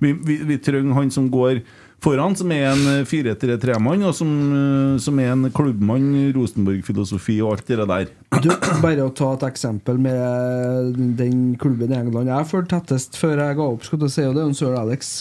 Vi, 0.00 0.14
vi, 0.24 0.38
vi 0.48 0.56
trenger 0.64 0.96
han 0.96 1.10
som 1.12 1.28
går 1.32 1.60
foran, 2.04 2.36
som 2.36 2.52
er 2.54 2.70
en 2.70 3.04
4-3-3-mann, 3.08 4.04
og 4.08 4.14
som, 4.16 4.30
eh, 4.56 4.98
som 5.02 5.18
er 5.20 5.32
en 5.34 5.50
klubbmann, 5.54 6.32
Rosenborg-filosofi 6.36 7.40
og 7.44 7.56
alt 7.56 7.68
det 7.68 7.88
der. 7.90 8.08
Du, 8.40 8.50
bare 8.82 9.04
å 9.04 9.12
ta 9.14 9.34
et 9.36 9.46
eksempel 9.50 10.00
med 10.00 10.96
den 11.18 11.56
klubben 11.60 11.92
i 11.92 11.98
England 11.98 12.30
jeg 12.30 12.48
fulgte 12.50 12.78
tettest 12.78 13.18
før 13.20 13.44
jeg 13.44 13.58
ga 13.58 13.68
opp, 13.74 13.84
skal 13.86 14.02
du 14.02 14.08
si, 14.08 14.24
og 14.24 14.36
det 14.36 14.44
er 14.44 14.56
Sir 14.56 14.76
Alex. 14.78 15.14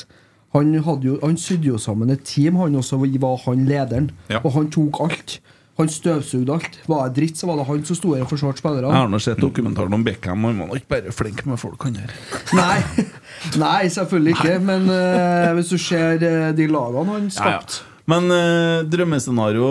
Han, 0.55 0.73
hadde 0.82 1.05
jo, 1.05 1.19
han 1.21 1.38
sydde 1.38 1.69
jo 1.69 1.77
sammen 1.77 2.09
et 2.09 2.23
team, 2.25 2.57
han 2.57 2.75
også 2.80 2.97
var 3.21 3.38
han 3.45 3.65
lederen. 3.69 4.11
Ja. 4.30 4.41
Og 4.43 4.53
han 4.55 4.71
tok 4.73 5.03
alt. 5.05 5.39
Han 5.80 5.91
støvsugde 5.91 6.55
alt. 6.55 6.80
Var 6.91 7.07
det 7.07 7.15
dritt, 7.21 7.39
så 7.39 7.47
var 7.47 7.61
det 7.61 7.67
han 7.69 7.84
som 7.88 7.97
sto 7.97 8.13
her 8.13 8.25
og 8.25 8.32
forsvarte 8.34 8.59
spillerne. 8.59 8.91
Jeg 8.91 9.05
har 9.05 9.11
nå 9.11 9.19
sett 9.23 9.39
dokumentaren 9.39 9.95
om 9.95 10.03
Beckham, 10.03 10.47
han 10.49 10.63
var 10.65 10.80
ikke 10.80 10.95
bare 10.95 11.13
flink 11.15 11.45
med 11.47 11.61
folk, 11.61 11.86
han 11.88 11.95
der. 12.01 12.15
Nei, 12.59 13.05
Nei 13.61 13.88
selvfølgelig 13.95 14.36
ikke. 14.36 14.57
Men 14.59 14.89
uh, 14.91 15.53
hvis 15.55 15.71
du 15.71 15.77
ser 15.80 16.19
eh, 16.19 16.49
de 16.57 16.67
lagene 16.67 17.15
han 17.15 17.32
skapte 17.32 17.86
Men 18.10 18.32
eh, 18.34 18.82
drømmescenario 18.89 19.68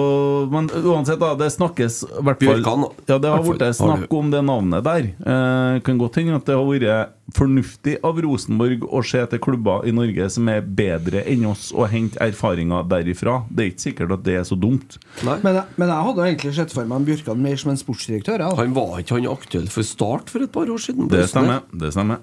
Men 0.53 0.69
uansett, 0.71 1.19
da. 1.21 1.33
Det 1.39 1.49
snakkes 1.55 2.01
i 2.07 2.23
hvert 2.23 2.43
fall 2.45 2.61
Bjørkan, 2.61 2.85
Ja, 3.09 3.17
det 3.19 3.33
har 3.33 3.43
vært 3.47 3.65
snakk 3.79 4.13
om 4.15 4.31
det 4.33 4.43
navnet 4.47 4.85
der. 4.87 5.09
Eh, 5.19 5.79
kan 5.87 5.99
godt 6.01 6.19
hende 6.21 6.37
at 6.39 6.47
det 6.49 6.55
har 6.59 6.67
vært 6.69 7.15
fornuftig 7.37 7.97
av 8.09 8.21
Rosenborg 8.25 8.87
å 8.89 9.03
se 9.05 9.21
til 9.29 9.41
klubber 9.45 9.85
i 9.89 9.93
Norge 9.93 10.31
som 10.33 10.47
er 10.49 10.63
bedre 10.63 11.25
enn 11.29 11.45
oss, 11.51 11.67
og 11.77 11.91
hente 11.93 12.17
erfaringer 12.25 12.87
derifra. 12.89 13.43
Det 13.51 13.65
er 13.67 13.73
ikke 13.73 13.85
sikkert 13.89 14.15
at 14.17 14.23
det 14.25 14.39
er 14.41 14.47
så 14.49 14.57
dumt. 14.61 14.97
Men, 15.27 15.43
jeg- 15.59 15.67
men 15.77 15.89
jeg 15.93 16.07
hadde 16.09 16.25
egentlig 16.29 16.55
sett 16.57 16.73
for 16.73 16.85
meg 16.89 17.01
en 17.03 17.09
Bjørkan 17.11 17.43
mer 17.43 17.57
som 17.57 17.71
en 17.75 17.77
sportsdirektør. 17.77 18.39
Ja. 18.47 18.55
Han 18.57 18.73
var 18.75 18.99
ikke 19.03 19.19
han 19.19 19.27
aktuell 19.29 19.69
for 19.69 19.83
Start 19.83 20.31
for 20.31 20.41
et 20.47 20.53
par 20.53 20.67
år 20.73 20.79
siden? 20.81 21.09
Det 21.09 21.27
stemmer. 21.29 21.63
det 21.77 21.93
stemmer 21.93 22.19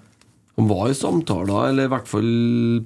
Han 0.58 0.68
var 0.70 0.88
i 0.88 0.94
samtaler, 0.96 1.68
eller 1.70 1.84
i 1.84 1.92
hvert 1.92 2.08
fall 2.08 2.86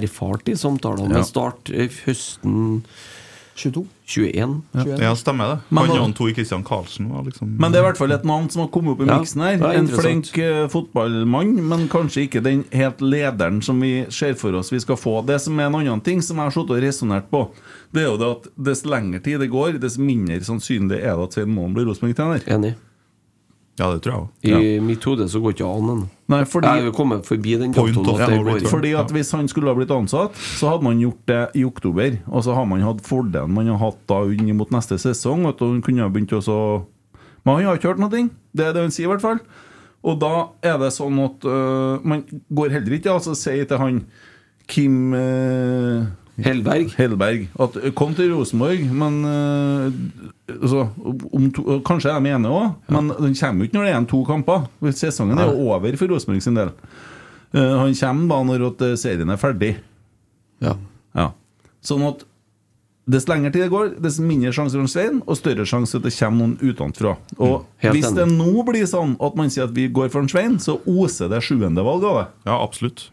erfart 0.00 0.48
i 0.52 0.56
samtaler 0.58 1.06
Ja. 1.08 1.14
med 1.18 1.26
Start 1.28 1.70
eh, 1.72 1.88
høsten 2.06 2.82
22. 3.60 3.82
21. 4.10 4.52
Ja, 5.02 5.10
stemmer 5.18 5.48
det. 5.50 5.56
Men 5.68 5.90
Han 5.92 6.12
Tor 6.16 6.30
Christian 6.32 6.62
Karlsen 6.64 7.10
var 7.12 7.22
liksom 7.26 7.50
Men 7.60 7.70
det 7.72 7.78
er 7.78 7.82
i 7.84 7.86
hvert 7.90 7.98
fall 7.98 8.14
et 8.14 8.24
navn 8.24 8.46
som 8.50 8.62
har 8.62 8.70
kommet 8.72 8.94
opp 8.94 9.02
i 9.04 9.06
Ja, 9.10 9.18
miksen 9.20 9.42
her. 9.44 9.58
er 9.68 9.76
En 9.78 9.86
flink 9.90 10.30
eh, 10.38 10.66
fotballmann, 10.72 11.52
men 11.68 11.84
kanskje 11.92 12.24
ikke 12.26 12.42
den 12.42 12.64
helt 12.72 13.02
lederen 13.04 13.60
som 13.62 13.78
vi 13.84 14.06
ser 14.08 14.34
for 14.40 14.54
oss 14.56 14.72
vi 14.72 14.80
skal 14.80 14.96
få. 14.96 15.18
Det 15.26 15.36
som 15.44 15.58
er 15.60 15.66
en 15.68 15.74
annen 15.82 16.00
ting 16.02 16.22
som 16.22 16.36
jeg 16.40 16.44
har 16.48 16.50
sittet 16.56 16.70
og 16.78 16.82
resonnert 16.82 17.28
på, 17.30 17.42
det 17.92 18.02
er 18.02 18.08
jo 18.08 18.16
det 18.22 18.30
at 18.38 18.48
dess 18.70 18.84
lengre 18.88 19.20
tid 19.20 19.38
det 19.40 19.50
går, 19.52 19.78
dess 19.82 19.98
mindre 19.98 20.40
sannsynlig 20.40 21.02
er 21.02 21.16
det 21.20 21.28
at 21.28 21.32
Svein 21.36 21.52
Målen 21.54 21.74
blir 21.76 21.84
Rosenborg-trener. 21.90 22.40
Enig. 22.48 22.74
Ja, 23.78 23.92
det 23.92 24.02
tror 24.04 24.28
jeg 24.42 24.54
òg. 24.56 24.64
I 24.64 24.80
mitt 24.80 25.04
hode 25.04 25.28
så 25.28 25.40
går 25.40 25.52
ikke 25.54 25.68
an 25.68 25.92
ennå. 25.94 26.08
Nei, 26.30 26.44
fordi- 26.46 26.70
Jeg 26.76 26.86
er 26.86 26.92
kommet 26.94 27.26
forbi 27.26 27.56
den 27.58 27.72
datoen. 27.74 28.66
Fordi 28.70 28.92
at 28.98 29.10
Hvis 29.10 29.32
han 29.32 29.48
skulle 29.48 29.66
ha 29.68 29.74
blitt 29.74 29.90
ansatt, 29.90 30.34
så 30.34 30.70
hadde 30.70 30.84
man 30.86 31.00
gjort 31.00 31.26
det 31.26 31.40
i 31.56 31.64
oktober. 31.64 32.18
Og 32.28 32.44
så 32.44 32.54
har 32.54 32.64
man 32.66 32.80
hatt 32.86 33.02
fordelen 33.02 33.50
man 33.50 33.66
har 33.66 33.78
hatt 33.78 33.98
da 34.06 34.22
inn 34.30 34.56
mot 34.56 34.70
neste 34.70 34.98
sesong. 34.98 35.48
At 35.48 35.58
han 35.58 35.82
kunne 35.82 36.02
ha 36.02 36.08
begynt 36.08 36.30
også 36.30 36.84
Men 37.44 37.56
han 37.56 37.64
har 37.64 37.76
ikke 37.78 37.88
hørt 37.96 37.98
noe. 37.98 38.10
Det 38.54 38.66
er 38.66 38.72
det 38.72 38.82
han 38.82 38.90
sier, 38.90 39.08
i 39.08 39.12
hvert 39.14 39.22
fall. 39.22 39.40
Og 40.04 40.18
da 40.20 40.48
er 40.62 40.78
det 40.78 40.92
sånn 40.92 41.18
at 41.24 41.44
uh, 41.44 41.98
man 42.04 42.24
går 42.52 42.70
heller 42.70 42.92
ikke 42.96 43.12
altså 43.12 43.34
sier 43.36 43.66
til 43.68 43.78
han 43.78 44.04
Kim 44.70 45.12
uh, 45.12 46.06
Hellberg. 46.40 46.92
Hellberg 46.96 47.48
at 47.60 47.94
kom 47.98 48.14
til 48.16 48.32
Rosenborg, 48.32 48.86
men 48.92 49.24
øh, 49.24 49.90
altså, 50.60 50.86
om 51.32 51.50
to, 51.56 51.80
Kanskje 51.86 52.12
er 52.12 52.22
de 52.22 52.32
ene 52.34 52.52
òg, 52.52 52.74
men 52.92 53.12
den 53.16 53.36
kommer 53.38 53.64
jo 53.64 53.70
ikke 53.70 53.78
når 53.78 53.86
det 53.86 53.92
er 53.92 54.00
en 54.00 54.10
to 54.10 54.22
kamper. 54.28 54.66
Sesongen 54.92 55.40
er 55.40 55.50
jo 55.50 55.70
over 55.70 55.98
for 56.00 56.12
Rosenborg 56.12 56.44
sin 56.44 56.58
del. 56.58 56.72
Uh, 57.50 57.80
han 57.82 57.94
kommer 57.98 58.30
da 58.30 58.40
når 58.46 58.66
at 58.68 58.82
eh, 58.86 58.98
serien 59.00 59.32
er 59.32 59.40
ferdig. 59.40 59.72
Ja. 60.62 60.76
Ja. 61.18 61.30
Sånn 61.82 62.04
at 62.06 62.22
dess 63.10 63.26
lengre 63.26 63.50
tid 63.50 63.64
det 63.64 63.70
går, 63.72 63.94
dess 64.02 64.20
mindre 64.22 64.52
sjanse 64.54 64.78
for 64.78 64.90
Svein, 64.90 65.22
og 65.24 65.38
større 65.38 65.66
sjanse 65.66 65.98
at 65.98 66.06
det 66.06 66.12
kommer 66.14 66.44
noen 66.44 66.58
utenfra. 66.60 67.16
Og 67.40 67.64
mm, 67.64 67.88
hvis 67.88 68.10
enig. 68.10 68.18
det 68.20 68.26
nå 68.36 68.66
blir 68.68 68.86
sånn 68.86 69.16
at 69.18 69.38
man 69.38 69.50
sier 69.50 69.66
at 69.66 69.74
vi 69.74 69.88
går 69.90 70.12
for 70.12 70.22
en 70.22 70.30
Svein, 70.30 70.60
så 70.62 70.78
oser 70.86 71.32
det 71.32 71.42
sjuende 71.46 71.84
valget 71.86 72.10
av 72.12 72.20
det. 72.20 72.26
Ja, 72.46 72.60
absolutt. 72.60 73.08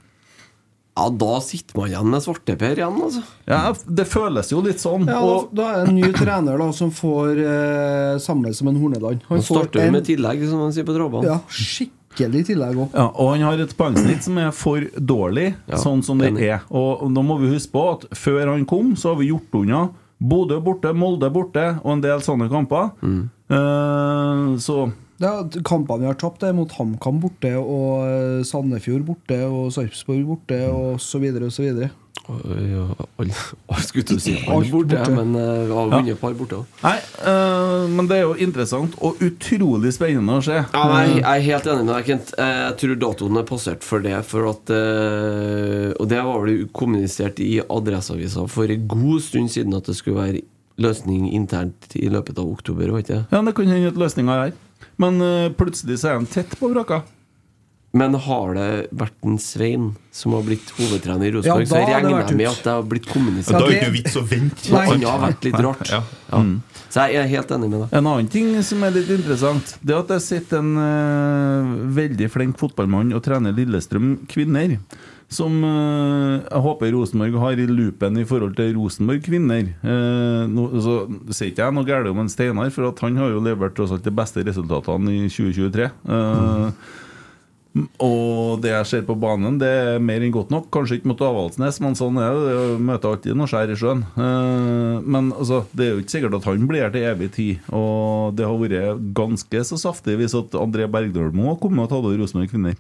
Ja, 0.97 1.07
da 1.13 1.35
sitter 1.45 1.77
man 1.77 1.91
igjen 1.91 2.07
med 2.09 2.23
svarteper 2.25 2.73
igjen, 2.79 2.95
altså. 3.05 3.21
Ja, 3.45 3.59
det 3.99 4.05
føles 4.09 4.49
jo 4.49 4.63
litt 4.65 4.81
sånn. 4.81 5.05
Ja, 5.05 5.19
og 5.21 5.51
da, 5.53 5.61
da 5.61 5.67
er 5.69 5.83
det 5.85 5.91
en 5.91 5.99
ny 6.01 6.09
trener 6.17 6.57
da 6.57 6.71
som 6.73 6.89
får 6.89 7.37
eh, 7.43 8.15
samme 8.23 8.49
som 8.57 8.71
en 8.71 8.79
Horneland. 8.81 9.21
Han 9.29 9.43
starter 9.45 9.77
jo 9.83 9.85
en- 9.85 9.93
med 9.99 10.07
tillegg, 10.09 10.41
som 10.49 10.63
man 10.65 10.73
sier 10.73 10.87
på 10.87 10.95
Drabban. 10.97 11.27
Ja, 11.29 11.37
skikkelig 11.53 12.41
tillegg 12.49 12.75
òg. 12.81 12.89
Ja, 12.97 13.05
og 13.13 13.29
han 13.35 13.45
har 13.45 13.61
et 13.61 13.75
poengsnitt 13.77 14.25
som 14.25 14.39
er 14.41 14.49
for 14.57 14.81
dårlig, 14.97 15.51
Ja, 15.69 15.77
sånn 15.77 16.01
som 16.03 16.17
det 16.17 16.31
enig. 16.33 16.49
er. 16.49 16.61
Og, 16.71 17.03
og 17.05 17.13
da 17.13 17.21
må 17.21 17.37
vi 17.45 17.53
huske 17.53 17.71
på 17.77 17.85
at 17.93 18.09
før 18.17 18.47
han 18.55 18.65
kom, 18.65 18.95
så 18.97 19.13
har 19.13 19.21
vi 19.21 19.29
gjort 19.29 19.53
unna 19.61 19.85
Bodø 20.17 20.57
borte, 20.65 20.89
Molde 20.97 21.29
borte 21.29 21.67
og 21.83 21.91
en 21.93 22.01
del 22.01 22.19
sånne 22.25 22.49
kamper. 22.49 22.89
Mm. 23.05 23.29
Eh, 23.53 24.57
så 24.65 24.87
kampene 25.19 26.05
vi 26.05 26.09
har 26.11 26.17
tapt, 26.19 26.43
er 26.45 26.53
mot 26.57 26.71
HamKam 26.77 27.21
borte, 27.23 27.53
og 27.57 28.03
eh, 28.07 28.43
Sandefjord 28.47 29.05
borte, 29.07 29.39
og 29.49 29.71
Sarpsborg 29.75 30.25
borte, 30.27 30.59
og 30.69 30.99
så 31.01 31.21
videre 31.23 31.49
og 31.49 31.55
så 31.55 31.65
videre. 31.65 31.93
Ja, 32.27 32.83
jeg 33.21 33.83
skulle 33.87 34.03
til 34.09 34.17
å 34.17 34.19
si 34.19 34.33
alle 34.35 34.57
Alt 34.57 34.71
borte, 34.73 35.03
men 35.15 35.29
uh, 35.37 35.61
vi 35.63 35.75
har 35.77 35.91
vunnet 35.93 36.11
et 36.11 36.19
par 36.19 36.33
borte 36.35 36.57
òg. 36.59 36.73
Nei, 36.83 36.97
eh, 37.31 37.85
men 37.93 38.09
det 38.09 38.17
er 38.17 38.25
jo 38.25 38.33
interessant 38.43 38.97
og 38.99 39.21
utrolig 39.23 39.93
spennende 39.95 40.35
å 40.35 40.43
se. 40.43 40.57
Ja, 40.59 40.81
nei, 40.91 41.05
jeg 41.21 41.23
er 41.23 41.45
helt 41.45 41.69
enig 41.71 41.85
med 41.87 41.93
deg, 41.93 42.09
Kent. 42.09 42.33
Eh, 42.35 42.57
Jeg 42.67 42.75
tror 42.81 42.99
datoen 43.05 43.39
er 43.39 43.47
passert 43.47 43.87
for 43.87 44.03
det. 44.03 44.17
For 44.27 44.49
at, 44.51 44.73
uh, 44.75 45.95
og 45.95 46.11
det 46.11 46.19
var 46.27 46.43
vel 46.43 46.67
kommunisert 46.75 47.39
i 47.43 47.61
Adresseavisa 47.63 48.43
for 48.51 48.75
en 48.75 48.87
god 48.91 49.23
stund 49.23 49.53
siden 49.53 49.77
at 49.77 49.87
det 49.87 49.95
skulle 49.95 50.19
være 50.19 50.43
løsning 50.81 51.27
internt 51.33 51.95
i 51.97 52.07
løpet 52.09 52.37
av 52.39 52.49
oktober. 52.51 52.93
Var 52.93 53.03
ikke 53.03 53.15
det? 53.15 53.25
Ja, 53.33 53.41
det 53.41 53.53
kan 53.57 53.69
hende 53.73 53.91
at 53.93 53.99
løsninga 53.99 54.33
er 54.37 54.43
her. 54.47 54.57
Men 55.01 55.21
uh, 55.21 55.49
plutselig 55.57 56.01
så 56.01 56.13
er 56.13 56.19
de 56.21 56.29
tett 56.37 56.57
på 56.59 56.69
vraka. 56.73 57.03
Men 57.97 58.13
har 58.19 58.53
det 58.53 58.71
vært 58.99 59.15
en 59.25 59.37
Svein 59.41 59.85
som 60.13 60.33
har 60.35 60.43
blitt 60.45 60.69
hovedtrener 60.75 61.29
i 61.29 61.31
Rosenborg, 61.33 61.63
Ja, 61.63 61.69
så 61.69 61.79
jeg 61.79 61.87
regner 61.87 62.11
jeg 62.19 62.37
med 62.37 62.49
at 62.49 62.59
det 62.65 62.73
har 62.73 62.83
blitt 62.91 63.07
Ja, 63.07 63.13
da 63.15 63.57
er 63.57 63.61
det 63.61 63.69
det- 63.69 63.77
ikke 63.79 63.93
vits 63.95 64.17
å 64.19 64.23
vente. 64.27 64.71
Nei. 64.73 64.85
Har 65.07 65.21
vært 65.23 65.43
litt 65.47 65.55
rart. 65.55 65.89
Ja. 65.89 66.03
Ja. 66.31 66.43
Så 66.89 67.07
jeg 67.07 67.15
er 67.15 67.27
helt 67.27 67.51
enig 67.51 67.69
med 67.69 67.79
deg. 67.81 67.93
En 67.97 68.05
annen 68.07 68.27
ting 68.29 68.61
som 68.61 68.83
er 68.83 68.91
litt 68.91 69.09
interessant, 69.09 69.77
Det 69.83 69.95
er 69.95 69.99
at 69.99 70.07
jeg 70.09 70.21
sitter 70.21 70.59
en 70.59 70.77
uh, 70.77 71.87
veldig 71.95 72.29
flink 72.29 72.57
fotballmann 72.57 73.13
og 73.15 73.23
trener 73.23 73.55
Lillestrøm 73.55 74.27
kvinner. 74.27 74.77
Som 75.27 75.57
eh, 75.67 76.35
jeg 76.45 76.61
håper 76.63 76.93
Rosenborg 76.95 77.33
har 77.41 77.59
i 77.59 77.65
loopen 77.67 78.15
i 78.21 78.23
forhold 78.27 78.53
til 78.55 78.77
Rosenborg 78.77 79.25
kvinner. 79.25 79.73
Eh, 79.83 80.43
nå, 80.47 80.69
så 80.79 81.01
sier 81.35 81.51
ikke 81.51 81.65
jeg 81.65 81.75
noe 81.75 81.87
galt 81.89 82.07
om 82.07 82.21
en 82.23 82.31
Steinar, 82.31 82.71
for 82.71 82.93
han 83.03 83.19
har 83.19 83.33
jo 83.33 83.41
levert 83.43 83.75
tross 83.75 83.91
alt 83.91 84.07
de 84.07 84.13
beste 84.15 84.45
resultatene 84.47 85.17
i 85.17 85.27
2023. 85.27 85.89
Mm. 86.07 86.71
Og 88.01 88.61
det 88.63 88.71
jeg 88.71 88.87
ser 88.89 89.03
på 89.05 89.13
banen, 89.19 89.59
det 89.61 89.67
er 89.69 89.99
mer 90.01 90.23
enn 90.25 90.31
godt 90.33 90.49
nok. 90.53 90.69
Kanskje 90.73 90.97
ikke 90.97 91.11
mot 91.11 91.19
Avaldsnes, 91.27 91.77
men 91.83 91.97
sånn 91.99 92.17
er 92.23 92.39
det. 92.39 92.55
Møter 92.87 93.11
alltid 93.11 93.37
noe 93.37 93.51
skjær 93.51 93.73
i 93.73 93.77
sjøen. 93.77 94.05
Eh, 94.15 94.95
Men 95.03 95.29
altså, 95.35 95.59
det 95.75 95.85
er 95.85 95.91
jo 95.91 96.05
ikke 96.05 96.15
sikkert 96.15 96.39
at 96.39 96.47
han 96.49 96.65
blir 96.71 96.87
her 96.87 96.95
til 96.95 97.05
evig 97.11 97.29
tid. 97.35 97.67
Og 97.75 98.31
det 98.39 98.47
har 98.47 98.57
vært 98.63 99.03
ganske 99.19 99.65
så 99.69 99.77
saftig 99.83 100.17
hvis 100.21 100.39
at 100.39 100.55
André 100.57 100.87
Bergdølmo 100.89 101.51
har 101.51 101.59
kommet 101.61 101.85
og 101.85 101.91
tatt 101.91 101.99
over 102.07 102.17
Rosenborg 102.23 102.49
kvinner. 102.55 102.79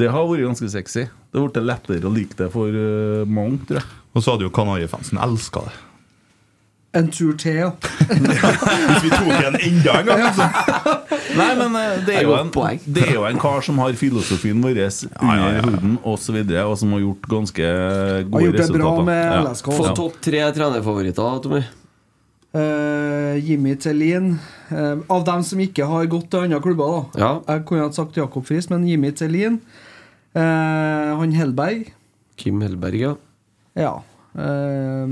Det 0.00 0.08
har 0.08 0.26
vært 0.30 0.48
ganske 0.48 0.72
sexy. 0.72 1.04
Det 1.30 1.38
har 1.38 1.46
blitt 1.46 1.62
lettere 1.68 2.08
å 2.08 2.14
like 2.14 2.36
det 2.38 2.48
for 2.54 2.72
uh, 2.72 3.28
mange, 3.28 3.60
tror 3.68 3.82
jeg. 3.82 3.88
Og 4.10 4.24
så 4.24 4.34
hadde 4.34 4.48
jo 4.48 4.52
Kanarifansen 4.54 5.20
elska 5.22 5.68
det. 5.68 5.78
En 6.98 7.06
tur 7.06 7.36
til, 7.38 7.54
ja. 7.54 7.68
Hvis 8.10 9.04
vi 9.04 9.10
tok 9.12 9.28
en 9.30 9.58
enda 9.60 9.92
en 10.00 10.08
gang, 10.08 10.22
altså. 10.26 10.46
Nei, 11.38 11.50
men 11.54 11.76
eh, 11.78 12.00
det 12.02 12.16
er, 12.18 12.24
jo 12.26 12.32
en, 12.34 12.48
det 12.82 13.04
er 13.04 13.12
jo 13.14 13.26
en 13.28 13.38
kar 13.38 13.62
som 13.62 13.78
har 13.78 13.94
filosofien 13.94 14.58
vår 14.58 14.80
under 14.80 15.68
huden 15.68 15.92
osv., 16.02 16.40
og, 16.40 16.56
og 16.64 16.74
som 16.80 16.96
har 16.96 17.04
gjort 17.04 17.28
ganske 17.30 17.68
Har 17.70 18.42
gjort 18.42 18.58
det 18.58 18.66
bra 18.74 18.96
resultater. 18.96 19.04
med 19.06 19.22
Ja. 19.36 19.52
Få 19.68 19.92
topp 20.00 20.18
tre 20.26 20.40
trenerfavoritter, 20.56 21.38
Tommy. 21.44 21.62
Uh, 22.50 23.38
Jimmy 23.38 23.76
Tellin. 23.78 24.32
Uh, 24.72 24.98
av 25.06 25.22
dem 25.30 25.46
som 25.46 25.62
ikke 25.62 25.86
har 25.86 26.10
gått 26.10 26.26
til 26.32 26.48
andre 26.48 26.58
klubber, 26.64 26.96
da. 26.96 27.22
Ja. 27.22 27.30
Jeg 27.54 27.68
kunne 27.70 27.86
ha 27.86 27.94
sagt 27.94 28.18
Jakob 28.18 28.50
Friis, 28.50 28.66
men 28.72 28.88
Jimmy 28.90 29.14
Tellin. 29.14 29.60
Eh, 30.34 31.16
han 31.20 31.32
Hellberg. 31.34 31.90
Kim 32.36 32.60
Hellberg, 32.62 33.00
ja. 33.00 33.14
Ja. 33.78 33.94
Eh, 34.38 35.06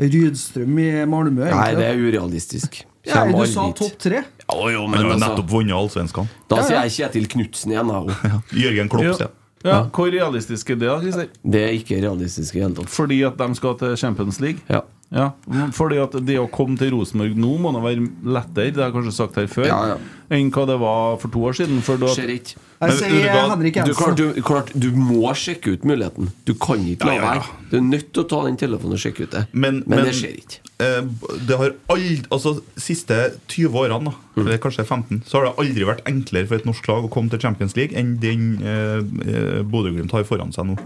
Rydstrøm 0.00 0.78
i 0.80 0.90
Malmö. 1.06 1.44
Nei, 1.50 1.72
det 1.76 1.90
er 1.90 2.00
urealistisk. 2.00 2.82
Ja, 3.06 3.24
du 3.24 3.34
aldri 3.34 3.48
sa 3.52 3.66
topp 3.76 3.98
tre. 4.00 4.22
Ja, 4.44 4.56
jo, 4.72 4.86
Men 4.86 4.90
men 4.90 5.00
du 5.00 5.06
har 5.06 5.14
altså, 5.14 5.26
nettopp 5.28 5.50
vunnet 5.52 5.76
Allsvenskan. 5.76 6.28
Da 6.50 6.56
Ja, 6.60 6.64
sier 6.66 6.80
jeg 6.82 6.94
Kjetil 6.96 7.28
Knutsen 7.32 7.72
igjen. 7.72 7.92
Jørgen 8.64 8.90
Klopp, 8.92 9.20
Ja. 9.20 9.28
Ja, 9.60 9.82
Hvor 9.92 10.08
realistisk 10.08 10.70
er 10.72 10.76
det, 10.80 10.86
da, 10.88 10.94
Christer? 11.02 11.26
Det 11.44 11.60
er 11.66 11.74
ikke 11.76 11.98
realistisk 12.00 12.54
i 12.56 12.62
hele 12.62 12.72
tatt. 12.78 12.88
Fordi 12.88 13.18
at 13.28 13.36
de 13.36 13.48
skal 13.58 13.74
til 13.76 13.96
Champions 14.00 14.38
League? 14.40 14.62
Ja. 14.72 14.80
Ja, 15.10 15.32
fordi 15.74 15.96
at 15.98 16.12
det 16.22 16.36
å 16.38 16.44
komme 16.54 16.78
til 16.78 16.92
Rosenborg 16.94 17.32
nå 17.34 17.48
må 17.58 17.72
da 17.74 17.80
være 17.82 18.04
lettere, 18.30 18.70
det 18.70 18.78
har 18.78 18.92
jeg 18.92 18.94
kanskje 18.94 19.14
sagt 19.16 19.38
her 19.40 19.48
før, 19.50 19.64
Ja, 19.66 19.78
ja. 19.90 19.96
enn 20.36 20.52
hva 20.54 20.66
det 20.70 20.76
var 20.78 21.16
for 21.18 21.32
to 21.34 21.40
år 21.48 21.56
siden. 21.58 21.80
For 21.82 21.98
da, 21.98 22.12
Skjer 22.14 22.30
ikke. 22.36 22.60
Jeg 22.80 22.94
sier 23.00 23.10
du 23.10 23.26
hva? 23.34 23.56
Du, 23.58 23.92
klart, 23.98 24.14
du, 24.20 24.38
klart, 24.46 24.70
du 24.78 24.86
må 24.94 25.32
sjekke 25.34 25.74
ut 25.74 25.82
muligheten. 25.84 26.30
Du 26.46 26.54
kan 26.54 26.78
ikke 26.86 27.10
la 27.10 27.16
Ja, 27.16 27.18
ja, 27.18 27.24
ja. 27.24 27.42
være. 27.42 27.66
Du 27.72 27.76
er 27.80 27.82
nødt 27.88 28.12
til 28.14 28.22
å 28.22 28.28
ta 28.30 28.44
den 28.46 28.56
telefonen 28.62 28.94
og 28.94 29.02
sjekke 29.02 29.26
ut 29.26 29.34
det. 29.34 29.42
Men, 29.52 29.82
Men 29.90 30.04
det 30.06 30.14
skjer 30.20 30.38
ikke. 30.44 30.62
eh, 30.78 31.02
det 31.50 31.58
har 31.58 31.74
aldri 31.90 32.22
Altså, 32.30 32.54
siste 32.78 33.18
20 33.50 33.74
årene, 33.82 34.04
da, 34.12 34.14
Mm. 34.38 34.46
eller 34.46 34.58
kanskje 34.62 34.86
15, 34.86 35.22
så 35.26 35.40
har 35.40 35.50
det 35.50 35.56
aldri 35.58 35.84
vært 35.90 36.04
enklere 36.06 36.46
for 36.46 36.54
et 36.54 36.64
norsk 36.70 36.86
lag 36.88 37.02
å 37.04 37.10
komme 37.10 37.28
til 37.34 37.40
Champions 37.42 37.74
League 37.76 37.98
enn 37.98 38.14
den 38.22 38.62
eh, 38.62 39.02
eh, 39.26 39.62
Bodø-Glimt 39.66 40.12
har 40.14 40.22
foran 40.24 40.54
seg 40.54 40.70
nå. 40.70 40.78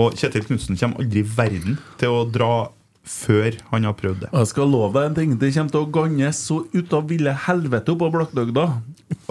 Og 0.00 0.14
Kjetil 0.16 0.48
Knutsen 0.48 0.78
kommer 0.80 1.04
aldri 1.04 1.20
i 1.20 1.28
verden 1.28 1.76
til 2.00 2.08
å 2.08 2.24
dra 2.32 2.70
før 3.10 3.56
han 3.72 3.84
har 3.88 3.94
prøvd 3.98 4.20
det. 4.24 4.28
Jeg 4.32 4.46
skal 4.52 4.70
love 4.70 4.92
deg 4.94 5.08
en 5.10 5.16
ting, 5.18 5.32
det 5.40 5.50
kommer 5.56 5.74
til 5.74 5.82
å 5.82 5.90
gange 5.98 6.30
så 6.36 6.60
ut 6.72 6.92
av 6.96 7.08
ville 7.10 7.32
helvete 7.46 7.92
oppå 7.96 8.08
Blakkdøgda. 8.14 8.68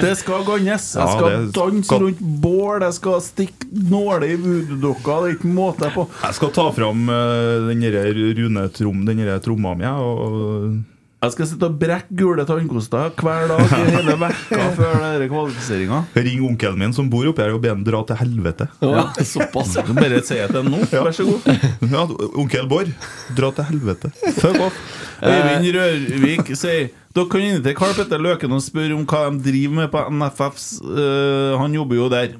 Det 0.00 0.12
skal 0.18 0.44
gannes. 0.46 0.86
Jeg 0.94 1.00
Ja, 1.02 1.12
skal 1.14 1.28
det 1.30 1.52
danse 1.54 1.86
skal- 1.86 2.00
rundt 2.04 2.20
bål, 2.42 2.80
jeg 2.82 2.94
skal 2.98 3.20
stikke 3.24 3.68
nåler 3.90 4.26
i 4.26 4.36
voodoo-dokka, 4.42 5.16
det 5.22 5.28
er 5.30 5.36
ikke 5.38 5.52
måte 5.54 5.90
på. 5.94 6.06
Jeg 6.24 6.34
skal 6.38 6.50
ta 6.56 6.66
fram 6.74 7.08
uh, 7.08 7.68
den 7.68 7.80
der 7.86 8.10
Rune 8.14 8.68
Trom, 8.74 9.04
den 9.06 9.22
der 9.24 9.38
tromma 9.44 9.74
mi, 9.78 9.86
og 9.86 10.74
Jeg 11.20 11.34
skal 11.34 11.48
sitte 11.50 11.68
og 11.68 11.74
brekke 11.76 12.14
gule 12.16 12.44
tannkoster 12.48 13.10
hver 13.20 13.42
dag 13.50 13.60
i 13.60 13.80
hele 13.92 14.14
vekka 14.22 14.60
før 14.78 15.24
kvalifiseringa. 15.28 15.98
ring 16.16 16.44
onkelen 16.48 16.78
min 16.80 16.94
som 16.96 17.10
bor 17.12 17.26
oppi 17.28 17.42
her, 17.44 17.52
og 17.52 17.60
be 17.60 17.68
ham 17.68 17.82
dra 17.84 18.00
til 18.08 18.16
helvete. 18.22 18.70
Ja, 18.80 19.02
såpass. 19.28 19.74
Du 19.84 19.92
Bare 19.98 20.22
si 20.24 20.38
det 20.40 20.62
nå, 20.64 20.80
vær 20.88 21.12
så 21.12 21.26
god. 21.28 21.50
Ja, 21.92 22.06
onkel 22.40 22.70
Bård, 22.70 22.88
dra 23.36 23.50
til 23.52 23.68
helvete. 23.68 24.08
Fuck 24.38 24.62
off. 24.64 24.78
Øyvind 25.20 25.68
Rørvik 25.76 26.54
sier 26.56 26.88
dere 27.12 27.26
kan 27.28 27.44
invitere 27.44 27.76
Karl 27.76 27.92
Petter 27.98 28.22
Løken 28.22 28.56
og 28.56 28.64
spørre 28.64 28.96
om 28.96 29.04
hva 29.04 29.26
de 29.34 29.42
driver 29.44 29.76
med 29.82 29.90
på 29.92 30.04
NFFs 30.14 30.66
uh, 30.86 31.58
Han 31.60 31.74
jobber 31.76 31.98
jo 32.00 32.08
der. 32.14 32.32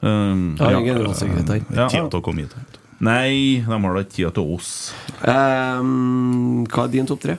Um, 0.00 0.54
Ja, 0.56 0.80
generalsekretær. 0.80 1.60
Ja. 1.68 1.90
Tida 1.92 2.06
til 2.08 2.22
å 2.22 2.24
komme 2.24 2.46
hit. 2.46 2.56
Nei, 3.04 3.60
de 3.60 3.68
har 3.68 3.92
da 3.92 4.06
ikke 4.06 4.16
tida 4.16 4.32
til 4.40 4.56
oss. 4.56 4.72
Um, 5.20 6.64
hva 6.64 6.86
er 6.88 6.92
din 6.96 7.08
topp 7.10 7.26
tre? 7.28 7.36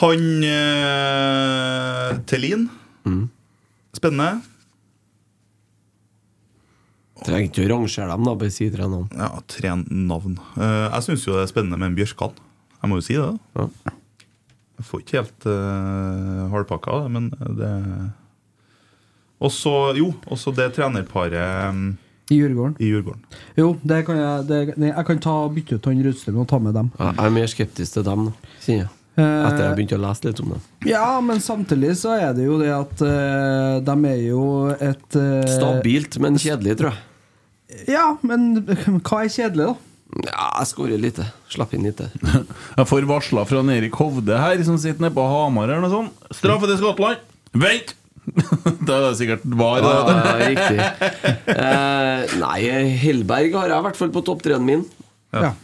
Han 0.00 0.44
eh, 0.48 2.16
Tellin. 2.26 2.68
Spennende. 3.92 4.40
Trenger 7.22 7.50
ikke 7.50 7.66
å 7.66 7.70
rangere 7.76 8.08
dem, 8.10 8.24
da. 8.26 8.34
Bare 8.38 8.54
si 8.54 8.68
tre 8.72 8.86
navn. 8.88 9.10
Ja, 9.14 9.28
tre 9.50 9.74
navn. 9.92 10.38
Eh, 10.56 10.86
jeg 10.88 11.06
syns 11.06 11.26
jo 11.26 11.36
det 11.36 11.44
er 11.44 11.52
spennende 11.52 11.78
med 11.78 11.92
en 11.92 11.98
Bjørkan. 11.98 12.38
Jeg 12.80 12.90
må 12.90 12.98
jo 12.98 13.04
si 13.06 13.18
det. 13.18 13.28
da. 13.54 13.66
Ja. 13.66 13.98
Jeg 14.82 14.88
får 14.88 15.02
ikke 15.04 15.20
helt 15.20 15.44
uh, 15.46 16.48
halvpakka 16.50 16.90
av 16.90 17.04
det, 17.04 17.10
men 17.14 17.28
det 17.54 17.74
Og 19.38 19.52
så, 19.54 19.74
jo, 19.94 20.08
også 20.26 20.50
det 20.56 20.72
trenerparet 20.74 21.68
um, 21.70 21.92
I 22.32 22.40
Djurgården. 22.40 22.74
i 22.80 22.88
Djurgården. 22.88 23.20
Jo, 23.60 23.68
det 23.86 24.00
kan 24.08 24.18
jeg 24.18 24.48
det, 24.48 24.58
Jeg 24.88 25.06
kan 25.06 25.22
ta 25.22 25.36
bytte 25.54 25.78
ut 25.78 25.86
han 25.86 26.02
Rudstrøm 26.02 26.40
og 26.42 26.48
ta 26.50 26.58
med 26.58 26.74
dem. 26.74 26.90
Jeg 26.98 27.14
er 27.14 27.36
mer 27.36 27.52
skeptisk 27.52 27.94
til 27.94 28.08
dem, 28.08 28.26
sier 28.64 28.82
jeg. 28.82 28.90
Etter 29.12 29.66
jeg 29.66 29.76
begynte 29.76 29.96
å 29.98 30.02
lese 30.06 30.24
litt 30.24 30.40
om 30.40 30.54
det. 30.54 30.58
Ja, 30.88 31.06
men 31.20 31.40
samtidig 31.44 31.94
så 32.00 32.14
er 32.16 32.30
det 32.36 32.46
jo 32.46 32.56
det 32.60 32.70
at 32.72 33.02
uh, 33.04 33.80
de 33.84 33.96
er 34.08 34.20
jo 34.24 34.44
et 34.72 35.18
uh, 35.20 35.42
Stabilt, 35.52 36.16
men 36.22 36.38
kjedelig, 36.40 36.78
tror 36.80 36.94
jeg. 36.94 37.88
Ja, 37.92 38.06
men 38.24 38.62
hva 39.06 39.24
er 39.24 39.32
kjedelig, 39.32 39.72
da? 39.72 39.74
Ja, 40.28 40.46
jeg 40.60 40.68
skårer 40.68 41.00
lite. 41.00 41.26
Slapp 41.52 41.72
inn 41.72 41.86
litt. 41.88 42.00
Jeg 42.78 42.84
får 42.88 43.06
varsla 43.08 43.46
fra 43.48 43.62
Erik 43.72 43.94
Hovde 43.96 44.36
her, 44.36 44.60
som 44.66 44.76
sitter 44.76 45.06
nede 45.06 45.16
på 45.16 45.24
Hamar 45.24 45.70
eller 45.70 45.80
noe 45.80 45.92
sånt. 45.92 46.26
Straffe 46.36 46.68
til 46.68 46.76
Skottland! 46.82 47.22
Vent! 47.56 47.94
da 48.86 48.98
er 48.98 49.06
det 49.06 49.16
sikkert 49.18 49.46
var. 49.56 49.80
Ja, 49.80 49.94
ja, 50.12 50.34
riktig. 50.52 50.84
Uh, 51.48 52.36
nei, 52.44 52.58
Hellberg 53.00 53.56
har 53.56 53.72
jeg 53.72 53.80
i 53.80 53.86
hvert 53.88 53.98
fall 53.98 54.12
på 54.14 54.22
topp 54.28 54.44
tre-en 54.44 54.68
min. 54.68 54.84
Ja. 55.32 55.54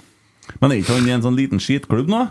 Men 0.58 0.72
er 0.72 0.80
ikke 0.80 0.96
han 0.96 1.06
i 1.06 1.14
en 1.14 1.24
sånn 1.24 1.36
liten 1.38 1.60
skitklubb 1.62 2.08
nå? 2.10 2.24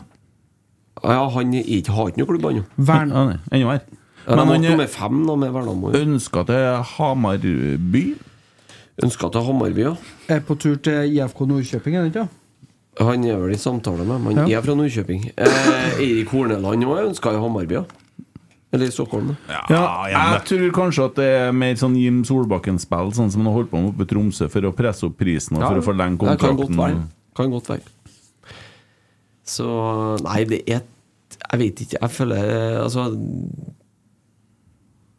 Ja, 1.03 1.27
han 1.29 1.53
er 1.53 1.63
ikke, 1.63 1.91
har 1.93 2.07
ikke 2.11 2.17
noe 2.23 2.27
klubb, 2.31 2.45
ennå. 2.51 2.63
Ennå. 2.77 3.79
Ja, 4.27 4.35
Men 4.35 4.47
han 4.47 4.63
er 4.65 4.69
nummer 4.71 4.87
fem 4.91 5.25
da, 5.27 5.35
med 5.35 5.51
Vernamo. 5.53 5.91
ønska 5.95 6.45
til 6.45 6.83
Hamarby. 6.97 8.15
Ønska 9.03 9.29
til 9.31 9.41
Hamarby, 9.47 9.83
ja. 9.85 9.93
Er 10.27 10.39
på 10.41 10.57
tur 10.59 10.75
til 10.83 11.13
IFK 11.15 11.45
Nordkjøping, 11.47 11.95
er 11.95 12.01
han 12.01 12.11
ikke? 12.11 12.27
Han 12.99 13.23
er 13.29 13.37
vel 13.37 13.53
i 13.53 13.59
samtale 13.61 14.03
med 14.03 14.19
men 14.23 14.37
Han 14.37 14.47
Ja. 14.49 14.57
er 14.57 14.61
fra 14.65 14.73
Nordkjøping. 14.75 15.31
Eh, 15.37 15.99
Eirik 16.01 16.29
Horneland 16.29 16.83
òg 16.83 17.05
ønska 17.11 17.31
i 17.31 17.39
Hamarby, 17.39 17.73
ja. 17.73 17.83
Eller 18.73 18.87
i 18.87 18.91
Stockholm. 18.91 19.27
da. 19.47 19.61
Ja, 19.69 20.07
jeg 20.09 20.41
tror 20.45 20.71
kanskje 20.75 21.05
at 21.05 21.15
det 21.15 21.25
er 21.25 21.51
mer 21.53 21.75
sånn 21.75 21.95
Jim 21.95 22.23
Solbakken-spill, 22.25 23.13
sånn 23.15 23.31
som 23.31 23.45
han 23.45 23.53
har 23.53 23.53
holdt 23.61 23.69
på 23.71 23.79
med 23.79 23.93
oppe 23.93 24.01
i 24.03 24.05
Tromsø, 24.05 24.49
for 24.51 24.59
å 24.61 24.73
presse 24.75 25.05
opp 25.05 25.15
prisen 25.17 25.55
og 25.55 25.63
for 25.63 25.77
å 25.79 25.83
forlenge 25.85 26.17
Det 26.19 26.39
kan 26.39 26.57
godt 26.57 26.67
kontrakten. 26.67 26.75
være. 26.75 27.03
Kan 27.37 27.51
godt 27.51 27.67
være. 27.69 27.81
Så 29.47 29.67
Nei, 30.23 30.43
det 30.49 30.61
er 30.67 30.81
Jeg 31.51 31.59
vet 31.59 31.81
ikke. 31.85 31.97
Jeg 32.01 32.11
føler 32.11 32.81
Altså 32.83 33.07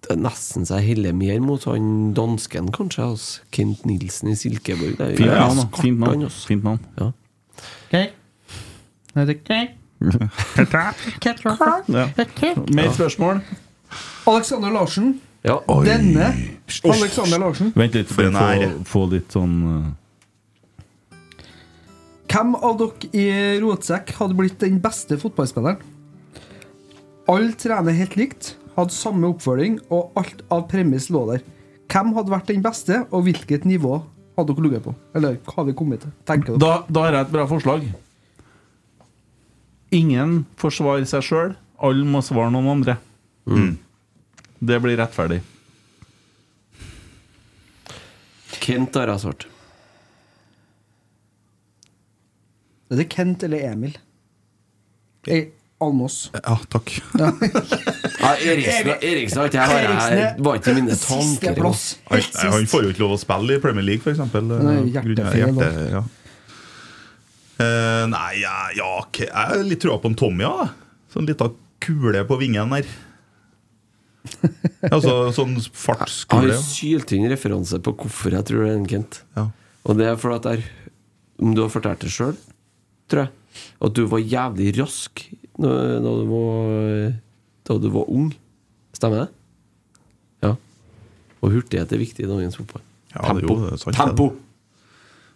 Det 0.05 0.11
er 0.15 0.21
nesten 0.21 0.67
så 0.69 0.79
jeg 0.79 0.95
heller 0.95 1.13
mer 1.17 1.41
mot 1.45 1.65
han 1.69 2.15
dansken, 2.17 2.71
kanskje. 2.73 3.03
Altså. 3.11 3.41
Kent 3.53 3.87
Nilsen 3.87 4.31
i 4.33 4.37
Silkeborg. 4.39 4.95
Det 4.99 5.07
er 5.07 5.17
Fint 5.17 5.29
ja, 5.29 5.49
ja, 5.49 5.67
Fint 5.83 6.01
navn. 6.01 6.23
altså. 6.29 6.47
Fint 6.49 6.65
navn. 6.65 6.81
Ja. 7.01 7.11
Okay. 7.89 8.07
Okay. 9.19 9.69
Mer 12.75 12.93
spørsmål? 12.93 13.41
Alexander 14.27 14.71
Larsen. 14.71 15.21
Ja. 15.45 15.57
Denne 15.85 16.35
Alexander 16.85 17.39
Larsen. 17.39 17.73
Vent 17.77 17.95
litt, 17.95 18.11
For 18.13 18.29
å 18.29 18.33
få, 18.35 18.69
få 18.85 19.05
litt 19.13 19.35
sånn 19.35 19.57
uh, 19.65 19.89
Hvem 22.29 22.55
av 22.61 22.75
dere 22.81 23.09
i 23.17 23.27
Rotsekk 23.63 24.13
hadde 24.19 24.37
blitt 24.37 24.59
den 24.61 24.77
beste 24.85 25.17
fotballspilleren? 25.21 25.81
Alle 27.29 27.55
trener 27.61 27.97
helt 27.97 28.17
likt, 28.21 28.51
hadde 28.77 28.95
samme 28.95 29.31
oppfølging, 29.33 29.79
og 29.93 30.17
alt 30.19 30.43
av 30.53 30.67
premiss 30.71 31.09
lå 31.13 31.25
der. 31.33 31.43
Hvem 31.89 32.13
hadde 32.17 32.33
vært 32.33 32.51
den 32.53 32.65
beste, 32.65 33.03
og 33.09 33.25
hvilket 33.27 33.65
nivå 33.69 33.99
hadde 34.37 34.53
dere 34.55 34.67
ligget 34.67 34.85
på? 34.85 34.95
Eller 35.17 35.41
hva 35.41 35.57
har 35.59 35.69
vi 35.69 35.77
kommet 35.77 36.05
til? 36.05 36.13
Dere? 36.29 36.59
da, 36.61 36.73
da 36.89 37.05
har 37.07 37.17
jeg 37.17 37.27
et 37.29 37.35
bra 37.35 37.49
forslag. 37.51 37.89
Ingen 39.97 40.43
forsvarer 40.61 41.09
seg 41.09 41.25
sjøl. 41.25 41.55
Alle 41.81 42.05
må 42.05 42.21
svare 42.25 42.53
noen 42.53 42.73
andre. 42.77 42.99
Det 44.59 44.81
blir 44.85 44.99
rettferdig. 45.01 45.41
Kent 48.59 48.97
har 49.01 49.15
jeg 49.15 49.25
svart. 49.25 49.47
Er 52.89 53.01
det 53.02 53.09
Kent 53.12 53.44
eller 53.44 53.65
Emil? 53.70 53.97
E 55.28 55.47
Almås. 55.78 56.31
Ja, 56.35 56.56
takk. 56.73 56.90
Ja, 57.15 57.28
Eriksen, 58.51 58.89
Eriksen 58.98 59.39
har 59.39 59.47
ikke 59.51 59.60
jeg 59.60 59.70
har 59.70 60.16
jeg 60.19 60.31
var 60.43 60.56
ikke 60.59 60.73
i 60.73 60.78
mine 60.81 60.97
tanker. 60.98 61.60
Han, 61.62 62.24
han 62.51 62.66
får 62.73 62.86
jo 62.86 62.94
ikke 62.94 63.05
lov 63.05 63.15
å 63.15 63.19
spille 63.23 63.59
i 63.59 63.62
Premier 63.62 63.86
League, 63.86 64.02
f.eks. 64.02 64.19
Hjertefeil, 64.90 65.60
ja. 65.93 66.02
Eh, 67.59 68.05
nei, 68.10 68.32
ja, 68.39 68.56
ja, 68.78 68.90
jeg 69.19 69.31
har 69.35 69.62
litt 69.66 69.82
trua 69.82 69.98
på 70.02 70.10
en 70.10 70.19
Tommy. 70.19 70.47
Ja. 70.47 70.69
Sånn 71.15 71.27
lita 71.31 71.51
kule 71.82 72.24
på 72.27 72.39
vingen 72.43 72.74
der. 72.74 72.90
altså 74.90 75.31
sånn 75.36 75.55
Jeg 75.56 76.28
har 76.28 76.51
sylt 76.60 77.15
inn 77.16 77.31
referanse 77.31 77.78
på 77.81 77.94
hvorfor 78.02 78.35
jeg 78.35 78.47
tror 78.51 78.66
det 78.66 78.74
er 78.74 78.78
en 78.82 78.90
Kent. 78.90 79.23
Ja. 79.39 79.48
Og 79.86 79.98
det 79.98 80.10
er 80.10 80.19
fordi 80.20 80.39
at 80.43 80.51
jeg, 80.52 80.93
Om 81.39 81.55
du 81.55 81.62
har 81.65 81.70
fortalt 81.73 82.02
det 82.02 82.10
sjøl, 82.12 82.36
tror 83.11 83.25
jeg, 83.25 83.63
at 83.83 83.95
du 83.97 84.03
var 84.11 84.23
jævlig 84.23 84.73
rask 84.79 85.25
da, 85.59 85.71
da, 85.99 86.11
du 86.21 86.27
var, 86.31 87.15
da 87.67 87.79
du 87.83 87.89
var 87.95 88.11
ung. 88.15 88.29
Stemmer 88.95 89.25
det? 89.25 89.29
Ja. 90.47 90.53
Og 91.43 91.57
hurtighet 91.57 91.95
er 91.95 92.03
viktig 92.03 92.27
i 92.27 92.31
dagens 92.31 92.59
fotball. 92.61 92.85
Ja, 93.15 93.33
det 93.35 93.43
er 93.43 93.49
det 93.49 93.73
er 93.73 93.83
sant. 93.83 93.99
Tempo! 93.99 94.29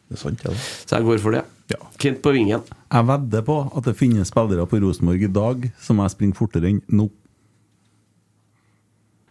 Det 0.09 0.19
er 0.19 0.21
sant, 0.21 0.45
ja. 0.45 0.53
Så 0.85 0.99
jeg 0.99 1.09
går 1.09 1.21
for 1.25 1.35
det. 1.35 1.43
Ja. 1.73 1.81
Kent 2.03 2.21
på 2.23 2.35
vingen. 2.37 2.63
Jeg 2.93 3.09
vedder 3.09 3.45
på 3.47 3.59
at 3.73 3.89
det 3.89 3.97
finnes 3.99 4.31
spillere 4.31 4.67
på 4.69 4.81
Rosenborg 4.83 5.25
i 5.25 5.31
dag 5.33 5.69
som 5.81 6.03
jeg 6.05 6.15
springer 6.15 6.39
fortere 6.39 6.71
enn 6.71 6.83
nå. 6.93 7.09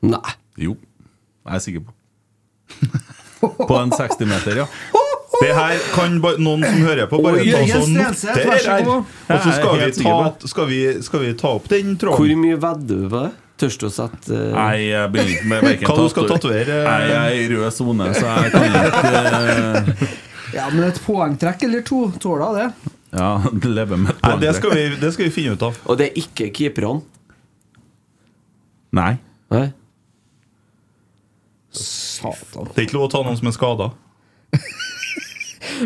Nei. 0.01 0.37
Jo, 0.57 0.73
jeg 1.45 1.55
er 1.55 1.61
sikker 1.63 1.85
på. 1.85 1.93
På 3.69 3.77
en 3.79 3.89
60-meter, 3.89 4.59
ja. 4.61 4.67
Det 5.41 5.51
her 5.57 5.79
kan 5.95 6.17
noen 6.21 6.65
som 6.65 6.81
hører 6.85 7.07
på, 7.09 7.19
bare 7.25 7.41
ta 7.41 7.61
sånn 7.71 7.95
noter 7.97 8.51
her. 8.51 8.89
Og 8.91 9.05
så 9.29 9.53
skal 9.57 9.79
vi, 9.81 9.87
ta, 9.97 10.17
skal, 10.53 10.67
vi, 10.69 10.81
skal 11.05 11.23
vi 11.25 11.31
ta 11.39 11.55
opp 11.57 11.69
den 11.71 11.95
tråden. 11.97 12.19
Hvor 12.21 12.43
mye 12.43 12.59
vedder 12.61 13.05
du 13.05 13.07
på 13.09 13.23
det? 13.25 13.31
Tør 13.61 13.75
du 13.77 13.85
å 13.85 13.91
sette 13.93 14.33
uh... 14.33 14.53
Nei, 14.55 14.87
jeg 14.87 15.09
begynner 15.13 15.33
ikke 15.35 15.49
med 15.51 15.65
verken 15.67 15.89
Hva 15.89 15.95
du 15.99 16.07
skal 16.09 16.29
tatovere? 16.31 16.77
Nei, 16.87 17.01
jeg 17.11 17.19
er 17.19 17.35
i 17.37 17.49
rød 17.51 17.75
sone, 17.75 18.07
så 18.17 18.31
jeg 18.31 18.53
kan 18.55 18.77
ikke 18.79 19.11
uh... 19.21 20.07
Ja, 20.51 20.65
men 20.73 20.87
et 20.87 20.97
poengtrekk 21.05 21.67
eller 21.67 21.83
to 21.87 21.99
tåler 22.19 22.57
det. 22.57 22.69
Ja, 23.15 23.29
lever 23.63 23.99
med 24.01 24.15
et 24.15 24.25
Nei, 24.25 24.33
det 24.41 24.55
skal, 24.57 24.73
vi, 24.75 24.87
det 24.99 25.11
skal 25.15 25.27
vi 25.27 25.33
finne 25.35 25.55
ut 25.55 25.67
av. 25.67 25.77
Og 25.85 25.99
det 25.99 26.09
er 26.09 26.19
ikke 26.23 26.49
keeperne? 26.55 27.03
Nei. 28.97 29.13
Nei? 29.53 29.65
Satan. 31.71 32.67
Det 32.73 32.81
er 32.81 32.87
ikke 32.89 32.97
lov 32.97 33.07
å 33.07 33.11
ta 33.13 33.21
noen 33.23 33.37
som 33.39 33.47
er 33.51 33.55
skada. 33.55 33.91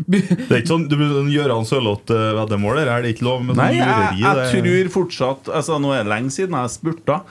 Det 0.08 0.22
er 0.52 0.62
ikke 0.62 0.72
sånn 0.74 0.88
du 0.92 0.96
gjør 1.32 1.54
han 1.56 1.66
Sørloth-veddemål 1.70 2.80
der. 2.82 2.92
Er 2.96 3.02
det 3.06 3.16
ikke 3.16 3.28
lov 3.28 3.44
med 3.48 3.56
Nei, 3.60 3.72
sånn 3.74 3.82
jeg, 3.82 3.90
lureri? 3.90 4.22
jeg 4.22 4.36
Det- 4.36 4.64
tror 4.64 4.94
fortsatt 5.00 5.52
altså 5.56 5.80
Nå 5.82 5.94
er 5.96 6.04
det 6.04 6.12
lenge 6.14 6.32
siden 6.36 6.56
jeg 6.60 6.74
spurta, 6.76 7.22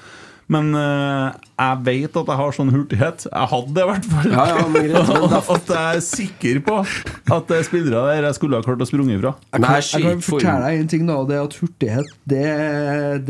men 0.47 0.74
eh, 0.77 1.32
jeg 1.57 1.78
vet 1.86 2.16
at 2.20 2.27
jeg 2.28 2.36
har 2.36 2.53
sånn 2.53 2.70
hurtighet. 2.74 3.23
Jeg 3.32 3.49
hadde 3.49 3.73
det 3.74 3.85
i 3.85 3.89
hvert 3.89 4.09
fall. 4.11 4.27
Ja, 4.35 4.45
ja, 4.51 4.66
men 4.69 4.89
greit, 4.91 5.09
men 5.09 5.36
at 5.55 5.70
jeg 5.73 5.97
er 5.97 6.03
sikker 6.05 6.59
på 6.66 6.74
at 6.85 7.47
det 7.49 7.57
er 7.57 7.65
spillere 7.70 8.03
der 8.11 8.27
jeg 8.28 8.35
skulle 8.41 8.59
ha 8.61 8.66
klart 8.66 8.85
å 8.85 8.89
sprunge 8.91 9.16
ifra. 9.16 9.32
Jeg 9.55 9.62
kan, 9.65 9.81
jeg 9.81 10.03
kan 10.05 10.20
fortelle 10.27 10.66
deg 10.69 10.82
en 10.82 10.89
ting, 10.93 11.07
da. 11.09 11.16
Det 11.24 11.39
er 11.39 11.47
at 11.49 11.57
hurtighet, 11.62 12.12
det, 12.28 12.45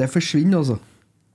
det 0.01 0.11
forsvinner, 0.11 0.59
altså. 0.65 0.81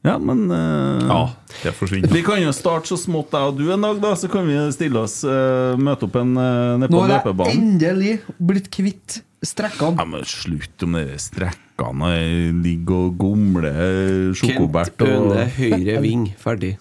Ja, 0.01 0.15
men 0.17 0.45
uh, 0.51 1.07
Ja, 1.07 1.21
det 1.63 1.73
forsvinner. 1.75 2.11
Vi 2.13 2.21
kan 2.23 2.39
jo 2.39 2.53
starte 2.55 2.87
så 2.87 2.97
smått, 2.99 3.33
jeg 3.35 3.51
og 3.51 3.57
du, 3.59 3.65
en 3.73 3.83
dag, 3.83 3.97
da. 3.99 4.13
Så 4.15 4.29
kan 4.31 4.47
vi 4.47 4.55
stille 4.75 5.01
oss, 5.03 5.19
uh, 5.27 5.75
møte 5.79 6.07
opp 6.07 6.15
en 6.21 6.31
uh, 6.39 6.77
nede 6.79 6.93
Nå 6.93 7.01
har 7.03 7.17
jeg 7.17 7.57
endelig 7.57 8.13
blitt 8.37 8.71
kvitt 8.71 9.19
strekkene. 9.43 9.99
Ja, 9.99 10.07
men 10.07 10.23
Slutt 10.27 10.87
om 10.87 10.95
de 10.95 11.03
strekkene. 11.19 12.13
Jeg 12.15 12.55
ligger 12.63 13.09
og 13.09 13.19
gomler 13.19 13.75
Kent 13.75 14.39
sjokobert 14.39 15.03
Øne, 15.03 15.43
og 15.43 15.59
høyre 15.59 15.99
ving. 16.07 16.29
Ferdig. 16.39 16.77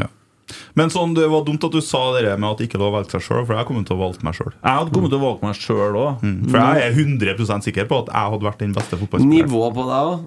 Ja. 0.00 0.12
Men 0.78 0.92
sånn, 0.92 1.14
det 1.16 1.26
var 1.28 1.42
dumt 1.44 1.64
at 1.66 1.74
du 1.74 1.80
sa 1.82 2.00
det 2.14 2.30
med 2.38 2.48
at 2.52 2.60
ikke 2.64 2.78
lov 2.80 2.92
å 2.92 2.98
velge 3.00 3.16
seg 3.16 3.24
sjøl, 3.24 3.42
for 3.48 3.56
jeg 3.56 3.66
kommer 3.68 3.84
til 3.88 3.96
å 3.96 4.00
valge 4.04 4.24
meg 4.24 4.36
sjøl. 4.36 4.52
Jeg 4.54 4.78
hadde 4.78 4.94
kommet 4.94 5.10
til 5.12 5.18
å 5.18 5.24
valge 5.24 5.48
meg 5.48 5.58
sjøl 5.58 5.96
òg. 5.98 6.24
For 6.52 6.58
jeg 6.60 6.84
er 6.84 7.00
100% 7.00 7.66
sikker 7.66 7.88
på 7.90 8.02
at 8.04 8.12
jeg 8.12 8.34
hadde 8.34 8.46
vært 8.46 8.62
den 8.62 8.76
beste 8.76 9.00
fotballspilleren. 9.00 9.48
Nivået 9.48 9.74
på 9.76 9.86
deg 9.88 10.12
òg? 10.12 10.26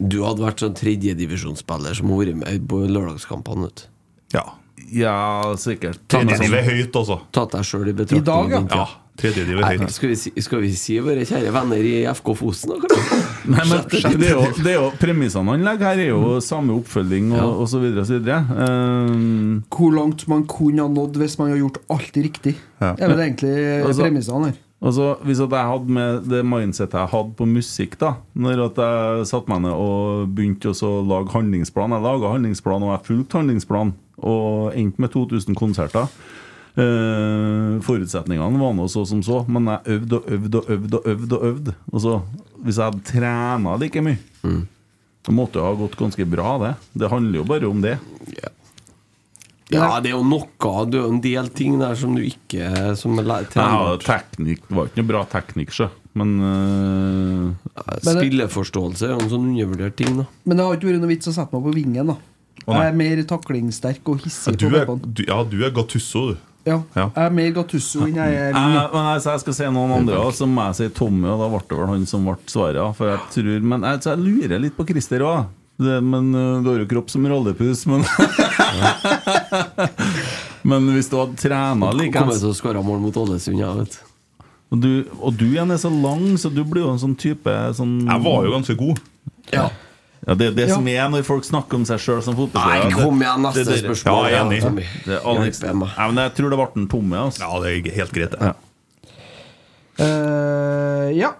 Du 0.00 0.22
hadde 0.24 0.40
vært 0.46 0.62
sånn 0.64 0.74
tredjedivisjonsspiller 0.78 1.94
som 1.98 2.08
har 2.12 2.22
vært 2.24 2.38
med 2.40 2.66
på 2.70 2.80
lørdagskampene. 2.88 3.68
vet. 3.68 3.86
Ja. 4.32 4.46
Ja, 4.90 5.54
sikkert. 5.60 6.00
Tredjediv 6.10 6.54
er 6.56 6.64
høyt, 6.66 6.96
altså. 6.96 7.20
Tatt 7.36 7.52
deg 7.52 7.66
sjøl 7.68 7.90
i 7.90 7.92
I 7.92 8.20
dag, 8.24 8.50
ja. 8.50 8.60
Ja, 8.72 8.86
tredjediv 9.20 9.60
er 9.60 9.76
høyt. 9.78 9.90
skal, 9.92 10.08
vi 10.08 10.16
si, 10.16 10.32
skal 10.42 10.62
vi 10.64 10.70
si 10.74 10.96
våre 11.04 11.26
kjære 11.28 11.52
venner 11.54 11.84
i 11.84 11.92
FK 12.10 12.30
Fosen, 12.40 12.72
da? 12.72 12.88
Nei, 13.50 13.66
men 13.68 13.84
det 13.90 14.30
er 14.30 14.34
jo, 14.34 14.46
det 14.56 14.72
er 14.72 14.78
jo 14.78 14.88
Premissene 15.00 15.52
han 15.54 15.62
legger 15.64 15.90
her, 15.92 16.00
er 16.06 16.10
jo 16.10 16.40
samme 16.44 16.74
oppfølging 16.80 17.30
og, 17.32 17.38
Ja. 17.38 17.44
og 17.62 17.68
så 17.70 17.78
videre 17.84 18.02
og 18.02 18.08
så 18.08 18.18
videre. 18.18 18.40
Um, 19.12 19.62
Hvor 19.70 19.94
langt 19.94 20.26
man 20.32 20.46
kunne 20.50 20.82
ha 20.82 20.88
nådd 20.92 21.20
hvis 21.22 21.38
man 21.40 21.52
har 21.54 21.60
gjort 21.60 21.78
alt 21.92 22.18
riktig. 22.24 22.56
Ja. 22.80 22.94
Er 22.96 23.12
vel 23.14 23.22
egentlig 23.28 23.54
Altså- 23.84 24.02
premissene 24.08 24.50
her. 24.50 24.58
Altså, 24.80 25.14
Hvis 25.28 25.40
at 25.44 25.52
jeg 25.52 25.68
hadde 25.68 25.92
med 25.92 26.24
det 26.24 26.40
mindsetet 26.46 26.96
jeg 26.96 27.12
hadde 27.12 27.34
på 27.36 27.46
musikk, 27.46 27.98
da 28.00 28.14
Når 28.32 28.62
at 28.64 28.78
jeg 28.80 29.26
satte 29.28 29.52
meg 29.52 29.64
ned 29.66 29.76
og 29.76 30.30
begynte 30.32 30.72
å 30.72 30.92
lage 31.04 31.34
handlingsplan 31.34 31.92
Jeg 31.92 32.06
laga 32.06 32.32
handlingsplan, 32.32 32.86
og 32.86 32.94
jeg 32.94 33.06
fulgte 33.10 33.40
handlingsplan, 33.40 33.92
og 34.20 34.76
endte 34.76 35.00
med 35.00 35.12
2000 35.12 35.56
konserter. 35.56 36.08
Uh, 36.78 37.80
forutsetningene 37.82 38.60
var 38.60 38.74
nå 38.76 38.84
så 38.88 39.02
som 39.08 39.22
så, 39.26 39.42
men 39.50 39.66
jeg 39.68 39.96
øvde 39.96 40.20
og 40.20 40.28
øvde 40.36 40.60
og 40.60 40.70
øvde. 40.70 41.00
Og 41.00 41.08
øvde 41.12 41.36
og 41.36 41.46
øvde 41.48 41.74
Og 41.92 42.00
så, 42.00 42.20
Hvis 42.62 42.78
jeg 42.78 42.84
hadde 42.84 43.04
trena 43.08 43.76
like 43.80 44.00
mye, 44.04 44.18
så 45.26 45.32
måtte 45.32 45.58
det 45.58 45.66
ha 45.66 45.74
gått 45.76 45.98
ganske 45.98 46.24
bra, 46.24 46.56
det. 46.62 46.74
Det 47.00 47.10
handler 47.10 47.40
jo 47.40 47.44
bare 47.44 47.68
om 47.68 47.82
det. 47.82 47.98
Ja, 49.70 50.00
det 50.02 50.10
er 50.10 50.16
jo 50.16 50.24
noe 50.26 50.46
Det 50.90 50.98
er 50.98 51.04
jo 51.04 51.10
en 51.12 51.20
del 51.22 51.48
ting 51.54 51.78
der 51.78 51.94
som 51.94 52.16
du 52.16 52.22
ikke 52.26 52.96
Som 52.98 53.18
er 53.18 53.22
læ- 53.28 53.44
Ja, 53.54 53.96
teknikk, 54.02 54.64
det 54.66 54.76
var 54.76 54.88
ikke 54.90 55.02
noe 55.02 55.10
bra 55.12 55.24
teknikk, 55.30 55.70
sjø. 55.76 55.88
Men 56.18 56.32
eh, 56.42 57.94
Spilleforståelse 58.02 59.06
er 59.06 59.14
jo 59.14 59.20
en 59.22 59.30
sånn 59.30 59.48
undervurdert 59.52 59.96
ting, 60.00 60.16
da. 60.18 60.26
Men 60.44 60.58
det 60.58 60.66
har 60.66 60.76
ikke 60.78 60.88
vært 60.90 61.02
noe 61.04 61.12
vits 61.12 61.30
å 61.30 61.34
sette 61.36 61.54
meg 61.54 61.66
på 61.68 61.74
vingen. 61.76 62.10
da 62.12 62.16
Å, 62.66 62.74
nei. 62.74 62.80
Jeg 62.82 62.90
er 62.92 62.96
mer 63.00 63.22
taklingssterk 63.30 64.10
og 64.10 64.18
Ja, 64.20 64.24
hissig. 64.26 64.56
du 64.58 64.66
på 64.70 64.80
er, 64.80 65.04
du, 65.06 65.22
ja, 65.28 65.38
du 65.44 65.58
er 65.64 65.70
Gattusso, 65.76 66.24
du. 66.32 66.36
Ja, 66.66 66.82
Ja. 66.94 67.06
Jeg 67.16 67.24
er 67.24 67.30
mer 67.30 67.52
Gattusso 67.56 68.02
enn 68.04 68.18
jeg 68.18 68.34
er 68.36 68.50
Jeg, 68.52 68.90
men 68.92 69.06
jeg, 69.14 69.22
så 69.24 69.30
jeg 69.32 69.40
skal 69.46 69.54
si 69.56 69.64
noen 69.72 69.94
andre, 70.00 70.18
og 70.18 70.34
så 70.36 70.46
må 70.50 70.66
jeg 70.68 70.76
si 70.80 70.88
Tommy, 70.98 71.28
og 71.30 71.40
da 71.40 71.48
ble 71.54 71.62
det 71.70 71.78
vel 71.78 71.86
han 71.94 72.04
som 72.10 72.26
ble 72.28 72.36
svaret. 72.46 72.96
For 72.98 73.08
jeg 73.14 73.20
tror, 73.36 73.62
men 73.62 73.86
jeg, 73.88 74.02
så 74.04 74.10
jeg 74.16 74.24
lurer 74.26 74.60
litt 74.66 74.76
på 74.76 74.86
Christer 74.90 75.24
òg. 75.24 75.46
Men 75.80 76.34
øh, 76.36 76.62
du 76.64 76.68
har 76.70 76.78
jo 76.82 76.86
kropp 76.90 77.08
som 77.10 77.24
rallepus, 77.30 77.86
men 77.88 78.02
Men 80.70 80.90
hvis 80.92 81.08
du 81.08 81.16
hadde 81.16 81.36
trena 81.40 81.88
Kommer 82.12 82.36
til 82.36 82.50
å 82.50 82.54
skåre 82.56 82.82
mål 82.84 82.98
mot 83.06 83.16
Ålesund, 83.16 83.58
jeg, 83.60 83.76
vet 83.80 83.94
og, 84.70 84.78
du- 84.84 85.06
og 85.18 85.32
du 85.34 85.46
igjen 85.48 85.70
er 85.74 85.78
så 85.82 85.90
lang, 85.90 86.36
så 86.38 86.46
du 86.52 86.60
blir 86.62 86.84
jo 86.84 86.90
en 86.92 86.98
sånn 87.02 87.16
type 87.18 87.50
sånn, 87.74 87.96
Jeg 88.06 88.20
var 88.22 88.44
jo 88.46 88.50
ganske 88.54 88.74
god. 88.78 89.00
Ja. 89.50 89.64
Ja, 90.28 90.34
Det 90.38 90.46
er 90.46 90.52
det 90.54 90.66
Ja. 90.68 90.74
som 90.76 90.86
er 90.92 91.08
når 91.10 91.24
folk 91.26 91.44
snakker 91.48 91.74
om 91.80 91.84
seg 91.88 91.98
sjøl 91.98 92.20
som 92.22 92.36
fotballspiller. 92.38 92.90
Nei, 92.92 93.02
kom 93.02 93.18
igjen, 93.24 93.40
neste 93.42 93.64
det- 93.64 93.72
det- 93.72 93.80
spørsmål. 93.82 94.30
Ja, 94.30 94.34
jeg 94.36 94.38
er 94.38 94.44
enig. 94.70 94.84
Ja, 94.84 94.88
Det 95.06 95.14
er 95.16 95.20
Alex. 95.32 95.62
Nei, 95.64 95.72
men 96.12 96.16
jeg 96.22 96.30
tror 96.36 96.48
det 96.50 96.58
ble 96.60 96.68
en 96.82 96.88
tomme. 96.92 97.16
Altså. 97.24 97.40
Ja, 97.40 97.48
det 97.64 97.68
er 97.72 97.76
helt 97.96 98.12
greit, 98.12 98.30
det. 98.30 98.40
Ja. 98.40 98.52
Uh, 100.00 101.10
ja. 101.18 101.30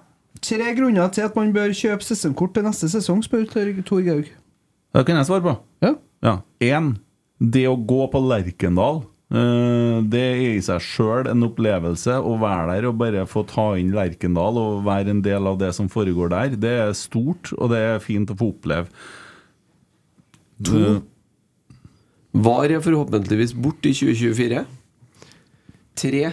Tre 0.41 0.71
grunner 0.75 1.11
til 1.12 1.27
at 1.27 1.35
man 1.37 1.51
bør 1.53 1.73
kjøpe 1.77 2.05
sesongkort 2.07 2.55
til 2.57 2.65
neste 2.65 2.89
sesong, 2.89 3.21
spør 3.27 3.45
Tor- 3.85 4.03
Gaug. 4.07 4.29
Det 4.95 5.03
kan 5.07 5.17
jeg 5.21 5.27
svare 5.29 5.45
på. 5.45 5.53
Ja. 5.85 5.95
Ja. 6.25 6.35
En, 6.65 6.95
det 7.41 7.67
å 7.69 7.77
gå 7.77 8.07
på 8.12 8.23
Lerkendal. 8.25 9.03
eh, 9.31 10.01
det 10.11 10.21
er 10.21 10.41
i 10.57 10.62
seg 10.65 10.81
sjøl 10.83 11.29
en 11.31 11.45
opplevelse 11.47 12.17
å 12.19 12.33
være 12.41 12.73
der 12.81 12.89
og 12.89 12.97
bare 12.99 13.27
få 13.31 13.45
ta 13.47 13.69
inn 13.79 13.93
Lerkendal 13.95 14.57
og 14.59 14.81
være 14.89 15.11
en 15.15 15.21
del 15.23 15.47
av 15.47 15.59
det 15.61 15.75
som 15.77 15.89
foregår 15.93 16.33
der. 16.33 16.57
Det 16.57 16.73
er 16.89 16.93
stort, 16.99 17.53
og 17.59 17.71
det 17.71 17.79
er 17.79 17.99
fint 18.03 18.31
å 18.33 18.37
få 18.41 18.49
oppleve. 18.57 18.89
To. 20.65 21.01
VAR 22.33 22.71
er 22.71 22.83
forhåpentligvis 22.85 23.55
borte 23.59 23.91
i 23.91 23.95
2024. 23.97 24.65
Tre. 26.01 26.25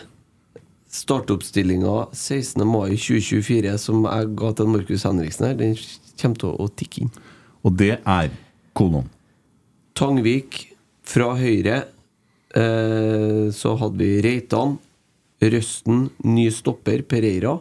Startoppstillinga 0.87 2.07
16. 2.13 2.63
mai 2.67 2.95
2024 2.95 3.75
som 3.81 4.05
jeg 4.07 4.31
ga 4.39 4.51
til 4.55 4.71
Markus 4.71 5.03
Henriksen 5.07 5.49
her, 5.49 5.57
den 5.59 5.75
kommer 6.19 6.41
til 6.41 6.55
å 6.55 6.67
tikke 6.79 7.03
inn. 7.03 7.13
Og 7.67 7.75
det 7.79 7.97
er 7.99 8.31
kolon. 8.77 9.09
Tangvik 9.97 10.61
fra 11.07 11.33
høyre. 11.39 11.83
Eh, 12.55 13.47
så 13.51 13.75
hadde 13.81 13.99
vi 13.99 14.21
Reitan, 14.23 14.77
Røsten, 15.43 16.07
ny 16.23 16.47
stopper, 16.53 17.03
Pereira. 17.03 17.57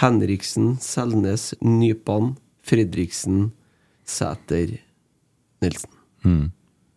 Henriksen, 0.00 0.74
Selnes, 0.82 1.52
Nypan, 1.62 2.34
Fredriksen, 2.66 3.52
Sæter, 4.04 4.78
Nilsen. 5.62 5.90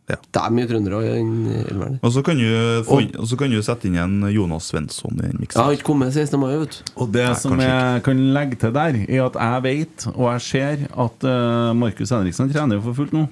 Ja. 0.08 0.16
Det 0.16 0.40
er 0.40 0.54
mye 0.56 0.68
trøndere 0.70 1.00
elveren. 1.12 1.98
Og 2.00 2.12
så 2.16 2.22
kan 2.24 2.40
du, 2.40 2.48
og 2.48 3.26
så 3.28 3.38
kan 3.40 3.52
du 3.52 3.58
sette 3.66 3.90
inn 3.90 3.98
en 4.00 4.30
Jonas 4.32 4.70
Svensson 4.72 5.18
i 5.20 5.26
den 5.26 5.42
Jeg 5.44 5.60
har 5.60 5.74
ikke 5.76 5.90
kommet 5.90 6.14
16. 6.16 6.40
mai, 6.40 6.54
vet 6.62 6.78
du. 6.78 6.94
Og 6.96 7.10
det 7.12 7.26
Nei, 7.28 7.40
som 7.42 7.60
jeg 7.60 8.04
kan 8.06 8.22
legge 8.38 8.60
til 8.62 8.72
der, 8.78 9.02
er 9.04 9.26
at 9.26 9.36
jeg 9.36 9.66
vet, 9.66 10.06
og 10.14 10.30
jeg 10.32 10.46
ser, 10.46 10.86
at 10.88 11.28
uh, 11.28 11.74
Markus 11.76 12.16
Henriksen 12.16 12.54
trener 12.54 12.80
jo 12.80 12.86
for 12.88 13.02
fullt 13.02 13.18
nå. 13.18 13.26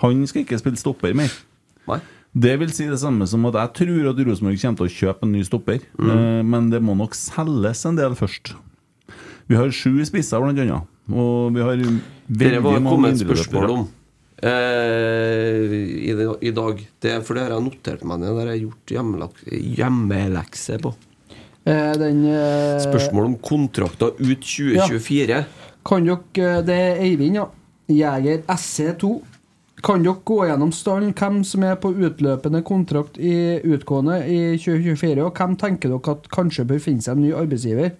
Han 0.00 0.24
skal 0.30 0.46
ikke 0.46 0.60
spille 0.62 0.80
stopper 0.80 1.12
mer. 1.18 1.34
Nei. 1.90 2.00
Det 2.38 2.54
vil 2.60 2.72
si 2.72 2.86
det 2.88 3.00
samme 3.02 3.26
som 3.28 3.44
at 3.48 3.56
jeg 3.58 3.74
tror 3.82 4.10
at 4.12 4.24
Rosenborg 4.28 4.60
kommer 4.62 4.80
til 4.80 4.88
å 4.88 4.94
kjøpe 4.94 5.26
en 5.26 5.32
ny 5.34 5.44
stopper, 5.44 5.84
eh, 5.84 6.40
men 6.44 6.68
det 6.72 6.80
må 6.84 6.96
nok 6.96 7.16
selges 7.16 7.84
en 7.88 7.98
del 7.98 8.16
først. 8.16 8.54
Vi 9.48 9.56
har 9.56 9.72
sju 9.72 9.96
spisser, 10.04 10.40
blant 10.40 10.60
annet. 10.60 10.88
Og 11.08 11.54
vi 11.56 11.62
har 11.64 11.72
veldig 11.72 11.88
mange 11.88 12.02
Det 12.28 12.58
var 12.64 12.82
kommet 12.84 13.16
et 13.16 13.24
spørsmål 13.24 13.70
om 13.72 13.86
eh, 13.86 13.97
i, 14.46 16.12
i 16.40 16.50
dag. 16.54 16.82
Det, 17.02 17.14
for 17.26 17.34
det 17.34 17.44
har 17.46 17.54
jeg 17.56 17.64
notert 17.66 18.04
meg 18.06 18.20
ned. 18.22 18.32
Det 18.34 18.44
har 18.44 18.52
jeg 18.54 18.64
gjort 18.66 18.94
hjemmelak- 18.94 19.46
hjemmelekse 19.78 20.78
på. 20.82 20.94
Eh, 21.68 21.92
den 22.00 22.22
eh, 22.30 22.78
Spørsmål 22.84 23.32
om 23.32 23.38
kontrakter 23.44 24.14
ut 24.18 24.44
2024. 24.44 25.42
Kan 25.88 26.06
dere 26.06 26.62
Det 26.62 26.76
er 26.76 27.02
Eivind, 27.04 27.40
ja. 27.40 27.48
Jeger 27.88 28.42
SC2. 28.52 29.10
Kan 29.84 30.02
dere 30.02 30.20
gå 30.26 30.38
gjennom 30.48 30.72
stallen 30.74 31.12
hvem 31.14 31.42
som 31.46 31.62
er 31.64 31.76
på 31.80 31.92
utløpende 31.94 32.62
kontrakt 32.66 33.18
i 33.18 33.60
utgående 33.62 34.20
i 34.26 34.38
2024, 34.58 35.22
og 35.22 35.36
hvem 35.38 35.54
tenker 35.60 35.92
dere 35.92 36.16
at 36.16 36.30
kanskje 36.34 36.66
bør 36.68 36.82
finne 36.82 37.04
seg 37.04 37.16
en 37.16 37.22
ny 37.26 37.34
arbeidsgiver? 37.38 37.92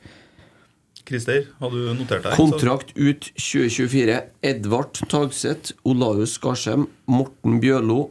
Christer, 1.08 1.46
har 1.58 1.72
du 1.72 1.80
notert 1.96 2.26
deg? 2.26 2.36
Kontrakt 2.36 2.92
ut 2.94 3.30
2024. 3.40 4.18
Edvard 4.44 5.00
Tagseth, 5.08 5.72
Olaus 5.88 6.36
Skarsheim, 6.36 6.86
Morten 7.08 7.58
Bjørlo, 7.62 8.10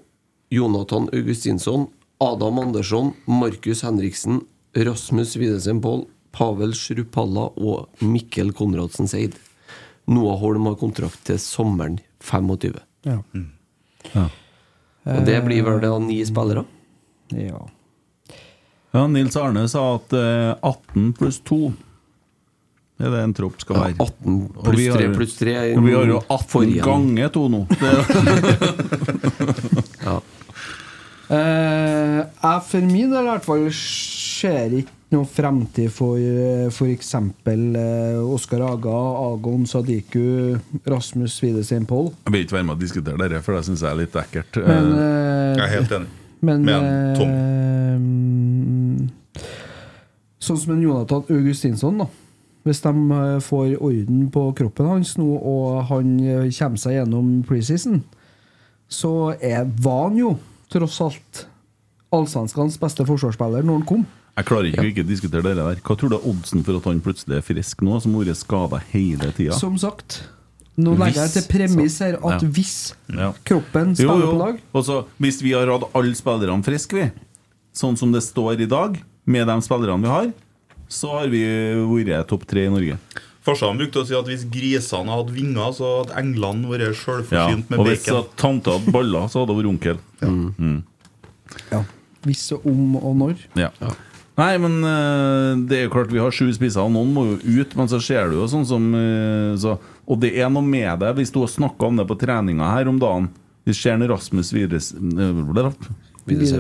Jonathan 0.50 1.10
Augustinsson, 1.14 1.88
Adam 2.24 2.60
Andersson, 2.60 3.14
Markus 3.26 3.84
Henriksen, 3.86 4.42
Rasmus 4.76 5.36
Widesen 5.38 5.82
Paul, 5.82 6.08
Pavel 6.34 6.74
Shrupalla 6.78 7.52
og 7.58 8.04
Mikkel 8.04 8.52
Konradsen 8.58 9.10
Seid. 9.10 9.38
Noah 10.08 10.40
Holm 10.42 10.70
har 10.70 10.78
kontrakt 10.80 11.24
til 11.28 11.40
sommeren 11.42 12.00
25. 12.24 12.78
Ja. 13.08 13.20
Og 15.08 15.26
det 15.28 15.40
blir 15.46 15.66
vel 15.68 15.82
da 15.84 15.98
ni 16.02 16.22
spillere? 16.26 16.66
Ja. 17.36 17.60
Ja, 18.96 19.04
Nils 19.12 19.36
Arne 19.38 19.66
sa 19.70 19.84
at 19.98 20.14
eh, 20.16 20.54
18 20.66 21.12
pluss 21.18 21.42
2 21.46 21.60
er 23.00 23.10
det 23.14 23.20
en 23.24 23.34
tropp 23.38 23.60
skal 23.62 23.76
Ja, 23.76 23.82
være. 23.84 23.96
18 24.08 24.50
pluss 24.64 24.88
3 24.98 25.10
pluss 25.14 25.36
3 25.38 25.52
er 25.54 25.78
Og 25.78 25.84
vi 25.86 25.94
har 25.94 26.06
jo 26.10 26.18
18 26.30 26.48
forrige. 26.50 26.82
ganger 26.84 27.30
2 27.30 27.48
nå. 27.54 27.62
Ja. 30.08 30.18
Eh, 31.28 32.24
jeg 32.24 32.62
for 32.70 32.80
min 32.88 33.10
del 33.12 33.26
i 33.26 33.30
hvert 33.34 33.44
fall 33.44 33.66
ser 33.76 34.72
ikke 34.80 34.94
noe 35.12 35.26
fremtid 35.28 35.92
for 35.92 36.16
f.eks. 36.72 37.10
Eh, 37.16 38.16
Oskar 38.24 38.62
Aga, 38.70 38.96
Agon 39.28 39.66
Sadiku, 39.68 40.56
Rasmus 40.88 41.36
Widesheim 41.44 41.84
Poll. 41.88 42.14
jeg 42.26 42.32
vil 42.34 42.42
ikke 42.46 42.56
være 42.58 42.64
med 42.70 42.76
og 42.78 42.82
diskutere 42.86 43.18
dette, 43.20 43.42
for 43.44 43.52
det 43.58 43.66
syns 43.68 43.82
jeg 43.84 43.92
er 43.92 44.00
litt 44.02 44.16
ekkelt. 44.24 44.54
Men, 44.64 44.86
Eh, 44.94 44.98
eh, 45.04 45.56
Jeg 45.58 45.66
er 45.68 45.72
helt 45.76 45.92
enig. 46.00 46.10
Men 46.40 46.58
men 46.64 46.82
Tom. 47.18 47.32
eh, 49.04 49.08
Sånn 50.40 50.58
som 50.62 50.72
en 50.76 50.82
Jonathan 50.84 51.24
Augustinsson, 51.34 51.98
da. 51.98 52.06
Hvis 52.68 52.84
de 52.84 52.92
eh, 53.16 53.38
får 53.44 53.78
orden 53.80 54.28
på 54.34 54.44
kroppen 54.60 54.90
hans 54.92 55.16
nå, 55.20 55.28
og 55.40 55.88
han 55.92 56.14
eh, 56.20 56.48
kommer 56.60 56.82
seg 56.82 56.98
gjennom 57.00 57.32
preseason, 57.48 58.02
så 58.92 59.14
er, 59.40 59.66
var 59.84 60.10
han 60.10 60.20
jo 60.20 60.36
tross 60.72 61.00
alt 61.04 61.46
allsvenskenes 62.16 62.78
beste 62.80 63.04
forsvarsspiller 63.08 63.66
når 63.68 63.82
han 63.82 63.88
kom. 63.88 64.06
jeg 64.38 64.48
klarer 64.48 64.70
ikke 64.70 64.84
å 64.86 64.90
ikke 64.92 65.04
diskutere 65.08 65.44
det 65.48 65.58
der. 65.60 65.80
Hva 65.84 65.96
tror 65.98 66.12
du 66.12 66.18
er 66.20 66.28
oddsen 66.30 66.64
for 66.64 66.80
at 66.80 66.88
han 66.88 67.02
plutselig 67.04 67.40
er 67.40 67.46
frisk 67.46 67.84
nå, 67.84 67.98
som 68.04 68.16
har 68.16 68.28
vært 68.28 68.40
skada 68.40 68.82
hele 68.94 69.32
tida? 69.36 69.56
Som 69.58 69.80
sagt. 69.82 70.22
Nå 70.78 70.94
legger 70.94 71.24
jeg 71.26 71.34
til 71.34 71.46
premiss 71.50 71.96
her 72.06 72.20
at 72.22 72.44
ja. 72.44 72.50
hvis 72.54 72.76
Ja. 73.10 73.32
kroppen 73.50 73.96
spiller 73.98 74.28
jo. 74.28 74.34
på 74.36 74.38
lag 74.44 74.60
Og 74.78 74.84
så, 74.86 75.00
hvis 75.18 75.40
vi 75.42 75.56
har 75.58 75.72
hatt 75.72 75.88
alle 75.98 76.14
spillerne 76.14 76.62
friske, 76.68 76.94
vi, 77.00 77.08
sånn 77.74 77.98
som 77.98 78.14
det 78.14 78.22
står 78.22 78.62
i 78.62 78.70
dag, 78.70 79.00
med 79.26 79.50
de 79.50 79.56
spillerne 79.66 80.06
vi 80.06 80.12
har, 80.12 80.30
så 80.90 81.12
har 81.20 81.32
vi 81.32 81.42
vært 82.06 82.30
topp 82.32 82.46
tre 82.48 82.66
i 82.68 82.72
Norge. 82.74 82.98
Farsan 83.48 83.80
brukte 83.80 84.02
å 84.02 84.08
si 84.08 84.16
at 84.18 84.28
hvis 84.28 84.44
grisene 84.52 85.14
hadde 85.14 85.32
vinger, 85.36 85.72
så 85.76 85.92
hadde 86.02 86.18
englene 86.20 86.68
vært 86.68 87.32
Ja. 87.32 87.48
med 87.56 87.64
bacon. 87.70 87.80
Og 87.80 87.88
hvis 87.88 88.06
bacon. 88.06 88.26
tante 88.36 88.74
hadde 88.76 88.92
baller, 88.92 89.30
så 89.32 89.40
hadde 89.44 89.56
hun 89.56 89.62
vært 89.62 89.72
onkel. 89.72 89.98
Mm. 90.22 90.84
ja. 91.72 91.84
Hvis 92.28 92.52
og 92.52 92.66
om 92.68 92.96
og 92.98 93.16
når. 93.16 93.36
Ja. 93.56 93.70
Nei, 94.38 94.52
men 94.62 94.84
eh, 94.86 95.66
det 95.66 95.78
er 95.78 95.84
jo 95.88 95.94
klart 95.96 96.12
vi 96.14 96.20
har 96.22 96.34
sju 96.36 96.52
spisser, 96.54 96.84
og 96.84 96.92
noen 96.94 97.14
må 97.16 97.24
jo 97.32 97.62
ut. 97.64 97.72
Men 97.80 97.88
så 97.90 97.98
ser 98.04 98.30
du 98.30 98.36
jo 98.38 98.46
sånn 98.52 98.68
som 98.70 98.84
eh, 98.94 99.56
så, 99.58 99.78
Og 100.06 100.20
det 100.22 100.36
er 100.38 100.52
noe 100.54 100.62
med 100.66 101.00
det, 101.02 101.16
hvis 101.18 101.32
du 101.34 101.40
har 101.42 101.50
snakka 101.50 101.88
om 101.90 101.98
det 101.98 102.06
på 102.10 102.20
treninga 102.22 102.68
her 102.76 102.88
om 102.92 103.00
dagen 103.02 103.32
Vi 103.66 103.74
ser 103.74 103.98
Rasmus 103.98 104.52
Vidres 104.54 104.92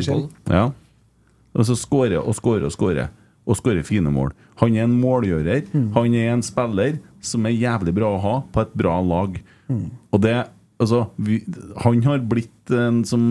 Paul. 0.07 0.29
Ja. 0.49 0.71
Og 1.53 1.67
så 1.67 1.75
skårer 1.77 2.17
og 2.21 2.33
skårer 2.37 2.65
og 2.69 2.73
skårer. 2.73 3.11
Og 3.47 3.55
skårer 3.59 3.85
fine 3.87 4.11
mål. 4.11 4.33
Han 4.59 4.75
er 4.75 4.83
en 4.83 4.97
målgjører. 4.99 5.67
Han 5.95 6.15
er 6.19 6.33
en 6.33 6.43
spiller 6.43 6.99
som 7.23 7.47
er 7.47 7.55
jævlig 7.55 7.93
bra 7.95 8.09
å 8.11 8.21
ha 8.23 8.35
på 8.51 8.63
et 8.65 8.73
bra 8.77 8.99
lag. 9.01 9.39
Og 10.11 10.21
det 10.23 10.37
Altså, 10.77 11.07
vi, 11.17 11.39
han 11.81 12.03
har 12.05 12.19
blitt 12.29 12.69
en 12.69 12.99
som 13.09 13.23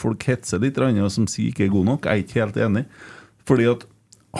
folk 0.00 0.22
hetser 0.24 0.62
litt, 0.62 0.78
og 0.80 1.10
som 1.12 1.26
sier 1.28 1.50
ikke 1.50 1.66
er 1.66 1.72
god 1.74 1.84
nok. 1.84 2.06
Jeg 2.08 2.16
er 2.16 2.22
ikke 2.22 2.40
helt 2.40 2.56
enig. 2.64 2.84
Fordi 3.44 3.66
at 3.68 3.84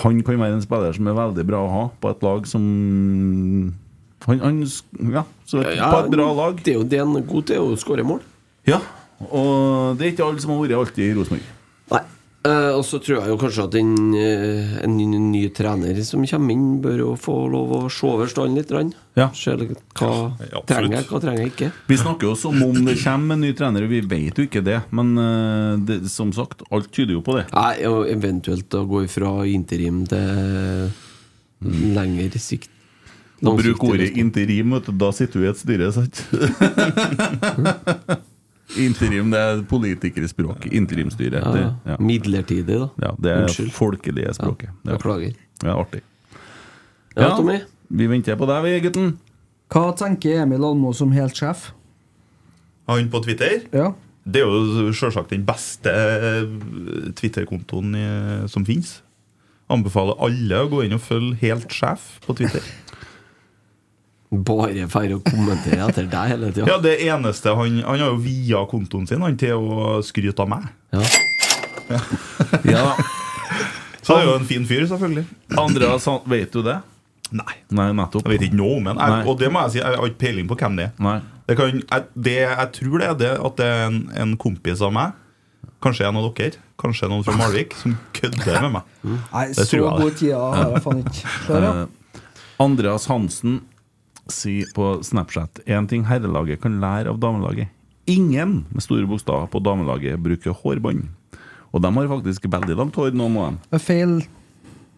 han 0.00 0.22
kan 0.24 0.40
være 0.40 0.56
en 0.56 0.64
spiller 0.64 0.96
som 0.96 1.10
er 1.10 1.18
veldig 1.18 1.44
bra 1.46 1.60
å 1.60 1.72
ha 1.74 1.82
på 2.00 2.10
et 2.14 2.24
lag 2.24 2.48
som 2.48 2.64
han, 4.24 4.40
han, 4.40 4.62
Ja, 5.12 5.26
så 5.44 5.60
et, 5.60 5.76
Ja, 5.76 5.90
på 5.92 6.06
et 6.06 6.12
bra 6.14 6.30
lag. 6.32 6.62
Det 6.64 6.72
er 6.72 6.78
jo 6.80 6.86
det 6.88 7.02
han 7.02 7.12
er 7.18 7.26
god 7.28 7.50
til, 7.50 7.60
å 7.60 7.76
skåre 7.76 8.06
mål. 8.06 8.22
Ja, 8.64 8.80
og 9.28 9.98
det 10.00 10.06
er 10.06 10.14
ikke 10.14 10.24
alle 10.26 10.40
som 10.42 10.54
har 10.54 10.62
vært 10.64 10.78
alltid 10.78 11.04
i 11.04 11.14
Rosenborg. 11.18 11.50
Nei. 11.92 12.02
Eh, 12.44 12.70
og 12.76 12.82
så 12.84 12.98
tror 13.00 13.22
jeg 13.22 13.30
jo 13.32 13.36
kanskje 13.40 13.64
at 13.64 13.74
en, 13.80 13.92
eh, 14.20 14.72
en 14.84 14.96
ny, 14.98 15.06
ny 15.16 15.40
trener 15.56 15.96
som 16.04 16.26
kommer 16.28 16.52
inn, 16.52 16.82
bør 16.84 16.98
jo 17.00 17.12
få 17.16 17.36
lov 17.48 17.70
å 17.72 17.78
se 17.88 18.04
over 18.04 18.28
stallen 18.28 18.58
litt. 18.58 18.68
grann. 18.68 18.92
Ja. 19.16 19.30
Se 19.32 19.54
hva 19.56 20.36
ja, 20.42 20.60
trenger 20.68 20.98
jeg, 20.98 21.06
hva 21.08 21.20
trenger 21.22 21.40
jeg 21.40 21.52
ikke. 21.54 21.70
Vi 21.88 21.96
snakker 21.96 22.28
jo 22.28 22.34
som 22.36 22.60
om 22.60 22.84
det 22.84 22.98
kommer 23.00 23.38
en 23.38 23.40
ny 23.46 23.52
trener, 23.56 23.86
vi 23.88 24.02
vet 24.02 24.36
jo 24.36 24.44
ikke 24.44 24.64
det. 24.64 24.82
Men 24.92 25.16
eh, 25.16 25.78
det, 25.88 26.10
som 26.12 26.34
sagt, 26.36 26.66
alt 26.70 26.92
tyder 26.92 27.16
jo 27.16 27.24
på 27.24 27.38
det. 27.38 27.46
Nei, 27.54 27.86
og 27.88 28.10
eventuelt 28.12 28.76
å 28.76 28.84
gå 28.92 29.06
fra 29.08 29.32
interim 29.48 30.04
til 30.10 30.92
lengre 31.96 32.28
sikt. 32.36 32.68
Å 33.40 33.48
Langsiktig 33.48 33.72
bruke 33.72 33.88
ordet 33.88 34.12
interim, 34.20 34.76
vet 34.76 34.92
du, 34.92 34.92
da 35.00 35.10
sitter 35.16 35.40
du 35.40 35.48
i 35.48 35.50
et 35.50 35.64
styre, 35.64 35.90
sant? 35.96 36.20
interim, 38.80 39.30
det 39.32 39.40
er 39.40 39.62
politikerspråk. 39.70 40.66
Interimstyre. 40.72 41.40
ja, 41.42 41.52
Det, 41.52 41.64
ja. 41.92 41.96
Midlertidig, 42.00 42.78
da. 42.80 42.88
ja, 43.02 43.12
det 43.18 43.30
er 43.32 43.42
Unnskyld. 43.44 43.70
folkelige 43.72 44.34
språket. 44.34 44.70
Ja. 44.84 44.96
Beklager. 44.96 45.34
Ja, 45.62 45.76
artig. 45.80 46.02
Ja, 47.16 47.30
Tommy? 47.36 47.60
Vi 47.94 48.06
venter 48.10 48.36
på 48.40 48.46
deg, 48.50 48.64
vi, 48.64 48.80
gutten. 48.88 49.12
Hva 49.70 49.92
tenker 49.96 50.42
Emil 50.42 50.64
Almo 50.64 50.92
som 50.96 51.12
helt 51.14 51.36
sjef? 51.38 51.70
Han 52.88 53.08
på 53.10 53.22
Twitter 53.24 53.62
Ja. 53.72 53.92
Det 54.24 54.40
er 54.40 54.46
jo 54.48 54.92
selvsagt 54.96 55.30
den 55.34 55.42
beste 55.44 55.90
eh, 55.92 56.46
Twitter-kontoen 57.16 57.92
som 58.48 58.64
finnes. 58.64 59.02
Anbefaler 59.68 60.16
alle 60.20 60.62
å 60.64 60.68
gå 60.72 60.82
inn 60.86 60.94
og 60.96 61.00
følge 61.04 61.36
Helt 61.42 61.72
sjef 61.72 62.18
på 62.24 62.32
Twitter. 62.36 62.64
Bare 64.30 64.86
for 64.90 65.14
å 65.14 65.20
kommentere 65.22 65.84
etter 65.88 66.08
deg 66.10 66.32
hele 66.32 66.48
tida. 66.50 66.66
Ja, 66.66 66.78
det 66.82 66.96
eneste 67.04 67.52
Han, 67.54 67.76
han 67.84 68.00
har 68.02 68.08
jo 68.14 68.16
via 68.24 68.64
kontoen 68.70 69.06
sin 69.06 69.22
han, 69.22 69.36
til 69.38 69.54
å 69.60 70.00
skryte 70.02 70.42
av 70.46 70.50
meg. 70.56 70.70
Ja. 70.94 71.04
Ja. 72.64 72.94
Så 74.00 74.14
det 74.16 74.22
er 74.22 74.26
jo 74.28 74.34
en 74.38 74.46
fin 74.48 74.64
fyr, 74.68 74.86
selvfølgelig. 74.88 75.24
Andreas, 75.60 76.06
vet 76.28 76.52
du 76.52 76.62
det? 76.64 76.78
Nei. 77.34 77.54
Nei, 77.74 77.86
nettopp. 77.96 78.24
Jeg 78.26 78.34
vet 78.34 78.46
ikke 78.48 78.58
noe 78.58 78.78
om 78.78 78.88
ham. 78.90 79.00
Og 79.28 79.38
det 79.40 79.50
må 79.52 79.62
jeg 79.66 79.74
si, 79.76 79.80
jeg 79.80 79.98
har 80.00 80.08
ikke 80.10 80.20
peiling 80.20 80.48
på 80.50 80.58
hvem 80.60 80.78
det 80.80 80.88
er. 80.88 80.94
Nei. 81.04 81.18
Det 81.48 81.56
kan, 81.58 81.76
jeg, 81.80 82.06
det, 82.26 82.34
jeg 82.40 82.70
tror 82.78 83.00
det 83.00 83.08
er 83.08 83.16
det 83.20 83.32
at 83.48 83.58
det 83.60 83.68
er 83.68 83.82
en, 83.90 83.98
en 84.22 84.34
kompis 84.40 84.80
av 84.84 84.94
meg, 84.96 85.16
kanskje 85.84 86.06
en 86.08 86.20
av 86.20 86.28
dere, 86.38 86.60
kanskje 86.80 87.10
noen 87.12 87.24
fra 87.26 87.34
Malvik, 87.36 87.76
som 87.76 87.96
kødder 88.16 88.64
med 88.64 88.78
meg. 88.78 88.94
Nei, 89.04 89.44
så 89.58 89.82
god 89.84 90.16
tida 90.20 90.40
har 90.40 90.72
jeg 90.76 90.84
faen 90.86 91.02
ikke. 91.02 91.34
Eh, 91.58 92.40
Andreas 92.64 93.08
Hansen 93.10 93.58
sier 94.32 94.64
på 94.74 95.02
Snapchat 95.04 95.60
En 95.66 95.86
ting 95.86 96.04
herrelaget 96.08 96.60
kan 96.62 96.80
lære 96.80 97.08
av 97.12 97.18
damelaget. 97.20 97.68
Ingen 98.06 98.64
med 98.70 98.82
store 98.84 99.06
bokstaver 99.08 99.48
på 99.52 99.62
damelaget 99.64 100.20
bruker 100.22 100.52
hårbånd. 100.52 101.06
Og 101.74 101.82
de 101.82 101.90
har 101.96 102.08
faktisk 102.08 102.44
veldig 102.52 102.76
langt 102.78 102.94
hår, 102.94 103.12
noen 103.16 103.36
av 103.36 103.46
dem. 103.50 103.80
Feil. 103.80 104.18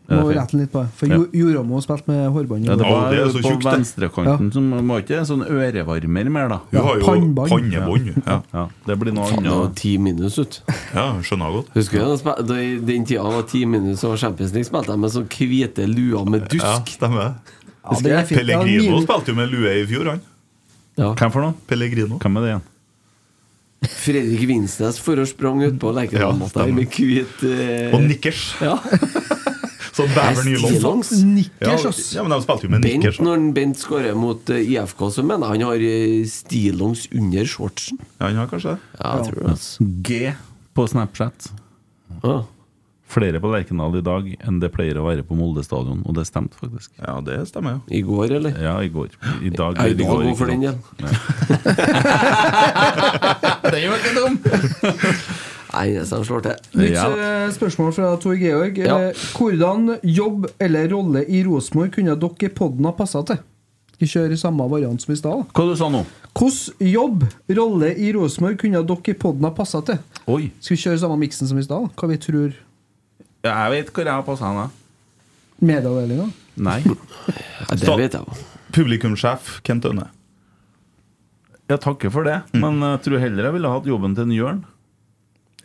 Må 0.06 0.28
rette 0.30 0.54
litt 0.54 0.70
på. 0.70 0.84
For 0.94 1.06
Ja. 1.10 1.16
Jo- 1.16 1.30
Joramo 1.34 1.80
spilte 1.82 2.06
med 2.06 2.28
hårbånd. 2.30 2.64
Ja, 2.68 2.76
det 2.78 2.86
var 2.86 3.10
det 3.10 3.18
er 3.18 3.26
så 3.32 3.40
på 3.42 3.50
tjukt, 3.50 3.64
det. 3.64 3.72
venstrekanten 3.74 4.52
som 4.52 4.70
var 4.86 5.00
ikke 5.02 5.18
sånn 5.26 5.42
ørevarmer 5.50 6.30
mer, 6.30 6.48
da. 6.48 6.60
Ja, 6.70 6.82
har 6.82 7.00
jo 7.00 7.06
pannebånd. 7.06 7.50
pannebånd. 7.50 8.22
Ja. 8.26 8.42
Ja, 8.54 8.68
det 8.86 8.98
blir 9.00 9.12
noe 9.12 9.26
Faen, 9.26 9.42
det 9.42 9.50
var 9.50 9.64
annet. 9.66 9.74
ti 9.76 9.96
minus 9.98 10.38
ut. 10.38 10.60
ja, 10.94 11.06
skjønner 11.22 11.50
jeg 11.50 11.54
godt. 11.56 11.74
Husker 11.74 11.98
du 11.98 12.16
da 12.22 12.34
da 12.42 12.54
den 12.86 13.04
tida 13.04 13.22
var 13.24 13.42
ti 13.50 13.64
minus 13.66 14.04
og 14.04 14.16
Champions 14.16 14.52
League 14.52 14.68
spilte 14.70 14.94
jeg 14.94 14.98
med 14.98 15.10
sånn 15.10 15.26
hvite 15.26 15.88
luer 15.90 16.24
med 16.30 16.48
dusk. 16.50 16.62
Ja, 16.62 16.78
stemmer 16.86 17.20
er. 17.24 17.34
Ja, 17.86 18.22
Pellegrino 18.28 18.96
min- 18.96 19.04
spilte 19.06 19.32
jo 19.32 19.38
med 19.38 19.52
lue 19.52 19.74
i 19.82 19.84
fjor, 19.86 20.10
han. 20.14 20.24
Ja. 20.96 21.12
Hvem 21.14 21.32
for 21.34 21.44
noe? 21.44 21.54
Pellegrino. 21.68 22.18
Hvem 22.22 22.38
er 22.40 22.44
det 22.46 22.50
igjen? 22.54 22.64
Fredrik 23.86 24.42
Vinsnes 24.48 24.98
for 25.04 25.20
å 25.20 25.26
sprang 25.28 25.60
utpå 25.66 25.92
Lerkendal-matta 25.94 26.64
stemmer. 26.64 26.80
med 26.80 26.96
hvit 26.96 27.42
uh... 27.44 27.94
Og 27.94 28.06
nikkers. 28.08 28.40
Ja. 28.64 28.78
Sånn 29.96 30.10
bæver 30.12 30.44
nylons. 30.44 31.12
Ja, 31.14 31.24
Nikkers, 31.24 31.84
ass. 31.88 32.00
ja, 32.16 32.24
men 32.24 32.34
de 32.34 32.38
spilte 32.44 32.66
jo 32.66 32.72
med 32.74 32.82
Bent, 32.84 32.98
nikkers. 32.98 33.20
når 33.24 33.44
Bent 33.56 33.78
skårer 33.80 34.16
mot 34.18 34.50
uh, 34.52 34.58
IFK, 34.60 35.06
så 35.14 35.24
mener 35.24 35.54
jeg 35.54 35.62
han 35.62 35.64
har 35.70 35.84
eh, 35.88 36.18
stillongs 36.28 37.06
under 37.16 37.48
shortsen. 37.48 38.00
Ja, 38.18 38.26
han 38.26 38.40
har 38.42 38.50
kanskje 38.50 38.74
det. 38.74 38.90
Ja, 38.98 39.14
jeg 39.20 39.30
tror 39.30 39.38
det. 39.40 39.54
Altså. 39.54 39.86
G 40.04 40.18
på 40.76 40.84
Snapchat. 40.92 41.48
Ja. 42.20 42.36
Flere 43.06 43.38
på 43.40 43.48
Lerkendal 43.52 43.94
i 44.00 44.02
dag 44.02 44.26
enn 44.48 44.56
det 44.60 44.72
pleier 44.74 44.98
å 44.98 45.04
være 45.06 45.22
på 45.24 45.36
Molde 45.38 45.62
stadion, 45.64 46.00
og 46.04 46.16
det 46.18 46.24
stemte 46.26 46.58
faktisk. 46.58 46.90
Ja, 46.98 47.20
det 47.24 47.36
stemmer, 47.48 47.76
ja. 47.76 47.80
I 47.94 48.00
går, 48.02 48.32
eller? 48.40 48.56
Ja, 48.58 48.74
i 48.82 48.88
går. 48.90 49.08
I 49.46 49.50
dag, 49.54 49.76
Ja, 49.78 49.86
i 49.86 49.94
eller 49.94 50.04
går, 50.04 50.10
går 50.10 50.22
ikke 50.26 50.40
for 50.40 50.46
den 50.50 50.62
igjen. 50.66 50.80
Den 53.70 53.90
var 53.90 53.98
ikke 54.00 54.14
dum! 54.16 54.38
Nei, 55.76 55.86
det 55.92 56.04
er 56.08 56.22
slår 56.24 56.42
til. 56.46 56.60
Nytt 56.80 56.94
Ja. 56.94 57.06
eh, 57.10 57.50
spørsmål 57.52 57.92
fra 57.92 58.14
Tor 58.22 58.36
Georg. 58.40 58.78
Ja. 58.78 58.96
Eh, 59.10 59.12
Hvordan 59.36 59.98
jobb 60.02 60.46
eller 60.62 60.88
rolle 60.88 61.24
i 61.28 61.42
Rosenborg 61.44 61.92
kunne 61.92 62.14
dere 62.16 62.48
i 62.48 62.48
podden 62.48 62.84
ha 62.88 62.92
passa 62.96 63.22
til? 63.28 63.36
Skal 63.96 64.06
vi 64.06 64.06
kjøre 64.12 64.32
i 64.32 64.36
samme 64.40 64.66
variant 64.70 65.00
som 65.02 65.12
i 65.12 65.16
stad? 65.16 65.44
Hva 65.52 65.66
du 65.68 65.76
sa 65.76 65.88
nå? 65.92 66.04
Hvordan 66.36 66.90
jobb, 66.92 67.24
rolle 67.56 67.94
i 67.96 68.10
Rosenborg 68.12 68.58
kunne 68.60 68.82
dere 68.86 69.12
i 69.12 69.18
podden 69.20 69.44
ha 69.44 69.50
passa 69.56 69.82
til? 69.84 69.98
Oi. 70.26 70.50
Skal 70.60 70.76
vi 70.76 70.82
kjøre 70.82 70.98
samme 71.04 71.18
miksen 71.20 71.48
som 71.48 71.58
i 71.58 71.62
stad? 71.66 71.90
Hva 71.96 72.08
vi 72.08 72.16
tror 72.24 72.54
jeg 73.50 73.70
vet 73.76 73.92
hvor 73.94 74.04
jeg 74.08 74.12
har 74.14 74.26
passa 74.26 74.50
henne. 74.50 74.68
Medieavdelinga? 75.62 76.28
Nei. 76.56 76.80
det 76.84 77.96
vet 78.02 78.16
jeg. 78.18 78.44
Publikumssjef 78.76 79.60
Kent 79.66 79.84
Aune. 79.88 80.08
Jeg 81.66 81.80
takker 81.82 82.12
for 82.14 82.22
det, 82.28 82.40
men 82.54 82.78
jeg 82.84 83.00
tror 83.06 83.18
heller 83.24 83.48
jeg 83.48 83.54
ville 83.56 83.70
hatt 83.72 83.86
jobben 83.90 84.12
til 84.14 84.28
en 84.28 84.34
Jørn. 84.36 84.64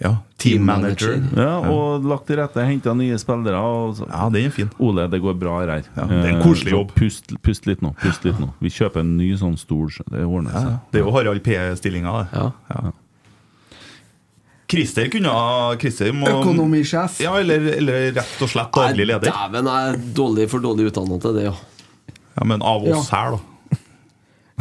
Ja, 0.02 0.16
Team 0.42 0.64
manager. 0.66 1.20
Ja, 1.38 1.60
og 1.70 2.02
lagt 2.10 2.26
til 2.26 2.40
rette, 2.40 2.64
henta 2.66 2.96
nye 2.98 3.20
spillere. 3.22 3.60
Og 3.62 4.00
så. 4.00 4.08
Ja, 4.10 4.24
den 4.34 4.48
er 4.50 4.56
fin. 4.56 4.72
Ole, 4.82 5.04
det 5.14 5.20
går 5.22 5.36
bra 5.38 5.60
her. 5.62 5.84
Ja, 5.94 6.08
det 6.10 6.24
er 6.24 6.32
en 6.32 6.42
koselig 6.42 6.72
Eh, 6.72 6.78
jobb. 6.80 6.96
Pust, 6.98 7.30
pust 7.46 7.68
litt 7.70 7.84
nå. 7.86 7.92
Pust 8.02 8.26
litt 8.26 8.40
nå. 8.42 8.48
Vi 8.66 8.72
kjøper 8.74 9.04
en 9.04 9.12
ny 9.20 9.28
sånn 9.38 9.60
stol. 9.62 9.92
Det 10.10 10.24
ordner 10.26 10.56
seg. 10.58 10.80
Det 10.90 11.04
er 11.04 11.06
jo 11.06 11.14
Harald 11.14 11.44
P-stillinga, 11.46 12.16
det. 12.18 12.42
Ja. 12.74 12.82
Christer 14.72 15.10
kunne 15.12 15.32
ha 15.36 15.76
Christer 15.82 16.14
må, 16.16 16.30
Økonomisjef. 16.32 17.20
Ja, 17.24 17.34
eller, 17.42 17.66
eller 17.76 18.12
rett 18.16 18.42
og 18.46 18.50
slett 18.52 18.72
daglig 18.78 19.08
leder. 19.10 19.28
Dæven, 19.28 19.68
jeg 19.68 19.92
er 19.94 20.02
dårlig, 20.22 20.48
for 20.52 20.64
dårlig 20.64 20.90
utdanna 20.92 21.20
til 21.24 21.36
det, 21.40 21.48
ja. 21.50 21.56
Ja, 22.38 22.46
Men 22.48 22.64
av 22.64 22.86
oss 22.88 23.10
Ja. 23.12 23.18
her, 23.18 23.36
da. 23.36 23.40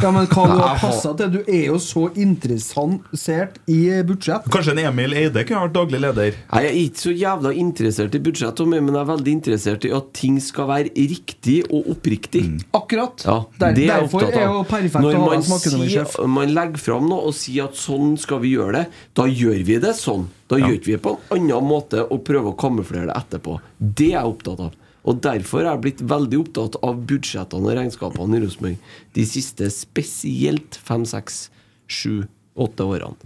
Ja, 0.01 0.09
men 0.09 0.25
hva 0.31 0.43
du 0.49 0.55
har 0.57 0.79
passa 0.81 1.11
til? 1.13 1.29
Du 1.29 1.39
er 1.45 1.67
jo 1.67 1.75
så 1.81 2.07
interessert 2.17 3.59
i 3.69 3.77
budsjett. 4.07 4.47
Kanskje 4.49 4.73
en 4.73 4.81
Emil 4.87 5.13
Eide 5.13 5.43
kunne 5.45 5.67
vært 5.67 5.75
daglig 5.75 5.99
leder? 6.01 6.39
Nei, 6.49 6.61
Jeg 6.65 6.71
er 6.71 6.79
ikke 6.79 7.01
så 7.03 7.13
jævla 7.13 7.51
interessert 7.61 8.17
i 8.17 8.21
budsjett, 8.25 8.63
men 8.71 8.89
jeg 8.89 8.97
er 9.03 9.09
veldig 9.11 9.35
interessert 9.37 9.85
i 9.85 9.93
at 9.93 10.09
ting 10.17 10.39
skal 10.41 10.71
være 10.71 10.89
riktig 10.95 11.59
og 11.69 11.91
oppriktig. 11.93 12.43
Akkurat. 12.73 13.27
Ja, 13.27 13.37
Der, 13.61 13.77
det 13.77 13.85
jeg 13.85 13.93
derfor 13.93 14.25
er 14.25 14.47
jo 14.47 14.65
perfekt 14.71 15.05
Når 15.05 15.19
å 15.19 15.23
ha 15.27 15.37
en 15.37 15.45
deg 15.45 16.17
Når 16.17 16.33
Man 16.39 16.55
legger 16.57 16.85
fram 16.89 17.09
noe 17.11 17.29
og 17.29 17.37
sier 17.37 17.69
at 17.69 17.77
sånn 17.77 18.17
skal 18.17 18.41
vi 18.41 18.55
gjøre 18.55 18.79
det. 18.79 18.85
Da 19.13 19.29
gjør 19.29 19.61
vi 19.69 19.77
det 19.85 19.93
sånn. 20.01 20.25
Da 20.49 20.57
gjør 20.57 20.81
vi 20.81 20.97
det 20.97 21.03
på 21.05 21.19
en 21.29 21.45
annen 21.45 21.67
måte 21.69 22.07
og 22.09 22.25
prøver 22.25 22.55
å 22.55 22.57
kamuflere 22.57 23.11
det 23.13 23.19
etterpå. 23.21 23.59
Det 23.77 24.15
er 24.15 24.17
jeg 24.17 24.33
opptatt 24.33 24.65
av. 24.65 24.80
Og 25.07 25.17
Derfor 25.23 25.63
er 25.63 25.71
jeg 25.71 25.81
blitt 25.85 26.01
veldig 26.05 26.39
opptatt 26.43 26.75
av 26.85 26.99
budsjettene 27.09 27.71
og 27.71 27.77
regnskapene 27.79 28.37
i 28.37 28.43
Rosenborg 28.43 28.91
de 29.17 29.23
siste 29.25 29.69
spesielt 29.73 30.77
fem, 30.85 31.05
seks, 31.09 31.47
sju, 31.89 32.27
åtte 32.53 32.85
årene. 32.85 33.17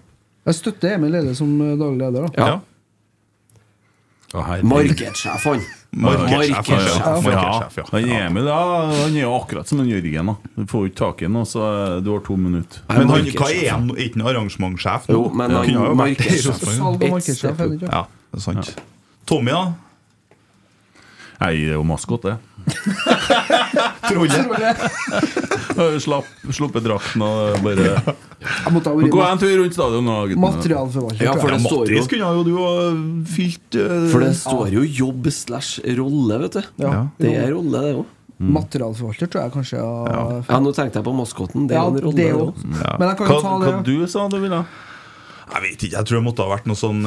Jeg 0.46 0.60
støtter 0.62 0.96
Emil 0.96 1.12
Lede 1.18 1.34
som 1.36 1.52
eh, 1.66 1.74
daglig 1.80 2.00
leder. 2.06 2.30
da 2.30 2.46
Ja. 2.46 2.56
Å. 4.36 4.44
Markedssjef, 4.68 5.46
han. 5.48 5.62
Markedssjef, 5.96 6.70
ja. 6.70 7.32
Ja, 7.32 7.44
ja. 7.72 7.84
Han 7.92 8.10
Emil 8.10 8.48
ja, 8.50 8.58
han 8.92 9.16
er 9.16 9.22
jo 9.22 9.32
akkurat 9.38 9.68
som 9.70 9.80
en 9.84 9.88
Jørgen. 9.88 10.32
da 10.32 10.36
Du 10.58 10.66
får 10.68 10.90
ikke 10.90 11.00
tak 11.00 11.22
i 11.24 11.28
ham, 11.30 11.38
så 11.48 11.64
eh, 11.70 11.96
du 12.04 12.12
har 12.12 12.24
to 12.26 12.36
minutter. 12.40 12.84
Men 12.92 13.10
han, 13.14 13.30
hva 13.36 13.48
er 13.52 13.70
han? 13.72 13.88
Ikke 13.96 14.20
noen 14.20 14.32
arrangementssjef? 14.34 15.08
Jo, 15.12 15.24
men 15.32 15.56
han 15.56 15.66
er 15.70 15.74
jo 15.76 15.96
markedssjef. 16.00 17.64
Ja, 17.88 18.06
det 18.32 18.42
er 18.42 18.44
sant. 18.44 18.76
Tommy, 19.26 19.52
da? 19.56 19.64
Nei, 21.42 21.54
det 21.66 21.74
er 21.74 21.80
jo 21.80 21.84
maskot, 21.88 22.24
det. 22.26 22.38
Trollet? 24.08 24.86
Slapp, 26.06 26.28
sluppet 26.56 26.86
drakten 26.86 27.22
og 27.26 27.58
bare 27.66 27.98
Gå 29.12 29.22
en 29.26 29.42
tur 29.42 29.52
rundt 29.60 29.76
stadion 29.76 30.06
nå, 30.08 30.16
gutten. 30.32 30.42
materialforvalter. 30.46 31.26
Ja, 31.28 31.34
for 31.36 31.52
det 31.52 31.60
står 31.66 31.92
jo 31.92 32.04
kunne 32.10 32.32
jo 32.38 32.44
du 32.48 32.54
ha 32.62 32.74
fylt 33.36 33.78
eh, 33.82 34.08
For 34.14 34.24
det 34.24 34.32
står 34.40 34.72
jo 34.78 34.86
jobb 34.88 35.28
slash 35.36 35.82
rolle, 36.00 36.40
vet 36.46 36.60
du. 36.60 36.70
Ja. 36.86 36.94
Det 37.20 37.34
er 37.36 37.52
rolle, 37.56 37.84
det 37.90 37.96
òg. 38.00 38.12
Materialforvalter 38.56 39.30
tror 39.32 39.46
jeg 39.46 39.54
kanskje 39.54 39.78
ja. 39.80 39.92
Ja, 40.50 40.58
nå 40.64 40.74
tenkte 40.76 41.00
jeg 41.00 41.08
på 41.08 41.14
maskoten. 41.16 41.70
Det 41.70 41.76
er 41.78 41.82
Ja, 41.82 41.86
en 41.92 42.02
rolle, 42.04 42.18
det 42.18 42.32
det 42.32 42.36
òg. 42.36 42.66
kan 43.20 43.30
Hva, 43.32 43.56
hva 43.64 43.78
du 43.86 43.96
sa 44.12 44.28
du 44.32 44.40
ville? 44.44 44.64
Jeg 45.46 45.62
vet 45.62 45.84
ikke, 45.86 45.92
jeg 45.98 46.06
tror 46.10 46.18
det 46.18 46.24
måtte 46.26 46.42
ha 46.46 46.50
vært 46.56 46.66
noe 46.66 46.80
sånn, 46.80 47.04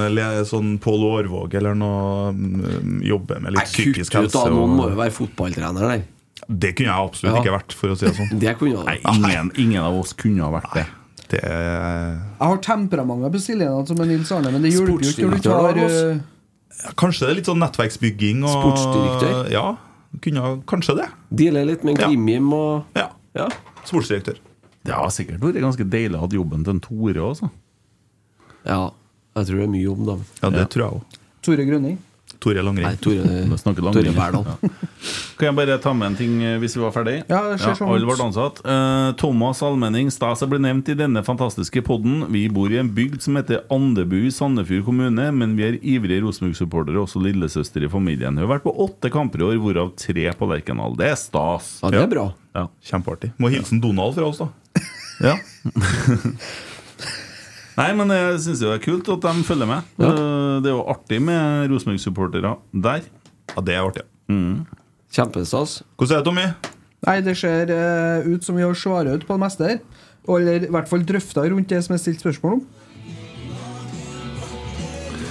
sånn 0.46 0.68
Pål 0.78 1.04
Aarvåg 1.08 1.54
eller 1.58 1.74
noe 1.74 2.30
mm, 2.36 3.00
Jobbe 3.08 3.40
med 3.42 3.56
litt 3.56 3.66
psykisk 3.72 4.12
Kutt 4.12 4.28
ut, 4.28 4.30
helse. 4.30 4.44
da. 4.44 4.52
Noen 4.54 4.76
må 4.78 4.86
jo 4.92 4.98
være 5.00 5.14
fotballtrener 5.16 5.88
der. 5.90 6.04
det 6.48 6.70
kunne 6.78 6.92
jeg 6.92 7.08
absolutt 7.10 7.34
Ja. 7.34 7.40
ikke 7.42 7.56
vært, 7.56 7.74
for 7.74 7.88
å 7.90 7.96
si 7.98 8.06
det 8.06 8.14
sånn. 8.16 8.38
Det 8.38 8.54
kunne 8.60 8.84
Nei, 8.86 8.98
ingen, 9.14 9.50
ingen 9.58 9.82
av 9.82 9.98
oss 9.98 10.12
kunne 10.14 10.46
ha 10.46 10.52
vært 10.54 10.72
det. 10.78 10.86
Det 11.28 11.40
er, 11.44 12.14
Jeg 12.38 12.46
har 12.48 12.56
temperamentet 12.64 13.32
på 13.34 13.40
stillingene 13.42 13.86
som 13.90 13.98
er 14.00 14.06
Nils 14.08 14.30
Arne, 14.32 14.52
men 14.54 14.62
det 14.64 14.70
hjelper 14.72 15.02
jo 15.02 15.10
ikke 15.12 15.26
når 15.26 15.34
du 15.34 15.48
tar 15.50 15.82
eh, 15.82 16.20
ja, 16.78 16.92
kanskje 16.96 17.26
det 17.26 17.30
er 17.32 17.36
litt 17.42 17.50
sånn 17.50 17.60
nettverksbygging 17.60 18.44
og 18.46 18.54
Sportsdirektør? 18.54 19.50
Ja, 19.52 19.66
kunne, 20.24 20.62
kanskje 20.70 20.94
det. 21.02 21.08
Deale 21.42 21.66
litt 21.68 21.82
med 21.84 21.98
Ja. 21.98 22.06
Grimhjem 22.08 22.52
og 22.56 22.84
Ja. 22.96 23.10
Ja. 23.34 23.48
Sportsdirektør. 23.84 24.38
Det 24.86 24.94
har 24.94 25.10
sikkert 25.12 25.42
vært 25.42 25.58
ganske 25.60 25.84
deilig 25.84 26.16
å 26.16 26.22
ha 26.24 26.28
jobben 26.32 26.62
til 26.64 26.78
en 26.78 26.80
Tore 26.80 27.20
også. 27.34 27.50
Ja. 28.68 28.82
Jeg 29.38 29.46
tror 29.48 29.56
det 29.60 29.64
er 29.68 29.72
mye 29.76 29.84
jobb, 29.86 30.04
da. 30.06 30.18
Ja, 30.42 30.50
det 30.50 30.58
Ja. 30.64 30.68
tror 30.74 30.84
jeg 30.84 30.92
òg. 30.98 31.18
Tore 31.46 31.64
Grønning. 31.68 31.98
Tore 32.38 32.54
Nei, 32.60 32.62
Langrenn. 32.68 32.98
Tore, 33.02 33.22
Vi 33.50 33.56
snakker. 33.58 33.86
Tore 33.92 34.12
Berdal. 34.14 34.44
Kan 35.38 35.46
jeg 35.48 35.54
bare 35.56 35.78
ta 35.82 35.92
med 35.96 36.06
en 36.12 36.16
ting 36.18 36.42
eh, 36.44 36.58
hvis 36.62 36.76
vi 36.76 36.82
var 36.84 36.92
ferdig? 36.94 37.14
Ja, 37.30 37.40
det 37.50 37.56
ser 37.62 37.74
sånn 37.74 37.88
Alle 37.90 38.04
ut. 38.06 38.10
ble 38.12 38.26
ansatt. 38.28 38.60
Uh, 38.66 39.10
Thomas 39.18 39.62
Almenning 39.66 40.10
Stase 40.14 40.46
ble 40.50 40.58
nevnt 40.62 40.90
i 40.92 40.94
denne 40.98 41.22
fantastiske 41.26 41.82
podden. 41.86 42.26
Vi 42.30 42.44
bor 42.52 42.70
i 42.70 42.78
en 42.78 42.90
bygd 42.94 43.22
som 43.26 43.38
heter 43.40 43.64
Andebu 43.74 44.20
i 44.28 44.30
Sandefjord 44.34 44.84
kommune, 44.86 45.26
men 45.34 45.56
vi 45.58 45.66
er 45.66 45.78
ivrige 45.82 46.22
Rosenborg-supportere, 46.26 47.00
også 47.02 47.22
lillesøster 47.24 47.82
i 47.86 47.90
familien. 47.90 48.38
Hun 48.38 48.44
har 48.46 48.52
vært 48.58 48.66
på 48.68 48.74
åtte 48.86 49.10
kamper 49.14 49.42
i 49.42 49.48
år, 49.48 49.58
hvorav 49.64 49.94
tre 49.98 50.28
på 50.38 50.50
Lerkendal. 50.52 50.94
Det 51.00 51.10
er 51.10 51.18
stas. 51.18 51.78
Ja, 51.82 51.90
det 51.96 52.04
er 52.04 52.12
bra. 52.14 52.28
Ja. 52.54 52.68
Kjempeartig. 52.92 53.32
Må 53.38 53.50
hilse 53.50 53.80
Donald 53.82 54.14
fra 54.18 54.30
oss, 54.30 54.38
da. 54.44 54.50
Ja. 55.32 55.36
Nei, 57.78 57.92
men 57.94 58.10
jeg 58.10 58.40
syns 58.42 58.62
det 58.64 58.72
er 58.74 58.80
kult 58.82 59.08
at 59.14 59.22
de 59.22 59.44
følger 59.46 59.68
med. 59.70 59.86
Ja. 60.02 60.10
Det 60.64 60.70
er 60.70 60.74
jo 60.74 60.82
artig 60.90 61.20
med 61.22 61.70
Rosenborg-supportere 61.70 62.56
der. 62.74 63.04
Ja, 63.54 63.62
det 63.62 63.76
er 63.76 63.86
artig. 63.86 64.04
Kjempestas. 65.14 65.78
Hvordan 65.96 66.16
er 66.16 66.18
det, 66.18 66.26
Tommy? 66.26 66.48
Nei, 67.06 67.20
det 67.22 67.36
ser 67.38 67.70
eh, 67.70 68.26
ut 68.26 68.42
som 68.44 68.58
vi 68.58 68.66
har 68.66 68.74
svara 68.74 69.14
ut 69.14 69.26
på 69.28 69.36
det 69.36 69.44
meste 69.44 69.68
her. 69.70 69.78
Eller 70.28 70.66
i 70.66 70.72
hvert 70.74 70.90
fall 70.90 71.06
drøfta 71.06 71.46
rundt 71.46 71.70
det 71.70 71.78
som 71.86 71.94
er 71.94 72.02
stilt 72.02 72.20
spørsmål 72.24 72.58
om. 72.58 72.66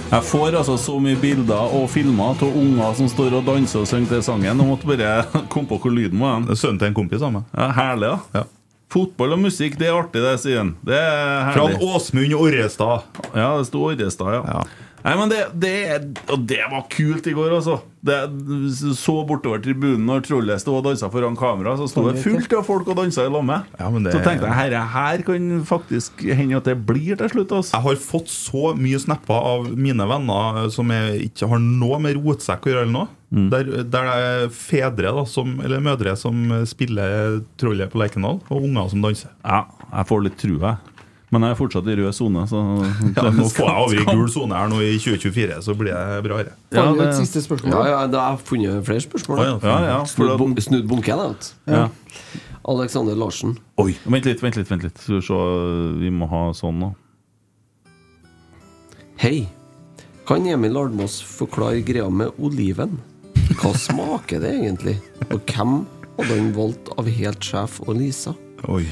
Jeg 0.08 0.24
får 0.24 0.54
altså 0.56 0.78
så 0.80 0.94
mye 1.04 1.18
bilder 1.20 1.74
og 1.76 1.90
filmer 1.92 2.32
av 2.32 2.56
unger 2.56 2.94
som 2.96 3.10
står 3.12 3.34
og 3.36 3.44
danser 3.44 3.82
og 3.82 3.90
synger 3.90 4.14
til 4.14 4.22
sangen. 4.24 4.62
Og 4.64 4.70
måtte 4.72 4.88
bare 4.88 5.26
komme 5.52 5.68
på 5.68 5.76
hvor 5.82 5.92
lyden 5.92 6.16
var. 6.24 6.48
Sønnen 6.56 6.80
til 6.80 6.88
en 6.88 6.96
kompis 6.96 7.20
av 7.20 7.34
meg. 7.36 7.44
Ja, 7.52 7.68
herlig, 7.76 8.14
da. 8.14 8.40
Ja. 8.40 8.46
Fotball 8.92 9.34
og 9.36 9.42
musikk, 9.42 9.76
det 9.80 9.90
er 9.90 9.96
artig, 9.98 10.22
det, 10.24 10.34
sier 10.40 10.62
han. 10.62 10.70
Det 10.86 10.96
er 10.96 11.50
Fra 11.52 11.66
herlig. 11.66 11.80
Åsmund 11.84 12.36
Orrestad. 12.38 13.08
Ja, 13.34 13.50
det 13.58 13.66
sto 13.68 13.82
Orrestad, 13.90 14.38
ja. 14.38 14.42
Ja. 14.48 14.87
Nei, 15.04 15.12
men 15.16 15.30
det, 15.30 15.38
det, 15.62 15.72
og 16.34 16.40
det 16.50 16.58
var 16.72 16.86
kult 16.90 17.26
i 17.30 17.34
går, 17.36 17.52
altså. 17.60 17.78
Det, 18.08 18.16
så 18.98 19.14
bortover 19.26 19.58
tribunen 19.62 20.04
når 20.06 20.22
trollet 20.26 20.60
sto 20.62 20.76
og 20.78 20.84
dansa 20.86 21.08
foran 21.10 21.36
kamera, 21.38 21.72
så 21.78 21.86
sto 21.90 22.04
det 22.06 22.20
fullt 22.22 22.52
av 22.58 22.64
folk 22.66 22.86
og 22.92 22.98
dansa 23.00 23.24
i 23.26 23.30
lag 23.32 23.44
med. 23.46 23.66
Ja, 23.78 23.90
det- 23.90 24.12
Så 24.14 24.22
tenkte 24.24 24.46
jeg 24.48 24.54
herre, 24.58 24.82
her 24.94 25.22
kan 25.26 25.48
faktisk 25.66 26.22
hende 26.34 26.56
at 26.58 26.64
det 26.70 26.76
blir 26.86 27.16
til 27.18 27.28
slutt. 27.30 27.52
Altså. 27.58 27.74
Jeg 27.76 27.82
har 27.88 28.00
fått 28.02 28.28
så 28.32 28.74
mye 28.78 28.98
snapper 29.02 29.34
av 29.52 29.70
mine 29.76 30.06
venner 30.10 30.68
som 30.74 30.90
jeg 30.94 31.30
ikke 31.30 31.48
har 31.50 31.58
noe 31.62 31.98
med 32.02 32.16
rotsekk 32.18 32.66
å 32.66 32.74
gjøre. 32.74 32.82
eller 32.86 32.92
noe 32.92 33.08
der, 33.28 33.64
der 33.84 34.06
det 34.08 34.12
er 34.24 34.48
fedre 34.48 35.10
da, 35.12 35.24
som, 35.28 35.58
eller 35.60 35.80
mødre 35.84 36.14
som 36.16 36.64
spiller 36.64 37.42
Trollet 37.60 37.90
på 37.92 37.98
Lerkendal, 38.00 38.38
og 38.48 38.62
unger 38.64 38.88
som 38.88 39.02
danser. 39.02 39.28
Ja, 39.44 39.66
jeg 39.92 40.06
får 40.08 40.22
litt 40.24 40.38
trua, 40.40 40.70
jeg. 40.78 40.94
Men 41.30 41.44
jeg 41.44 41.50
er 41.52 41.58
fortsatt 41.58 41.88
i 41.92 41.94
rød 41.98 42.12
sone, 42.16 42.42
så 42.48 42.60
Ja, 43.16 43.26
nå 43.36 43.44
får 43.52 43.66
jeg 43.68 43.82
over 43.84 43.98
i 44.00 44.04
gul 44.16 44.28
sone 44.32 44.56
her 44.56 44.70
nå 44.72 44.78
i 44.80 44.94
2024, 44.96 45.58
så 45.66 45.74
blir 45.76 45.92
det 45.92 46.22
bra. 46.24 46.38
Her. 46.40 46.52
Ja, 46.72 46.86
det- 46.96 47.08
et 47.10 47.18
siste 47.20 47.42
spørsmål? 47.44 47.74
Ja, 47.74 47.82
ja, 47.92 48.06
da 48.08 48.22
har 48.30 48.36
jeg 48.38 48.46
funnet 48.48 48.84
flere 48.88 49.04
spørsmål. 49.04 49.42
Ja. 49.44 49.58
Ja, 49.62 49.78
ja. 49.90 49.98
Snudd, 50.08 50.38
bun 50.40 50.56
snudd 50.64 50.88
bunken, 50.88 51.20
jeg. 51.26 51.52
ja. 51.74 51.88
Alexander 52.68 53.14
Larsen. 53.16 53.54
Oi, 53.80 53.94
vent 54.04 54.24
litt, 54.28 54.40
vent 54.44 54.56
litt. 54.56 54.68
vent 54.68 54.82
litt 54.84 54.98
Skal 55.00 55.20
vi 55.20 55.22
se, 55.24 55.36
Vi 56.02 56.10
må 56.12 56.26
ha 56.28 56.40
sånn 56.52 56.80
nå. 56.82 56.90
Hei. 59.22 59.48
Kan 60.28 60.44
Emil 60.46 60.76
Ardmås 60.76 61.20
forklare 61.24 61.80
greia 61.84 62.10
med 62.12 62.36
oliven? 62.38 62.98
Hva 63.58 63.72
smaker 63.76 64.42
det 64.44 64.50
egentlig? 64.58 64.98
Og 65.32 65.40
hvem 65.48 65.78
hadde 66.18 66.34
han 66.36 66.50
valgt 66.56 66.90
av 66.98 67.08
helt 67.08 67.40
sjef 67.48 67.78
og 67.86 67.96
Lisa? 67.96 68.34
Oi. 68.68 68.84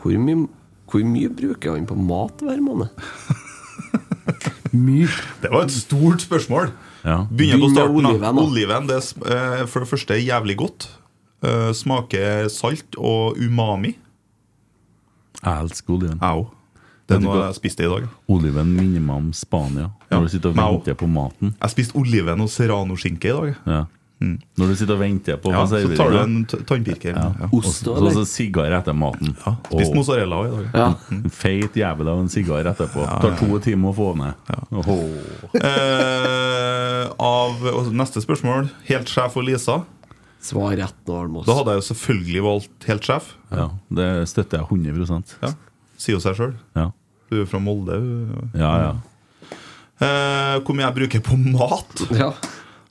Hvor 0.00 0.16
mye, 0.24 0.46
hvor 0.90 1.04
mye 1.06 1.30
bruker 1.30 1.76
han 1.76 1.86
på 1.88 1.96
mat 1.98 2.42
hver 2.44 2.60
måned? 2.64 2.88
mye. 4.86 5.08
Det 5.42 5.50
var 5.52 5.66
et 5.66 5.74
stort 5.74 6.22
spørsmål. 6.24 6.70
Ja. 7.04 7.22
Begynner 7.30 7.64
på 7.64 7.72
starten. 7.74 8.06
oliven. 8.06 8.38
Oliven 8.44 8.88
det 8.90 8.98
er 9.00 9.60
eh, 9.60 9.66
for 9.70 9.84
det 9.84 9.90
første 9.90 10.18
jævlig 10.20 10.56
godt. 10.60 10.88
Eh, 11.42 11.70
smaker 11.74 12.48
salt 12.52 12.98
og 12.98 13.38
umami. 13.40 13.94
Jeg 15.40 15.64
elsker 15.64 15.94
oliven. 15.96 16.18
Au. 16.20 16.48
Det 17.08 17.16
er 17.16 17.22
noe 17.24 17.38
jeg 17.42 17.56
spiste 17.56 17.82
i 17.82 17.88
dag. 17.90 18.04
Oliven 18.30 18.68
minner 18.76 19.02
meg 19.02 19.16
om 19.16 19.30
Spania. 19.34 19.88
Ja, 20.10 20.18
Når 20.20 20.28
du 20.28 20.32
sitter 20.36 20.52
og 20.52 20.58
venter 20.60 20.94
på 21.00 21.08
maten. 21.10 21.56
Jeg 21.56 21.72
spiste 21.72 21.96
oliven 21.98 22.44
og 22.44 22.50
serranoskinke 22.52 23.32
i 23.32 23.34
dag. 23.34 23.56
Ja. 23.66 23.80
Når 24.20 24.68
du 24.68 24.74
sitter 24.76 24.98
og 24.98 25.00
venter 25.00 25.38
på 25.40 25.48
Ja, 25.54 25.62
så 25.64 25.78
tar 25.96 26.10
du 26.12 26.18
en 26.20 26.34
tannpirker. 26.44 27.14
Ja. 27.16 27.28
Ja. 27.40 27.46
Og 27.48 27.62
Ost 27.62 27.86
så 27.86 27.94
og 27.96 28.10
så 28.12 28.24
sigar 28.28 28.74
etter 28.76 28.92
maten. 28.92 29.32
Ja, 29.46 29.54
spist 29.70 29.94
mozzarella 29.96 30.42
i 30.44 30.50
dag. 30.52 30.66
Ja. 30.76 30.88
en 31.16 31.32
Feit 31.32 31.78
jævel 31.80 32.10
av 32.12 32.20
en 32.20 32.28
sigar 32.32 32.68
etterpå. 32.68 33.06
Tar 33.22 33.38
to 33.40 33.60
timer 33.64 33.94
å 33.94 33.96
få 33.96 34.10
ned. 34.20 34.52
Åh. 34.76 34.90
Eh, 35.56 37.06
av 37.16 37.64
Neste 37.96 38.20
spørsmål. 38.20 38.68
Helt 38.90 39.08
sjef 39.08 39.40
og 39.40 39.48
Lisa. 39.48 39.80
Svar 40.40 40.76
rett 40.76 41.00
nå, 41.08 41.16
Almås. 41.24 41.48
Da 41.48 41.56
hadde 41.58 41.74
jeg 41.74 41.80
jo 41.82 41.88
selvfølgelig 41.90 42.44
valgt 42.44 42.88
helt 42.92 43.08
sjef. 43.08 43.34
Ja, 43.52 43.68
Det 43.92 44.10
støtter 44.28 44.60
jeg 44.60 44.68
100 44.68 45.36
Ja, 45.42 45.54
Sier 46.00 46.16
jo 46.16 46.20
seg 46.24 46.36
sjøl. 46.36 46.54
Ja, 46.76 46.90
Du 47.30 47.40
er 47.42 47.46
fra 47.48 47.60
Molde. 47.60 47.96
ja. 48.54 48.72
ja. 48.84 48.92
Eh, 50.00 50.56
hvor 50.64 50.72
mye 50.72 50.86
jeg 50.88 50.96
bruker 50.96 51.20
på 51.20 51.36
mat? 51.36 52.00
Ja. 52.16 52.30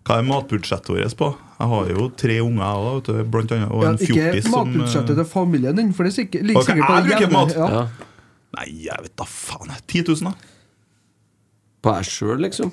Hva 0.09 0.15
er 0.17 0.25
matbudsjettet 0.25 0.89
vårt 0.89 1.15
på? 1.19 1.27
Jeg 1.59 1.69
har 1.69 1.89
jo 1.93 2.05
tre 2.17 2.35
unger, 2.41 2.61
jeg 2.65 2.93
også, 2.97 3.13
vet 3.19 3.27
blant 3.29 3.51
annet, 3.53 3.69
og 3.69 3.83
Ja, 3.83 3.89
en 3.93 3.99
fjortis 4.01 4.45
som 4.47 4.53
Ikke 4.55 4.55
matbudsjettet 4.55 5.19
til 5.19 5.27
familien 5.29 5.75
din, 5.77 5.91
for 5.93 6.07
det 6.07 6.09
er 6.09 6.15
sikkert, 6.15 6.45
ligger 6.49 6.61
Ok, 6.63 6.69
sikkert 6.71 6.87
på 6.89 6.95
jeg 6.97 7.19
hjemme. 7.21 7.35
mat. 7.35 7.53
Ja. 7.53 7.67
ja. 7.75 7.83
Nei, 8.57 8.65
jeg 8.87 9.03
vet 9.05 9.13
da 9.21 9.27
faen. 9.29 9.69
jeg. 9.75 9.83
10 9.85 10.03
000, 10.09 10.31
da. 10.31 10.33
På 11.85 11.93
deg 11.93 12.07
sjøl, 12.09 12.41
liksom? 12.47 12.71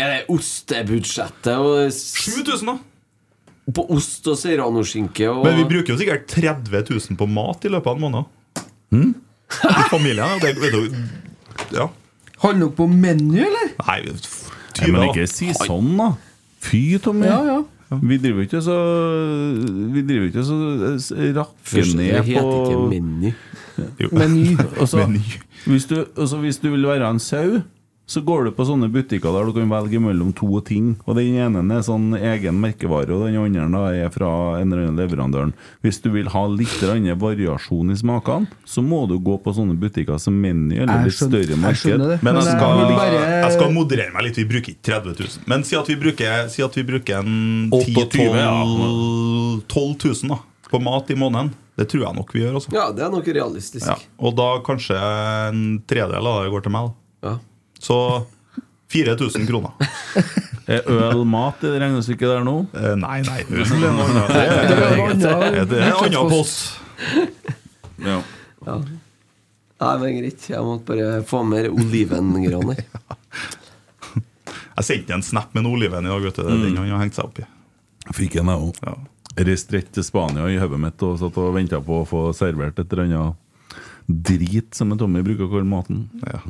Er 0.00 0.14
det 0.14 0.20
ostebudsjettet 0.32 1.60
og 1.60 1.92
7000, 1.92 2.70
da. 2.72 2.78
På 3.76 3.84
ost 3.94 4.24
og 4.32 4.38
serranoskinke 4.40 5.28
og 5.30 5.44
Men 5.44 5.60
vi 5.60 5.66
bruker 5.68 5.92
jo 5.92 5.98
sikkert 6.00 6.24
30 6.32 6.86
000 6.88 7.18
på 7.20 7.28
mat 7.30 7.68
i 7.68 7.70
løpet 7.70 7.92
av 7.92 8.00
en 8.00 8.06
måned. 8.06 8.32
I 8.96 9.84
familien. 9.92 10.40
Det, 10.40 10.54
vet 10.56 10.72
du, 10.72 10.96
ja. 11.76 11.90
Handler 12.40 12.70
dere 12.70 12.76
på 12.80 12.86
menu, 12.88 13.36
eller? 13.44 13.74
Nei, 13.84 13.98
20 14.80 14.92
men 14.92 15.08
ikke 15.10 15.26
si 15.30 15.50
sånn, 15.56 15.92
da. 16.00 16.08
Fy, 16.60 16.82
Tommy. 17.02 17.26
Ja, 17.26 17.40
ja. 17.44 17.60
Vi 17.90 18.16
driver 18.22 18.44
ikke 18.46 18.60
så 18.62 18.74
Vi 19.94 20.02
driver 20.06 20.26
ikke 20.28 20.44
så 20.46 20.58
s- 21.00 21.10
ned 21.96 22.10
på 22.12 22.22
det 22.22 22.24
heter 22.28 22.52
ikke 22.60 22.76
på 22.76 22.88
meny. 22.92 23.32
Meny. 24.12 24.56
Og 24.80 24.88
så- 24.88 25.06
Meny. 25.06 25.22
hvis, 25.66 25.84
du, 25.90 26.04
altså, 26.16 26.36
hvis 26.38 26.58
du 26.62 26.70
vil 26.70 26.86
være 26.86 27.10
en 27.10 27.18
sau, 27.18 27.60
så 28.10 28.20
går 28.26 28.48
du 28.48 28.50
på 28.56 28.64
sånne 28.66 28.88
butikker 28.90 29.30
der 29.36 29.46
du 29.46 29.52
kan 29.54 29.70
velge 29.70 30.00
mellom 30.02 30.32
to 30.34 30.48
ting. 30.66 30.96
Og 31.06 31.14
Den 31.14 31.36
ene 31.38 31.62
er 31.76 31.84
sånn 31.86 32.08
egen 32.18 32.58
merkevare, 32.58 33.14
og 33.14 33.28
den 33.28 33.38
andre 33.38 33.68
da 33.70 33.82
er 34.06 34.10
fra 34.10 34.30
en 34.58 34.72
eller 34.72 34.88
annen 34.88 34.98
leverandøren. 34.98 35.52
Hvis 35.84 36.00
du 36.02 36.08
vil 36.10 36.26
ha 36.34 36.42
litt 36.50 36.74
variasjon 37.20 37.92
i 37.94 37.96
smakene, 38.00 38.48
så 38.66 38.82
må 38.82 39.04
du 39.08 39.14
gå 39.22 39.36
på 39.44 39.54
sånne 39.54 39.78
butikker 39.78 40.18
som 40.18 40.34
Meny 40.40 40.80
eller 40.82 41.04
litt 41.06 41.14
skjønner- 41.14 41.44
større 41.46 41.56
marked. 41.62 42.00
Jeg. 42.10 42.18
Men 42.26 42.34
jeg 42.40 42.44
skal, 42.50 42.78
jeg 42.82 42.96
bare- 42.98 43.42
jeg 43.44 43.52
skal 43.52 43.72
moderere 43.72 44.12
meg 44.12 44.22
litt. 44.24 44.36
Vi 44.36 44.44
bruker 44.44 44.74
ikke 44.74 44.82
30 44.82 45.14
000. 45.20 45.42
Men 45.46 45.62
si 45.64 45.76
at 45.76 45.86
vi 45.86 45.94
bruker, 45.96 46.48
si 46.50 46.62
at 46.62 46.74
vi 46.74 46.82
bruker 46.82 47.18
en 47.22 47.70
10 47.70 47.94
ja. 48.34 48.50
12 48.64 49.62
12 49.68 49.96
000 50.24 50.28
da, 50.34 50.38
på 50.70 50.80
mat 50.82 51.10
i 51.10 51.14
måneden. 51.14 51.52
Det 51.78 51.86
tror 51.88 52.02
jeg 52.08 52.14
nok 52.16 52.32
vi 52.34 52.40
gjør. 52.42 52.56
Også. 52.58 52.72
Ja, 52.74 52.90
det 52.92 53.04
er 53.06 53.10
nok 53.12 53.24
realistisk. 53.26 53.86
Ja. 53.86 53.94
Og 54.20 54.34
da 54.36 54.58
kanskje 54.66 54.98
en 55.48 55.82
tredel 55.88 56.26
av 56.26 56.42
det 56.44 56.50
går 56.52 56.62
til 56.66 56.72
meg. 56.74 56.90
da. 57.22 57.28
Ja. 57.30 57.38
Så 57.80 57.96
4000 58.92 59.46
kroner. 59.48 59.70
Er 60.70 60.84
øl 60.86 61.24
mat 61.26 61.64
i 61.64 61.70
det 61.72 61.80
regnestykket 61.82 62.28
der 62.30 62.44
nå? 62.46 62.52
Eh, 62.78 62.92
nei, 63.00 63.16
nei. 63.26 63.40
Det 63.48 63.64
er 63.64 63.94
noe 63.96 64.04
annet. 64.06 65.64
Det 65.66 65.80
en 65.82 65.96
annen 65.96 66.28
post. 66.30 66.76
Ja. 68.04 68.20
Nei, 69.80 69.94
men 69.98 70.18
greit. 70.20 70.44
Jeg 70.52 70.62
måtte 70.62 70.92
bare 70.92 71.24
få 71.26 71.40
mer 71.48 71.70
olivengraner. 71.72 72.84
Jeg 74.80 74.86
sendte 74.86 75.16
en 75.16 75.24
snap 75.26 75.50
med 75.56 75.64
en 75.64 75.72
oliven 75.74 76.06
i 76.06 76.12
dag. 76.12 76.22
vet 76.24 76.38
du. 76.38 76.44
Det 76.46 76.52
er 76.54 76.62
den 76.68 76.78
han 76.78 76.92
har 76.94 77.02
hengt 77.02 77.18
seg 77.18 77.26
opp 77.26 77.42
i. 77.42 77.48
Fikk 78.16 78.38
en, 78.40 78.48
jeg 78.48 78.68
òg. 78.70 78.78
Ja. 78.86 78.94
Reiste 79.44 79.76
rett 79.76 79.90
til 79.94 80.06
Spania 80.06 80.46
i 80.48 80.56
hodet 80.60 80.78
mitt 80.80 81.02
og 81.04 81.18
satt 81.20 81.36
og 81.40 81.52
venta 81.54 81.82
på 81.84 82.00
å 82.00 82.06
få 82.08 82.22
servert 82.36 82.78
et 82.80 82.94
eller 82.94 83.10
annet 83.10 83.36
drit, 84.30 84.72
som 84.74 84.90
en 84.94 84.98
Tommy 84.98 85.20
bruker 85.26 85.46
å 85.46 85.50
kalle 85.52 85.68
maten. 85.68 86.06
Ja. 86.24 86.40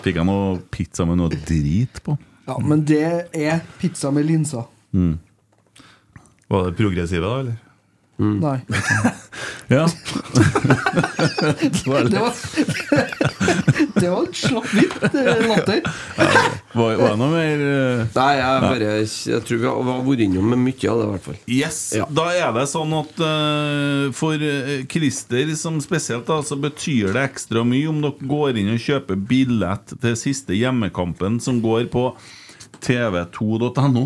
Fikk 0.00 0.16
jeg 0.20 0.26
noe 0.28 0.58
pizza 0.72 1.04
med 1.08 1.20
noe 1.20 1.32
drit 1.32 2.00
på? 2.04 2.16
Ja, 2.48 2.56
men 2.64 2.84
det 2.88 3.02
er 3.36 3.60
pizza 3.80 4.10
med 4.14 4.26
linser. 4.26 4.64
Var 6.50 6.64
det 6.66 6.76
progressive, 6.78 7.22
da? 7.26 7.40
eller? 7.44 7.58
Nei. 8.20 8.58
Ja. 9.70 9.84
Det 11.70 11.86
var, 11.86 12.02
det 14.00 14.08
var 14.10 14.20
en 14.26 14.32
slapp 14.34 14.66
vidt 14.74 15.04
eh, 15.14 15.42
latter. 15.46 15.80
Var, 16.72 16.96
var 16.98 17.12
det 17.12 17.18
noe 17.20 17.28
mer 17.30 17.62
eh, 17.66 18.00
Nei, 18.16 18.32
jeg 18.40 18.64
bare 18.64 18.88
Jeg 18.98 19.44
tror 19.46 19.60
vi 19.62 19.68
har 19.68 19.78
vi 19.86 19.92
har 19.94 20.02
vært 20.08 20.24
innom 20.24 20.48
med 20.52 20.60
mye 20.64 20.90
av 20.90 20.98
det, 21.00 21.04
i 21.06 21.12
hvert 21.12 21.26
fall. 21.28 21.38
Yes, 21.54 21.78
Ja. 22.00 22.08
da 22.10 22.26
er 22.34 22.50
det 22.56 22.64
sånn 22.72 22.92
at 22.98 23.22
uh, 23.22 24.10
for 24.16 24.42
Christer 24.90 25.54
som 25.60 25.78
spesielt 25.84 26.26
da, 26.30 26.40
så 26.46 26.58
betyr 26.60 27.14
det 27.14 27.24
ekstra 27.30 27.62
mye 27.66 27.88
om 27.92 28.02
dere 28.04 28.30
går 28.34 28.58
inn 28.60 28.72
og 28.74 28.82
kjøper 28.82 29.22
billett 29.30 29.94
til 30.02 30.18
siste 30.18 30.56
hjemmekampen 30.58 31.38
som 31.42 31.62
går 31.64 31.86
på 31.94 32.08
tv2.no. 32.84 34.04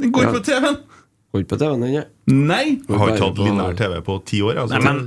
Den 0.00 0.12
går 0.16 0.28
Ja. 0.28 0.32
på 0.32 0.40
TV-en! 0.48 0.80
Går 1.32 1.44
på 1.48 1.56
TV-en, 1.60 1.80
den, 1.86 1.94
jeg. 2.00 2.08
Nei! 2.30 2.78
Jeg 2.86 2.98
har 3.00 3.10
ikke 3.10 3.24
hatt 3.26 3.40
lineær 3.42 3.74
TV 3.78 3.96
på 4.06 4.14
ti 4.30 4.38
år. 4.46 4.60
Altså. 4.62 4.78
Nei, 4.78 4.92
men. 4.92 5.00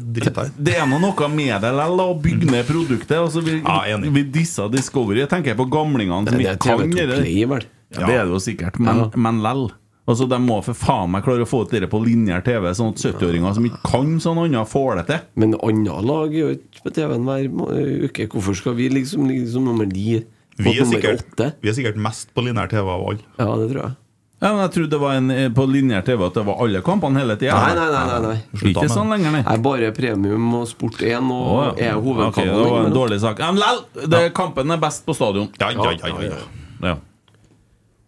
Det 0.68 0.74
er 0.76 0.86
nå 0.90 0.98
noe 1.00 1.30
med 1.32 1.62
det 1.64 1.72
likevel, 1.72 2.02
å 2.04 2.18
bygge 2.26 2.50
ned 2.52 2.68
produktet. 2.68 3.16
Altså, 3.22 3.44
vi, 3.46 3.62
Ja, 3.62 3.78
enig. 3.96 4.12
vi 4.18 4.24
dissa 4.36 4.68
Discovery. 4.72 5.22
Jeg 5.24 5.30
tenker 5.32 5.56
på 5.56 5.70
gamlingene 5.72 6.28
som 6.28 6.38
Det 6.38 6.44
ikke 6.44 6.60
kan 6.60 6.84
TV2 6.84 7.08
det. 7.08 7.22
Play. 7.24 7.70
Ja, 7.96 8.06
det 8.06 8.16
er 8.20 8.24
det 8.26 8.34
jo 8.36 8.42
sikkert, 8.44 8.80
men, 8.80 8.98
Ja. 8.98 9.10
men 9.16 9.42
lell. 9.42 9.72
Altså, 10.08 10.28
De 10.30 10.38
må 10.38 10.62
for 10.64 10.74
faen 10.78 11.10
meg 11.10 11.24
klare 11.24 11.42
å 11.42 11.48
få 11.50 11.64
ut 11.64 11.72
det 11.72 11.90
på 11.90 12.04
lineær 12.04 12.44
TV, 12.44 12.70
sånn 12.76 12.92
at 12.94 13.00
70-åringer 13.02 13.56
som 13.56 13.64
ikke 13.66 13.82
kan 13.90 14.20
sånn 14.20 14.38
annet, 14.44 14.68
får 14.68 14.98
det 14.98 15.08
til. 15.08 15.20
Men 15.36 15.56
andre 15.64 16.02
lag 16.06 16.36
er 16.36 16.40
jo 16.44 16.50
ikke 16.60 16.84
på 16.84 16.94
TV-en 16.94 17.26
hver 17.26 18.10
uke. 18.10 18.28
Hvorfor 18.28 18.56
skal 18.56 18.76
vi 18.76 18.90
liksom 18.90 19.26
ligge 19.28 19.48
som 19.50 19.64
nummer 19.66 19.88
ni? 19.88 20.24
Vi 20.58 20.72
er, 20.78 20.86
sikkert, 20.86 21.26
vi 21.62 21.70
er 21.70 21.74
sikkert 21.74 21.98
mest 21.98 22.30
på 22.36 22.44
lineær 22.46 22.70
TV 22.70 22.86
av 22.88 23.02
alle. 23.08 23.20
Ja, 23.40 23.56
det 23.56 23.72
tror 23.72 23.82
jeg. 23.82 23.96
Ja, 24.44 24.52
men 24.52 24.62
Jeg 24.66 24.72
trodde 24.76 24.92
det 24.92 25.00
var 25.00 25.14
en, 25.16 25.32
eh, 25.32 25.48
på 25.50 25.64
lineær 25.70 26.04
TV 26.06 26.26
at 26.26 26.34
det 26.36 26.44
var 26.46 26.60
alle 26.64 26.82
kampene 26.84 27.22
hele 27.22 27.38
tida. 27.40 27.56
Nei, 27.56 27.76
nei, 27.78 27.86
nei. 27.92 28.04
nei, 28.10 28.34
nei. 28.36 28.72
Ikke 28.74 28.90
sånn 28.92 29.14
lenger, 29.14 29.32
nei. 29.32 29.44
Jeg 29.46 29.60
er 29.60 29.64
bare 29.64 29.92
premium 29.96 30.50
og 30.60 30.68
Sport 30.68 31.00
1 31.08 31.32
og 31.32 31.48
oh, 31.54 31.62
ja. 31.80 31.94
er 31.94 31.96
Ok, 31.96 32.20
Okay, 32.28 32.50
det 32.52 32.68
var 32.68 32.90
en 32.90 32.98
dårlig 32.98 33.22
sak. 33.24 33.40
Men 33.40 33.62
lell! 33.64 33.82
ja. 34.12 34.30
Kampen 34.36 34.76
er 34.76 34.82
best 34.82 35.06
på 35.08 35.16
stadion. 35.16 35.48
Ja, 35.62 35.72
ja, 35.72 35.96
ja, 35.96 36.12
ja, 36.12 36.36
ja. 36.36 36.92
Ja. 36.92 36.98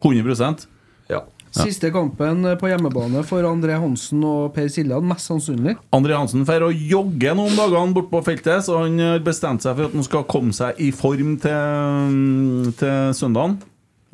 100 0.03 0.67
Ja. 1.09 1.23
Siste 1.57 1.89
kampen 1.95 2.43
på 2.59 2.69
hjemmebane 2.69 3.23
for 3.25 3.47
André 3.47 3.79
Hansen 3.79 4.21
og 4.27 4.51
Per 4.53 4.67
Siljan, 4.69 5.07
mest 5.07 5.31
sannsynlig. 5.31 5.77
André 5.95 6.13
Hansen 6.19 6.43
får 6.45 6.67
å 6.67 6.69
jogge 6.75 7.33
noen 7.39 7.55
dager 7.57 7.95
bort 7.95 8.11
på 8.11 8.21
feltet, 8.27 8.67
så 8.67 8.83
han 8.83 8.99
har 8.99 9.23
bestemt 9.25 9.63
seg 9.63 9.79
for 9.79 9.87
at 9.87 9.95
han 9.95 10.05
skal 10.05 10.27
komme 10.29 10.53
seg 10.53 10.77
i 10.83 10.91
form 10.93 11.37
til, 11.41 12.69
til 12.77 13.15
søndagen. 13.17 13.57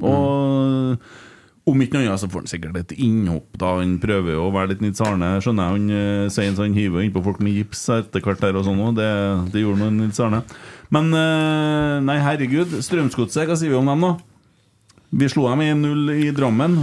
Og 0.03 1.02
om 1.65 1.80
ikke 1.80 1.95
noe 1.95 2.10
annet 2.10 2.19
så 2.19 2.27
får 2.27 2.44
han 2.44 2.49
sikkert 2.52 2.77
et 2.81 2.91
innhopp. 2.99 3.53
da 3.61 3.77
Han 3.80 3.94
prøver 4.03 4.34
jo 4.35 4.48
å 4.49 4.53
være 4.53 4.73
litt 4.73 4.81
Nils 4.84 4.99
Arne. 5.06 5.30
Skjønner 5.44 5.69
jeg 5.69 5.77
Han 5.77 5.94
eh, 5.95 6.26
sier 6.34 6.56
så 6.57 6.65
han 6.65 6.76
hiver 6.76 6.99
jo 6.99 7.07
innpå 7.07 7.23
folk 7.23 7.40
med 7.40 7.56
gips 7.56 7.85
etter 7.95 8.23
hvert 8.26 8.41
der 8.44 8.60
og 8.60 8.65
sånn 8.68 8.81
òg. 8.84 8.98
Det, 8.99 9.07
det 9.53 9.64
gjorde 9.64 9.80
nå 9.85 9.91
Nils 10.02 10.19
Arne. 10.23 10.41
Men 10.94 11.07
eh, 11.15 11.95
nei, 12.03 12.18
herregud. 12.26 12.76
Strømsgodset, 12.84 13.48
hva 13.48 13.56
sier 13.60 13.72
vi 13.72 13.80
om 13.80 13.88
dem, 13.94 14.03
da? 14.03 14.14
Vi 15.14 15.30
slo 15.31 15.48
dem 15.52 15.64
1-0 15.64 16.14
i 16.26 16.31
Drammen. 16.35 16.77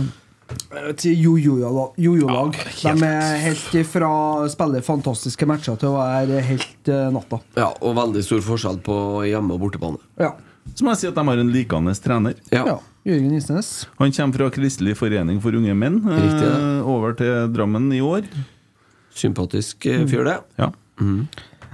Eh, 0.50 0.90
Til 0.98 1.18
jojo-lag. 1.26 1.92
jojo-lag. 2.00 2.56
De 2.80 3.06
er 3.06 3.36
helt 3.44 3.74
ifra 3.84 4.08
å 4.10 4.48
spille 4.50 4.80
fantastiske 4.86 5.46
matcher 5.50 5.76
til 5.78 5.92
å 5.92 5.98
være 6.00 6.40
helt 6.46 6.88
eh, 6.90 7.08
natta. 7.14 7.38
ja, 7.58 7.68
og 7.84 7.98
veldig 8.00 8.22
stor 8.26 8.40
forskjell 8.48 8.80
på 8.86 8.96
hjemme- 9.28 9.54
og 9.58 9.60
bortebane. 9.66 10.00
Ja. 10.18 10.32
Så 10.74 10.84
må 10.86 10.92
jeg 10.94 11.02
si 11.02 11.08
at 11.10 11.16
de 11.20 11.24
har 11.26 11.40
en 11.42 11.52
likende 11.52 11.94
trener. 12.00 12.34
Ja. 12.54 12.64
ja. 12.66 12.78
Jørgen 13.08 13.32
Isnes. 13.38 13.68
Han 13.98 14.12
kommer 14.12 14.36
fra 14.36 14.50
Kristelig 14.52 14.96
forening 14.98 15.38
for 15.40 15.56
unge 15.56 15.72
menn. 15.74 16.00
eh, 16.04 16.18
Riktig, 16.20 16.48
ja. 16.50 16.82
over 16.84 17.14
til 17.16 17.48
Drammen 17.54 17.88
i 17.96 18.00
år. 18.04 18.26
Sympatisk 19.16 19.86
eh, 19.86 20.04
fyr, 20.06 20.24
det. 20.28 20.36
Ja. 20.60 20.70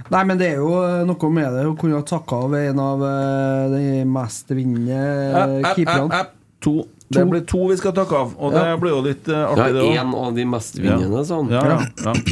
Nei, 0.07 0.21
men 0.23 0.37
det 0.39 0.53
er 0.53 0.61
jo 0.61 0.69
eh, 0.85 1.01
noe 1.07 1.29
med 1.35 1.51
det 1.57 1.65
å 1.67 1.73
kunne 1.79 1.99
takke 2.07 2.37
av 2.45 2.53
en 2.55 2.79
av 2.79 3.03
eh, 3.03 3.63
de 3.75 4.05
mest 4.07 4.53
vinnende 4.55 5.01
App, 5.35 5.55
app, 5.73 5.75
keeperne. 5.81 6.21
To. 6.63 6.77
Det 7.11 7.23
blir 7.29 7.43
to 7.47 7.59
vi 7.69 7.75
skal 7.79 7.93
takke 7.95 8.15
av, 8.19 8.31
og 8.39 8.51
det 8.55 8.63
Ja. 8.67 8.77
blir 8.79 8.91
jo 8.95 9.01
litt 9.05 9.27
eh, 9.31 9.35
Ja, 9.43 9.51
artig, 9.51 9.75
det 9.77 9.97
en 9.99 10.11
òg. 10.11 10.23
av 10.27 10.33
de 10.35 10.45
mest 10.45 10.79
vinnende, 10.79 11.21
sånn. 11.27 11.51
Ja, 11.51 11.63
ja, 11.75 11.81
ja. 12.07 12.13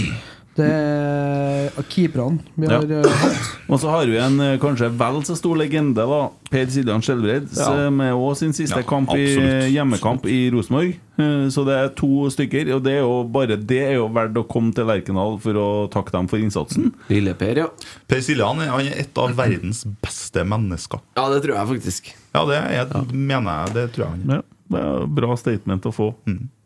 Det 0.56 0.65
er 0.72 1.84
keeperne 1.91 2.40
vi 2.56 2.68
har 2.69 2.86
ja. 2.88 3.02
hatt. 3.03 3.48
Og 3.68 3.80
så 3.82 3.90
har 3.91 4.06
vi 4.07 4.15
en 4.23 4.38
eh, 4.40 4.53
kanskje 4.61 4.88
vel 4.95 5.18
så 5.27 5.36
stor 5.36 5.57
legende, 5.60 6.06
da. 6.07 6.19
Per 6.52 6.69
Siljan 6.72 7.03
Skjelbred, 7.03 7.49
Ja. 7.52 7.65
som 7.68 7.99
er 8.06 8.14
også 8.15 8.45
sin 8.45 8.53
siste 8.56 8.80
Ja, 8.80 8.86
kamp 8.88 9.11
i 9.18 9.26
hjemmekamp 9.73 10.23
i 10.32 10.38
Rosenborg. 10.53 10.94
Eh, 11.19 11.48
Så 11.52 11.65
det 11.68 11.76
er 11.76 11.90
to 11.99 12.30
stykker, 12.32 12.72
og 12.77 12.84
det 12.88 12.94
er 12.94 13.03
jo 13.03 13.18
bare 13.36 13.57
det 13.60 13.82
er 13.84 13.94
jo 13.98 14.07
verdt 14.15 14.40
å 14.40 14.45
komme 14.48 14.72
til 14.77 14.88
Lerkendal 14.88 15.36
for 15.44 15.60
å 15.60 15.68
takke 15.91 16.15
dem 16.15 16.27
for 16.32 16.40
innsatsen. 16.40 16.94
Lille-Per, 17.11 17.57
ja. 17.65 17.68
Per 18.07 18.22
Siljan 18.23 18.61
er- 18.64 18.72
han 18.72 18.88
er 18.88 18.99
et 19.03 19.18
av 19.18 19.36
verdens 19.36 19.84
beste 20.02 20.45
mennesker. 20.48 21.03
Ja, 21.18 21.27
det 21.34 21.44
tror 21.44 21.56
jeg 21.60 21.68
faktisk. 21.76 22.14
Ja, 22.34 22.45
det 22.45 22.64
er, 22.64 23.03
mener 23.11 23.65
jeg. 23.65 23.73
Det 23.76 23.88
tror 23.98 24.06
jeg 24.07 24.11
han 24.15 24.30
er. 24.30 24.36
Ja, 24.36 24.41
det 24.72 24.86
er 24.88 25.07
bra 25.19 25.36
statement 25.36 25.84
å 25.84 25.91
få 25.94 26.14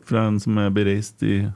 fra 0.06 0.28
en 0.28 0.40
som 0.40 0.58
er 0.58 0.70
bereist 0.70 1.22
i 1.26 1.48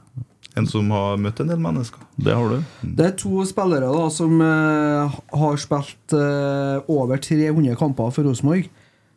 En 0.54 0.66
som 0.70 0.90
har 0.94 1.18
møtt 1.18 1.40
en 1.42 1.50
del 1.50 1.58
mennesker. 1.58 2.02
Det 2.14 2.34
har 2.36 2.52
du. 2.52 2.60
Det 2.82 3.06
er 3.08 3.14
to 3.18 3.42
spillere 3.48 3.90
da 3.90 4.06
som 4.14 4.38
uh, 4.38 5.16
har 5.34 5.58
spilt 5.58 6.14
uh, 6.14 6.78
over 6.86 7.18
300 7.18 7.74
kamper 7.80 8.14
for 8.14 8.28
Rosenborg. 8.28 8.70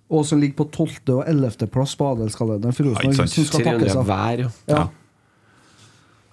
Og 0.07 0.23
som 0.25 0.39
ligger 0.41 0.63
på 0.63 0.69
12. 0.71 1.01
og 1.17 1.23
11. 1.27 1.67
plass 1.69 1.93
på 1.99 2.07
adelskalenderen 2.15 2.73
for 2.73 2.87
Ja, 2.87 2.95
Rosenborg. 2.95 3.17
sant. 3.19 3.35
som 3.35 3.49
skal 3.49 3.65
300 3.67 3.93
seg. 3.93 4.05
hver, 4.07 4.45
ja. 4.45 4.51
Ja. 4.71 4.85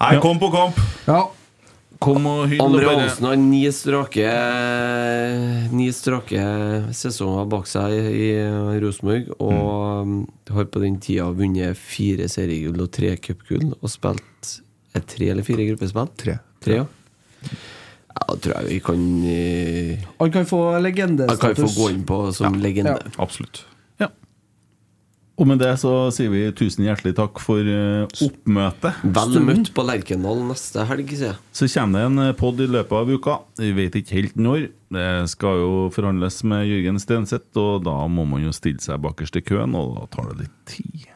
Nei, 0.05 0.21
kom 0.23 0.41
på 0.41 0.51
kamp! 0.55 0.79
Ja. 1.07 1.25
Kom 2.03 2.27
og 2.29 2.49
hyll 2.51 2.61
og 2.61 2.67
Andre 2.67 2.89
bare 2.89 3.05
har 3.09 3.37
ni 3.39 3.63
strake 3.73 4.33
Ni 5.73 5.87
strake 5.95 6.43
sesonger 6.97 7.47
bak 7.49 7.69
seg 7.71 7.95
i, 7.95 8.31
i 8.35 8.81
Rosenborg. 8.83 9.31
Og 9.39 10.09
mm. 10.09 10.19
har 10.57 10.69
på 10.73 10.83
den 10.83 10.99
tida 11.03 11.31
vunnet 11.33 11.79
fire 11.79 12.29
seriegull 12.33 12.85
og 12.85 12.93
tre 12.95 13.15
cupgull. 13.21 13.73
Og 13.81 13.93
spilt 13.93 14.59
er 14.95 15.07
tre 15.11 15.31
eller 15.35 15.47
fire 15.47 15.67
gruppespill? 15.71 16.11
Tre. 16.21 16.39
Tre, 16.65 16.81
ja. 16.83 16.87
Ja, 18.15 18.35
tror 18.39 18.53
jeg 18.55 18.67
vi 18.71 18.81
kan 18.87 19.01
eh, 19.27 20.03
Han 20.21 20.31
kan 20.33 20.45
få 20.47 20.59
Han 20.73 20.83
kan 20.83 20.83
få 20.83 20.83
legendestatus. 20.87 21.77
gå 21.77 21.89
inn 21.91 22.05
på 22.07 22.19
som 22.33 22.55
legende. 22.63 22.95
Absolutt. 23.19 23.65
Ja. 24.01 24.07
Og 25.35 25.49
med 25.51 25.59
det 25.59 25.73
så 25.83 25.91
sier 26.15 26.31
vi 26.31 26.45
tusen 26.55 26.87
hjertelig 26.87 27.17
takk 27.19 27.41
for 27.43 27.59
eh, 27.59 28.05
oppmøtet. 28.23 29.01
Vel 29.17 29.41
møtt 29.43 29.73
på 29.75 29.83
Lerkendal 29.89 30.45
neste 30.47 30.85
helg, 30.87 31.11
sier 31.11 31.33
jeg. 31.33 31.41
Så 31.59 31.67
kommer 31.75 32.05
det 32.05 32.13
en 32.13 32.39
pod 32.39 32.63
i 32.63 32.69
løpet 32.71 32.95
av 33.01 33.11
uka. 33.11 33.35
Vi 33.59 33.73
vet 33.81 33.99
ikke 33.99 34.21
helt 34.21 34.39
når. 34.39 34.69
Det 34.95 35.09
skal 35.35 35.59
jo 35.65 35.73
forhandles 35.97 36.39
med 36.47 36.69
Jørgen 36.71 37.03
Stenseth, 37.03 37.51
og 37.59 37.83
da 37.89 37.97
må 38.07 38.23
man 38.31 38.47
jo 38.47 38.55
stille 38.55 38.79
seg 38.85 39.03
bakerst 39.03 39.43
i 39.43 39.43
køen, 39.43 39.75
og 39.75 39.97
da 39.99 40.07
tar 40.15 40.31
det 40.31 40.45
litt 40.47 40.57
tid. 40.71 41.11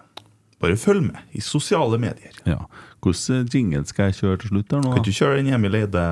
Bare 0.58 0.74
følg 0.74 1.04
med 1.12 1.38
i 1.38 1.40
sosiale 1.46 2.00
medier. 2.02 2.34
Ja. 2.42 2.64
Hvilken 2.98 3.46
jingle 3.54 3.84
skal 3.86 4.10
jeg 4.10 4.18
kjøre 4.18 4.40
til 4.42 4.50
slutt? 4.52 4.72
her 4.74 4.82
nå? 4.82 4.92
Kan 4.96 5.04
du 5.06 5.12
kjøre 5.14 5.38
den 5.38 5.52
Emil 5.54 5.78
Eide 5.78 6.04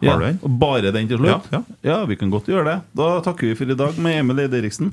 ja. 0.00 0.16
Bare 0.64 0.92
den 0.94 1.10
til 1.10 1.20
slutt? 1.20 1.50
Ja, 1.52 1.62
ja. 1.84 1.98
vi 2.08 2.16
kan 2.16 2.32
godt 2.32 2.48
gjøre 2.48 2.64
det. 2.70 2.78
Da 2.96 3.12
takker 3.24 3.52
vi 3.52 3.58
for 3.58 3.68
i 3.68 3.76
dag 3.76 4.00
med 4.00 4.22
Emil 4.24 4.46
Eide 4.46 4.62
Eriksen. 4.62 4.92